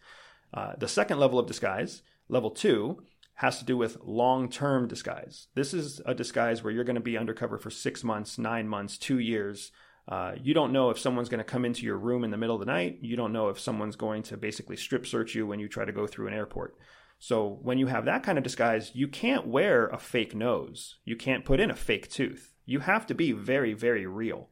Uh, 0.53 0.73
the 0.77 0.89
second 0.89 1.21
level 1.21 1.39
of 1.39 1.47
disguise, 1.47 2.03
level 2.29 2.51
two, 2.51 3.03
has 3.41 3.59
to 3.59 3.64
do 3.64 3.74
with 3.74 3.97
long 4.05 4.51
term 4.51 4.86
disguise. 4.86 5.47
This 5.55 5.72
is 5.72 5.99
a 6.05 6.14
disguise 6.14 6.62
where 6.62 6.70
you're 6.70 6.84
going 6.84 6.97
to 6.97 7.01
be 7.01 7.16
undercover 7.16 7.57
for 7.57 7.70
six 7.70 8.05
months, 8.05 8.36
nine 8.36 8.68
months, 8.68 8.99
two 8.99 9.18
years. 9.18 9.72
Uh, 10.07 10.32
you 10.43 10.53
don't 10.53 10.74
know 10.74 10.91
if 10.91 10.99
someone's 10.99 11.30
going 11.30 11.38
to 11.38 11.45
come 11.45 11.64
into 11.64 11.86
your 11.86 11.97
room 11.97 12.22
in 12.22 12.30
the 12.30 12.36
middle 12.36 12.57
of 12.57 12.61
the 12.61 12.70
night. 12.70 12.99
You 13.01 13.16
don't 13.16 13.32
know 13.32 13.49
if 13.49 13.59
someone's 13.59 13.97
going 13.97 14.24
to 14.24 14.36
basically 14.36 14.76
strip 14.76 15.07
search 15.07 15.34
you 15.34 15.47
when 15.47 15.59
you 15.59 15.68
try 15.68 15.86
to 15.86 15.93
go 15.93 16.07
through 16.07 16.28
an 16.28 16.34
airport. 16.34 16.76
So 17.18 17.59
when 17.62 17.78
you 17.78 17.86
have 17.86 18.05
that 18.05 18.22
kind 18.22 18.36
of 18.36 18.45
disguise, 18.45 18.91
you 18.93 19.09
can't 19.09 19.47
wear 19.47 19.86
a 19.86 19.99
fake 19.99 20.34
nose. 20.34 20.99
You 21.07 21.16
can't 21.16 21.47
put 21.47 21.61
in 21.61 21.70
a 21.70 21.76
fake 21.76 22.11
tooth. 22.11 22.53
You 22.66 22.80
have 22.80 23.07
to 23.07 23.14
be 23.14 23.32
very, 23.32 23.72
very 23.72 24.05
real. 24.05 24.51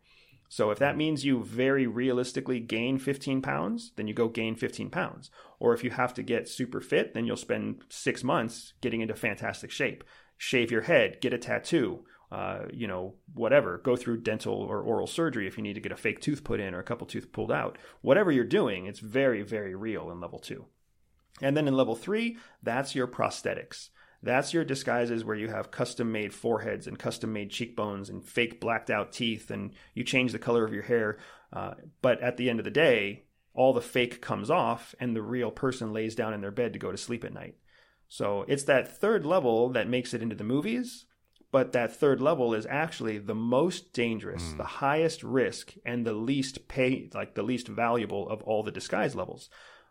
So 0.48 0.70
if 0.70 0.78
that 0.78 0.96
means 0.96 1.24
you 1.24 1.44
very 1.44 1.86
realistically 1.86 2.58
gain 2.58 2.98
15 2.98 3.42
pounds, 3.42 3.92
then 3.96 4.08
you 4.08 4.14
go 4.14 4.28
gain 4.28 4.56
15 4.56 4.88
pounds. 4.90 5.30
Or 5.60 5.74
if 5.74 5.84
you 5.84 5.90
have 5.90 6.14
to 6.14 6.22
get 6.22 6.48
super 6.48 6.80
fit, 6.80 7.12
then 7.12 7.26
you'll 7.26 7.36
spend 7.36 7.82
six 7.90 8.24
months 8.24 8.72
getting 8.80 9.02
into 9.02 9.14
fantastic 9.14 9.70
shape. 9.70 10.04
Shave 10.38 10.70
your 10.70 10.82
head, 10.82 11.20
get 11.20 11.34
a 11.34 11.38
tattoo, 11.38 12.04
uh, 12.32 12.60
you 12.72 12.86
know, 12.86 13.14
whatever. 13.34 13.78
Go 13.78 13.94
through 13.94 14.22
dental 14.22 14.54
or 14.54 14.80
oral 14.80 15.06
surgery 15.06 15.46
if 15.46 15.58
you 15.58 15.62
need 15.62 15.74
to 15.74 15.80
get 15.80 15.92
a 15.92 15.96
fake 15.96 16.20
tooth 16.20 16.44
put 16.44 16.60
in 16.60 16.74
or 16.74 16.78
a 16.78 16.84
couple 16.84 17.06
tooth 17.06 17.30
pulled 17.32 17.52
out. 17.52 17.76
Whatever 18.00 18.32
you're 18.32 18.44
doing, 18.44 18.86
it's 18.86 19.00
very, 19.00 19.42
very 19.42 19.74
real 19.74 20.10
in 20.10 20.20
level 20.20 20.38
two. 20.38 20.64
And 21.42 21.56
then 21.56 21.68
in 21.68 21.76
level 21.76 21.94
three, 21.94 22.38
that's 22.62 22.94
your 22.94 23.06
prosthetics. 23.06 23.90
That's 24.22 24.52
your 24.52 24.64
disguises 24.64 25.24
where 25.24 25.36
you 25.36 25.48
have 25.48 25.70
custom 25.70 26.10
made 26.10 26.34
foreheads 26.34 26.86
and 26.86 26.98
custom 26.98 27.32
made 27.32 27.50
cheekbones 27.50 28.08
and 28.08 28.24
fake 28.24 28.60
blacked 28.60 28.90
out 28.90 29.12
teeth 29.12 29.50
and 29.50 29.72
you 29.94 30.02
change 30.02 30.32
the 30.32 30.38
color 30.38 30.64
of 30.64 30.72
your 30.72 30.82
hair. 30.82 31.18
Uh, 31.52 31.74
but 32.02 32.20
at 32.20 32.36
the 32.36 32.50
end 32.50 32.58
of 32.58 32.64
the 32.64 32.70
day, 32.70 33.24
all 33.54 33.72
the 33.72 33.80
fake 33.80 34.20
comes 34.20 34.50
off 34.50 34.94
and 34.98 35.14
the 35.14 35.22
real 35.22 35.50
person 35.50 35.92
lays 35.92 36.14
down 36.14 36.34
in 36.34 36.40
their 36.40 36.50
bed 36.50 36.72
to 36.72 36.78
go 36.78 36.90
to 36.90 36.98
sleep 36.98 37.24
at 37.24 37.32
night. 37.32 37.54
So 38.08 38.44
it's 38.48 38.64
that 38.64 38.98
third 38.98 39.24
level 39.24 39.68
that 39.70 39.88
makes 39.88 40.14
it 40.14 40.22
into 40.22 40.34
the 40.34 40.44
movies. 40.44 41.06
But 41.50 41.72
that 41.72 41.96
third 41.96 42.20
level 42.20 42.52
is 42.52 42.66
actually 42.68 43.16
the 43.18 43.34
most 43.34 43.94
dangerous, 43.94 44.52
the 44.52 44.64
highest 44.64 45.22
risk, 45.22 45.72
and 45.82 46.06
the 46.06 46.12
least 46.12 46.68
pay, 46.68 47.08
like 47.14 47.34
the 47.34 47.42
least 47.42 47.68
valuable 47.68 48.28
of 48.28 48.42
all 48.42 48.62
the 48.62 48.70
disguise 48.70 49.14
levels. 49.14 49.48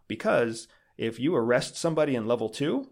Because 0.07 0.67
if 0.97 1.19
you 1.19 1.35
arrest 1.35 1.75
somebody 1.75 2.15
in 2.15 2.27
level 2.27 2.49
two, 2.49 2.89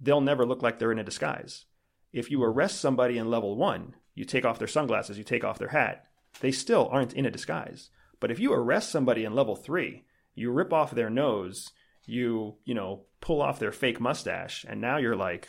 they'll 0.00 0.20
never 0.20 0.46
look 0.46 0.62
like 0.62 0.78
they're 0.78 0.92
in 0.92 0.98
a 0.98 1.04
disguise. 1.04 1.66
If 2.12 2.30
you 2.30 2.42
arrest 2.42 2.80
somebody 2.80 3.18
in 3.18 3.30
level 3.30 3.56
one, 3.56 3.94
you 4.14 4.24
take 4.24 4.44
off 4.44 4.58
their 4.58 4.68
sunglasses, 4.68 5.18
you 5.18 5.24
take 5.24 5.44
off 5.44 5.58
their 5.58 5.68
hat, 5.68 6.06
they 6.40 6.50
still 6.50 6.88
aren't 6.90 7.12
in 7.12 7.26
a 7.26 7.30
disguise. 7.30 7.90
But 8.18 8.30
if 8.30 8.38
you 8.38 8.52
arrest 8.52 8.90
somebody 8.90 9.24
in 9.24 9.34
level 9.34 9.56
three, 9.56 10.04
you 10.34 10.50
rip 10.50 10.72
off 10.72 10.90
their 10.90 11.10
nose, 11.10 11.70
you, 12.04 12.56
you 12.64 12.74
know, 12.74 13.04
pull 13.20 13.40
off 13.40 13.58
their 13.58 13.72
fake 13.72 14.00
mustache, 14.00 14.64
and 14.68 14.80
now 14.80 14.96
you're 14.96 15.16
like, 15.16 15.48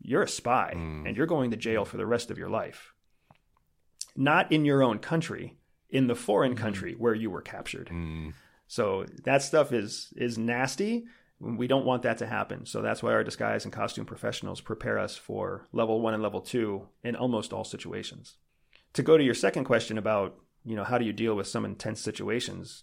you're 0.00 0.22
a 0.22 0.28
spy 0.28 0.72
mm. 0.76 1.06
and 1.06 1.16
you're 1.16 1.26
going 1.26 1.50
to 1.50 1.56
jail 1.56 1.84
for 1.84 1.96
the 1.96 2.06
rest 2.06 2.30
of 2.30 2.38
your 2.38 2.50
life. 2.50 2.92
Not 4.16 4.52
in 4.52 4.64
your 4.64 4.82
own 4.82 4.98
country, 4.98 5.56
in 5.88 6.06
the 6.06 6.14
foreign 6.14 6.54
mm. 6.54 6.58
country 6.58 6.94
where 6.96 7.14
you 7.14 7.30
were 7.30 7.42
captured. 7.42 7.88
Mm. 7.92 8.34
So 8.66 9.06
that 9.24 9.42
stuff 9.42 9.72
is 9.72 10.12
is 10.16 10.38
nasty. 10.38 11.04
We 11.44 11.66
don't 11.66 11.84
want 11.84 12.02
that 12.02 12.18
to 12.18 12.26
happen. 12.26 12.64
So 12.66 12.80
that's 12.80 13.02
why 13.02 13.12
our 13.12 13.24
disguise 13.24 13.64
and 13.64 13.72
costume 13.72 14.06
professionals 14.06 14.60
prepare 14.60 14.98
us 14.98 15.16
for 15.16 15.66
level 15.72 16.00
one 16.00 16.14
and 16.14 16.22
level 16.22 16.40
two 16.40 16.88
in 17.02 17.16
almost 17.16 17.52
all 17.52 17.64
situations. 17.64 18.36
To 18.94 19.02
go 19.02 19.18
to 19.18 19.24
your 19.24 19.34
second 19.34 19.64
question 19.64 19.98
about, 19.98 20.36
you 20.64 20.74
know, 20.74 20.84
how 20.84 20.98
do 20.98 21.04
you 21.04 21.12
deal 21.12 21.34
with 21.34 21.46
some 21.46 21.64
intense 21.64 22.00
situations? 22.00 22.82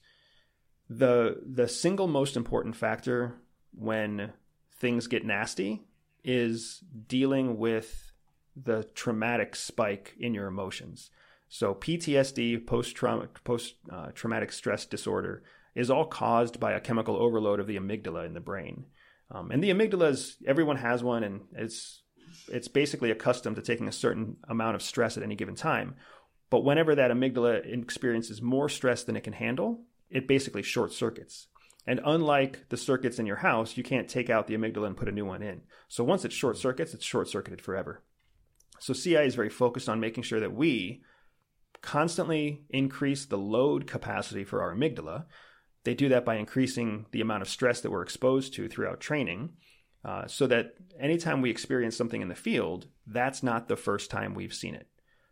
The 0.89 1.41
the 1.45 1.67
single 1.67 2.07
most 2.07 2.37
important 2.37 2.75
factor 2.75 3.35
when 3.73 4.33
things 4.73 5.07
get 5.07 5.25
nasty 5.25 5.83
is 6.23 6.83
dealing 7.07 7.57
with 7.57 8.11
the 8.55 8.83
traumatic 8.93 9.55
spike 9.55 10.15
in 10.19 10.33
your 10.33 10.47
emotions. 10.47 11.09
So 11.49 11.73
PTSD, 11.73 12.65
post 12.65 12.95
post 13.43 13.75
uh, 13.91 14.07
traumatic 14.13 14.51
stress 14.51 14.85
disorder, 14.85 15.43
is 15.75 15.89
all 15.89 16.05
caused 16.05 16.59
by 16.59 16.73
a 16.73 16.81
chemical 16.81 17.15
overload 17.15 17.59
of 17.59 17.67
the 17.67 17.77
amygdala 17.77 18.25
in 18.25 18.33
the 18.33 18.39
brain. 18.39 18.85
Um, 19.29 19.51
and 19.51 19.63
the 19.63 19.69
amygdala 19.69 20.09
is 20.09 20.37
everyone 20.45 20.77
has 20.77 21.03
one, 21.03 21.23
and 21.23 21.41
it's 21.53 22.03
it's 22.49 22.67
basically 22.67 23.11
accustomed 23.11 23.55
to 23.57 23.61
taking 23.61 23.87
a 23.87 23.93
certain 23.93 24.37
amount 24.49 24.75
of 24.75 24.81
stress 24.81 25.17
at 25.17 25.23
any 25.23 25.35
given 25.35 25.55
time. 25.55 25.95
But 26.49 26.65
whenever 26.65 26.95
that 26.95 27.11
amygdala 27.11 27.65
experiences 27.65 28.41
more 28.41 28.69
stress 28.69 29.03
than 29.03 29.15
it 29.15 29.23
can 29.23 29.33
handle, 29.33 29.85
it 30.09 30.27
basically 30.27 30.63
short 30.63 30.91
circuits. 30.91 31.47
And 31.87 31.99
unlike 32.05 32.69
the 32.69 32.77
circuits 32.77 33.17
in 33.19 33.25
your 33.25 33.37
house, 33.37 33.75
you 33.75 33.83
can't 33.83 34.07
take 34.07 34.29
out 34.29 34.47
the 34.47 34.55
amygdala 34.55 34.87
and 34.87 34.97
put 34.97 35.07
a 35.07 35.13
new 35.13 35.25
one 35.25 35.41
in. 35.41 35.61
So 35.87 36.03
once 36.03 36.25
it 36.25 36.31
short 36.31 36.57
circuits, 36.57 36.93
it's 36.93 37.05
short 37.05 37.27
circuited 37.27 37.61
forever. 37.61 38.03
So 38.79 38.93
CIA 38.93 39.27
is 39.27 39.35
very 39.35 39.49
focused 39.49 39.89
on 39.89 39.99
making 39.99 40.23
sure 40.23 40.39
that 40.39 40.53
we 40.53 41.01
constantly 41.81 42.63
increase 42.69 43.25
the 43.25 43.37
load 43.37 43.87
capacity 43.87 44.43
for 44.43 44.61
our 44.61 44.75
amygdala. 44.75 45.25
They 45.83 45.93
do 45.93 46.09
that 46.09 46.25
by 46.25 46.35
increasing 46.35 47.05
the 47.11 47.21
amount 47.21 47.41
of 47.41 47.49
stress 47.49 47.81
that 47.81 47.91
we're 47.91 48.03
exposed 48.03 48.53
to 48.53 48.67
throughout 48.67 48.99
training. 48.99 49.53
Uh, 50.03 50.25
so 50.27 50.47
that 50.47 50.73
anytime 50.99 51.41
we 51.41 51.49
experience 51.49 51.95
something 51.95 52.21
in 52.21 52.27
the 52.27 52.35
field, 52.35 52.87
that's 53.05 53.43
not 53.43 53.67
the 53.67 53.75
first 53.75 54.09
time 54.09 54.33
we've 54.33 54.53
seen 54.53 54.73
it. 54.73 54.87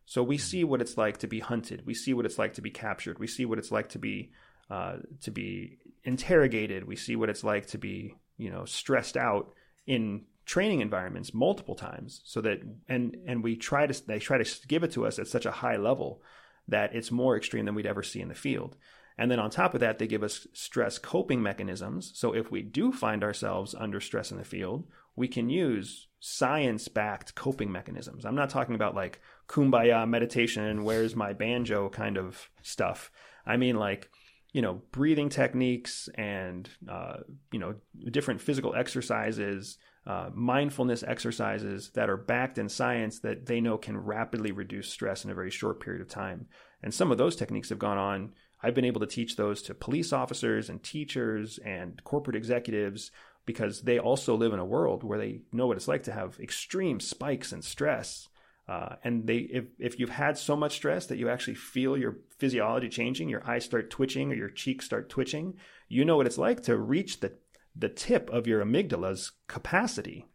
So 0.06 0.24
we 0.24 0.38
see 0.38 0.64
what 0.64 0.82
it's 0.82 0.98
like 0.98 1.18
to 1.18 1.28
be 1.28 1.40
hunted. 1.40 1.86
We 1.86 1.94
see 1.94 2.14
what 2.14 2.26
it's 2.26 2.40
like 2.40 2.54
to 2.56 2.62
be 2.62 2.72
captured. 2.72 3.20
We 3.20 3.28
see 3.28 3.46
what 3.46 3.60
it's 3.60 3.72
like 3.72 3.90
to 3.90 4.00
be 4.00 4.32
uh, 4.70 4.98
to 5.22 5.32
be 5.32 5.78
interrogated. 6.04 6.86
We 6.86 6.96
see 6.96 7.16
what 7.16 7.30
it's 7.30 7.44
like 7.44 7.68
to 7.68 7.78
be 7.78 8.16
you 8.38 8.50
know 8.50 8.66
stressed 8.66 9.18
out 9.18 9.54
in 9.86 10.26
training 10.46 10.82
environments 10.82 11.32
multiple 11.32 11.76
times. 11.76 12.22
So 12.26 12.42
that 12.42 12.62
and 12.88 13.18
and 13.28 13.44
we 13.44 13.56
try 13.56 13.86
to 13.86 14.08
they 14.08 14.18
try 14.18 14.42
to 14.42 14.68
give 14.68 14.84
it 14.84 14.92
to 14.94 15.06
us 15.06 15.20
at 15.20 15.28
such 15.28 15.46
a 15.46 15.52
high 15.52 15.78
level 15.78 16.24
that 16.68 16.96
it's 16.96 17.12
more 17.12 17.38
extreme 17.38 17.66
than 17.66 17.76
we'd 17.76 17.86
ever 17.86 18.02
see 18.04 18.20
in 18.20 18.30
the 18.30 18.36
field. 18.36 18.78
And 19.20 19.30
then 19.30 19.38
on 19.38 19.50
top 19.50 19.74
of 19.74 19.82
that, 19.82 20.00
they 20.00 20.08
give 20.08 20.24
us 20.24 20.48
stress 20.54 20.98
coping 20.98 21.44
mechanisms. 21.44 22.14
So 22.16 22.34
if 22.34 22.50
we 22.50 22.62
do 22.62 22.94
find 22.94 23.22
ourselves 23.22 23.76
under 23.78 24.00
stress 24.00 24.32
in 24.32 24.38
the 24.38 24.46
field, 24.46 24.88
we 25.18 25.28
can 25.28 25.50
use 25.50 26.08
science 26.22 26.88
backed 26.88 27.36
coping 27.36 27.70
mechanisms. 27.70 28.24
I'm 28.24 28.36
not 28.36 28.50
talking 28.50 28.76
about 28.76 28.96
like 28.96 29.20
kumbaya 29.50 30.08
meditation, 30.08 30.86
where's 30.86 31.18
my 31.18 31.34
banjo 31.34 31.90
kind 31.90 32.18
of 32.18 32.50
stuff. 32.62 33.12
I 33.46 33.58
mean, 33.58 33.76
like, 33.76 34.10
you 34.54 34.64
know 34.64 34.82
breathing 34.92 35.30
techniques 35.30 36.10
and 36.16 36.68
uh, 36.90 37.18
you 37.52 37.60
know 37.60 37.76
different 38.10 38.42
physical 38.42 38.74
exercises 38.74 39.78
uh, 40.08 40.32
mindfulness 40.34 41.04
exercises 41.04 41.92
that 41.94 42.10
are 42.10 42.18
backed 42.18 42.58
in 42.58 42.68
science 42.68 43.20
that 43.20 43.46
they 43.46 43.62
know 43.62 43.78
can 43.78 43.96
rapidly 43.96 44.52
reduce 44.52 44.90
stress 44.90 45.24
in 45.24 45.30
a 45.30 45.36
very 45.36 45.52
short 45.52 45.80
period 45.80 46.02
of 46.02 46.10
time 46.10 46.48
and 46.82 46.92
some 46.92 47.12
of 47.12 47.20
those 47.20 47.36
techniques 47.36 47.70
have 47.70 47.78
gone 47.78 48.00
on 48.00 48.32
i've 48.62 48.76
been 48.76 48.86
able 48.86 49.02
to 49.02 49.08
teach 49.08 49.36
those 49.36 49.62
to 49.62 49.74
police 49.74 50.14
officers 50.14 50.70
and 50.70 50.84
teachers 50.84 51.58
and 51.60 52.04
corporate 52.04 52.36
executives 52.36 53.12
because 53.46 53.82
they 53.82 53.98
also 53.98 54.36
live 54.36 54.54
in 54.54 54.60
a 54.60 54.66
world 54.66 55.04
where 55.04 55.18
they 55.18 55.42
know 55.52 55.68
what 55.68 55.78
it's 55.78 55.88
like 55.88 56.04
to 56.04 56.12
have 56.12 56.40
extreme 56.40 57.00
spikes 57.00 57.52
in 57.52 57.62
stress 57.62 58.30
uh, 58.70 58.98
and 59.04 59.26
they, 59.26 59.38
if, 59.38 59.66
if 59.80 60.00
you've 60.00 60.12
had 60.12 60.38
so 60.38 60.56
much 60.56 60.76
stress 60.76 61.08
that 61.08 61.18
you 61.18 61.28
actually 61.28 61.56
feel 61.56 61.98
your 61.98 62.18
physiology 62.38 62.88
changing, 62.88 63.28
your 63.28 63.44
eyes 63.50 63.66
start 63.66 63.90
twitching 63.90 64.32
or 64.32 64.36
your 64.36 64.50
cheeks 64.50 64.86
start 64.86 65.10
twitching, 65.10 65.56
you 65.88 66.06
know 66.06 66.16
what 66.16 66.28
it's 66.28 66.38
like 66.38 66.62
to 66.62 66.78
reach 66.78 67.20
the, 67.20 67.34
the 67.76 67.90
tip 67.90 68.30
of 68.30 68.46
your 68.46 68.64
amygdala's 68.64 69.32
capacity. 69.48 70.28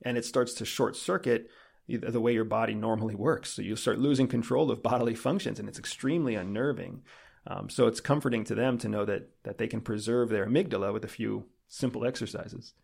And 0.00 0.16
it 0.16 0.24
starts 0.24 0.54
to 0.54 0.64
short 0.64 0.96
circuit 0.96 1.50
the 1.86 2.20
way 2.20 2.32
your 2.32 2.46
body 2.46 2.74
normally 2.74 3.14
works. 3.14 3.50
So 3.50 3.60
you 3.60 3.76
start 3.76 3.98
losing 3.98 4.26
control 4.26 4.70
of 4.70 4.82
bodily 4.82 5.14
functions, 5.14 5.58
and 5.58 5.68
it's 5.68 5.78
extremely 5.78 6.36
unnerving. 6.36 7.02
Um, 7.46 7.70
so 7.70 7.86
it's 7.86 8.00
comforting 8.00 8.44
to 8.44 8.54
them 8.54 8.78
to 8.78 8.88
know 8.88 9.04
that 9.04 9.30
that 9.44 9.58
they 9.58 9.66
can 9.66 9.80
preserve 9.80 10.28
their 10.28 10.46
amygdala 10.46 10.92
with 10.92 11.04
a 11.04 11.08
few 11.08 11.46
simple 11.68 12.04
exercises. 12.04 12.74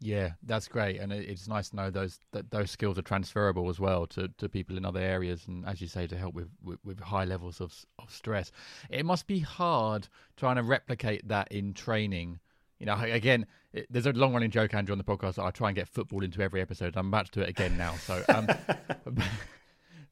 Yeah, 0.00 0.32
that's 0.44 0.68
great, 0.68 1.00
and 1.00 1.12
it's 1.12 1.48
nice 1.48 1.70
to 1.70 1.76
know 1.76 1.90
those 1.90 2.20
that 2.30 2.52
those 2.52 2.70
skills 2.70 2.98
are 2.98 3.02
transferable 3.02 3.68
as 3.68 3.80
well 3.80 4.06
to, 4.08 4.28
to 4.38 4.48
people 4.48 4.76
in 4.76 4.84
other 4.84 5.00
areas, 5.00 5.44
and 5.48 5.66
as 5.66 5.80
you 5.80 5.88
say, 5.88 6.06
to 6.06 6.16
help 6.16 6.34
with, 6.34 6.48
with, 6.62 6.78
with 6.84 7.00
high 7.00 7.24
levels 7.24 7.60
of 7.60 7.74
of 7.98 8.12
stress. 8.12 8.52
It 8.90 9.04
must 9.04 9.26
be 9.26 9.40
hard 9.40 10.08
trying 10.36 10.56
to 10.56 10.62
replicate 10.62 11.26
that 11.26 11.50
in 11.50 11.74
training. 11.74 12.38
You 12.78 12.86
know, 12.86 12.94
again, 12.94 13.46
it, 13.72 13.88
there's 13.90 14.06
a 14.06 14.12
long 14.12 14.32
running 14.32 14.52
joke, 14.52 14.72
Andrew, 14.72 14.92
on 14.92 14.98
the 14.98 15.04
podcast. 15.04 15.34
That 15.34 15.46
I 15.46 15.50
try 15.50 15.68
and 15.68 15.74
get 15.74 15.88
football 15.88 16.22
into 16.22 16.42
every 16.42 16.60
episode. 16.60 16.96
I'm 16.96 17.08
about 17.08 17.26
to 17.26 17.32
do 17.32 17.40
it 17.40 17.48
again 17.48 17.76
now. 17.76 17.94
So, 17.94 18.22
um, 18.28 18.46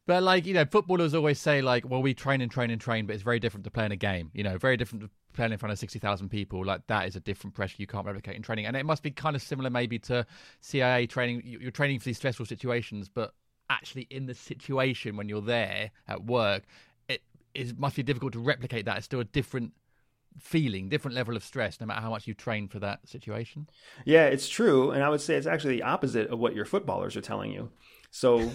but 0.06 0.22
like 0.22 0.46
you 0.46 0.54
know, 0.54 0.64
footballers 0.64 1.14
always 1.14 1.40
say 1.40 1.62
like, 1.62 1.88
well, 1.88 2.02
we 2.02 2.14
train 2.14 2.40
and 2.40 2.50
train 2.50 2.70
and 2.70 2.80
train, 2.80 3.06
but 3.06 3.14
it's 3.14 3.22
very 3.22 3.40
different 3.40 3.64
to 3.64 3.70
playing 3.70 3.92
a 3.92 3.96
game. 3.96 4.30
You 4.34 4.44
know, 4.44 4.58
very 4.58 4.76
different 4.76 5.04
to 5.04 5.10
playing 5.32 5.52
in 5.52 5.58
front 5.58 5.72
of 5.72 5.78
60,000 5.78 6.28
people, 6.28 6.64
like 6.64 6.86
that 6.86 7.06
is 7.06 7.14
a 7.14 7.20
different 7.20 7.54
pressure 7.54 7.76
you 7.78 7.86
can't 7.86 8.06
replicate 8.06 8.34
in 8.36 8.42
training. 8.42 8.66
And 8.66 8.76
it 8.76 8.86
must 8.86 9.02
be 9.02 9.10
kind 9.10 9.36
of 9.36 9.42
similar 9.42 9.70
maybe 9.70 9.98
to 10.00 10.26
CIA 10.60 11.06
training. 11.06 11.42
You're 11.44 11.70
training 11.70 12.00
for 12.00 12.06
these 12.06 12.16
stressful 12.16 12.46
situations, 12.46 13.08
but 13.08 13.34
actually 13.68 14.06
in 14.10 14.26
the 14.26 14.34
situation 14.34 15.16
when 15.16 15.28
you're 15.28 15.42
there 15.42 15.90
at 16.08 16.24
work, 16.24 16.64
it 17.08 17.22
is 17.54 17.74
must 17.76 17.96
be 17.96 18.02
difficult 18.02 18.32
to 18.32 18.40
replicate 18.40 18.86
that. 18.86 18.96
It's 18.96 19.06
still 19.06 19.20
a 19.20 19.24
different 19.24 19.72
feeling, 20.38 20.88
different 20.88 21.14
level 21.14 21.36
of 21.36 21.42
stress, 21.42 21.80
no 21.80 21.86
matter 21.86 22.00
how 22.00 22.10
much 22.10 22.26
you 22.26 22.34
train 22.34 22.68
for 22.68 22.78
that 22.78 23.06
situation. 23.08 23.68
Yeah, 24.04 24.26
it's 24.26 24.48
true. 24.48 24.90
And 24.90 25.02
I 25.02 25.08
would 25.08 25.20
say 25.20 25.36
it's 25.36 25.46
actually 25.46 25.76
the 25.76 25.82
opposite 25.82 26.28
of 26.28 26.38
what 26.38 26.54
your 26.54 26.64
footballers 26.64 27.16
are 27.16 27.22
telling 27.22 27.52
you. 27.52 27.70
So 28.10 28.50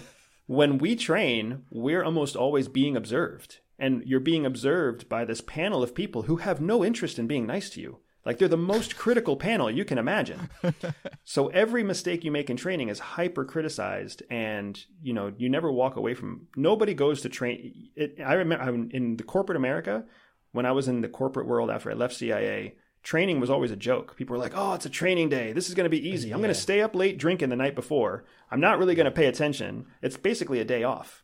when 0.46 0.78
we 0.78 0.96
train, 0.96 1.62
we're 1.70 2.04
almost 2.04 2.36
always 2.36 2.68
being 2.68 2.96
observed 2.96 3.60
and 3.82 4.04
you're 4.06 4.20
being 4.20 4.46
observed 4.46 5.08
by 5.08 5.24
this 5.24 5.40
panel 5.40 5.82
of 5.82 5.92
people 5.92 6.22
who 6.22 6.36
have 6.36 6.60
no 6.60 6.84
interest 6.84 7.18
in 7.18 7.26
being 7.26 7.46
nice 7.46 7.68
to 7.70 7.80
you. 7.80 7.98
Like 8.24 8.38
they're 8.38 8.46
the 8.46 8.56
most 8.56 8.96
critical 8.96 9.36
panel 9.36 9.68
you 9.68 9.84
can 9.84 9.98
imagine. 9.98 10.48
so 11.24 11.48
every 11.48 11.82
mistake 11.82 12.22
you 12.22 12.30
make 12.30 12.48
in 12.48 12.56
training 12.56 12.90
is 12.90 13.00
hyper 13.00 13.44
criticized, 13.44 14.22
and 14.30 14.80
you 15.02 15.12
know 15.12 15.32
you 15.36 15.48
never 15.48 15.72
walk 15.72 15.96
away 15.96 16.14
from. 16.14 16.46
Nobody 16.54 16.94
goes 16.94 17.22
to 17.22 17.28
train. 17.28 17.90
It, 17.96 18.18
I 18.24 18.34
remember 18.34 18.96
in 18.96 19.16
the 19.16 19.24
corporate 19.24 19.56
America 19.56 20.04
when 20.52 20.66
I 20.66 20.70
was 20.70 20.86
in 20.86 21.00
the 21.00 21.08
corporate 21.08 21.48
world 21.48 21.68
after 21.68 21.90
I 21.90 21.94
left 21.94 22.14
CIA. 22.14 22.76
Training 23.02 23.40
was 23.40 23.50
always 23.50 23.70
a 23.70 23.76
joke. 23.76 24.16
People 24.16 24.34
were 24.34 24.42
like, 24.42 24.52
"Oh, 24.54 24.74
it's 24.74 24.86
a 24.86 24.90
training 24.90 25.28
day. 25.28 25.52
This 25.52 25.68
is 25.68 25.74
going 25.74 25.84
to 25.84 25.90
be 25.90 26.08
easy. 26.08 26.30
I'm 26.30 26.40
going 26.40 26.48
to 26.48 26.54
stay 26.54 26.80
up 26.80 26.94
late 26.94 27.18
drinking 27.18 27.48
the 27.48 27.56
night 27.56 27.74
before. 27.74 28.24
I'm 28.50 28.60
not 28.60 28.78
really 28.78 28.94
going 28.94 29.06
to 29.06 29.10
pay 29.10 29.26
attention. 29.26 29.86
It's 30.02 30.16
basically 30.16 30.60
a 30.60 30.64
day 30.64 30.84
off." 30.84 31.22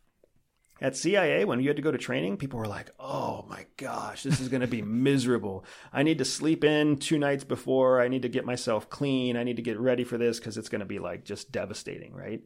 At 0.81 0.95
CIA, 0.95 1.43
when 1.43 1.59
you 1.59 1.67
had 1.67 1.75
to 1.75 1.81
go 1.81 1.91
to 1.91 1.97
training, 1.97 2.37
people 2.37 2.57
were 2.57 2.67
like, 2.67 2.89
oh 2.99 3.45
my 3.49 3.65
gosh, 3.75 4.23
this 4.23 4.39
is 4.39 4.47
going 4.47 4.61
to 4.61 4.67
be 4.67 4.81
miserable. 4.81 5.65
I 5.91 6.03
need 6.03 6.19
to 6.19 6.25
sleep 6.25 6.63
in 6.63 6.97
two 6.97 7.19
nights 7.19 7.43
before. 7.43 8.01
I 8.01 8.07
need 8.07 8.21
to 8.21 8.29
get 8.29 8.45
myself 8.45 8.89
clean. 8.89 9.35
I 9.35 9.43
need 9.43 9.57
to 9.57 9.61
get 9.61 9.77
ready 9.77 10.05
for 10.05 10.17
this 10.17 10.39
because 10.39 10.57
it's 10.57 10.69
going 10.69 10.79
to 10.79 10.85
be 10.85 10.99
like 10.99 11.25
just 11.25 11.51
devastating, 11.51 12.13
right? 12.13 12.41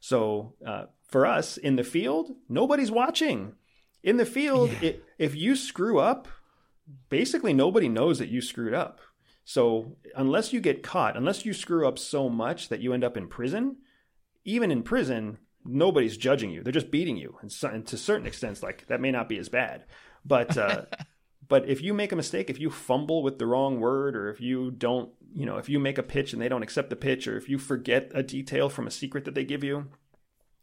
So 0.00 0.54
uh, 0.66 0.86
for 1.08 1.26
us 1.26 1.58
in 1.58 1.76
the 1.76 1.84
field, 1.84 2.32
nobody's 2.48 2.90
watching. 2.90 3.54
In 4.02 4.16
the 4.16 4.26
field, 4.26 4.70
yeah. 4.72 4.88
it, 4.88 5.04
if 5.18 5.36
you 5.36 5.54
screw 5.54 6.00
up, 6.00 6.26
basically 7.08 7.52
nobody 7.52 7.88
knows 7.88 8.18
that 8.18 8.28
you 8.28 8.40
screwed 8.40 8.74
up. 8.74 9.00
So 9.44 9.96
unless 10.16 10.52
you 10.52 10.60
get 10.60 10.82
caught, 10.82 11.16
unless 11.16 11.44
you 11.44 11.52
screw 11.52 11.86
up 11.86 11.98
so 11.98 12.28
much 12.28 12.68
that 12.68 12.80
you 12.80 12.92
end 12.92 13.04
up 13.04 13.16
in 13.16 13.28
prison, 13.28 13.76
even 14.44 14.70
in 14.70 14.82
prison, 14.82 15.38
nobody's 15.64 16.16
judging 16.16 16.50
you. 16.50 16.62
They're 16.62 16.72
just 16.72 16.90
beating 16.90 17.16
you, 17.16 17.36
and, 17.40 17.50
so, 17.50 17.68
and 17.68 17.86
to 17.86 17.96
certain 17.96 18.26
extents, 18.26 18.62
like 18.62 18.86
that 18.88 19.00
may 19.00 19.10
not 19.10 19.28
be 19.28 19.38
as 19.38 19.48
bad. 19.48 19.84
But 20.24 20.56
uh, 20.56 20.82
but 21.48 21.68
if 21.68 21.82
you 21.82 21.94
make 21.94 22.12
a 22.12 22.16
mistake, 22.16 22.50
if 22.50 22.60
you 22.60 22.70
fumble 22.70 23.22
with 23.22 23.38
the 23.38 23.46
wrong 23.46 23.80
word, 23.80 24.16
or 24.16 24.30
if 24.30 24.40
you 24.40 24.70
don't, 24.70 25.10
you 25.32 25.46
know, 25.46 25.58
if 25.58 25.68
you 25.68 25.78
make 25.78 25.98
a 25.98 26.02
pitch 26.02 26.32
and 26.32 26.40
they 26.40 26.48
don't 26.48 26.62
accept 26.62 26.90
the 26.90 26.96
pitch, 26.96 27.28
or 27.28 27.36
if 27.36 27.48
you 27.48 27.58
forget 27.58 28.10
a 28.14 28.22
detail 28.22 28.68
from 28.68 28.86
a 28.86 28.90
secret 28.90 29.24
that 29.24 29.34
they 29.34 29.44
give 29.44 29.62
you, 29.62 29.86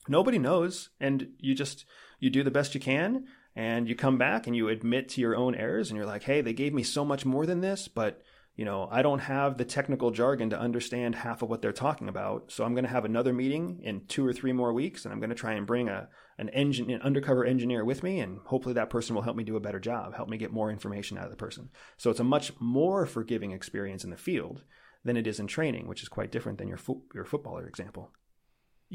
nobody 0.07 0.39
knows, 0.39 0.89
and 0.99 1.29
you 1.39 1.55
just 1.55 1.85
you 2.19 2.29
do 2.29 2.43
the 2.43 2.51
best 2.51 2.73
you 2.73 2.81
can, 2.81 3.25
and 3.55 3.87
you 3.87 3.95
come 3.95 4.17
back 4.17 4.47
and 4.47 4.55
you 4.55 4.69
admit 4.69 5.09
to 5.09 5.21
your 5.21 5.35
own 5.35 5.55
errors, 5.55 5.89
and 5.89 5.97
you're 5.97 6.05
like, 6.05 6.23
hey, 6.23 6.41
they 6.41 6.53
gave 6.53 6.73
me 6.73 6.83
so 6.83 7.05
much 7.05 7.25
more 7.25 7.45
than 7.45 7.61
this, 7.61 7.87
but 7.87 8.21
you 8.55 8.65
know, 8.65 8.87
I 8.91 9.01
don't 9.01 9.19
have 9.19 9.57
the 9.57 9.65
technical 9.65 10.11
jargon 10.11 10.51
to 10.51 10.59
understand 10.59 11.15
half 11.15 11.41
of 11.41 11.49
what 11.49 11.63
they're 11.63 11.71
talking 11.71 12.07
about. 12.07 12.51
So 12.51 12.63
I'm 12.63 12.75
going 12.75 12.85
to 12.85 12.91
have 12.91 13.03
another 13.03 13.33
meeting 13.33 13.79
in 13.81 14.05
two 14.05 14.25
or 14.25 14.31
three 14.31 14.53
more 14.53 14.71
weeks, 14.73 15.05
and 15.05 15.11
I'm 15.11 15.19
going 15.19 15.31
to 15.31 15.35
try 15.35 15.53
and 15.53 15.65
bring 15.65 15.89
a 15.89 16.07
an 16.37 16.49
engine, 16.49 16.89
an 16.91 17.01
undercover 17.01 17.45
engineer 17.45 17.83
with 17.85 18.03
me, 18.03 18.19
and 18.19 18.39
hopefully 18.45 18.73
that 18.73 18.89
person 18.89 19.15
will 19.15 19.23
help 19.23 19.35
me 19.35 19.43
do 19.43 19.55
a 19.55 19.61
better 19.61 19.79
job, 19.79 20.15
help 20.15 20.29
me 20.29 20.37
get 20.37 20.51
more 20.51 20.71
information 20.71 21.17
out 21.17 21.25
of 21.25 21.31
the 21.31 21.37
person. 21.37 21.69
So 21.97 22.09
it's 22.09 22.19
a 22.19 22.23
much 22.23 22.51
more 22.59 23.05
forgiving 23.05 23.51
experience 23.51 24.03
in 24.03 24.09
the 24.09 24.17
field 24.17 24.63
than 25.03 25.17
it 25.17 25.27
is 25.27 25.39
in 25.39 25.47
training, 25.47 25.87
which 25.87 26.01
is 26.01 26.09
quite 26.09 26.31
different 26.31 26.57
than 26.59 26.67
your 26.67 26.77
fo- 26.77 27.03
your 27.13 27.25
footballer 27.25 27.67
example. 27.67 28.11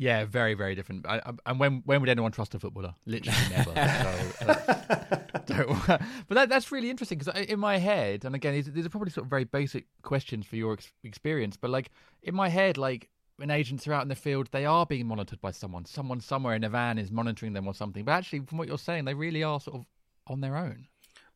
Yeah, 0.00 0.26
very, 0.26 0.54
very 0.54 0.76
different. 0.76 1.04
I, 1.08 1.20
I, 1.26 1.32
and 1.46 1.58
when 1.58 1.82
when 1.84 2.00
would 2.00 2.08
anyone 2.08 2.30
trust 2.30 2.54
a 2.54 2.60
footballer? 2.60 2.94
Literally 3.04 3.36
never. 3.50 3.72
so, 5.48 5.76
uh, 5.88 5.98
but 6.28 6.34
that, 6.36 6.48
that's 6.48 6.70
really 6.70 6.88
interesting 6.88 7.18
because 7.18 7.34
in 7.46 7.58
my 7.58 7.78
head, 7.78 8.24
and 8.24 8.36
again, 8.36 8.54
these, 8.54 8.70
these, 8.70 8.86
are 8.86 8.90
probably 8.90 9.10
sort 9.10 9.24
of 9.24 9.30
very 9.30 9.42
basic 9.42 9.86
questions 10.02 10.46
for 10.46 10.54
your 10.54 10.74
ex- 10.74 10.92
experience, 11.02 11.56
but 11.56 11.70
like 11.70 11.90
in 12.22 12.32
my 12.32 12.48
head, 12.48 12.78
like 12.78 13.08
when 13.38 13.50
agents 13.50 13.88
are 13.88 13.92
out 13.92 14.02
in 14.02 14.08
the 14.08 14.14
field, 14.14 14.48
they 14.52 14.64
are 14.64 14.86
being 14.86 15.08
monitored 15.08 15.40
by 15.40 15.50
someone. 15.50 15.84
Someone 15.84 16.20
somewhere 16.20 16.54
in 16.54 16.62
a 16.62 16.68
van 16.68 16.96
is 16.96 17.10
monitoring 17.10 17.54
them 17.54 17.66
or 17.66 17.74
something. 17.74 18.04
But 18.04 18.12
actually, 18.12 18.42
from 18.46 18.58
what 18.58 18.68
you're 18.68 18.78
saying, 18.78 19.04
they 19.04 19.14
really 19.14 19.42
are 19.42 19.58
sort 19.58 19.78
of 19.78 19.86
on 20.28 20.42
their 20.42 20.56
own. 20.56 20.86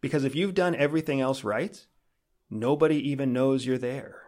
Because 0.00 0.22
if 0.22 0.36
you've 0.36 0.54
done 0.54 0.76
everything 0.76 1.20
else 1.20 1.42
right, 1.42 1.84
nobody 2.48 3.10
even 3.10 3.32
knows 3.32 3.66
you're 3.66 3.76
there, 3.76 4.22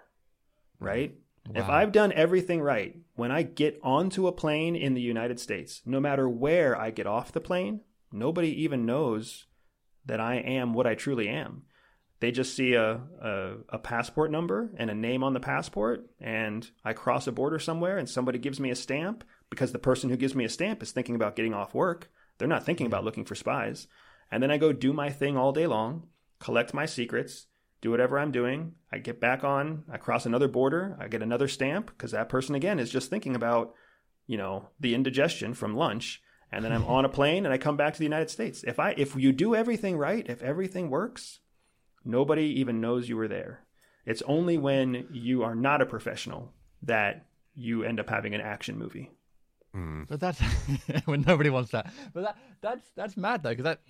right? 0.81 1.15
Wow. 1.49 1.61
If 1.61 1.69
I've 1.69 1.93
done 1.93 2.13
everything 2.13 2.63
right, 2.63 2.97
when 3.17 3.31
I 3.31 3.43
get 3.43 3.79
onto 3.83 4.27
a 4.27 4.33
plane 4.33 4.75
in 4.75 4.95
the 4.95 5.01
United 5.01 5.39
States, 5.39 5.83
no 5.85 6.01
matter 6.01 6.29
where 6.29 6.79
I 6.79 6.91
get 6.91 7.07
off 7.07 7.33
the 7.33 7.41
plane, 7.41 7.81
nobody 8.11 8.49
even 8.63 8.87
knows 8.87 9.47
that 10.07 10.21
I 10.21 10.37
am 10.37 10.73
what 10.73 10.87
I 10.87 10.95
truly 10.95 11.29
am. 11.29 11.65
They 12.21 12.31
just 12.31 12.55
see 12.57 12.75
a, 12.75 13.01
a, 13.21 13.55
a, 13.69 13.79
passport 13.79 14.31
number 14.31 14.71
and 14.79 14.89
a 14.89 14.95
name 14.95 15.23
on 15.23 15.35
the 15.35 15.41
passport, 15.41 16.07
and 16.21 16.69
I 16.85 16.95
cross 16.95 17.27
a 17.27 17.33
border 17.33 17.59
somewhere 17.59 17.99
and 17.99 18.09
somebody 18.09 18.39
gives 18.39 18.59
me 18.59 18.71
a 18.71 18.77
stamp 18.77 19.25
because 19.51 19.73
the 19.73 19.79
person 19.79 20.09
who 20.09 20.17
gives 20.17 20.35
me 20.35 20.45
a 20.45 20.49
stamp 20.49 20.83
is 20.83 20.93
thinking 20.93 21.17
about 21.17 21.37
getting 21.37 21.53
off 21.53 21.75
work. 21.75 22.11
They're 22.39 22.49
not 22.49 22.65
thinking 22.65 22.87
about 22.87 23.05
looking 23.05 23.25
for 23.25 23.35
spies. 23.35 23.89
And 24.31 24.43
then 24.43 24.51
I 24.51 24.57
go 24.57 24.73
do 24.73 24.93
my 24.93 25.11
thing 25.11 25.37
all 25.37 25.53
day 25.53 25.67
long, 25.67 26.09
collect 26.39 26.73
my 26.73 26.87
secrets, 26.87 27.47
do 27.85 27.91
whatever 27.91 28.19
I'm 28.19 28.33
doing. 28.33 28.73
I 28.91 28.97
get 28.97 29.21
back 29.21 29.45
on, 29.45 29.85
I 29.93 29.99
cross 29.99 30.25
another 30.25 30.49
border, 30.49 30.97
I 30.99 31.07
get 31.07 31.23
another 31.23 31.47
stamp 31.47 31.89
because 31.89 32.13
that 32.13 32.31
person 32.31 32.55
again 32.55 32.79
is 32.79 32.91
just 32.91 33.11
thinking 33.11 33.37
about, 33.37 33.75
you 34.27 34.39
know, 34.39 34.71
the 34.81 34.95
indigestion 34.95 35.53
from 35.53 35.77
lunch. 35.77 36.23
And 36.51 36.65
then 36.65 36.73
I'm 36.73 36.85
on 36.87 37.05
a 37.05 37.11
plane 37.11 37.45
and 37.45 37.53
I 37.53 37.59
come 37.59 37.77
back 37.77 37.93
to 37.93 37.99
the 37.99 38.07
United 38.07 38.31
States. 38.31 38.65
If 38.67 38.81
I 38.81 38.95
if 38.97 39.15
you 39.15 39.33
do 39.33 39.55
everything 39.55 39.99
right, 39.99 40.27
if 40.27 40.43
everything 40.43 40.89
works, 40.89 41.41
nobody 42.07 42.45
even 42.59 42.81
knows 42.81 43.07
you 43.07 43.19
were 43.19 43.29
there. 43.29 43.67
It's 44.07 44.23
only 44.23 44.57
when 44.57 45.07
you 45.13 45.43
are 45.43 45.55
not 45.55 45.83
a 45.83 45.87
professional 45.87 46.55
that 46.83 47.27
you 47.55 47.85
end 47.85 48.01
up 48.01 48.09
having 48.09 48.35
an 48.35 48.41
action 48.41 48.79
movie. 48.79 49.11
Mm. 49.75 50.07
But 50.09 50.21
that's 50.21 50.41
when 51.05 51.23
nobody 51.23 51.51
wants 51.51 51.73
that. 51.73 51.93
But 52.13 52.23
that 52.23 52.37
that's 52.61 52.91
that's 52.95 53.17
mad 53.17 53.43
though, 53.43 53.51
because 53.51 53.65
that 53.65 53.81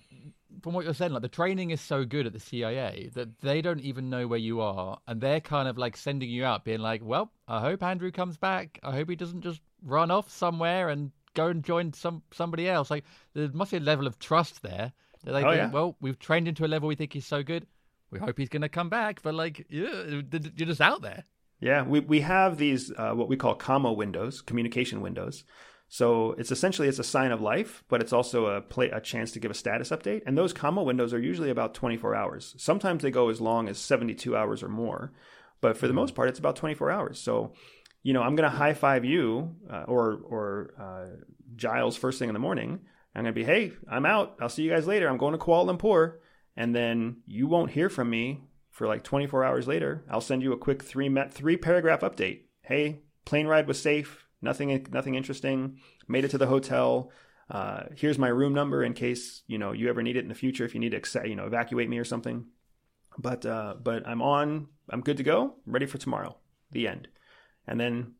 from 0.61 0.73
what 0.73 0.85
you're 0.85 0.93
saying, 0.93 1.11
like 1.11 1.21
the 1.21 1.27
training 1.29 1.69
is 1.71 1.81
so 1.81 2.05
good 2.05 2.25
at 2.25 2.33
the 2.33 2.39
CIA 2.39 3.11
that 3.13 3.39
they 3.41 3.61
don't 3.61 3.81
even 3.81 4.09
know 4.09 4.25
where 4.27 4.39
you 4.39 4.61
are, 4.61 4.99
and 5.07 5.21
they're 5.21 5.41
kind 5.41 5.67
of 5.67 5.77
like 5.77 5.95
sending 5.97 6.29
you 6.29 6.43
out, 6.45 6.63
being 6.65 6.79
like, 6.79 7.01
"Well, 7.03 7.31
I 7.47 7.59
hope 7.61 7.83
Andrew 7.83 8.11
comes 8.11 8.37
back. 8.37 8.79
I 8.83 8.93
hope 8.93 9.09
he 9.09 9.15
doesn't 9.15 9.41
just 9.41 9.61
run 9.83 10.09
off 10.11 10.29
somewhere 10.29 10.89
and 10.89 11.11
go 11.35 11.47
and 11.47 11.63
join 11.63 11.93
some 11.93 12.23
somebody 12.31 12.67
else." 12.67 12.89
Like 12.89 13.03
there 13.33 13.49
must 13.53 13.71
be 13.71 13.77
a 13.77 13.81
level 13.81 14.07
of 14.07 14.17
trust 14.17 14.63
there 14.63 14.91
That 15.23 15.33
They 15.33 15.43
Oh, 15.43 15.49
think, 15.49 15.57
yeah. 15.57 15.69
well, 15.71 15.97
we've 16.01 16.17
trained 16.19 16.47
him 16.47 16.55
to 16.55 16.65
a 16.65 16.67
level 16.67 16.87
we 16.87 16.95
think 16.95 17.13
he's 17.13 17.27
so 17.27 17.43
good. 17.43 17.67
We 18.11 18.19
hope 18.19 18.37
he's 18.37 18.49
going 18.49 18.61
to 18.61 18.69
come 18.69 18.89
back, 18.89 19.21
but 19.21 19.33
like, 19.33 19.65
yeah, 19.69 20.21
you're 20.55 20.67
just 20.67 20.79
out 20.81 21.01
there. 21.01 21.25
Yeah, 21.59 21.83
we 21.83 21.99
we 21.99 22.21
have 22.21 22.57
these 22.57 22.91
uh, 22.97 23.11
what 23.13 23.27
we 23.27 23.35
call 23.37 23.57
commo 23.57 23.95
windows, 23.95 24.41
communication 24.41 25.01
windows. 25.01 25.43
So 25.87 26.31
it's 26.33 26.51
essentially 26.51 26.87
it's 26.87 26.99
a 26.99 27.03
sign 27.03 27.31
of 27.31 27.41
life, 27.41 27.83
but 27.87 28.01
it's 28.01 28.13
also 28.13 28.47
a 28.47 28.61
play, 28.61 28.89
a 28.89 28.99
chance 28.99 29.31
to 29.31 29.39
give 29.39 29.51
a 29.51 29.55
status 29.55 29.89
update. 29.89 30.23
And 30.25 30.37
those 30.37 30.53
commo 30.53 30.83
windows 30.83 31.13
are 31.13 31.19
usually 31.19 31.49
about 31.49 31.73
24 31.73 32.15
hours. 32.15 32.55
Sometimes 32.57 33.03
they 33.03 33.11
go 33.11 33.29
as 33.29 33.39
long 33.39 33.69
as 33.69 33.77
72 33.77 34.35
hours 34.35 34.63
or 34.63 34.67
more, 34.67 35.13
but 35.61 35.77
for 35.77 35.87
the 35.87 35.93
most 35.93 36.15
part, 36.15 36.29
it's 36.29 36.39
about 36.39 36.55
24 36.55 36.91
hours. 36.91 37.19
So, 37.19 37.53
you 38.03 38.13
know, 38.13 38.21
I'm 38.21 38.35
going 38.35 38.49
to 38.49 38.55
high 38.55 38.73
five 38.73 39.05
you 39.05 39.55
uh, 39.71 39.83
or 39.87 40.19
or 40.27 40.73
uh, 40.79 41.23
Giles 41.55 41.97
first 41.97 42.19
thing 42.19 42.29
in 42.29 42.33
the 42.33 42.39
morning. 42.39 42.79
I'm 43.15 43.23
going 43.23 43.33
to 43.33 43.39
be, 43.39 43.45
hey, 43.45 43.71
I'm 43.89 44.05
out. 44.05 44.35
I'll 44.41 44.49
see 44.49 44.63
you 44.63 44.71
guys 44.71 44.87
later. 44.87 45.07
I'm 45.07 45.17
going 45.17 45.31
to 45.31 45.37
Kuala 45.37 45.75
Lumpur, 45.75 46.15
and 46.57 46.75
then 46.75 47.21
you 47.25 47.47
won't 47.47 47.71
hear 47.71 47.89
from 47.89 48.09
me 48.09 48.41
for 48.71 48.87
like 48.87 49.03
24 49.03 49.45
hours 49.45 49.67
later. 49.67 50.03
I'll 50.09 50.19
send 50.19 50.43
you 50.43 50.51
a 50.51 50.57
quick 50.57 50.83
three 50.83 51.07
met 51.07 51.33
three 51.33 51.55
paragraph 51.55 52.01
update. 52.01 52.41
Hey, 52.61 53.03
plane 53.23 53.47
ride 53.47 53.67
was 53.67 53.81
safe. 53.81 54.24
Nothing 54.45 54.87
nothing 54.91 55.15
interesting. 55.15 55.79
Made 56.07 56.23
it 56.23 56.31
to 56.31 56.37
the 56.37 56.47
hotel. 56.47 57.11
Uh, 57.49 57.83
here's 57.95 58.17
my 58.17 58.29
room 58.29 58.53
number 58.53 58.83
in 58.83 58.93
case 58.93 59.41
you 59.47 59.57
know 59.57 59.73
you 59.73 59.89
ever 59.89 60.01
need 60.01 60.15
it 60.15 60.23
in 60.23 60.29
the 60.29 60.35
future 60.35 60.65
if 60.65 60.73
you 60.73 60.79
need 60.79 60.91
to 60.91 61.27
you 61.27 61.35
know 61.35 61.45
evacuate 61.45 61.89
me 61.89 61.97
or 61.97 62.05
something. 62.05 62.45
But 63.17 63.45
uh, 63.45 63.75
but 63.81 64.07
I'm 64.07 64.21
on. 64.21 64.67
I'm 64.89 65.01
good 65.01 65.17
to 65.17 65.23
go. 65.23 65.55
ready 65.65 65.87
for 65.87 65.97
tomorrow. 65.97 66.37
The 66.71 66.87
end. 66.87 67.07
And 67.67 67.79
then 67.79 68.13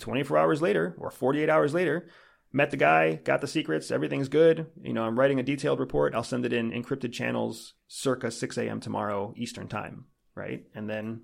24 0.00 0.38
hours 0.38 0.62
later 0.62 0.94
or 0.98 1.10
48 1.10 1.50
hours 1.50 1.74
later, 1.74 2.08
met 2.52 2.70
the 2.70 2.76
guy, 2.76 3.16
got 3.16 3.40
the 3.40 3.46
secrets, 3.46 3.90
everything's 3.90 4.28
good. 4.28 4.66
You 4.82 4.92
know, 4.92 5.04
I'm 5.04 5.18
writing 5.18 5.40
a 5.40 5.42
detailed 5.42 5.80
report. 5.80 6.14
I'll 6.14 6.22
send 6.22 6.46
it 6.46 6.52
in 6.52 6.70
encrypted 6.70 7.12
channels 7.12 7.74
circa 7.88 8.30
6 8.30 8.56
a.m. 8.58 8.80
tomorrow 8.80 9.34
Eastern 9.36 9.68
time, 9.68 10.06
right? 10.34 10.64
And 10.74 10.88
then 10.88 11.22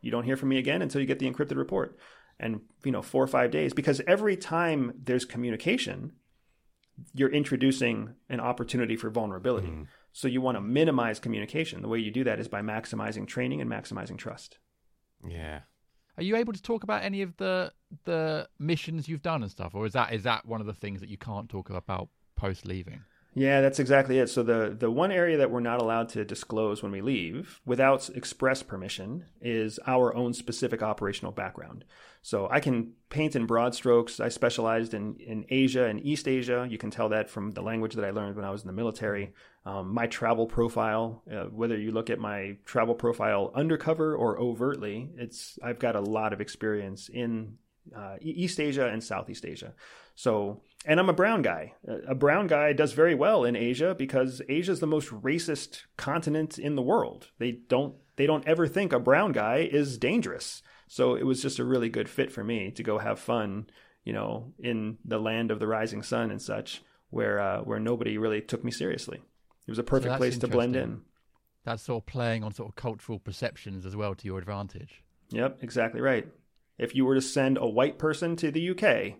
you 0.00 0.10
don't 0.10 0.24
hear 0.24 0.36
from 0.36 0.48
me 0.48 0.58
again 0.58 0.82
until 0.82 1.00
you 1.00 1.06
get 1.06 1.18
the 1.18 1.30
encrypted 1.30 1.56
report. 1.56 1.98
And, 2.42 2.60
you 2.84 2.90
know, 2.90 3.02
four 3.02 3.22
or 3.22 3.28
five 3.28 3.50
days, 3.52 3.72
because 3.72 4.00
every 4.06 4.36
time 4.36 4.92
there's 5.02 5.24
communication, 5.24 6.12
you're 7.14 7.30
introducing 7.30 8.14
an 8.28 8.40
opportunity 8.40 8.96
for 8.96 9.10
vulnerability. 9.10 9.68
Mm-hmm. 9.68 9.82
So 10.12 10.28
you 10.28 10.40
want 10.40 10.56
to 10.56 10.60
minimize 10.60 11.20
communication. 11.20 11.82
The 11.82 11.88
way 11.88 12.00
you 12.00 12.10
do 12.10 12.24
that 12.24 12.38
is 12.38 12.48
by 12.48 12.60
maximizing 12.60 13.26
training 13.26 13.60
and 13.60 13.70
maximizing 13.70 14.18
trust. 14.18 14.58
Yeah. 15.26 15.60
Are 16.18 16.22
you 16.22 16.36
able 16.36 16.52
to 16.52 16.60
talk 16.60 16.82
about 16.82 17.02
any 17.02 17.22
of 17.22 17.36
the 17.38 17.72
the 18.04 18.48
missions 18.58 19.08
you've 19.08 19.22
done 19.22 19.42
and 19.42 19.50
stuff, 19.50 19.74
or 19.74 19.86
is 19.86 19.94
that 19.94 20.12
is 20.12 20.24
that 20.24 20.44
one 20.44 20.60
of 20.60 20.66
the 20.66 20.74
things 20.74 21.00
that 21.00 21.08
you 21.08 21.16
can't 21.16 21.48
talk 21.48 21.70
about 21.70 22.08
post 22.36 22.66
leaving? 22.66 23.02
Yeah, 23.34 23.62
that's 23.62 23.78
exactly 23.78 24.18
it. 24.18 24.28
So 24.28 24.42
the 24.42 24.76
the 24.78 24.90
one 24.90 25.10
area 25.10 25.38
that 25.38 25.50
we're 25.50 25.60
not 25.60 25.80
allowed 25.80 26.10
to 26.10 26.24
disclose 26.24 26.82
when 26.82 26.92
we 26.92 27.00
leave 27.00 27.60
without 27.64 28.10
express 28.10 28.62
permission 28.62 29.24
is 29.40 29.80
our 29.86 30.14
own 30.14 30.34
specific 30.34 30.82
operational 30.82 31.32
background. 31.32 31.84
So 32.20 32.46
I 32.50 32.60
can 32.60 32.92
paint 33.08 33.34
in 33.34 33.46
broad 33.46 33.74
strokes. 33.74 34.20
I 34.20 34.28
specialized 34.28 34.92
in 34.92 35.16
in 35.16 35.46
Asia 35.48 35.86
and 35.86 36.04
East 36.04 36.28
Asia. 36.28 36.66
You 36.68 36.76
can 36.76 36.90
tell 36.90 37.08
that 37.08 37.30
from 37.30 37.52
the 37.52 37.62
language 37.62 37.94
that 37.94 38.04
I 38.04 38.10
learned 38.10 38.36
when 38.36 38.44
I 38.44 38.50
was 38.50 38.62
in 38.62 38.66
the 38.66 38.74
military. 38.74 39.32
Um, 39.64 39.94
my 39.94 40.08
travel 40.08 40.46
profile, 40.46 41.22
uh, 41.32 41.44
whether 41.44 41.78
you 41.78 41.90
look 41.90 42.10
at 42.10 42.18
my 42.18 42.58
travel 42.66 42.94
profile 42.94 43.50
undercover 43.54 44.14
or 44.14 44.38
overtly, 44.38 45.08
it's 45.16 45.58
I've 45.62 45.78
got 45.78 45.96
a 45.96 46.00
lot 46.00 46.34
of 46.34 46.42
experience 46.42 47.08
in 47.08 47.56
uh, 47.96 48.16
East 48.20 48.60
Asia 48.60 48.88
and 48.88 49.02
Southeast 49.02 49.44
Asia. 49.44 49.74
So, 50.14 50.62
and 50.84 50.98
I'm 50.98 51.08
a 51.08 51.14
brown 51.14 51.42
guy. 51.42 51.74
A 52.06 52.14
brown 52.14 52.46
guy 52.46 52.72
does 52.72 52.92
very 52.92 53.14
well 53.14 53.44
in 53.44 53.56
Asia 53.56 53.94
because 53.94 54.42
Asia 54.48 54.72
is 54.72 54.80
the 54.80 54.86
most 54.86 55.08
racist 55.10 55.82
continent 55.96 56.58
in 56.58 56.74
the 56.74 56.82
world. 56.82 57.28
They 57.38 57.52
don't 57.52 57.94
they 58.16 58.26
don't 58.26 58.46
ever 58.46 58.66
think 58.66 58.92
a 58.92 59.00
brown 59.00 59.32
guy 59.32 59.68
is 59.70 59.98
dangerous. 59.98 60.62
So 60.88 61.14
it 61.14 61.24
was 61.24 61.40
just 61.40 61.58
a 61.58 61.64
really 61.64 61.88
good 61.88 62.08
fit 62.08 62.30
for 62.30 62.44
me 62.44 62.70
to 62.72 62.82
go 62.82 62.98
have 62.98 63.18
fun, 63.18 63.66
you 64.04 64.12
know, 64.12 64.52
in 64.58 64.98
the 65.04 65.18
land 65.18 65.50
of 65.50 65.58
the 65.58 65.66
rising 65.66 66.02
sun 66.02 66.30
and 66.30 66.42
such, 66.42 66.82
where 67.10 67.40
uh, 67.40 67.60
where 67.60 67.80
nobody 67.80 68.18
really 68.18 68.40
took 68.40 68.64
me 68.64 68.70
seriously. 68.70 69.18
It 69.66 69.70
was 69.70 69.78
a 69.78 69.84
perfect 69.84 70.10
that's 70.10 70.18
place 70.18 70.38
to 70.38 70.48
blend 70.48 70.76
in. 70.76 71.02
That's 71.64 71.84
sort 71.84 72.02
of 72.02 72.06
playing 72.06 72.42
on 72.42 72.52
sort 72.52 72.68
of 72.68 72.74
cultural 72.74 73.20
perceptions 73.20 73.86
as 73.86 73.94
well 73.94 74.14
to 74.16 74.26
your 74.26 74.38
advantage. 74.38 75.02
Yep, 75.30 75.58
exactly 75.62 76.00
right. 76.00 76.26
If 76.76 76.96
you 76.96 77.04
were 77.04 77.14
to 77.14 77.22
send 77.22 77.56
a 77.56 77.66
white 77.66 77.98
person 77.98 78.34
to 78.36 78.50
the 78.50 78.70
UK, 78.70 79.18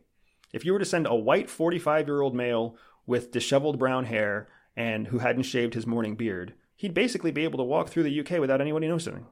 if 0.52 0.64
you 0.64 0.72
were 0.72 0.78
to 0.78 0.84
send 0.84 1.06
a 1.06 1.14
white 1.14 1.48
45 1.50 2.06
year 2.06 2.20
old 2.20 2.34
male 2.34 2.76
with 3.06 3.30
disheveled 3.32 3.78
brown 3.78 4.04
hair 4.06 4.48
and 4.76 5.08
who 5.08 5.18
hadn't 5.18 5.42
shaved 5.44 5.74
his 5.74 5.86
morning 5.86 6.14
beard, 6.14 6.54
he'd 6.76 6.94
basically 6.94 7.30
be 7.30 7.44
able 7.44 7.58
to 7.58 7.64
walk 7.64 7.88
through 7.88 8.04
the 8.04 8.20
UK 8.20 8.38
without 8.38 8.60
anybody 8.60 8.88
noticing. 8.88 9.26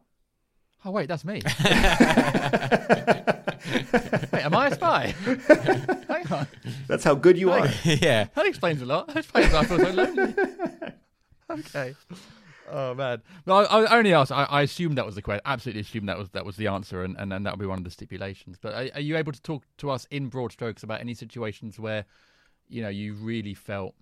Oh 0.85 0.91
wait, 0.91 1.09
that's 1.09 1.25
me. 1.25 1.43
wait, 4.33 4.45
am 4.45 4.55
I 4.55 4.69
a 4.69 4.75
spy? 4.75 5.15
Hang 6.09 6.33
on, 6.33 6.47
That's 6.89 7.05
how 7.05 7.15
good 7.15 7.37
you 7.37 7.51
are. 7.51 7.69
yeah. 7.85 8.29
that 8.35 8.47
explains 8.47 8.81
a 8.83 8.87
lot. 8.87 9.09
That 9.09 9.19
explains 9.19 9.53
why 9.53 9.59
I 9.61 9.65
feel 9.65 9.79
so 9.79 9.91
lonely. 9.91 10.35
okay. 11.51 11.95
Oh 12.73 12.95
man, 12.95 13.23
no, 13.47 13.57
I, 13.57 13.83
I 13.83 13.99
only 13.99 14.15
asked. 14.15 14.31
I, 14.31 14.45
I 14.45 14.63
assumed 14.63 14.97
that 14.97 15.07
was 15.07 15.17
the 15.17 15.23
question. 15.23 15.43
Absolutely 15.45 15.81
assumed 15.81 16.09
that 16.09 16.19
was 16.19 16.31
that 16.31 16.45
was 16.45 16.57
the 16.57 16.69
answer, 16.69 17.03
and 17.03 17.17
and, 17.19 17.33
and 17.33 17.45
that 17.45 17.53
would 17.53 17.61
be 17.61 17.67
one 17.67 17.79
of 17.79 17.85
the 17.85 17.91
stipulations. 17.91 18.59
But 18.61 18.75
are, 18.75 18.89
are 18.95 19.01
you 19.01 19.17
able 19.17 19.33
to 19.33 19.43
talk 19.43 19.65
to 19.79 19.91
us 19.91 20.07
in 20.11 20.29
broad 20.29 20.53
strokes 20.53 20.83
about 20.83 21.01
any 21.01 21.15
situations 21.15 21.81
where, 21.81 22.05
you 22.69 22.83
know, 22.83 22.89
you 22.89 23.15
really 23.15 23.55
felt, 23.55 23.95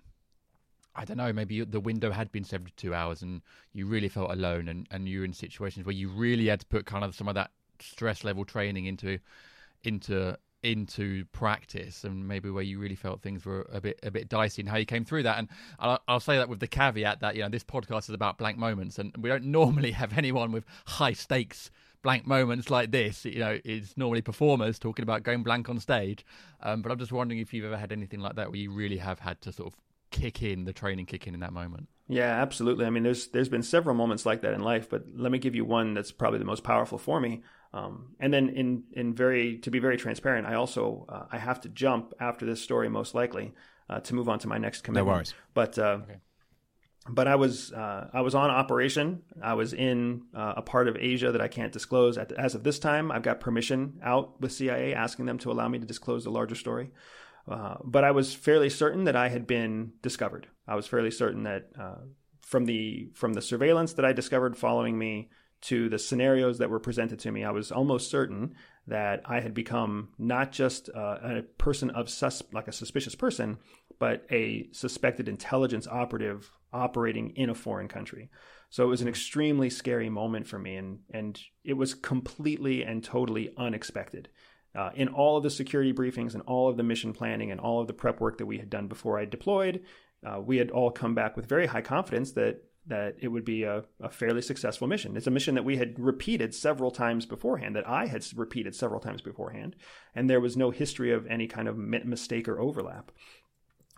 I 0.95 1.05
don't 1.05 1.17
know, 1.17 1.33
maybe 1.33 1.65
the 1.65 1.81
window 1.81 2.11
had 2.11 2.31
been 2.31 2.45
seventy 2.45 2.73
two 2.77 2.95
hours, 2.95 3.23
and 3.23 3.41
you 3.73 3.87
really 3.87 4.09
felt 4.09 4.31
alone, 4.31 4.69
and 4.69 4.87
and 4.91 5.09
you're 5.09 5.25
in 5.25 5.33
situations 5.33 5.87
where 5.87 5.95
you 5.95 6.09
really 6.11 6.49
had 6.49 6.61
to 6.61 6.67
put 6.67 6.85
kind 6.85 7.05
of 7.05 7.15
some 7.15 7.29
of 7.29 7.35
that 7.35 7.51
stress 7.81 8.25
level 8.25 8.45
training 8.45 8.87
into, 8.87 9.19
into 9.85 10.37
into 10.63 11.25
practice 11.27 12.05
and 12.05 12.27
maybe 12.27 12.51
where 12.51 12.63
you 12.63 12.79
really 12.79 12.95
felt 12.95 13.23
things 13.23 13.45
were 13.45 13.69
a 13.73 13.81
bit 13.81 13.99
a 14.03 14.11
bit 14.11 14.29
dicey 14.29 14.63
and 14.63 14.69
how 14.69 14.77
you 14.77 14.87
came 14.87 15.05
through 15.05 15.23
that. 15.23 15.39
And 15.39 15.49
I'll, 15.79 16.01
I'll 16.09 16.21
say 16.21 16.37
that 16.37 16.49
with 16.49 16.61
the 16.61 16.67
caveat 16.67 17.21
that 17.21 17.37
you 17.37 17.43
know 17.43 17.49
this 17.49 17.65
podcast 17.65 18.09
is 18.09 18.11
about 18.11 18.39
blank 18.39 18.59
moments 18.59 18.99
and 18.99 19.15
we 19.19 19.29
don't 19.29 19.45
normally 19.45 19.93
have 19.93 20.17
anyone 20.17 20.53
with 20.53 20.65
high 20.87 21.13
stakes 21.13 21.71
blank 22.03 22.27
moments 22.27 22.71
like 22.71 22.91
this. 22.91 23.25
You 23.25 23.39
know 23.39 23.59
it's 23.65 23.97
normally 23.97 24.23
performers 24.23 24.79
talking 24.79 25.03
about 25.03 25.23
going 25.23 25.43
blank 25.43 25.69
on 25.69 25.79
stage. 25.79 26.25
Um, 26.63 26.83
but 26.83 26.91
I'm 26.91 26.99
just 26.99 27.13
wondering 27.13 27.41
if 27.41 27.53
you've 27.55 27.65
ever 27.65 27.77
had 27.77 27.93
anything 27.93 28.21
like 28.21 28.35
that 28.37 28.51
where 28.51 28.59
you 28.59 28.73
really 28.73 28.99
have 28.99 29.21
had 29.21 29.41
to 29.43 29.53
sort 29.53 29.73
of 29.73 29.79
kick 30.11 30.43
in 30.43 30.65
the 30.65 30.73
training 30.73 31.07
kick 31.07 31.27
in 31.27 31.35
in 31.35 31.41
that 31.41 31.53
moment 31.53 31.89
Yeah, 32.09 32.41
absolutely. 32.41 32.87
I 32.87 32.91
mean, 32.91 33.03
there's 33.03 33.29
there's 33.29 33.51
been 33.51 33.63
several 33.63 33.95
moments 33.95 34.25
like 34.25 34.41
that 34.41 34.55
in 34.55 34.63
life, 34.63 34.89
but 34.89 35.05
let 35.15 35.31
me 35.31 35.39
give 35.39 35.55
you 35.55 35.67
one 35.67 35.93
that's 35.93 36.11
probably 36.11 36.39
the 36.39 36.47
most 36.47 36.65
powerful 36.65 36.97
for 36.97 37.21
me. 37.21 37.43
Um, 37.75 38.15
and 38.19 38.33
then, 38.33 38.49
in 38.49 38.85
in 38.93 39.15
very 39.15 39.59
to 39.59 39.71
be 39.71 39.79
very 39.79 39.99
transparent, 39.99 40.47
I 40.47 40.55
also 40.55 41.05
uh, 41.09 41.27
I 41.31 41.37
have 41.37 41.61
to 41.63 41.69
jump 41.69 42.15
after 42.19 42.47
this 42.47 42.63
story 42.63 42.89
most 42.89 43.15
likely 43.15 43.53
uh, 43.91 44.01
to 44.01 44.15
move 44.15 44.29
on 44.29 44.39
to 44.39 44.49
my 44.49 44.57
next 44.57 44.83
commitment. 44.83 45.07
No 45.07 45.13
worries. 45.13 45.35
But 45.53 45.79
uh, 45.79 45.99
but 47.11 47.29
I 47.29 47.37
was 47.37 47.73
uh, 47.73 48.09
I 48.13 48.23
was 48.23 48.35
on 48.35 48.51
operation. 48.51 49.23
I 49.43 49.53
was 49.53 49.75
in 49.75 50.23
uh, 50.35 50.55
a 50.57 50.63
part 50.63 50.89
of 50.89 50.97
Asia 50.97 51.31
that 51.33 51.43
I 51.43 51.49
can't 51.49 51.73
disclose 51.73 52.17
at 52.17 52.33
as 52.33 52.55
of 52.55 52.65
this 52.65 52.79
time. 52.79 53.13
I've 53.13 53.23
got 53.23 53.39
permission 53.39 54.01
out 54.03 54.41
with 54.41 54.53
CIA 54.53 54.95
asking 54.95 55.27
them 55.27 55.37
to 55.41 55.53
allow 55.53 55.69
me 55.69 55.79
to 55.79 55.87
disclose 55.87 56.25
the 56.25 56.31
larger 56.31 56.55
story. 56.55 56.91
Uh, 57.49 57.77
but 57.85 58.05
I 58.05 58.11
was 58.11 58.35
fairly 58.35 58.69
certain 58.69 59.05
that 59.05 59.17
I 59.17 59.29
had 59.29 59.47
been 59.47 59.93
discovered. 60.03 60.49
I 60.67 60.75
was 60.75 60.87
fairly 60.87 61.11
certain 61.11 61.45
that 61.45 61.71
uh, 61.79 62.03
from 62.43 62.67
the 62.67 63.11
from 63.15 63.33
the 63.33 63.43
surveillance 63.43 63.95
that 63.95 64.05
I 64.05 64.13
discovered 64.13 64.57
following 64.57 64.99
me 64.99 65.31
to 65.61 65.89
the 65.89 65.99
scenarios 65.99 66.59
that 66.59 66.71
were 66.71 66.79
presented 66.79 67.19
to 67.21 67.33
me, 67.33 67.45
I 67.45 67.51
was 67.51 67.73
almost 67.73 68.11
certain 68.11 68.55
that 68.87 69.23
I 69.25 69.41
had 69.41 69.55
become 69.55 70.11
not 70.19 70.53
just 70.53 70.89
uh, 70.95 71.19
a 71.23 71.43
person 71.59 71.91
of 71.91 72.09
sus 72.09 72.43
like 72.53 72.69
a 72.69 72.73
suspicious 72.73 73.15
person, 73.15 73.59
but 73.99 74.25
a 74.31 74.69
suspected 74.73 75.29
intelligence 75.29 75.87
operative 75.87 76.51
operating 76.73 77.31
in 77.31 77.51
a 77.51 77.55
foreign 77.55 77.89
country. 77.89 78.31
So 78.71 78.85
it 78.85 78.89
was 78.89 79.01
an 79.01 79.09
extremely 79.09 79.71
scary 79.71 80.11
moment 80.11 80.47
for 80.47 80.59
me, 80.59 80.77
and 80.77 81.01
and 81.11 81.41
it 81.65 81.75
was 81.75 81.95
completely 81.95 82.83
and 82.83 83.03
totally 83.03 83.53
unexpected. 83.57 84.29
Uh, 84.77 84.91
in 84.95 85.09
all 85.09 85.37
of 85.37 85.43
the 85.43 85.51
security 85.51 85.93
briefings 85.93 86.35
and 86.35 86.43
all 86.43 86.69
of 86.69 86.77
the 86.77 86.83
mission 86.83 87.13
planning 87.13 87.51
and 87.51 87.61
all 87.61 87.81
of 87.81 87.87
the 87.87 87.93
prep 87.93 88.21
work 88.21 88.39
that 88.39 88.47
we 88.47 88.59
had 88.59 88.71
done 88.71 88.87
before 88.87 89.19
I 89.19 89.25
deployed, 89.25 89.83
uh, 90.25 90.41
we 90.41 90.59
had 90.59 90.71
all 90.71 90.91
come 90.91 91.15
back 91.15 91.37
with 91.37 91.47
very 91.47 91.67
high 91.67 91.83
confidence 91.83 92.33
that 92.33 92.65
that 92.87 93.17
it 93.21 93.29
would 93.29 93.45
be 93.45 93.65
a, 93.65 93.85
a 94.01 94.09
fairly 94.09 94.41
successful 94.41 94.87
mission. 94.87 95.15
It's 95.15 95.27
a 95.27 95.31
mission 95.31 95.55
that 95.57 95.65
we 95.65 95.77
had 95.77 95.99
repeated 95.99 96.55
several 96.55 96.91
times 96.91 97.27
beforehand, 97.27 97.77
that 97.77 97.87
I 97.87 98.07
had 98.07 98.25
repeated 98.35 98.75
several 98.75 98.99
times 98.99 99.21
beforehand, 99.21 99.77
and 100.15 100.29
there 100.29 100.41
was 100.41 100.57
no 100.57 100.71
history 100.71 101.13
of 101.13 101.27
any 101.27 101.47
kind 101.47 101.69
of 101.69 101.77
mistake 101.77 102.49
or 102.49 102.59
overlap. 102.59 103.13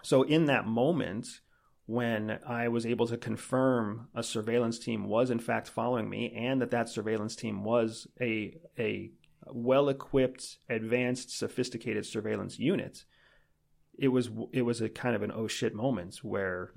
So 0.02 0.24
in 0.24 0.46
that 0.46 0.66
moment, 0.66 1.40
when 1.86 2.38
I 2.46 2.68
was 2.68 2.86
able 2.86 3.06
to 3.08 3.16
confirm 3.16 4.08
a 4.14 4.22
surveillance 4.22 4.78
team 4.78 5.08
was 5.08 5.30
in 5.30 5.38
fact 5.38 5.68
following 5.68 6.08
me, 6.08 6.32
and 6.36 6.60
that 6.60 6.70
that 6.72 6.88
surveillance 6.88 7.36
team 7.36 7.64
was 7.64 8.08
a 8.20 8.58
a 8.78 9.10
well-equipped, 9.52 10.58
advanced, 10.68 11.36
sophisticated 11.36 12.06
surveillance 12.06 12.58
unit, 12.58 13.04
it 13.98 14.08
was 14.08 14.30
it 14.52 14.62
was 14.62 14.80
a 14.80 14.88
kind 14.88 15.14
of 15.14 15.22
an 15.22 15.32
oh 15.34 15.46
shit 15.46 15.74
moment 15.74 16.16
where 16.22 16.72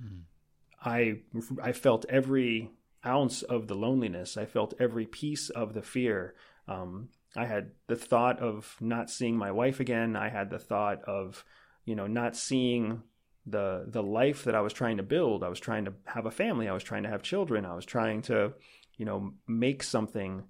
I 0.83 1.21
I 1.61 1.71
felt 1.71 2.05
every 2.09 2.71
ounce 3.05 3.41
of 3.43 3.67
the 3.67 3.75
loneliness. 3.75 4.37
I 4.37 4.45
felt 4.45 4.73
every 4.79 5.05
piece 5.05 5.49
of 5.49 5.73
the 5.73 5.81
fear. 5.81 6.35
Um, 6.67 7.09
I 7.35 7.45
had 7.45 7.71
the 7.87 7.95
thought 7.95 8.39
of 8.39 8.75
not 8.79 9.09
seeing 9.09 9.37
my 9.37 9.51
wife 9.51 9.79
again. 9.79 10.15
I 10.15 10.29
had 10.29 10.49
the 10.49 10.59
thought 10.59 11.03
of, 11.03 11.43
you 11.85 11.95
know, 11.95 12.07
not 12.07 12.35
seeing 12.35 13.03
the 13.45 13.85
the 13.87 14.03
life 14.03 14.43
that 14.45 14.55
I 14.55 14.61
was 14.61 14.73
trying 14.73 14.97
to 14.97 15.03
build. 15.03 15.43
I 15.43 15.49
was 15.49 15.59
trying 15.59 15.85
to 15.85 15.93
have 16.05 16.25
a 16.25 16.31
family. 16.31 16.67
I 16.67 16.73
was 16.73 16.83
trying 16.83 17.03
to 17.03 17.09
have 17.09 17.23
children. 17.23 17.65
I 17.65 17.75
was 17.75 17.85
trying 17.85 18.21
to, 18.23 18.53
you 18.97 19.05
know, 19.05 19.33
make 19.47 19.83
something, 19.83 20.43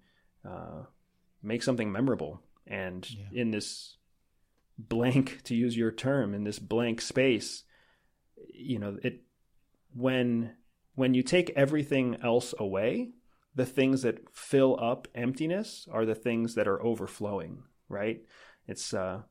uh, 0.48 0.84
make 1.44 1.62
something 1.64 1.92
memorable. 1.92 2.42
And 2.66 3.08
Yeah. 3.10 3.42
in 3.42 3.52
this 3.52 3.98
blank, 4.78 5.42
to 5.44 5.56
use 5.56 5.78
your 5.78 5.92
term, 5.92 6.34
in 6.34 6.44
this 6.44 6.60
blank 6.60 7.02
space, 7.02 7.64
you 8.54 8.80
know, 8.80 8.98
it 9.04 9.22
when 9.94 10.56
when 10.96 11.14
you 11.14 11.24
take 11.24 11.50
everything 11.56 12.18
else 12.24 12.54
away, 12.60 13.12
the 13.56 13.66
things 13.66 14.04
that 14.04 14.30
fill 14.34 14.80
up 14.80 15.08
emptiness 15.16 15.88
are 15.92 16.06
the 16.06 16.16
things 16.16 16.56
that 16.56 16.68
are 16.68 16.84
overflowing, 16.84 17.64
right? 17.90 18.24
It's 18.68 18.94
uh 18.94 19.24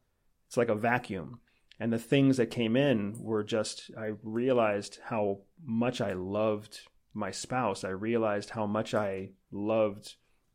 it's 0.47 0.57
like 0.57 0.69
a 0.69 0.75
vacuum. 0.75 1.41
And 1.81 1.93
the 1.93 1.99
things 1.99 2.37
that 2.37 2.51
came 2.51 2.77
in 2.77 3.17
were 3.19 3.43
just 3.43 3.91
I 3.99 4.13
realized 4.23 4.99
how 5.05 5.41
much 5.65 6.01
I 6.01 6.13
loved 6.13 6.81
my 7.15 7.31
spouse. 7.31 7.85
I 7.85 7.91
realized 7.91 8.51
how 8.51 8.67
much 8.67 8.95
I 8.95 9.31
loved, 9.51 10.15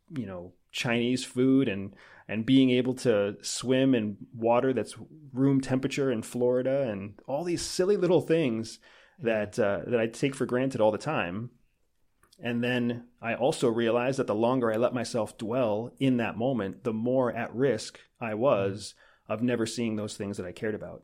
you 0.09 0.25
know, 0.25 0.53
Chinese 0.77 1.25
food 1.25 1.67
and 1.67 1.95
and 2.29 2.45
being 2.45 2.69
able 2.69 2.93
to 2.93 3.35
swim 3.41 3.95
in 3.95 4.17
water 4.35 4.73
that's 4.73 4.95
room 5.33 5.59
temperature 5.59 6.11
in 6.11 6.21
Florida 6.21 6.83
and 6.83 7.19
all 7.25 7.43
these 7.43 7.61
silly 7.61 7.97
little 7.97 8.21
things 8.21 8.79
that 9.19 9.57
uh, 9.57 9.81
that 9.87 9.99
I 9.99 10.07
take 10.07 10.35
for 10.35 10.45
granted 10.45 10.79
all 10.79 10.91
the 10.91 10.97
time. 10.97 11.49
And 12.39 12.63
then 12.63 13.05
I 13.19 13.33
also 13.33 13.67
realized 13.67 14.19
that 14.19 14.27
the 14.27 14.35
longer 14.35 14.71
I 14.71 14.77
let 14.77 14.93
myself 14.93 15.37
dwell 15.39 15.91
in 15.99 16.17
that 16.17 16.37
moment, 16.37 16.83
the 16.83 16.93
more 16.93 17.31
at 17.31 17.55
risk 17.55 17.99
I 18.21 18.35
was 18.35 18.93
of 19.27 19.41
never 19.41 19.65
seeing 19.65 19.95
those 19.95 20.15
things 20.15 20.37
that 20.37 20.45
I 20.45 20.51
cared 20.51 20.75
about. 20.75 21.03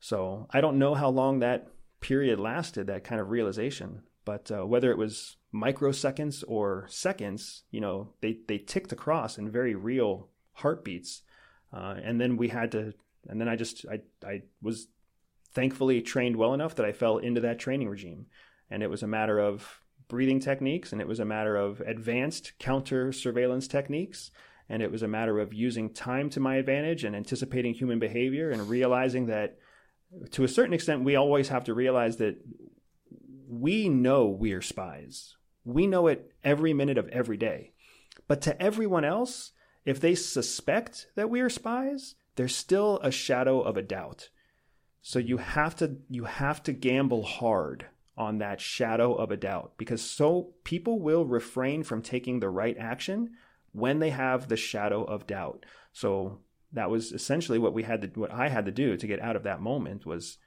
So 0.00 0.46
I 0.50 0.60
don't 0.60 0.78
know 0.78 0.94
how 0.94 1.08
long 1.08 1.38
that 1.38 1.68
period 2.00 2.38
lasted, 2.38 2.88
that 2.88 3.04
kind 3.04 3.20
of 3.20 3.30
realization. 3.30 4.02
But 4.24 4.50
uh, 4.50 4.66
whether 4.66 4.90
it 4.90 4.98
was 4.98 5.36
microseconds 5.54 6.42
or 6.46 6.86
seconds, 6.88 7.62
you 7.70 7.80
know, 7.80 8.14
they, 8.20 8.38
they 8.48 8.58
ticked 8.58 8.92
across 8.92 9.38
in 9.38 9.50
very 9.50 9.74
real 9.74 10.28
heartbeats. 10.52 11.22
Uh, 11.72 11.96
and 12.02 12.20
then 12.20 12.36
we 12.36 12.48
had 12.48 12.72
to, 12.72 12.94
and 13.28 13.40
then 13.40 13.48
I 13.48 13.56
just, 13.56 13.84
I, 13.90 14.00
I 14.26 14.42
was 14.62 14.88
thankfully 15.52 16.02
trained 16.02 16.36
well 16.36 16.54
enough 16.54 16.74
that 16.76 16.86
I 16.86 16.92
fell 16.92 17.18
into 17.18 17.40
that 17.42 17.58
training 17.58 17.88
regime. 17.88 18.26
And 18.70 18.82
it 18.82 18.90
was 18.90 19.02
a 19.02 19.08
matter 19.08 19.38
of 19.38 19.80
breathing 20.08 20.40
techniques 20.40 20.92
and 20.92 21.00
it 21.00 21.08
was 21.08 21.20
a 21.20 21.24
matter 21.24 21.56
of 21.56 21.80
advanced 21.80 22.52
counter 22.58 23.12
surveillance 23.12 23.68
techniques. 23.68 24.30
And 24.68 24.82
it 24.82 24.90
was 24.90 25.02
a 25.02 25.08
matter 25.08 25.38
of 25.38 25.52
using 25.52 25.92
time 25.92 26.30
to 26.30 26.40
my 26.40 26.56
advantage 26.56 27.04
and 27.04 27.14
anticipating 27.14 27.74
human 27.74 27.98
behavior 27.98 28.50
and 28.50 28.68
realizing 28.68 29.26
that 29.26 29.58
to 30.30 30.44
a 30.44 30.48
certain 30.48 30.74
extent, 30.74 31.04
we 31.04 31.16
always 31.16 31.48
have 31.48 31.64
to 31.64 31.74
realize 31.74 32.16
that 32.18 32.36
we 33.60 33.88
know 33.88 34.26
we 34.26 34.52
are 34.52 34.62
spies. 34.62 35.36
We 35.64 35.86
know 35.86 36.06
it 36.06 36.32
every 36.42 36.74
minute 36.74 36.98
of 36.98 37.08
every 37.08 37.36
day. 37.36 37.72
But 38.26 38.42
to 38.42 38.60
everyone 38.62 39.04
else, 39.04 39.52
if 39.84 40.00
they 40.00 40.14
suspect 40.14 41.08
that 41.14 41.30
we 41.30 41.40
are 41.40 41.50
spies, 41.50 42.14
there's 42.36 42.56
still 42.56 42.98
a 43.02 43.10
shadow 43.10 43.60
of 43.60 43.76
a 43.76 43.82
doubt. 43.82 44.30
So 45.02 45.18
you 45.18 45.36
have 45.36 45.76
to 45.76 45.96
you 46.08 46.24
have 46.24 46.62
to 46.64 46.72
gamble 46.72 47.22
hard 47.22 47.86
on 48.16 48.38
that 48.38 48.60
shadow 48.60 49.14
of 49.14 49.30
a 49.30 49.36
doubt 49.36 49.72
because 49.76 50.00
so 50.00 50.54
people 50.64 51.00
will 51.00 51.26
refrain 51.26 51.82
from 51.82 52.00
taking 52.00 52.40
the 52.40 52.48
right 52.48 52.76
action 52.78 53.30
when 53.72 53.98
they 53.98 54.10
have 54.10 54.48
the 54.48 54.56
shadow 54.56 55.04
of 55.04 55.26
doubt. 55.26 55.66
So 55.92 56.38
that 56.72 56.90
was 56.90 57.12
essentially 57.12 57.58
what 57.58 57.74
we 57.74 57.82
had 57.82 58.02
to 58.02 58.20
what 58.20 58.32
I 58.32 58.48
had 58.48 58.64
to 58.66 58.72
do 58.72 58.96
to 58.96 59.06
get 59.06 59.20
out 59.20 59.36
of 59.36 59.42
that 59.42 59.60
moment 59.60 60.06
was 60.06 60.38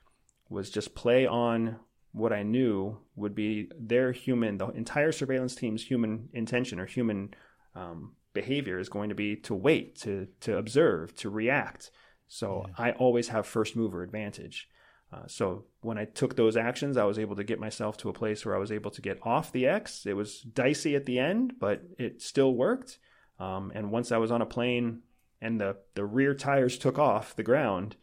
was 0.49 0.69
just 0.69 0.95
play 0.95 1.27
on 1.27 1.77
what 2.11 2.33
I 2.33 2.43
knew 2.43 2.97
would 3.15 3.35
be 3.35 3.69
their 3.79 4.11
human 4.11 4.57
the 4.57 4.67
entire 4.69 5.11
surveillance 5.11 5.55
team's 5.55 5.83
human 5.83 6.29
intention 6.33 6.79
or 6.79 6.85
human 6.85 7.33
um, 7.75 8.13
behavior 8.33 8.79
is 8.79 8.89
going 8.89 9.09
to 9.09 9.15
be 9.15 9.35
to 9.35 9.53
wait 9.53 9.95
to 10.01 10.27
to 10.41 10.57
observe 10.57 11.15
to 11.15 11.29
react 11.29 11.91
so 12.27 12.65
I 12.77 12.91
always 12.91 13.29
have 13.29 13.45
first 13.45 13.75
mover 13.75 14.03
advantage. 14.03 14.69
Uh, 15.11 15.25
so 15.27 15.65
when 15.81 15.97
I 15.97 16.05
took 16.05 16.35
those 16.35 16.57
actions, 16.57 16.97
I 16.97 17.05
was 17.05 17.17
able 17.17 17.37
to 17.37 17.43
get 17.43 17.59
myself 17.59 17.95
to 17.97 18.09
a 18.09 18.13
place 18.13 18.45
where 18.45 18.55
I 18.55 18.59
was 18.59 18.71
able 18.71 18.91
to 18.91 19.01
get 19.01 19.19
off 19.23 19.53
the 19.53 19.65
X. 19.65 20.05
It 20.05 20.13
was 20.13 20.41
dicey 20.41 20.95
at 20.95 21.05
the 21.05 21.17
end, 21.17 21.53
but 21.59 21.81
it 21.97 22.21
still 22.21 22.53
worked. 22.53 22.99
Um, 23.39 23.71
and 23.73 23.91
once 23.91 24.11
I 24.11 24.17
was 24.17 24.31
on 24.31 24.41
a 24.41 24.45
plane 24.45 25.03
and 25.41 25.61
the, 25.61 25.77
the 25.95 26.03
rear 26.03 26.33
tires 26.33 26.77
took 26.77 26.99
off 26.99 27.35
the 27.35 27.43
ground, 27.43 27.95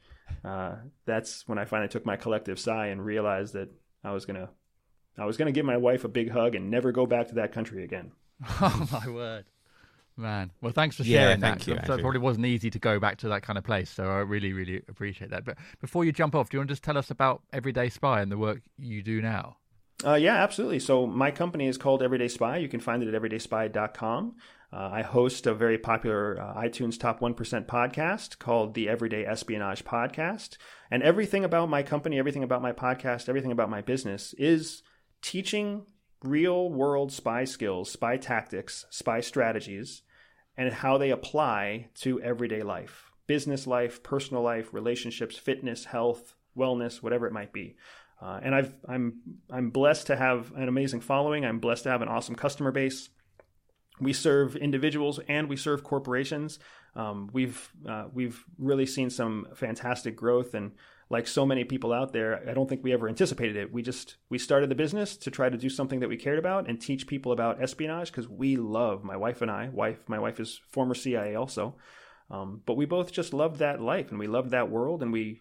uh, 0.43 0.77
that's 1.05 1.47
when 1.47 1.59
I 1.59 1.67
finally 1.67 1.89
took 1.89 2.07
my 2.07 2.17
collective 2.17 2.59
sigh 2.59 2.87
and 2.87 3.05
realized 3.05 3.53
that 3.53 3.69
I 4.05 4.13
was 4.13 4.25
gonna 4.27 4.51
I 5.19 5.25
was 5.25 5.37
gonna 5.37 5.53
give 5.53 5.65
my 5.67 5.77
wife 5.77 6.05
a 6.05 6.09
big 6.09 6.31
hug 6.31 6.55
and 6.55 6.71
never 6.71 6.93
go 6.93 7.07
back 7.07 7.29
to 7.29 7.35
that 7.37 7.53
country 7.53 7.83
again. 7.85 8.13
Oh 8.61 8.89
my 8.93 9.09
word, 9.11 9.45
man! 10.17 10.51
Well, 10.61 10.73
thanks 10.73 10.97
for 10.97 11.03
Yeah, 11.05 11.21
sharing 11.29 11.41
thank 11.41 11.61
that. 11.61 11.67
you, 11.69 11.75
So 11.75 11.81
Andrew. 11.81 11.95
it 11.97 12.01
probably 12.03 12.21
wasn't 12.21 12.47
easy 12.47 12.71
to 12.71 12.79
go 12.79 12.99
back 13.01 13.19
to 13.19 13.29
that 13.29 13.43
kind 13.43 13.57
of 13.59 13.65
place. 13.65 13.91
So 13.91 14.05
I 14.05 14.19
really, 14.19 14.53
really 14.53 14.83
appreciate 14.89 15.31
that. 15.31 15.45
But 15.45 15.57
before 15.81 16.05
you 16.05 16.13
jump 16.13 16.35
off, 16.35 16.51
do 16.51 16.57
you 16.57 16.61
want 16.61 16.69
to 16.69 16.73
just 16.73 16.83
tell 16.85 16.99
us 16.99 17.11
about 17.11 17.43
Everyday 17.53 17.89
Spy 17.89 18.21
and 18.21 18.31
the 18.31 18.37
work 18.39 18.61
you 18.79 19.03
do 19.03 19.23
now? 19.23 19.57
Uh, 20.05 20.15
yeah, 20.15 20.35
absolutely. 20.43 20.81
So 20.81 21.07
my 21.07 21.31
company 21.31 21.67
is 21.69 21.79
called 21.79 22.03
Everyday 22.03 22.29
Spy. 22.29 22.59
You 22.59 22.69
can 22.69 22.81
find 22.81 23.03
it 23.03 23.15
at 23.15 23.23
everydayspy.com. 23.23 24.35
Uh, 24.75 24.91
I 24.93 25.03
host 25.03 25.47
a 25.47 25.55
very 25.55 25.79
popular 25.79 26.41
uh, 26.41 26.61
iTunes 26.61 26.99
Top 26.99 27.21
1% 27.21 27.67
podcast 27.67 28.41
called 28.41 28.75
the 28.75 28.89
Everyday 28.89 29.25
Espionage 29.25 29.85
Podcast. 29.85 30.57
And 30.91 31.01
everything 31.01 31.45
about 31.45 31.69
my 31.69 31.85
company, 31.85 32.19
everything 32.19 32.43
about 32.43 32.61
my 32.61 32.73
podcast, 32.73 33.29
everything 33.29 33.53
about 33.53 33.71
my 33.71 33.83
business 33.83 34.35
is 34.37 34.83
teaching 35.23 35.87
real 36.25 36.73
world 36.73 37.13
spy 37.13 37.45
skills, 37.45 37.89
spy 37.89 38.17
tactics, 38.17 38.85
spy 38.91 39.21
strategies, 39.21 40.03
and 40.57 40.73
how 40.73 40.99
they 40.99 41.11
apply 41.11 41.91
to 42.01 42.21
everyday 42.21 42.63
life 42.63 43.13
business 43.29 43.67
life, 43.67 44.03
personal 44.03 44.43
life, 44.43 44.75
relationships, 44.75 45.37
fitness, 45.37 45.85
health, 45.85 46.35
wellness, 46.59 47.01
whatever 47.01 47.27
it 47.27 47.33
might 47.33 47.53
be. 47.53 47.77
Uh, 48.21 48.41
and 48.43 48.55
I've, 48.55 48.75
I'm 48.89 49.21
I'm 49.51 49.71
blessed 49.71 50.09
to 50.09 50.17
have 50.17 50.53
an 50.57 50.69
amazing 50.69 51.01
following. 51.01 51.45
I'm 51.45 51.61
blessed 51.61 51.85
to 51.85 51.91
have 51.91 52.03
an 52.03 52.09
awesome 52.09 52.35
customer 52.35 52.73
base. 52.73 53.09
We 54.01 54.13
serve 54.13 54.57
individuals 54.57 55.21
and 55.29 55.49
we 55.49 55.57
serve 55.57 55.85
corporations. 55.85 56.59
Um, 56.97 57.31
we've 57.33 57.73
uh, 57.89 58.07
we've 58.13 58.45
really 58.59 58.87
seen 58.87 59.11
some 59.11 59.47
fantastic 59.55 60.17
growth, 60.17 60.55
and 60.55 60.73
like 61.11 61.27
so 61.27 61.45
many 61.45 61.65
people 61.65 61.93
out 61.93 62.13
there, 62.13 62.49
I 62.49 62.55
don't 62.55 62.69
think 62.69 62.83
we 62.83 62.93
ever 62.93 63.09
anticipated 63.09 63.57
it. 63.57 63.73
We 63.73 63.83
just 63.83 64.17
we 64.31 64.39
started 64.39 64.71
the 64.71 64.75
business 64.75 65.17
to 65.19 65.31
try 65.31 65.49
to 65.49 65.57
do 65.57 65.69
something 65.69 66.01
that 66.01 66.09
we 66.09 66.17
cared 66.17 66.39
about 66.39 66.69
and 66.69 66.81
teach 66.81 67.07
people 67.07 67.33
about 67.33 67.63
espionage 67.63 68.11
because 68.11 68.29
we 68.29 68.57
love 68.57 69.05
my 69.05 69.17
wife 69.17 69.43
and 69.43 69.51
I. 69.51 69.69
Wife, 69.69 70.09
my 70.09 70.19
wife 70.19 70.41
is 70.41 70.61
former 70.71 70.95
CIA 70.95 71.35
also, 71.35 71.77
um, 72.31 72.63
but 72.67 72.77
we 72.77 72.87
both 72.87 73.13
just 73.13 73.35
loved 73.35 73.59
that 73.59 73.81
life 73.81 74.11
and 74.11 74.19
we 74.19 74.27
loved 74.27 74.51
that 74.51 74.71
world, 74.71 75.03
and 75.03 75.13
we 75.13 75.41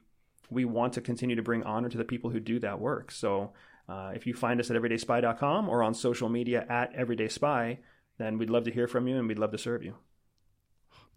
we 0.50 0.66
want 0.66 0.94
to 0.94 1.02
continue 1.02 1.36
to 1.36 1.44
bring 1.44 1.64
honor 1.64 1.90
to 1.90 1.98
the 1.98 2.04
people 2.04 2.30
who 2.30 2.40
do 2.40 2.60
that 2.60 2.80
work. 2.80 3.12
So 3.12 3.54
uh, 3.90 4.12
if 4.16 4.26
you 4.28 4.34
find 4.34 4.60
us 4.60 4.70
at 4.70 4.78
everydayspy.com 4.78 5.70
or 5.70 5.84
on 5.84 5.94
social 5.94 6.30
media 6.30 6.66
at 6.70 6.94
everydayspy, 6.96 7.80
then 8.18 8.38
we'd 8.38 8.50
love 8.50 8.64
to 8.66 8.72
hear 8.72 8.88
from 8.88 9.08
you 9.08 9.18
and 9.18 9.28
we'd 9.28 9.40
love 9.40 9.52
to 9.52 9.58
serve 9.58 9.84
you. 9.84 9.96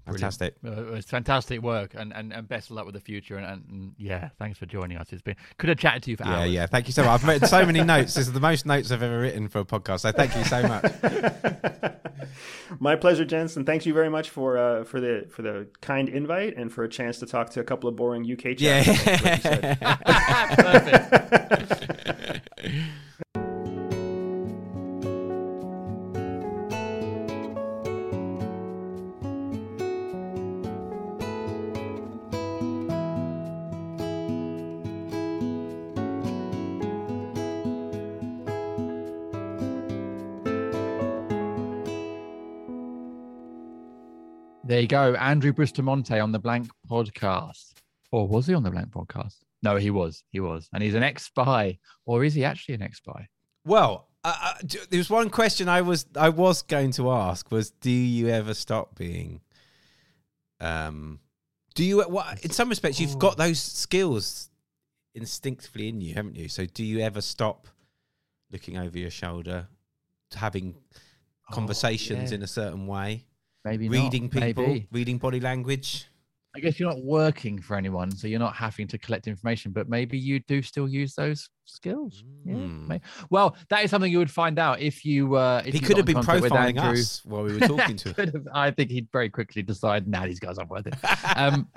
Fantastic. 0.06 0.54
Uh, 0.64 0.92
it's 0.92 1.10
fantastic 1.10 1.60
work, 1.62 1.94
and, 1.94 2.12
and, 2.12 2.32
and 2.32 2.46
best 2.46 2.70
of 2.70 2.76
luck 2.76 2.86
with 2.86 2.94
the 2.94 3.00
future. 3.00 3.36
And, 3.36 3.44
and, 3.44 3.64
and 3.68 3.92
yeah, 3.98 4.28
thanks 4.38 4.56
for 4.56 4.64
joining 4.64 4.98
us. 4.98 5.12
It's 5.12 5.20
been 5.20 5.34
could 5.58 5.68
have 5.68 5.78
chatted 5.78 6.04
to 6.04 6.10
you 6.12 6.16
for 6.16 6.22
Yeah, 6.24 6.36
hours. 6.36 6.50
yeah. 6.52 6.60
Yeah. 6.60 6.66
Thank 6.66 6.86
you 6.86 6.92
so 6.92 7.02
much. 7.02 7.10
I've 7.22 7.26
written 7.28 7.48
so 7.48 7.66
many 7.66 7.82
notes. 7.94 8.14
This 8.14 8.28
is 8.28 8.32
the 8.32 8.38
most 8.38 8.66
notes 8.66 8.92
I've 8.92 9.02
ever 9.02 9.18
written 9.20 9.48
for 9.48 9.58
a 9.58 9.64
podcast. 9.64 10.00
So 10.00 10.12
thank 10.12 10.36
you 10.36 10.44
so 10.44 10.62
much. 10.62 10.92
My 12.78 12.94
pleasure, 12.94 13.24
gents, 13.24 13.56
and 13.56 13.66
thank 13.66 13.84
you 13.84 13.92
very 13.94 14.08
much 14.10 14.30
for 14.30 14.58
uh, 14.58 14.84
for 14.84 15.00
the 15.00 15.26
for 15.28 15.42
the 15.42 15.66
kind 15.80 16.08
invite 16.08 16.56
and 16.56 16.72
for 16.72 16.84
a 16.84 16.88
chance 16.88 17.18
to 17.18 17.26
talk 17.26 17.50
to 17.50 17.58
a 17.60 17.64
couple 17.64 17.88
of 17.88 17.96
boring 17.96 18.30
UK 18.30 18.54
Yeah. 18.60 18.84
like. 18.86 19.80
Perfect. 20.56 22.48
There 44.66 44.80
you 44.80 44.88
go, 44.88 45.14
Andrew 45.14 45.52
Bustamante 45.52 46.18
on 46.18 46.32
the 46.32 46.40
Blank 46.40 46.68
Podcast, 46.90 47.74
or 48.10 48.26
was 48.26 48.48
he 48.48 48.54
on 48.54 48.64
the 48.64 48.70
Blank 48.70 48.90
Podcast? 48.90 49.36
No, 49.62 49.76
he 49.76 49.90
was. 49.90 50.24
He 50.30 50.40
was, 50.40 50.68
and 50.72 50.82
he's 50.82 50.94
an 50.94 51.04
ex-spy, 51.04 51.78
or 52.04 52.24
is 52.24 52.34
he 52.34 52.44
actually 52.44 52.74
an 52.74 52.82
ex-spy? 52.82 53.28
Well, 53.64 54.08
uh, 54.24 54.54
there 54.90 54.98
was 54.98 55.08
one 55.08 55.30
question 55.30 55.68
I 55.68 55.82
was 55.82 56.06
I 56.16 56.30
was 56.30 56.62
going 56.62 56.90
to 56.92 57.12
ask 57.12 57.48
was 57.52 57.70
do 57.70 57.92
you 57.92 58.28
ever 58.28 58.54
stop 58.54 58.98
being 58.98 59.40
um 60.60 61.20
do 61.76 61.84
you 61.84 62.02
what 62.02 62.44
in 62.44 62.50
some 62.50 62.68
respects 62.68 62.98
you've 62.98 63.20
got 63.20 63.36
those 63.36 63.62
skills 63.62 64.50
instinctively 65.14 65.90
in 65.90 66.00
you 66.00 66.14
haven't 66.14 66.34
you 66.34 66.48
so 66.48 66.66
do 66.66 66.84
you 66.84 66.98
ever 67.00 67.20
stop 67.20 67.68
looking 68.50 68.78
over 68.78 68.98
your 68.98 69.10
shoulder 69.10 69.68
having 70.34 70.74
conversations 71.52 72.32
yeah. 72.32 72.36
in 72.36 72.42
a 72.42 72.48
certain 72.48 72.88
way 72.88 73.24
Maybe 73.66 73.88
not, 73.88 74.02
reading 74.04 74.28
people 74.30 74.66
maybe. 74.66 74.88
reading 74.92 75.18
body 75.18 75.40
language 75.40 76.06
I 76.56 76.58
guess 76.58 76.80
you're 76.80 76.88
not 76.88 77.02
working 77.04 77.60
for 77.60 77.76
anyone, 77.76 78.10
so 78.10 78.26
you're 78.26 78.38
not 78.38 78.54
having 78.54 78.88
to 78.88 78.96
collect 78.96 79.26
information, 79.26 79.72
but 79.72 79.90
maybe 79.90 80.16
you 80.16 80.40
do 80.40 80.62
still 80.62 80.88
use 80.88 81.14
those 81.14 81.50
skills. 81.66 82.24
Mm. 82.46 82.88
may- 82.88 83.00
Well, 83.28 83.54
that 83.68 83.84
is 83.84 83.90
something 83.90 84.10
you 84.10 84.16
would 84.16 84.30
find 84.30 84.58
out 84.58 84.80
if 84.80 85.04
you. 85.04 85.34
Uh, 85.34 85.62
he 85.64 85.72
you 85.72 85.80
could 85.80 85.98
have 85.98 86.06
been 86.06 86.16
profiling 86.16 86.78
us 86.82 87.22
while 87.26 87.42
we 87.42 87.52
were 87.52 87.60
talking 87.60 87.96
to 87.96 88.12
him 88.16 88.48
I 88.54 88.70
think 88.70 88.90
he'd 88.90 89.06
very 89.12 89.28
quickly 89.28 89.60
decide, 89.62 90.08
nah, 90.08 90.24
these 90.24 90.40
guys 90.40 90.56
aren't 90.56 90.70
worth 90.70 90.86
it. 90.86 90.94
Um, 91.36 91.68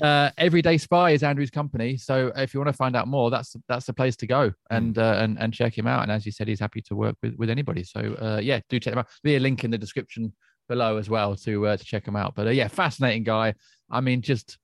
uh, 0.00 0.30
Everyday 0.38 0.78
Spy 0.78 1.10
is 1.10 1.22
Andrew's 1.22 1.50
company, 1.50 1.98
so 1.98 2.32
if 2.36 2.54
you 2.54 2.60
want 2.60 2.68
to 2.68 2.76
find 2.76 2.96
out 2.96 3.06
more, 3.06 3.30
that's 3.30 3.54
that's 3.68 3.84
the 3.84 3.92
place 3.92 4.16
to 4.16 4.26
go 4.26 4.50
and 4.70 4.96
uh, 4.96 5.18
and 5.20 5.38
and 5.38 5.52
check 5.52 5.76
him 5.76 5.86
out. 5.86 6.02
And 6.02 6.10
as 6.10 6.24
you 6.24 6.32
said, 6.32 6.48
he's 6.48 6.60
happy 6.60 6.80
to 6.82 6.96
work 6.96 7.16
with 7.22 7.34
with 7.36 7.50
anybody. 7.50 7.84
So 7.84 8.00
uh, 8.22 8.40
yeah, 8.42 8.60
do 8.70 8.80
check 8.80 8.94
him 8.94 9.00
out. 9.00 9.08
There'll 9.22 9.34
be 9.34 9.36
a 9.36 9.40
link 9.40 9.64
in 9.64 9.70
the 9.70 9.76
description 9.76 10.32
below 10.68 10.96
as 10.96 11.08
well 11.10 11.36
to 11.36 11.66
uh, 11.66 11.76
to 11.76 11.84
check 11.84 12.06
him 12.06 12.16
out. 12.16 12.34
But 12.34 12.46
uh, 12.46 12.50
yeah, 12.50 12.68
fascinating 12.68 13.24
guy. 13.24 13.54
I 13.90 14.00
mean, 14.00 14.22
just 14.22 14.58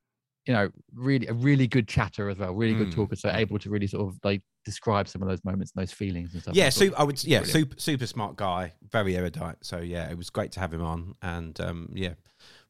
you 0.46 0.54
know, 0.54 0.70
really 0.94 1.26
a 1.26 1.34
really 1.34 1.66
good 1.66 1.86
chatter 1.86 2.28
as 2.30 2.38
well, 2.38 2.52
really 2.54 2.74
good 2.74 2.88
Mm. 2.88 2.94
talker. 2.94 3.14
So 3.16 3.30
able 3.30 3.58
to 3.58 3.70
really 3.70 3.86
sort 3.86 4.08
of 4.08 4.18
like 4.24 4.42
describe 4.64 5.06
some 5.06 5.22
of 5.22 5.28
those 5.28 5.44
moments 5.44 5.72
and 5.76 5.82
those 5.82 5.92
feelings 5.92 6.32
and 6.32 6.42
stuff. 6.42 6.54
Yeah, 6.54 6.66
I 6.66 6.70
so 6.70 6.90
I 6.96 7.04
would. 7.04 7.22
Yeah, 7.22 7.40
brilliant. 7.40 7.70
super 7.70 7.80
super 7.80 8.06
smart 8.06 8.36
guy, 8.36 8.72
very 8.90 9.16
erudite. 9.16 9.56
So 9.62 9.78
yeah, 9.78 10.10
it 10.10 10.16
was 10.16 10.30
great 10.30 10.52
to 10.52 10.60
have 10.60 10.72
him 10.72 10.82
on, 10.82 11.14
and 11.22 11.60
um, 11.60 11.90
yeah, 11.94 12.14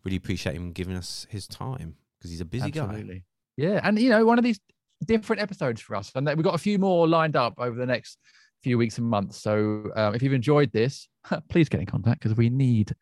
really 0.05 0.17
appreciate 0.17 0.57
him 0.57 0.73
giving 0.73 0.97
us 0.97 1.27
his 1.31 1.47
time 1.47 1.95
because 2.19 2.31
he's 2.31 2.41
a 2.41 2.45
busy 2.45 2.71
guy. 2.71 3.23
Yeah, 3.57 3.81
and 3.83 3.99
you 3.99 4.11
know, 4.11 4.25
one 4.25 4.39
of 4.39 4.45
these 4.45 4.59
different 5.07 5.41
episodes 5.41 5.81
for 5.81 5.95
us, 5.97 6.11
and 6.15 6.27
we've 6.27 6.43
got 6.43 6.55
a 6.55 6.59
few 6.59 6.79
more 6.79 7.07
lined 7.09 7.37
up 7.37 7.55
over 7.59 7.79
the 7.79 7.87
next 7.87 8.19
few 8.63 8.77
weeks 8.77 8.99
and 8.99 9.07
months. 9.07 9.39
So 9.41 9.91
um, 9.97 10.15
if 10.15 10.23
you've 10.23 10.33
enjoyed 10.35 10.73
this, 10.73 11.09
please 11.49 11.69
get 11.69 11.81
in 11.81 11.87
contact 11.87 12.21
because 12.23 12.37
we 12.37 12.51
need 12.51 12.93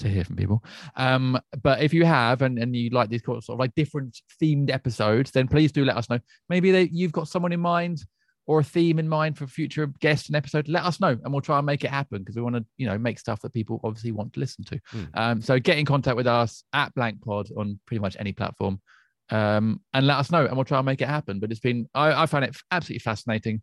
to 0.00 0.08
hear 0.08 0.24
from 0.24 0.36
people. 0.36 0.62
Um, 0.96 1.38
but 1.62 1.82
if 1.82 1.94
you 1.94 2.04
have 2.04 2.42
and, 2.42 2.58
and 2.58 2.74
you 2.74 2.90
like 2.90 3.08
these 3.08 3.24
sort 3.24 3.44
of 3.48 3.58
like 3.58 3.74
different 3.74 4.18
themed 4.42 4.70
episodes, 4.70 5.30
then 5.30 5.48
please 5.48 5.72
do 5.72 5.84
let 5.84 5.96
us 5.96 6.10
know. 6.10 6.18
Maybe 6.48 6.70
they, 6.70 6.88
you've 6.92 7.12
got 7.12 7.28
someone 7.28 7.52
in 7.52 7.60
mind 7.60 8.04
or 8.46 8.60
a 8.60 8.64
theme 8.64 8.98
in 8.98 9.08
mind 9.08 9.38
for 9.38 9.46
future 9.46 9.86
guests 10.00 10.28
and 10.28 10.34
episode. 10.34 10.66
Let 10.66 10.82
us 10.82 10.98
know, 10.98 11.16
and 11.22 11.32
we'll 11.32 11.40
try 11.40 11.58
and 11.58 11.66
make 11.66 11.84
it 11.84 11.90
happen 11.90 12.18
because 12.18 12.34
we 12.34 12.42
want 12.42 12.56
to, 12.56 12.64
you 12.78 12.86
know, 12.86 12.98
make 12.98 13.18
stuff 13.18 13.40
that 13.42 13.52
people 13.52 13.80
obviously 13.84 14.10
want 14.10 14.32
to 14.32 14.40
listen 14.40 14.64
to. 14.64 14.80
Mm. 14.92 15.08
Um, 15.14 15.40
so 15.40 15.60
get 15.60 15.78
in 15.78 15.86
contact 15.86 16.16
with 16.16 16.26
us 16.26 16.64
at 16.72 16.92
Blank 16.94 17.22
Pod 17.22 17.48
on 17.56 17.78
pretty 17.86 18.00
much 18.00 18.16
any 18.18 18.32
platform 18.32 18.80
um, 19.30 19.80
and 19.94 20.06
let 20.06 20.16
us 20.16 20.30
know, 20.30 20.44
and 20.44 20.56
we'll 20.56 20.64
try 20.64 20.78
and 20.78 20.86
make 20.86 21.00
it 21.00 21.08
happen. 21.08 21.38
But 21.38 21.50
it's 21.50 21.60
been, 21.60 21.88
I, 21.94 22.22
I 22.22 22.26
find 22.26 22.44
it 22.44 22.56
absolutely 22.70 23.00
fascinating, 23.00 23.62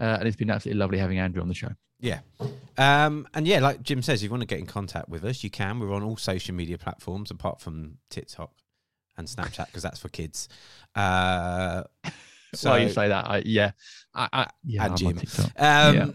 uh, 0.00 0.18
and 0.18 0.26
it's 0.28 0.36
been 0.36 0.50
absolutely 0.50 0.78
lovely 0.78 0.98
having 0.98 1.18
Andrew 1.18 1.42
on 1.42 1.48
the 1.48 1.54
show. 1.54 1.70
Yeah, 2.00 2.20
um, 2.78 3.28
and 3.34 3.46
yeah, 3.46 3.60
like 3.60 3.82
Jim 3.82 4.02
says, 4.02 4.22
if 4.22 4.24
you 4.24 4.30
want 4.30 4.42
to 4.42 4.46
get 4.46 4.58
in 4.58 4.66
contact 4.66 5.08
with 5.08 5.24
us, 5.24 5.44
you 5.44 5.50
can. 5.50 5.78
We're 5.78 5.92
on 5.92 6.02
all 6.02 6.16
social 6.16 6.54
media 6.54 6.78
platforms 6.78 7.30
apart 7.30 7.60
from 7.60 7.98
TikTok 8.10 8.50
and 9.16 9.28
Snapchat 9.28 9.66
because 9.66 9.82
that's 9.82 10.00
for 10.00 10.08
kids. 10.08 10.48
Uh, 10.94 11.84
So 12.54 12.70
Why 12.70 12.78
you 12.78 12.90
say 12.90 13.08
that? 13.08 13.26
I, 13.26 13.42
yeah, 13.46 13.70
I, 14.14 14.28
I, 14.32 14.46
yeah, 14.64 14.84
and 14.84 14.92
I'm 14.92 14.96
Jim. 14.96 15.18
Um, 15.18 15.24
Yeah. 15.56 16.06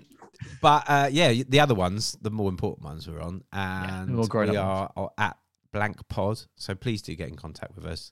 But 0.62 0.84
uh, 0.88 1.10
yeah, 1.12 1.34
the 1.50 1.60
other 1.60 1.74
ones, 1.74 2.16
the 2.22 2.30
more 2.30 2.50
important 2.50 2.86
ones, 2.86 3.10
we're 3.10 3.22
on, 3.22 3.44
and 3.52 4.30
grown-up 4.30 4.52
we 4.54 4.58
are, 4.58 4.92
are 4.96 5.10
at 5.18 5.38
Blank 5.74 6.08
Pod. 6.10 6.42
So 6.56 6.76
please 6.76 7.02
do 7.02 7.16
get 7.16 7.28
in 7.28 7.36
contact 7.36 7.76
with 7.76 7.86
us, 7.86 8.12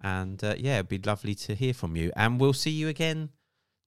and 0.00 0.42
uh, 0.44 0.54
yeah, 0.56 0.74
it'd 0.74 0.88
be 0.88 0.98
lovely 0.98 1.34
to 1.34 1.56
hear 1.56 1.74
from 1.74 1.96
you. 1.96 2.12
And 2.14 2.40
we'll 2.40 2.52
see 2.52 2.70
you 2.70 2.86
again 2.86 3.30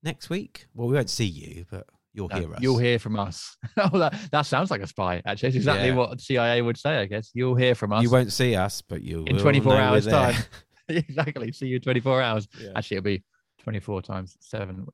next 0.04 0.30
week. 0.30 0.68
Well, 0.74 0.88
we 0.88 0.96
won't 0.96 1.10
see 1.10 1.26
you, 1.26 1.66
but 1.70 1.88
you'll 2.14 2.30
No, 2.30 2.36
hear 2.40 2.54
us. 2.54 2.62
You'll 2.62 2.78
hear 2.78 3.00
from 3.00 3.20
us. 3.20 3.58
oh, 3.78 3.98
that, 4.00 4.18
that 4.32 4.42
sounds 4.46 4.72
like 4.72 4.82
a 4.82 4.88
spy. 4.88 5.22
Actually, 5.26 5.50
it's 5.50 5.56
exactly 5.58 5.90
Yeah. 5.90 5.96
what 5.96 6.22
CIA 6.22 6.62
would 6.62 6.78
say. 6.78 6.98
I 6.98 7.06
guess 7.06 7.32
you'll 7.34 7.56
hear 7.56 7.76
from 7.76 7.94
us 7.94 8.04
You 8.04 8.10
won't 8.10 8.32
see 8.32 8.56
us, 8.56 8.82
but 8.82 9.02
you 9.02 9.24
in 9.26 9.38
24 9.38 9.76
hours 9.78 10.06
time. 10.08 10.36
exactly. 10.90 11.52
See 11.52 11.68
you 11.68 11.76
in 11.78 11.82
24 11.82 12.22
hours. 12.22 12.48
Yeah. 12.60 12.70
Actually, 12.76 12.98
it'll 12.98 13.06
be 13.06 13.24
24 13.64 14.02
times 14.02 14.38
seven. 14.40 14.88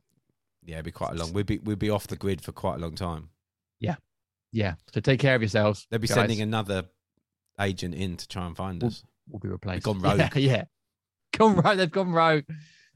Yeah, 0.63 0.75
it'd 0.75 0.85
be 0.85 0.91
quite 0.91 1.11
a 1.11 1.15
long. 1.15 1.31
We'd 1.33 1.45
be 1.45 1.59
we'd 1.59 1.77
be 1.79 1.89
off 1.91 2.07
the 2.07 2.15
grid 2.15 2.41
for 2.41 2.51
quite 2.51 2.75
a 2.75 2.79
long 2.79 2.95
time. 2.95 3.29
Yeah. 3.79 3.95
Yeah. 4.51 4.75
So 4.93 4.99
take 4.99 5.19
care 5.19 5.35
of 5.35 5.41
yourselves. 5.41 5.85
They'll 5.91 5.99
be 5.99 6.07
guys. 6.07 6.15
sending 6.15 6.41
another 6.41 6.85
agent 7.59 7.93
in 7.93 8.17
to 8.17 8.27
try 8.27 8.45
and 8.47 8.55
find 8.57 8.81
We'll- 8.81 8.89
us. 8.89 9.03
We'll 9.29 9.39
be 9.39 9.47
replaced. 9.49 9.83
gone 9.85 9.99
Yeah, 10.03 10.21
rogue. 10.23 10.35
Yeah. 10.37 10.63
Gone 11.37 11.55
rogue. 11.55 11.77
They've 11.77 11.91
gone 11.91 12.11
rogue. 12.11 12.43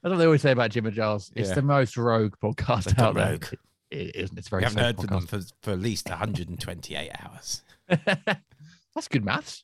That's 0.02 0.12
what 0.12 0.18
they 0.18 0.26
always 0.26 0.42
say 0.42 0.52
about 0.52 0.72
Jim 0.72 0.86
and 0.86 0.96
Giles. 0.96 1.32
It's 1.36 1.50
Yeah. 1.50 1.56
the 1.56 1.62
most 1.62 1.98
rogue 1.98 2.36
podcast 2.42 2.98
out 3.00 3.16
there. 3.16 3.32
rogue. 3.34 3.46
It 3.92 4.16
isn't. 4.16 4.38
It's 4.38 4.48
very 4.50 4.64
haven't 4.64 4.78
safe 4.78 4.86
heard 4.86 4.96
from 4.98 5.08
them 5.08 5.28
for, 5.28 5.42
for 5.64 5.72
at 5.72 5.80
least 5.80 6.10
128 6.10 7.12
hours. 7.22 7.64
That's 8.96 9.08
good 9.10 9.26
maths. 9.26 9.64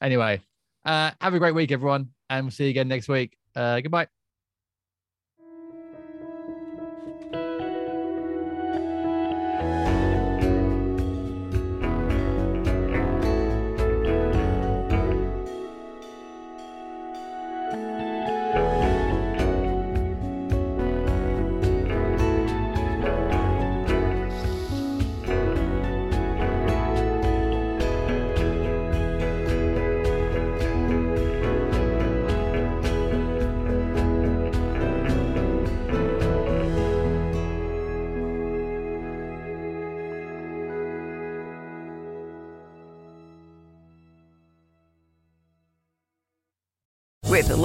Anyway, 0.00 0.40
uh, 0.84 1.10
have 1.20 1.34
a 1.34 1.38
great 1.38 1.54
week, 1.54 1.72
everyone, 1.72 2.10
and 2.30 2.46
we'll 2.46 2.50
see 2.52 2.64
you 2.64 2.70
again 2.70 2.88
next 2.88 3.08
week. 3.08 3.36
Uh, 3.56 3.80
goodbye. 3.80 4.06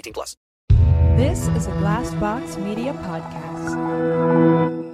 18 0.00 0.12
plus. 0.12 0.36
This 1.16 1.48
is 1.48 1.66
a 1.66 1.72
Glass 1.72 2.14
Box 2.14 2.56
Media 2.56 2.92
Podcast. 3.04 4.89